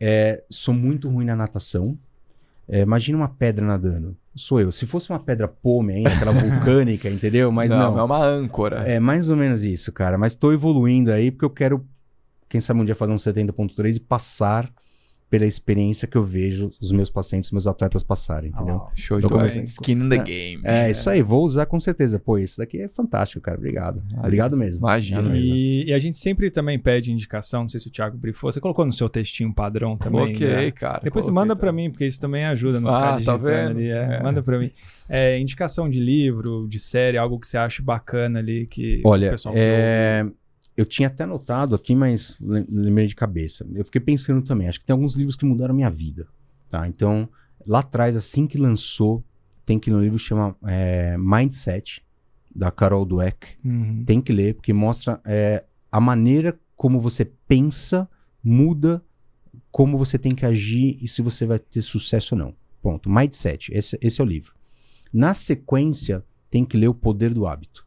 É, 0.00 0.42
sou 0.50 0.74
muito 0.74 1.08
ruim 1.08 1.24
na 1.24 1.36
natação. 1.36 1.96
É, 2.68 2.80
imagina 2.80 3.18
uma 3.18 3.28
pedra 3.28 3.64
nadando. 3.64 4.16
Sou 4.34 4.60
eu. 4.60 4.72
Se 4.72 4.86
fosse 4.86 5.10
uma 5.10 5.20
pedra 5.20 5.46
pome 5.46 5.94
ainda, 5.94 6.10
aquela 6.10 6.32
vulcânica, 6.34 7.08
entendeu? 7.08 7.52
Mas 7.52 7.70
não. 7.70 7.98
é 7.98 8.02
uma 8.02 8.24
âncora. 8.24 8.82
É 8.88 8.98
mais 8.98 9.30
ou 9.30 9.36
menos 9.36 9.62
isso, 9.62 9.92
cara. 9.92 10.18
Mas 10.18 10.34
tô 10.34 10.52
evoluindo 10.52 11.12
aí 11.12 11.30
porque 11.30 11.44
eu 11.44 11.50
quero, 11.50 11.86
quem 12.48 12.60
sabe 12.60 12.80
um 12.80 12.84
dia 12.84 12.94
fazer 12.94 13.12
um 13.12 13.16
70.3 13.16 13.96
e 13.96 14.00
passar 14.00 14.70
pela 15.30 15.46
experiência 15.46 16.06
que 16.06 16.16
eu 16.16 16.22
vejo 16.22 16.70
os 16.80 16.92
meus 16.92 17.10
pacientes, 17.10 17.50
meus 17.50 17.66
atletas 17.66 18.04
passarem, 18.04 18.50
entendeu? 18.50 18.76
Ah, 18.76 18.90
Show 18.94 19.20
de 19.20 19.26
bola. 19.26 19.46
Skin 19.46 19.92
in 19.92 20.08
the 20.08 20.16
É. 20.16 20.18
game. 20.22 20.60
É, 20.62 20.90
isso 20.90 21.10
aí, 21.10 21.22
vou 21.22 21.42
usar 21.44 21.66
com 21.66 21.80
certeza. 21.80 22.20
Pô, 22.20 22.38
isso 22.38 22.58
daqui 22.58 22.80
é 22.80 22.88
fantástico, 22.88 23.40
cara. 23.40 23.56
Obrigado. 23.58 24.00
Obrigado 24.18 24.56
mesmo. 24.56 24.80
Imagina. 24.86 25.20
Obrigado 25.22 25.40
mesmo. 25.40 25.54
E, 25.56 25.86
e 25.86 25.92
a 25.92 25.98
gente 25.98 26.18
sempre 26.18 26.50
também 26.50 26.78
pede 26.78 27.10
indicação, 27.10 27.62
não 27.62 27.68
sei 27.68 27.80
se 27.80 27.88
o 27.88 27.90
Thiago 27.90 28.16
brifou. 28.16 28.52
Você 28.52 28.60
colocou 28.60 28.84
no 28.84 28.92
seu 28.92 29.08
textinho 29.08 29.52
padrão 29.52 29.96
também? 29.96 30.20
Coloquei, 30.20 30.48
né? 30.48 30.70
cara. 30.70 31.00
Depois 31.02 31.24
você 31.24 31.30
coloquei 31.30 31.48
manda 31.48 31.56
pra 31.56 31.70
também. 31.70 31.86
mim, 31.86 31.90
porque 31.90 32.06
isso 32.06 32.20
também 32.20 32.44
ajuda 32.44 32.78
a 32.78 32.80
não 32.80 32.88
Ah, 32.90 32.94
ficar 32.94 33.10
tá 33.10 33.16
digitando 33.18 33.44
vendo? 33.44 33.78
ali. 33.78 33.88
é. 33.90 34.18
É. 34.18 34.22
Manda 34.22 34.42
pra 34.42 34.58
mim. 34.58 34.70
É, 35.08 35.38
indicação 35.40 35.88
de 35.88 35.98
livro, 35.98 36.68
de 36.68 36.78
série, 36.78 37.18
algo 37.18 37.38
que 37.40 37.46
você 37.48 37.58
acha 37.58 37.82
bacana 37.82 38.38
ali 38.38 38.66
que 38.66 39.00
o 39.04 39.08
Olha, 39.08 39.30
pessoal 39.30 39.54
é, 39.56 40.24
eu 40.76 40.84
tinha 40.84 41.08
até 41.08 41.24
anotado 41.24 41.74
aqui, 41.74 41.94
mas 41.94 42.36
lem- 42.40 42.66
lembrei 42.68 43.06
de 43.06 43.14
cabeça. 43.14 43.66
Eu 43.74 43.84
fiquei 43.84 44.00
pensando 44.00 44.42
também, 44.42 44.68
acho 44.68 44.80
que 44.80 44.86
tem 44.86 44.92
alguns 44.94 45.14
livros 45.16 45.36
que 45.36 45.44
mudaram 45.44 45.74
minha 45.74 45.90
vida, 45.90 46.26
tá? 46.70 46.86
Então, 46.88 47.28
lá 47.66 47.80
atrás, 47.80 48.16
assim 48.16 48.46
que 48.46 48.58
lançou, 48.58 49.22
tem 49.64 49.78
que 49.78 49.90
ler 49.90 49.96
um 49.96 50.00
livro 50.02 50.18
que 50.18 50.24
chama 50.24 50.56
é, 50.66 51.16
Mindset, 51.18 52.04
da 52.54 52.70
Carol 52.70 53.04
Dweck. 53.04 53.46
Uhum. 53.64 54.04
Tem 54.04 54.20
que 54.20 54.32
ler, 54.32 54.54
porque 54.54 54.72
mostra 54.72 55.20
é, 55.24 55.64
a 55.90 56.00
maneira 56.00 56.58
como 56.76 57.00
você 57.00 57.24
pensa 57.24 58.08
muda 58.42 59.02
como 59.70 59.96
você 59.98 60.18
tem 60.18 60.32
que 60.32 60.44
agir 60.46 60.98
e 61.00 61.08
se 61.08 61.22
você 61.22 61.46
vai 61.46 61.58
ter 61.58 61.82
sucesso 61.82 62.34
ou 62.34 62.38
não. 62.38 62.54
Ponto. 62.82 63.08
Mindset, 63.10 63.72
esse, 63.74 63.98
esse 64.00 64.20
é 64.20 64.24
o 64.24 64.26
livro. 64.26 64.52
Na 65.12 65.32
sequência, 65.34 66.24
tem 66.50 66.64
que 66.64 66.76
ler 66.76 66.88
O 66.88 66.94
Poder 66.94 67.32
do 67.34 67.46
Hábito. 67.46 67.84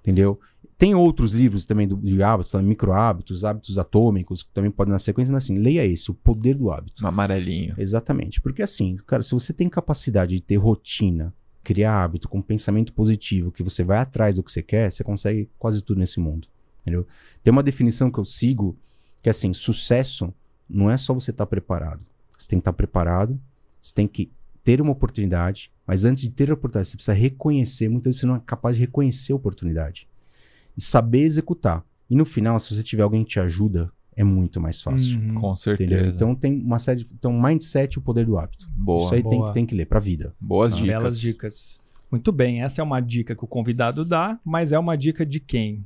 entendeu? 0.00 0.38
Tem 0.82 0.96
outros 0.96 1.32
livros 1.32 1.64
também 1.64 1.86
do, 1.86 1.96
de 1.96 2.20
hábitos, 2.24 2.52
micro 2.60 2.92
hábitos, 2.92 3.44
hábitos 3.44 3.78
atômicos, 3.78 4.42
que 4.42 4.50
também 4.50 4.68
podem 4.68 4.90
na 4.90 4.98
sequência, 4.98 5.32
mas 5.32 5.44
assim, 5.44 5.56
leia 5.56 5.86
esse, 5.86 6.10
o 6.10 6.14
poder 6.14 6.56
do 6.56 6.72
hábito. 6.72 7.04
Um 7.04 7.06
amarelinho. 7.06 7.72
Exatamente. 7.78 8.40
Porque 8.40 8.62
assim, 8.62 8.96
cara, 9.06 9.22
se 9.22 9.30
você 9.30 9.52
tem 9.52 9.68
capacidade 9.68 10.34
de 10.34 10.40
ter 10.40 10.56
rotina, 10.56 11.32
criar 11.62 12.02
hábito 12.02 12.28
com 12.28 12.42
pensamento 12.42 12.92
positivo, 12.92 13.52
que 13.52 13.62
você 13.62 13.84
vai 13.84 13.98
atrás 13.98 14.34
do 14.34 14.42
que 14.42 14.50
você 14.50 14.60
quer, 14.60 14.90
você 14.90 15.04
consegue 15.04 15.48
quase 15.56 15.80
tudo 15.82 16.00
nesse 16.00 16.18
mundo. 16.18 16.48
Entendeu? 16.80 17.06
Tem 17.44 17.52
uma 17.52 17.62
definição 17.62 18.10
que 18.10 18.18
eu 18.18 18.24
sigo, 18.24 18.76
que 19.22 19.28
é 19.28 19.30
assim, 19.30 19.54
sucesso 19.54 20.34
não 20.68 20.90
é 20.90 20.96
só 20.96 21.14
você 21.14 21.30
estar 21.30 21.46
preparado. 21.46 22.00
Você 22.36 22.48
tem 22.48 22.58
que 22.58 22.62
estar 22.62 22.72
preparado, 22.72 23.40
você 23.80 23.94
tem 23.94 24.08
que 24.08 24.32
ter 24.64 24.80
uma 24.80 24.90
oportunidade, 24.90 25.70
mas 25.86 26.02
antes 26.02 26.24
de 26.24 26.30
ter 26.30 26.50
a 26.50 26.54
oportunidade, 26.54 26.88
você 26.88 26.96
precisa 26.96 27.14
reconhecer, 27.14 27.88
muitas 27.88 28.06
vezes 28.06 28.20
você 28.22 28.26
não 28.26 28.34
é 28.34 28.42
capaz 28.44 28.74
de 28.74 28.80
reconhecer 28.80 29.32
a 29.32 29.36
oportunidade. 29.36 30.08
E 30.76 30.82
saber 30.82 31.22
executar. 31.22 31.84
E 32.08 32.16
no 32.16 32.24
final, 32.24 32.58
se 32.58 32.74
você 32.74 32.82
tiver 32.82 33.02
alguém 33.02 33.24
que 33.24 33.30
te 33.30 33.40
ajuda, 33.40 33.90
é 34.14 34.22
muito 34.22 34.60
mais 34.60 34.80
fácil. 34.82 35.18
Uhum. 35.18 35.34
Com 35.34 35.54
certeza. 35.54 35.94
Entendeu? 35.94 36.12
Então 36.14 36.34
tem 36.34 36.60
uma 36.60 36.78
série. 36.78 37.04
De, 37.04 37.10
então, 37.12 37.32
mindset 37.40 37.94
e 37.94 37.98
o 37.98 38.02
poder 38.02 38.26
do 38.26 38.38
hábito. 38.38 38.68
Boa. 38.74 39.04
Isso 39.04 39.14
aí 39.14 39.22
tem, 39.22 39.38
Boa. 39.38 39.52
tem 39.52 39.64
que 39.66 39.74
ler 39.74 39.86
pra 39.86 39.98
vida. 39.98 40.34
Boas 40.40 40.72
Ah, 40.72 40.76
dicas. 40.76 40.98
Belas 40.98 41.20
dicas. 41.20 41.80
Muito 42.10 42.30
bem, 42.30 42.62
essa 42.62 42.82
é 42.82 42.84
uma 42.84 43.00
dica 43.00 43.34
que 43.34 43.42
o 43.42 43.46
convidado 43.46 44.04
dá, 44.04 44.38
mas 44.44 44.70
é 44.70 44.78
uma 44.78 44.96
dica 44.96 45.24
de 45.24 45.40
quem? 45.40 45.82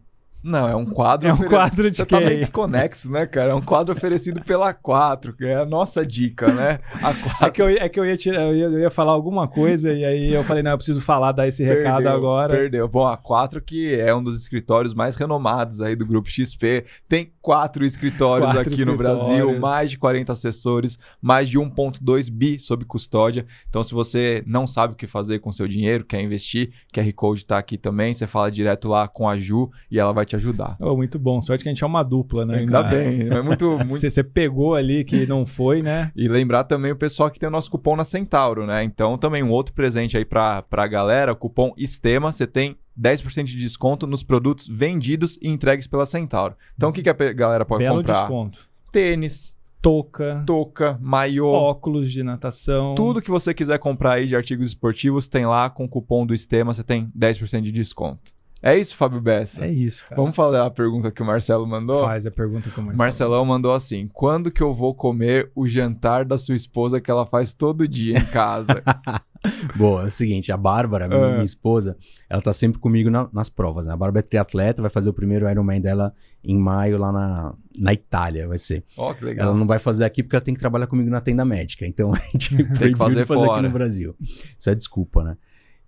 Não, 0.46 0.68
é 0.68 0.76
um 0.76 0.86
quadro. 0.86 1.28
É 1.28 1.32
um 1.32 1.48
quadro 1.48 1.90
de 1.90 2.04
tá 2.04 2.20
quem? 2.20 2.38
desconexo, 2.38 3.10
né, 3.10 3.26
cara? 3.26 3.50
É 3.50 3.54
um 3.54 3.60
quadro 3.60 3.92
oferecido 3.92 4.40
pela 4.42 4.72
4, 4.72 5.34
que 5.34 5.44
é 5.44 5.56
a 5.56 5.64
nossa 5.64 6.06
dica, 6.06 6.52
né? 6.52 6.78
A 7.02 7.12
4 7.12 7.46
É 7.46 7.50
que 7.50 7.60
eu, 7.60 7.68
é 7.68 7.88
que 7.88 7.98
eu 7.98 8.06
ia, 8.06 8.16
tirar- 8.16 8.42
eu 8.42 8.54
ia, 8.54 8.64
eu 8.66 8.78
ia 8.78 8.90
falar 8.90 9.10
alguma 9.10 9.48
coisa 9.48 9.92
e 9.92 10.04
aí 10.04 10.32
eu 10.32 10.44
falei, 10.44 10.62
não, 10.62 10.70
eu 10.70 10.76
preciso 10.76 11.00
falar, 11.00 11.32
dar 11.32 11.48
esse 11.48 11.64
recado 11.64 12.04
Perdeu, 12.04 12.12
agora. 12.12 12.54
Perdeu. 12.54 12.86
Bom, 12.88 13.06
a 13.08 13.16
4 13.16 13.60
que 13.60 13.94
é 13.94 14.14
um 14.14 14.22
dos 14.22 14.40
escritórios 14.40 14.94
mais 14.94 15.16
renomados 15.16 15.80
aí 15.80 15.96
do 15.96 16.06
Grupo 16.06 16.30
XP. 16.30 16.84
Tem 17.08 17.32
quatro 17.42 17.84
escritórios 17.84 18.46
Quatro 18.52 18.60
aqui 18.60 18.84
no 18.84 18.92
escritórios. 18.92 19.26
Brasil, 19.26 19.58
mais 19.58 19.90
de 19.90 19.98
40 19.98 20.32
assessores, 20.32 20.96
mais 21.20 21.48
de 21.48 21.58
1.2 21.58 22.30
bi 22.30 22.60
sob 22.60 22.84
custódia. 22.84 23.44
Então, 23.68 23.82
se 23.82 23.92
você 23.92 24.44
não 24.46 24.66
sabe 24.66 24.92
o 24.92 24.96
que 24.96 25.08
fazer 25.08 25.40
com 25.40 25.50
seu 25.50 25.66
dinheiro, 25.66 26.04
quer 26.04 26.20
investir, 26.20 26.70
QR 26.94 27.12
Code 27.14 27.44
tá 27.44 27.58
aqui 27.58 27.76
também, 27.76 28.14
você 28.14 28.26
fala 28.28 28.48
direto 28.50 28.88
lá 28.88 29.08
com 29.08 29.28
a 29.28 29.36
Ju 29.38 29.70
e 29.90 29.98
ela 29.98 30.12
vai 30.12 30.24
te 30.24 30.35
ajudar. 30.36 30.76
Oh, 30.80 30.96
muito 30.96 31.18
bom, 31.18 31.42
sorte 31.42 31.62
que 31.62 31.68
a 31.68 31.72
gente 31.72 31.82
é 31.82 31.86
uma 31.86 32.02
dupla, 32.02 32.44
né? 32.44 32.58
Ainda 32.58 32.82
cara? 32.82 32.88
bem, 32.88 33.28
é 33.28 33.42
muito, 33.42 33.78
muito 33.86 34.10
Você 34.10 34.22
pegou 34.22 34.74
ali 34.74 35.04
que 35.04 35.26
não 35.26 35.44
foi, 35.44 35.82
né? 35.82 36.10
E 36.14 36.28
lembrar 36.28 36.64
também 36.64 36.92
o 36.92 36.96
pessoal 36.96 37.30
que 37.30 37.38
tem 37.38 37.48
o 37.48 37.52
nosso 37.52 37.70
cupom 37.70 37.96
na 37.96 38.04
Centauro, 38.04 38.66
né? 38.66 38.84
Então, 38.84 39.16
também 39.16 39.42
um 39.42 39.50
outro 39.50 39.74
presente 39.74 40.16
aí 40.16 40.24
pra, 40.24 40.62
pra 40.62 40.86
galera, 40.86 41.32
o 41.32 41.36
cupom 41.36 41.72
ESTEMA, 41.76 42.32
você 42.32 42.46
tem 42.46 42.76
10% 42.98 43.44
de 43.44 43.56
desconto 43.56 44.06
nos 44.06 44.22
produtos 44.22 44.66
vendidos 44.66 45.38
e 45.42 45.48
entregues 45.48 45.86
pela 45.86 46.06
Centauro. 46.06 46.54
Então, 46.76 46.90
o 46.90 46.92
que, 46.92 47.02
que 47.02 47.10
a 47.10 47.32
galera 47.32 47.64
pode 47.64 47.84
Belo 47.84 47.98
comprar? 47.98 48.20
desconto. 48.20 48.68
Tênis, 48.90 49.56
Touca, 49.86 50.42
touca, 50.44 50.98
maiô, 51.00 51.46
óculos 51.46 52.10
de 52.10 52.24
natação. 52.24 52.96
tudo 52.96 53.22
que 53.22 53.30
você 53.30 53.54
quiser 53.54 53.78
comprar 53.78 54.14
aí 54.14 54.26
de 54.26 54.34
artigos 54.34 54.68
esportivos, 54.68 55.28
tem 55.28 55.46
lá 55.46 55.70
com 55.70 55.84
o 55.84 55.88
cupom 55.88 56.26
do 56.26 56.34
ESTEMA, 56.34 56.74
você 56.74 56.82
tem 56.82 57.08
10% 57.16 57.60
de 57.60 57.70
desconto. 57.70 58.32
É 58.62 58.76
isso, 58.76 58.96
Fábio 58.96 59.20
Bessa? 59.20 59.64
É 59.64 59.70
isso, 59.70 60.02
cara. 60.08 60.20
Vamos 60.20 60.34
falar 60.34 60.64
a 60.66 60.70
pergunta 60.70 61.10
que 61.10 61.22
o 61.22 61.26
Marcelo 61.26 61.66
mandou? 61.66 62.02
Faz 62.04 62.26
a 62.26 62.30
pergunta 62.30 62.70
que 62.70 62.80
o 62.80 62.82
Marcelo. 62.82 62.98
Marcelão 62.98 63.44
mandou 63.44 63.72
assim: 63.74 64.08
quando 64.12 64.50
que 64.50 64.62
eu 64.62 64.72
vou 64.72 64.94
comer 64.94 65.50
o 65.54 65.68
jantar 65.68 66.24
da 66.24 66.38
sua 66.38 66.54
esposa 66.54 67.00
que 67.00 67.10
ela 67.10 67.26
faz 67.26 67.52
todo 67.52 67.86
dia 67.86 68.18
em 68.18 68.24
casa? 68.24 68.82
Boa, 69.76 70.02
é 70.02 70.06
o 70.06 70.10
seguinte, 70.10 70.50
a 70.50 70.56
Bárbara, 70.56 71.06
minha, 71.06 71.24
Ah. 71.24 71.32
minha 71.32 71.44
esposa, 71.44 71.96
ela 72.28 72.42
tá 72.42 72.52
sempre 72.52 72.80
comigo 72.80 73.08
na- 73.10 73.28
nas 73.32 73.48
provas, 73.48 73.86
né? 73.86 73.92
A 73.92 73.96
Bárbara 73.96 74.20
é 74.20 74.28
triatleta, 74.28 74.82
vai 74.82 74.90
fazer 74.90 75.10
o 75.10 75.12
primeiro 75.12 75.48
Ironman 75.48 75.80
dela 75.80 76.12
em 76.42 76.58
maio 76.58 76.98
lá 76.98 77.12
na, 77.12 77.54
na 77.78 77.92
Itália, 77.92 78.48
vai 78.48 78.58
ser. 78.58 78.82
Ó, 78.96 79.14
que 79.14 79.24
legal. 79.24 79.48
Ela 79.48 79.56
não 79.56 79.66
vai 79.66 79.78
fazer 79.78 80.04
aqui 80.04 80.22
porque 80.22 80.34
ela 80.34 80.44
tem 80.44 80.54
que 80.54 80.58
trabalhar 80.60 80.88
comigo 80.88 81.10
na 81.10 81.20
tenda 81.20 81.44
médica, 81.44 81.86
então 81.86 82.10
a 82.14 82.18
gente 82.32 82.56
Tem 82.56 82.92
que 82.92 82.96
fazer 82.96 83.24
fazer 83.26 83.44
fora. 83.46 83.52
aqui 83.52 83.62
no 83.68 83.70
Brasil. 83.72 84.16
Isso 84.58 84.70
é 84.70 84.74
desculpa, 84.74 85.22
né? 85.22 85.36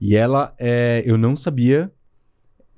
E 0.00 0.14
ela, 0.14 0.54
é, 0.58 1.02
eu 1.04 1.18
não 1.18 1.34
sabia, 1.34 1.90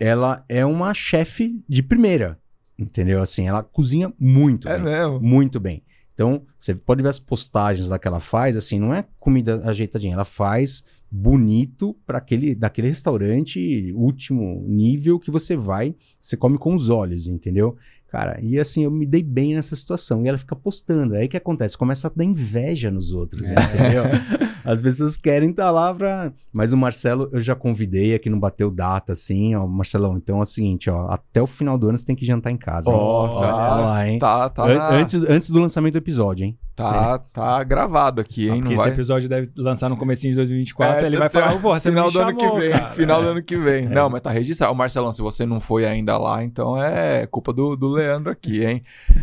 ela 0.01 0.45
é 0.49 0.65
uma 0.65 0.95
chefe 0.95 1.63
de 1.69 1.83
primeira, 1.83 2.39
entendeu? 2.79 3.21
Assim, 3.23 3.47
ela 3.47 3.63
cozinha 3.63 4.13
muito 4.19 4.67
É 4.69 4.75
bem. 4.77 4.85
mesmo? 4.85 5.21
Muito 5.21 5.61
bem. 5.61 5.83
Então, 6.15 6.43
você 6.59 6.75
pode 6.75 7.03
ver 7.03 7.09
as 7.11 7.19
postagens 7.19 7.89
lá 7.89 7.99
que 7.99 8.09
ela 8.09 8.21
faz, 8.21 8.57
assim, 8.57 8.79
não 8.79 8.93
é 8.93 9.07
comida 9.19 9.63
ajeitadinha, 9.65 10.15
ela 10.15 10.25
faz 10.25 10.83
bonito 11.11 11.97
para 12.07 12.19
aquele 12.19 12.55
daquele 12.55 12.89
restaurante 12.89 13.93
último 13.97 14.65
nível 14.69 15.19
que 15.19 15.31
você 15.31 15.57
vai, 15.57 15.95
você 16.19 16.37
come 16.37 16.57
com 16.59 16.75
os 16.75 16.89
olhos, 16.89 17.27
entendeu? 17.27 17.77
Cara, 18.11 18.39
e 18.43 18.59
assim, 18.59 18.83
eu 18.85 18.91
me 18.91 19.07
dei 19.07 19.23
bem 19.23 19.55
nessa 19.55 19.77
situação. 19.77 20.25
E 20.25 20.29
ela 20.29 20.37
fica 20.39 20.57
postando. 20.57 21.15
Aí 21.15 21.27
o 21.27 21.29
que 21.29 21.37
acontece? 21.37 21.79
Começa 21.79 22.09
a 22.09 22.13
dar 22.15 22.25
inveja 22.25 22.91
nos 22.91 23.13
outros, 23.13 23.51
entendeu? 23.53 24.03
As 24.65 24.81
pessoas 24.81 25.17
querem 25.17 25.51
estar 25.51 25.71
lá 25.71 25.95
pra. 25.95 26.33
Mas 26.53 26.73
o 26.73 26.77
Marcelo, 26.77 27.29
eu 27.33 27.41
já 27.41 27.55
convidei 27.55 28.15
aqui, 28.15 28.29
não 28.29 28.39
bateu 28.39 28.71
data, 28.71 29.13
assim, 29.13 29.55
ó. 29.55 29.67
Marcelão, 29.67 30.17
então 30.17 30.39
é 30.39 30.43
o 30.43 30.45
seguinte, 30.45 30.91
ó. 30.91 31.07
Até 31.09 31.41
o 31.41 31.47
final 31.47 31.79
do 31.79 31.89
ano 31.89 31.97
você 31.99 32.05
tem 32.05 32.17
que 32.17 32.27
jantar 32.27 32.51
em 32.51 32.57
casa. 32.57 32.91
Ó, 32.91 33.37
Olha 33.39 33.47
tá. 33.47 33.77
lá, 33.77 34.09
hein? 34.09 34.19
Tá, 34.19 34.49
tá, 34.51 34.65
An- 34.67 34.99
antes, 35.01 35.15
antes 35.23 35.49
do 35.51 35.59
lançamento 35.61 35.93
do 35.93 35.99
episódio, 35.99 36.45
hein? 36.45 36.59
tá, 36.77 37.19
tá 37.19 37.63
gravado 37.63 38.23
aqui, 38.23 38.49
Ah, 38.49 38.55
hein? 38.55 38.61
porque 38.63 38.75
Não 38.75 38.75
esse 38.77 38.85
vai... 38.85 38.93
episódio 38.95 39.29
deve 39.29 39.51
lançar 39.55 39.91
no 39.91 39.99
comecinho 39.99 40.33
de 40.33 40.37
2024, 40.37 41.05
É, 41.05 41.07
ele 41.09 41.17
vai 41.19 41.29
falar, 41.29 41.61
porra, 41.61 41.79
você 41.79 41.91
final 41.91 42.11
do 42.11 42.19
ano 42.19 42.41
chamou, 42.41 42.55
que 42.55 42.61
vem. 42.61 42.71
cara." 42.71 42.91
Final 42.95 43.21
É. 43.21 43.23
do 43.25 43.29
ano 43.33 43.43
que 43.43 43.57
vem. 43.59 43.85
É. 43.85 43.89
Não, 43.91 44.09
mas 44.09 44.23
tá 44.23 44.31
registrado. 44.31 44.75
Marcelão, 44.75 45.13
se 45.13 45.21
você 45.21 45.45
não 45.45 45.61
foi 45.61 45.85
ainda 45.85 46.17
lá, 46.17 46.43
então 46.43 46.83
é 46.83 47.27
culpa 47.27 47.53
do, 47.53 47.77
do 47.77 47.89
Leandro 48.01 48.31
aqui, 48.31 48.65
hein? 48.65 48.83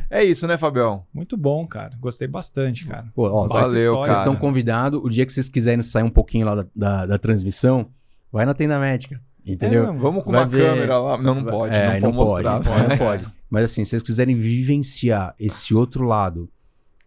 É 0.09 0.23
isso, 0.23 0.47
né, 0.47 0.57
Fabião? 0.57 1.03
Muito 1.13 1.35
bom, 1.35 1.65
cara. 1.67 1.93
Gostei 1.99 2.27
bastante, 2.27 2.85
cara. 2.85 3.07
Pô, 3.13 3.23
ó, 3.23 3.47
valeu, 3.47 3.47
história. 3.47 3.89
Vocês 3.91 4.07
cara. 4.07 4.19
estão 4.19 4.35
convidados. 4.35 4.99
O 5.03 5.09
dia 5.09 5.25
que 5.25 5.33
vocês 5.33 5.49
quiserem 5.49 5.81
sair 5.81 6.03
um 6.03 6.09
pouquinho 6.09 6.45
lá 6.45 6.55
da, 6.55 6.65
da, 6.75 7.05
da 7.05 7.17
transmissão, 7.17 7.87
vai 8.31 8.45
na 8.45 8.53
tenda 8.53 8.79
médica. 8.79 9.19
Entendeu? 9.45 9.83
É, 9.83 9.91
Vamos 9.93 10.23
com 10.23 10.31
Vai 10.31 10.41
uma 10.41 10.47
ver- 10.47 10.69
câmera 10.69 10.97
lá. 10.99 11.17
Não, 11.17 11.35
não 11.35 11.43
pode. 11.45 11.75
É, 11.75 11.99
não, 11.99 12.11
não, 12.11 12.25
pode 12.25 12.31
mostrar. 12.33 12.53
não 12.55 12.61
pode, 12.63 12.89
não 12.89 12.97
pode. 12.97 13.25
Mas 13.49 13.63
assim, 13.63 13.85
se 13.85 13.91
vocês 13.91 14.03
quiserem 14.03 14.35
vivenciar 14.35 15.33
esse 15.39 15.73
outro 15.73 16.03
lado, 16.03 16.49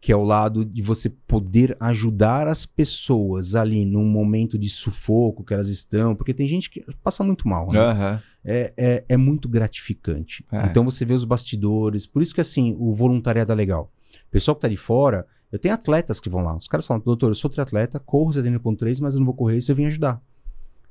que 0.00 0.10
é 0.10 0.16
o 0.16 0.24
lado 0.24 0.64
de 0.64 0.80
você 0.80 1.10
poder 1.10 1.76
ajudar 1.78 2.48
as 2.48 2.64
pessoas 2.64 3.54
ali 3.54 3.84
num 3.84 4.06
momento 4.06 4.58
de 4.58 4.70
sufoco 4.70 5.44
que 5.44 5.52
elas 5.52 5.68
estão, 5.68 6.14
porque 6.16 6.32
tem 6.32 6.46
gente 6.46 6.70
que 6.70 6.82
passa 7.02 7.22
muito 7.22 7.46
mal, 7.46 7.66
né? 7.70 7.78
Aham. 7.78 8.22
É, 8.44 8.72
é, 8.76 9.04
é 9.08 9.16
muito 9.16 9.48
gratificante. 9.48 10.44
É. 10.50 10.66
Então 10.66 10.84
você 10.84 11.04
vê 11.04 11.14
os 11.14 11.24
bastidores. 11.24 12.06
Por 12.06 12.22
isso 12.22 12.34
que 12.34 12.40
assim, 12.40 12.76
o 12.78 12.94
voluntariado 12.94 13.52
é 13.52 13.54
legal. 13.54 13.90
O 14.28 14.30
pessoal 14.30 14.54
que 14.54 14.62
tá 14.62 14.68
de 14.68 14.76
fora, 14.76 15.26
eu 15.52 15.58
tenho 15.58 15.74
atletas 15.74 16.20
que 16.20 16.28
vão 16.28 16.42
lá. 16.42 16.54
Os 16.54 16.68
caras 16.68 16.86
falam, 16.86 17.02
doutor, 17.04 17.30
eu 17.30 17.34
sou 17.34 17.50
triatleta, 17.50 17.98
corro 17.98 18.32
70.3, 18.32 19.00
mas 19.00 19.14
eu 19.14 19.20
não 19.20 19.26
vou 19.26 19.34
correr, 19.34 19.60
você 19.60 19.74
vem 19.74 19.86
ajudar. 19.86 20.22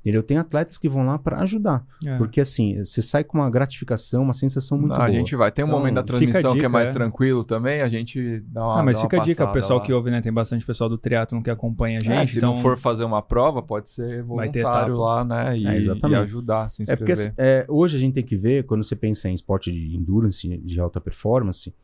Entendeu? 0.00 0.22
Tem 0.22 0.38
atletas 0.38 0.78
que 0.78 0.88
vão 0.88 1.04
lá 1.04 1.18
para 1.18 1.40
ajudar. 1.42 1.84
É. 2.06 2.16
Porque 2.16 2.40
assim, 2.40 2.82
você 2.82 3.02
sai 3.02 3.22
com 3.22 3.36
uma 3.38 3.50
gratificação, 3.50 4.22
uma 4.22 4.32
sensação 4.32 4.78
muito 4.78 4.90
Não, 4.92 4.96
boa. 4.96 5.08
a 5.08 5.12
gente 5.12 5.36
vai. 5.36 5.52
Tem 5.52 5.62
um 5.64 5.68
Então, 5.68 5.78
momento 5.78 5.94
da 5.96 6.00
fica 6.02 6.14
a 6.14 6.18
transmissão 6.18 6.52
que 6.52 6.58
é 6.58 6.60
dica, 6.60 6.68
mais 6.70 6.88
é. 6.88 6.92
tranquilo 6.92 7.44
também, 7.44 7.82
a 7.82 7.88
gente 7.88 8.40
dá 8.46 8.64
uma. 8.64 8.80
Ah, 8.80 8.82
mas 8.82 8.96
dá 8.96 9.02
uma 9.02 9.10
fica 9.10 9.20
a 9.20 9.24
dica, 9.24 9.44
o 9.44 9.52
pessoal 9.52 9.78
lá. 9.78 9.84
que 9.84 9.92
ouve, 9.92 10.10
né? 10.10 10.22
Tem 10.22 10.32
bastante 10.32 10.64
pessoal 10.64 10.88
do 10.88 10.96
triatlon 10.96 11.42
que 11.42 11.50
acompanha 11.50 11.98
a 11.98 12.02
gente. 12.02 12.12
É, 12.16 12.24
se 12.24 12.38
então... 12.38 12.54
não 12.54 12.62
for 12.62 12.78
fazer 12.78 13.04
uma 13.04 13.20
prova, 13.20 13.62
pode 13.62 13.90
ser 13.90 14.22
Vai 14.24 14.48
ter 14.48 14.62
voluntário 14.62 14.96
lá, 14.96 15.22
né? 15.24 15.56
E, 15.58 15.66
É, 15.66 15.76
exatamente. 15.76 16.18
e 16.18 16.22
ajudar 16.22 16.62
a 16.64 16.68
se 16.70 16.82
É 16.90 16.96
porque 16.96 17.12
inscrever. 17.12 17.34
é, 17.36 17.66
hoje 17.68 17.96
a 17.96 18.00
gente 18.00 18.14
tem 18.14 18.24
que 18.24 18.36
ver, 18.36 18.64
quando 18.64 18.82
você 18.82 18.96
pensa 18.96 19.28
em 19.28 19.34
esporte 19.34 19.70
de 19.70 19.94
endurance, 19.96 20.48
de 20.48 20.80
alta 20.80 20.98
performance, 20.98 21.74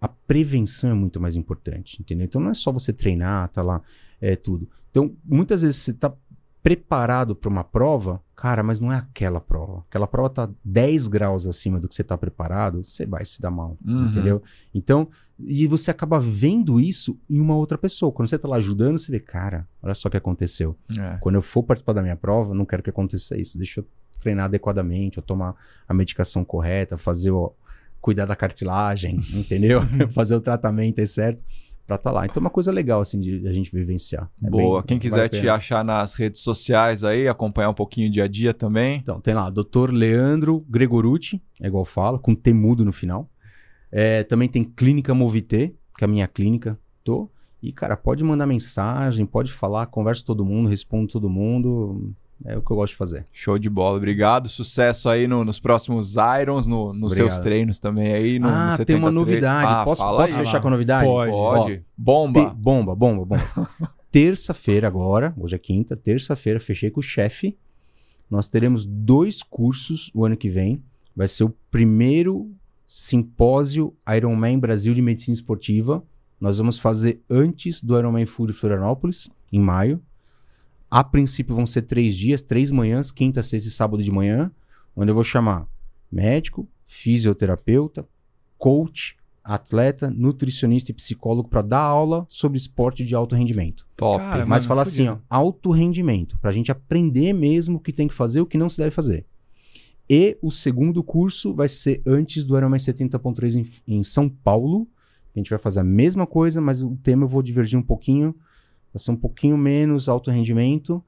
a 0.00 0.08
prevenção 0.08 0.90
é 0.90 0.94
muito 0.94 1.20
mais 1.20 1.36
importante, 1.36 1.98
entendeu? 2.00 2.24
Então 2.24 2.40
não 2.40 2.50
é 2.50 2.54
só 2.54 2.72
você 2.72 2.92
treinar, 2.94 3.48
tá 3.50 3.62
lá, 3.62 3.82
é 4.20 4.36
tudo. 4.36 4.68
Então, 4.90 5.12
muitas 5.24 5.62
vezes 5.62 5.76
você 5.82 5.92
tá 5.92 6.12
preparado 6.62 7.34
para 7.36 7.48
uma 7.48 7.64
prova, 7.64 8.20
cara, 8.34 8.62
mas 8.62 8.80
não 8.80 8.92
é 8.92 8.96
aquela 8.96 9.40
prova. 9.40 9.84
Aquela 9.88 10.06
prova 10.06 10.28
tá 10.28 10.50
10 10.64 11.08
graus 11.08 11.46
acima 11.46 11.78
do 11.80 11.88
que 11.88 11.94
você 11.94 12.04
tá 12.04 12.16
preparado, 12.18 12.82
você 12.82 13.06
vai 13.06 13.24
se 13.24 13.40
dar 13.40 13.50
mal, 13.50 13.76
Uhum. 13.84 14.06
entendeu? 14.06 14.42
Então, 14.74 15.08
e 15.38 15.66
você 15.66 15.90
acaba 15.90 16.18
vendo 16.18 16.80
isso 16.80 17.18
em 17.30 17.40
uma 17.40 17.54
outra 17.56 17.78
pessoa. 17.78 18.12
Quando 18.12 18.28
você 18.28 18.38
tá 18.38 18.48
lá 18.48 18.56
ajudando, 18.56 18.98
você 18.98 19.10
vê, 19.10 19.20
cara, 19.20 19.66
olha 19.82 19.94
só 19.94 20.08
o 20.08 20.10
que 20.10 20.16
aconteceu. 20.16 20.76
É. 20.98 21.16
Quando 21.20 21.36
eu 21.36 21.42
for 21.42 21.62
participar 21.62 21.92
da 21.92 22.02
minha 22.02 22.16
prova, 22.16 22.54
não 22.54 22.64
quero 22.66 22.82
que 22.82 22.90
aconteça 22.90 23.36
isso. 23.36 23.56
Deixa 23.56 23.80
eu 23.80 23.86
treinar 24.20 24.46
adequadamente, 24.46 25.18
eu 25.18 25.22
tomar 25.22 25.54
a 25.86 25.94
medicação 25.94 26.44
correta, 26.44 26.98
fazer 26.98 27.30
o 27.30 27.52
cuidar 28.00 28.26
da 28.26 28.34
cartilagem, 28.36 29.16
entendeu? 29.32 29.80
fazer 30.12 30.34
o 30.34 30.40
tratamento 30.40 31.00
aí 31.00 31.06
certo 31.06 31.42
pra 31.88 31.96
estar 31.96 32.10
lá. 32.12 32.26
Então 32.26 32.38
é 32.38 32.44
uma 32.44 32.50
coisa 32.50 32.70
legal 32.70 33.00
assim 33.00 33.18
de, 33.18 33.48
a 33.48 33.52
gente 33.52 33.72
vivenciar. 33.72 34.30
É 34.44 34.50
Boa. 34.50 34.80
bem- 34.80 34.86
Quem 34.86 34.98
quiser 34.98 35.26
te 35.30 35.48
achar 35.48 35.82
nas 35.82 36.12
redes 36.12 36.42
sociais 36.42 37.02
aí, 37.02 37.26
acompanhar 37.26 37.70
um 37.70 37.74
pouquinho 37.74 38.08
o 38.08 38.12
dia 38.12 38.24
a 38.24 38.28
dia 38.28 38.52
também. 38.52 38.96
Então, 38.98 39.18
tem 39.22 39.32
lá, 39.32 39.48
Dr. 39.48 39.90
Leandro 39.90 40.60
Gregorucci, 40.68 41.42
é 41.60 41.66
igual 41.66 41.80
eu 41.80 41.86
falo, 41.86 42.18
com 42.18 42.34
T 42.34 42.52
mudo 42.52 42.84
no 42.84 42.92
final. 42.92 43.26
É, 43.90 44.22
também 44.22 44.48
tem 44.50 44.62
Clínica 44.64 45.14
Movité, 45.14 45.72
que 45.96 46.04
é 46.04 46.06
a 46.06 46.08
minha 46.08 46.28
clínica, 46.28 46.78
tô. 47.02 47.30
E, 47.62 47.72
cara, 47.72 47.96
pode 47.96 48.22
mandar 48.22 48.46
mensagem, 48.46 49.24
pode 49.24 49.50
falar, 49.50 49.86
converso 49.86 50.22
com 50.22 50.26
todo 50.26 50.44
mundo, 50.44 50.68
respondo 50.68 51.08
todo 51.10 51.30
mundo. 51.30 52.12
É 52.44 52.56
o 52.56 52.62
que 52.62 52.70
eu 52.70 52.76
gosto 52.76 52.92
de 52.92 52.96
fazer. 52.98 53.26
Show 53.32 53.58
de 53.58 53.68
bola, 53.68 53.96
obrigado. 53.96 54.48
Sucesso 54.48 55.08
aí 55.08 55.26
no- 55.26 55.44
nos 55.44 55.58
próximos 55.58 56.14
Irons, 56.40 56.66
no- 56.66 56.92
nos 56.92 57.12
Obrigado. 57.12 57.30
seus 57.30 57.38
treinos 57.42 57.78
também 57.78 58.12
aí. 58.12 58.38
No, 58.38 58.46
no 58.48 58.52
ah, 58.54 58.68
tem 58.84 58.96
uma 58.96 59.08
73. 59.10 59.14
novidade. 59.14 59.72
Ah, 59.72 59.84
posso 59.84 60.02
posso 60.02 60.36
fechar 60.36 60.60
com 60.60 60.68
a 60.68 60.70
novidade? 60.70 61.04
Pode. 61.04 61.32
Pode. 61.32 61.76
Te- 61.78 61.84
Bomba. 61.96 62.50
bomba, 62.54 62.94
bomba, 62.94 63.24
bomba. 63.24 63.68
Terça-feira 64.10 64.86
agora, 64.86 65.34
hoje 65.36 65.54
é 65.54 65.58
quinta, 65.58 65.94
terça-feira, 65.96 66.58
fechei 66.60 66.90
com 66.90 67.00
o 67.00 67.02
chefe. 67.02 67.56
Nós 68.30 68.48
teremos 68.48 68.84
dois 68.84 69.42
cursos 69.42 70.10
o 70.14 70.24
ano 70.24 70.36
que 70.36 70.48
vem. 70.48 70.82
Vai 71.16 71.26
ser 71.28 71.44
o 71.44 71.54
primeiro 71.70 72.50
simpósio 72.86 73.94
Ironman 74.16 74.58
Brasil 74.58 74.94
de 74.94 75.02
Medicina 75.02 75.34
Esportiva. 75.34 76.02
Nós 76.40 76.58
vamos 76.58 76.78
fazer 76.78 77.20
antes 77.28 77.82
do 77.82 77.98
Ironman 77.98 78.24
Fury 78.26 78.52
Florianópolis, 78.52 79.28
em 79.52 79.58
maio. 79.60 80.00
A 80.90 81.04
princípio 81.04 81.54
vão 81.54 81.66
ser 81.66 81.82
três 81.82 82.16
dias, 82.16 82.40
três 82.40 82.70
manhãs, 82.70 83.10
quinta, 83.10 83.42
sexta 83.42 83.68
e 83.68 83.70
sábado 83.70 84.02
de 84.02 84.10
manhã, 84.10 84.50
onde 84.96 85.10
eu 85.10 85.14
vou 85.14 85.24
chamar 85.24 85.66
médico, 86.10 86.66
fisioterapeuta, 86.86 88.06
coach, 88.56 89.16
atleta, 89.44 90.10
nutricionista 90.10 90.90
e 90.90 90.94
psicólogo 90.94 91.48
para 91.48 91.62
dar 91.62 91.80
aula 91.80 92.26
sobre 92.28 92.58
esporte 92.58 93.04
de 93.04 93.14
alto 93.14 93.34
rendimento. 93.34 93.84
Top. 93.96 94.18
Cara, 94.18 94.44
Mas 94.44 94.66
falar 94.66 94.82
assim, 94.82 95.08
ó, 95.08 95.18
alto 95.28 95.70
rendimento, 95.70 96.38
para 96.38 96.50
a 96.50 96.52
gente 96.52 96.70
aprender 96.70 97.32
mesmo 97.32 97.78
o 97.78 97.80
que 97.80 97.92
tem 97.92 98.08
que 98.08 98.14
fazer 98.14 98.40
e 98.40 98.42
o 98.42 98.46
que 98.46 98.58
não 98.58 98.68
se 98.68 98.78
deve 98.78 98.90
fazer. 98.90 99.24
E 100.08 100.38
o 100.42 100.50
segundo 100.50 101.02
curso 101.02 101.54
vai 101.54 101.68
ser 101.68 102.02
antes 102.06 102.44
do 102.44 102.56
Ironman 102.56 102.78
70.3 102.78 103.56
em, 103.86 103.96
em 103.96 104.02
São 104.02 104.28
Paulo. 104.28 104.88
A 105.34 105.38
gente 105.38 105.50
vai 105.50 105.58
fazer 105.58 105.80
a 105.80 105.84
mesma 105.84 106.26
coisa, 106.26 106.60
mas 106.60 106.82
o 106.82 106.96
tema 107.02 107.24
eu 107.24 107.28
vou 107.28 107.42
divergir 107.42 107.78
um 107.78 107.82
pouquinho. 107.82 108.34
Vai 108.98 109.04
ser 109.04 109.10
um 109.12 109.16
pouquinho 109.16 109.56
menos 109.56 110.08
alto 110.08 110.30
rendimento. 110.30 111.02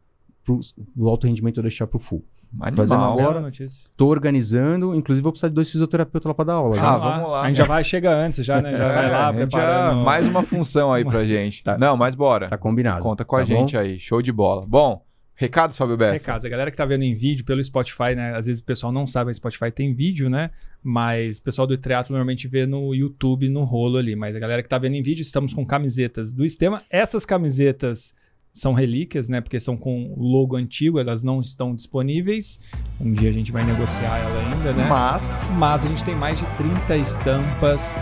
Pro, 0.45 0.59
do 0.97 1.09
alto 1.09 1.27
rendimento 1.27 1.59
eu 1.59 1.63
deixar 1.63 1.87
pro 1.87 1.99
full. 1.99 2.25
Animal. 2.61 2.77
fazendo 2.87 3.05
agora-. 3.05 3.51
Tô 3.97 4.07
organizando, 4.09 4.95
inclusive 4.95 5.23
vou 5.23 5.31
precisar 5.33 5.49
de 5.49 5.55
dois 5.55 5.71
fisioterapeutas 5.71 6.27
lá 6.29 6.35
para 6.35 6.45
dar 6.47 6.55
aula. 6.55 6.75
Ah, 6.75 6.79
já. 6.79 6.99
vamos 6.99 7.31
lá. 7.31 7.43
A 7.43 7.47
gente 7.49 7.57
já 7.59 7.65
vai, 7.65 7.85
chega 7.85 8.11
antes, 8.13 8.45
já, 8.45 8.61
né? 8.61 8.75
Já 8.75 8.85
É, 8.89 8.95
vai 8.95 9.11
lá 9.11 9.29
a 9.29 9.33
gente 9.33 9.41
já- 9.41 9.47
preparando. 9.59 10.05
mais 10.05 10.27
uma 10.27 10.43
função 10.43 10.93
aí 10.93 11.05
pra 11.05 11.25
gente. 11.27 11.63
Tá. 11.63 11.79
Não, 11.79 11.97
mas 11.97 12.15
bora. 12.17 12.49
Tá 12.49 12.59
combinado. 12.59 13.03
Conta 13.03 13.25
com 13.25 13.37
a 13.37 13.41
Tá 13.41 13.45
gente 13.45 13.77
aí. 13.77 13.99
Show 14.01 14.21
de 14.21 14.33
bola. 14.33 14.65
Bom, 14.67 15.05
recados, 15.37 15.77
Fábio 15.77 15.97
Bessa? 15.97 16.15
Recados, 16.15 16.45
a 16.45 16.49
galera 16.49 16.71
que 16.73 16.77
tá 16.77 16.85
vendo 16.85 17.05
em 17.05 17.15
vídeo 17.15 17.45
pelo 17.45 17.63
Spotify, 17.63 18.17
né? 18.17 18.35
Às 18.37 18.47
vezes 18.47 18.61
o 18.61 18.65
pessoal 18.65 18.91
não 18.93 19.07
sabe, 19.07 19.27
mas 19.27 19.37
Spotify 19.37 19.71
tem 19.71 19.95
vídeo, 19.95 20.29
né? 20.29 20.51
Mas 20.83 21.39
o 21.39 21.43
pessoal 21.43 21.67
do 21.67 21.77
triatlo 21.77 22.13
normalmente 22.13 22.49
vê 22.49 22.67
no 22.67 22.95
YouTube, 22.95 23.49
no 23.49 23.65
rolo 23.65 23.99
ali. 23.99 24.17
Mas 24.17 24.35
a 24.35 24.39
galera 24.39 24.63
que 24.63 24.69
tá 24.69 24.79
vendo 24.79 24.95
em 24.95 25.03
vídeo, 25.03 25.23
estamos 25.23 25.53
com 25.53 25.65
camisetas 25.65 26.33
do 26.33 26.45
Estema. 26.45 26.83
Essas 26.91 27.27
camisetas 27.27 28.15
são 28.53 28.73
relíquias, 28.73 29.29
né? 29.29 29.41
Porque 29.41 29.61
são 29.61 29.77
com 29.77 30.15
logo 30.17 30.57
antigo, 30.57 30.99
elas 30.99 31.23
não 31.23 31.41
estão 31.41 31.75
disponíveis. 31.75 32.61
Um 33.01 33.13
dia 33.13 33.29
a 33.29 33.33
gente 33.33 33.53
vai 33.53 33.65
negociar 33.65 34.19
ela 34.19 34.55
ainda, 34.55 34.73
né? 34.73 34.89
Mas, 34.89 35.23
Mas 35.57 35.85
a 35.85 35.89
gente 35.89 36.05
tem 36.05 36.15
mais 36.15 36.39
de 36.39 36.47
30 36.57 36.97
estampas. 36.97 37.95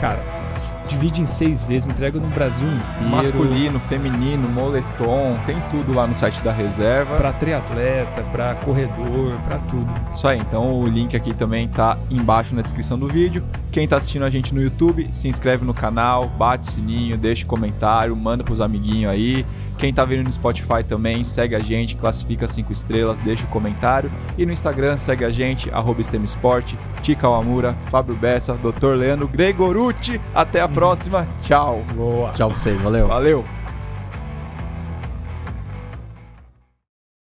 Cara, 0.00 0.35
divide 0.88 1.20
em 1.20 1.26
seis 1.26 1.62
vezes, 1.62 1.88
entrega 1.88 2.18
no 2.18 2.28
Brasil 2.28 2.66
inteiro. 2.66 3.10
masculino, 3.10 3.80
feminino, 3.80 4.48
moletom, 4.48 5.36
tem 5.46 5.56
tudo 5.70 5.94
lá 5.94 6.06
no 6.06 6.14
site 6.14 6.42
da 6.42 6.52
reserva. 6.52 7.16
Pra 7.16 7.32
triatleta, 7.32 8.22
pra 8.32 8.54
corredor, 8.56 9.34
pra 9.46 9.58
tudo. 9.70 9.88
Isso 10.12 10.26
aí, 10.26 10.38
então 10.38 10.80
o 10.80 10.86
link 10.86 11.16
aqui 11.16 11.34
também 11.34 11.68
tá 11.68 11.98
embaixo 12.10 12.54
na 12.54 12.62
descrição 12.62 12.98
do 12.98 13.08
vídeo. 13.08 13.42
Quem 13.70 13.86
tá 13.86 13.96
assistindo 13.98 14.24
a 14.24 14.30
gente 14.30 14.54
no 14.54 14.62
YouTube, 14.62 15.08
se 15.12 15.28
inscreve 15.28 15.64
no 15.64 15.74
canal, 15.74 16.28
bate 16.28 16.68
o 16.68 16.72
sininho, 16.72 17.16
deixa 17.16 17.44
o 17.44 17.46
comentário, 17.46 18.16
manda 18.16 18.42
pros 18.42 18.60
amiguinhos 18.60 19.12
aí. 19.12 19.44
Quem 19.78 19.92
tá 19.92 20.04
vendo 20.04 20.24
no 20.24 20.32
Spotify 20.32 20.82
também, 20.86 21.22
segue 21.22 21.54
a 21.54 21.58
gente, 21.58 21.96
classifica 21.96 22.48
5 22.48 22.72
estrelas, 22.72 23.18
deixa 23.18 23.44
o 23.44 23.48
comentário. 23.48 24.10
E 24.38 24.46
no 24.46 24.52
Instagram, 24.52 24.96
segue 24.96 25.24
a 25.24 25.30
gente, 25.30 25.70
arroba 25.70 26.00
Esporte, 26.00 26.78
Tica 27.02 27.26
Awamura, 27.26 27.76
Fábio 27.90 28.14
Bessa, 28.14 28.54
Dr. 28.54 28.94
Leandro 28.96 29.28
Gregorucci. 29.28 30.20
Até 30.34 30.60
a 30.60 30.68
próxima, 30.68 31.26
tchau. 31.42 31.84
Boa. 31.94 32.32
Tchau 32.32 32.48
pra 32.48 32.58
vocês, 32.58 32.80
valeu. 32.80 33.08
Valeu! 33.08 33.65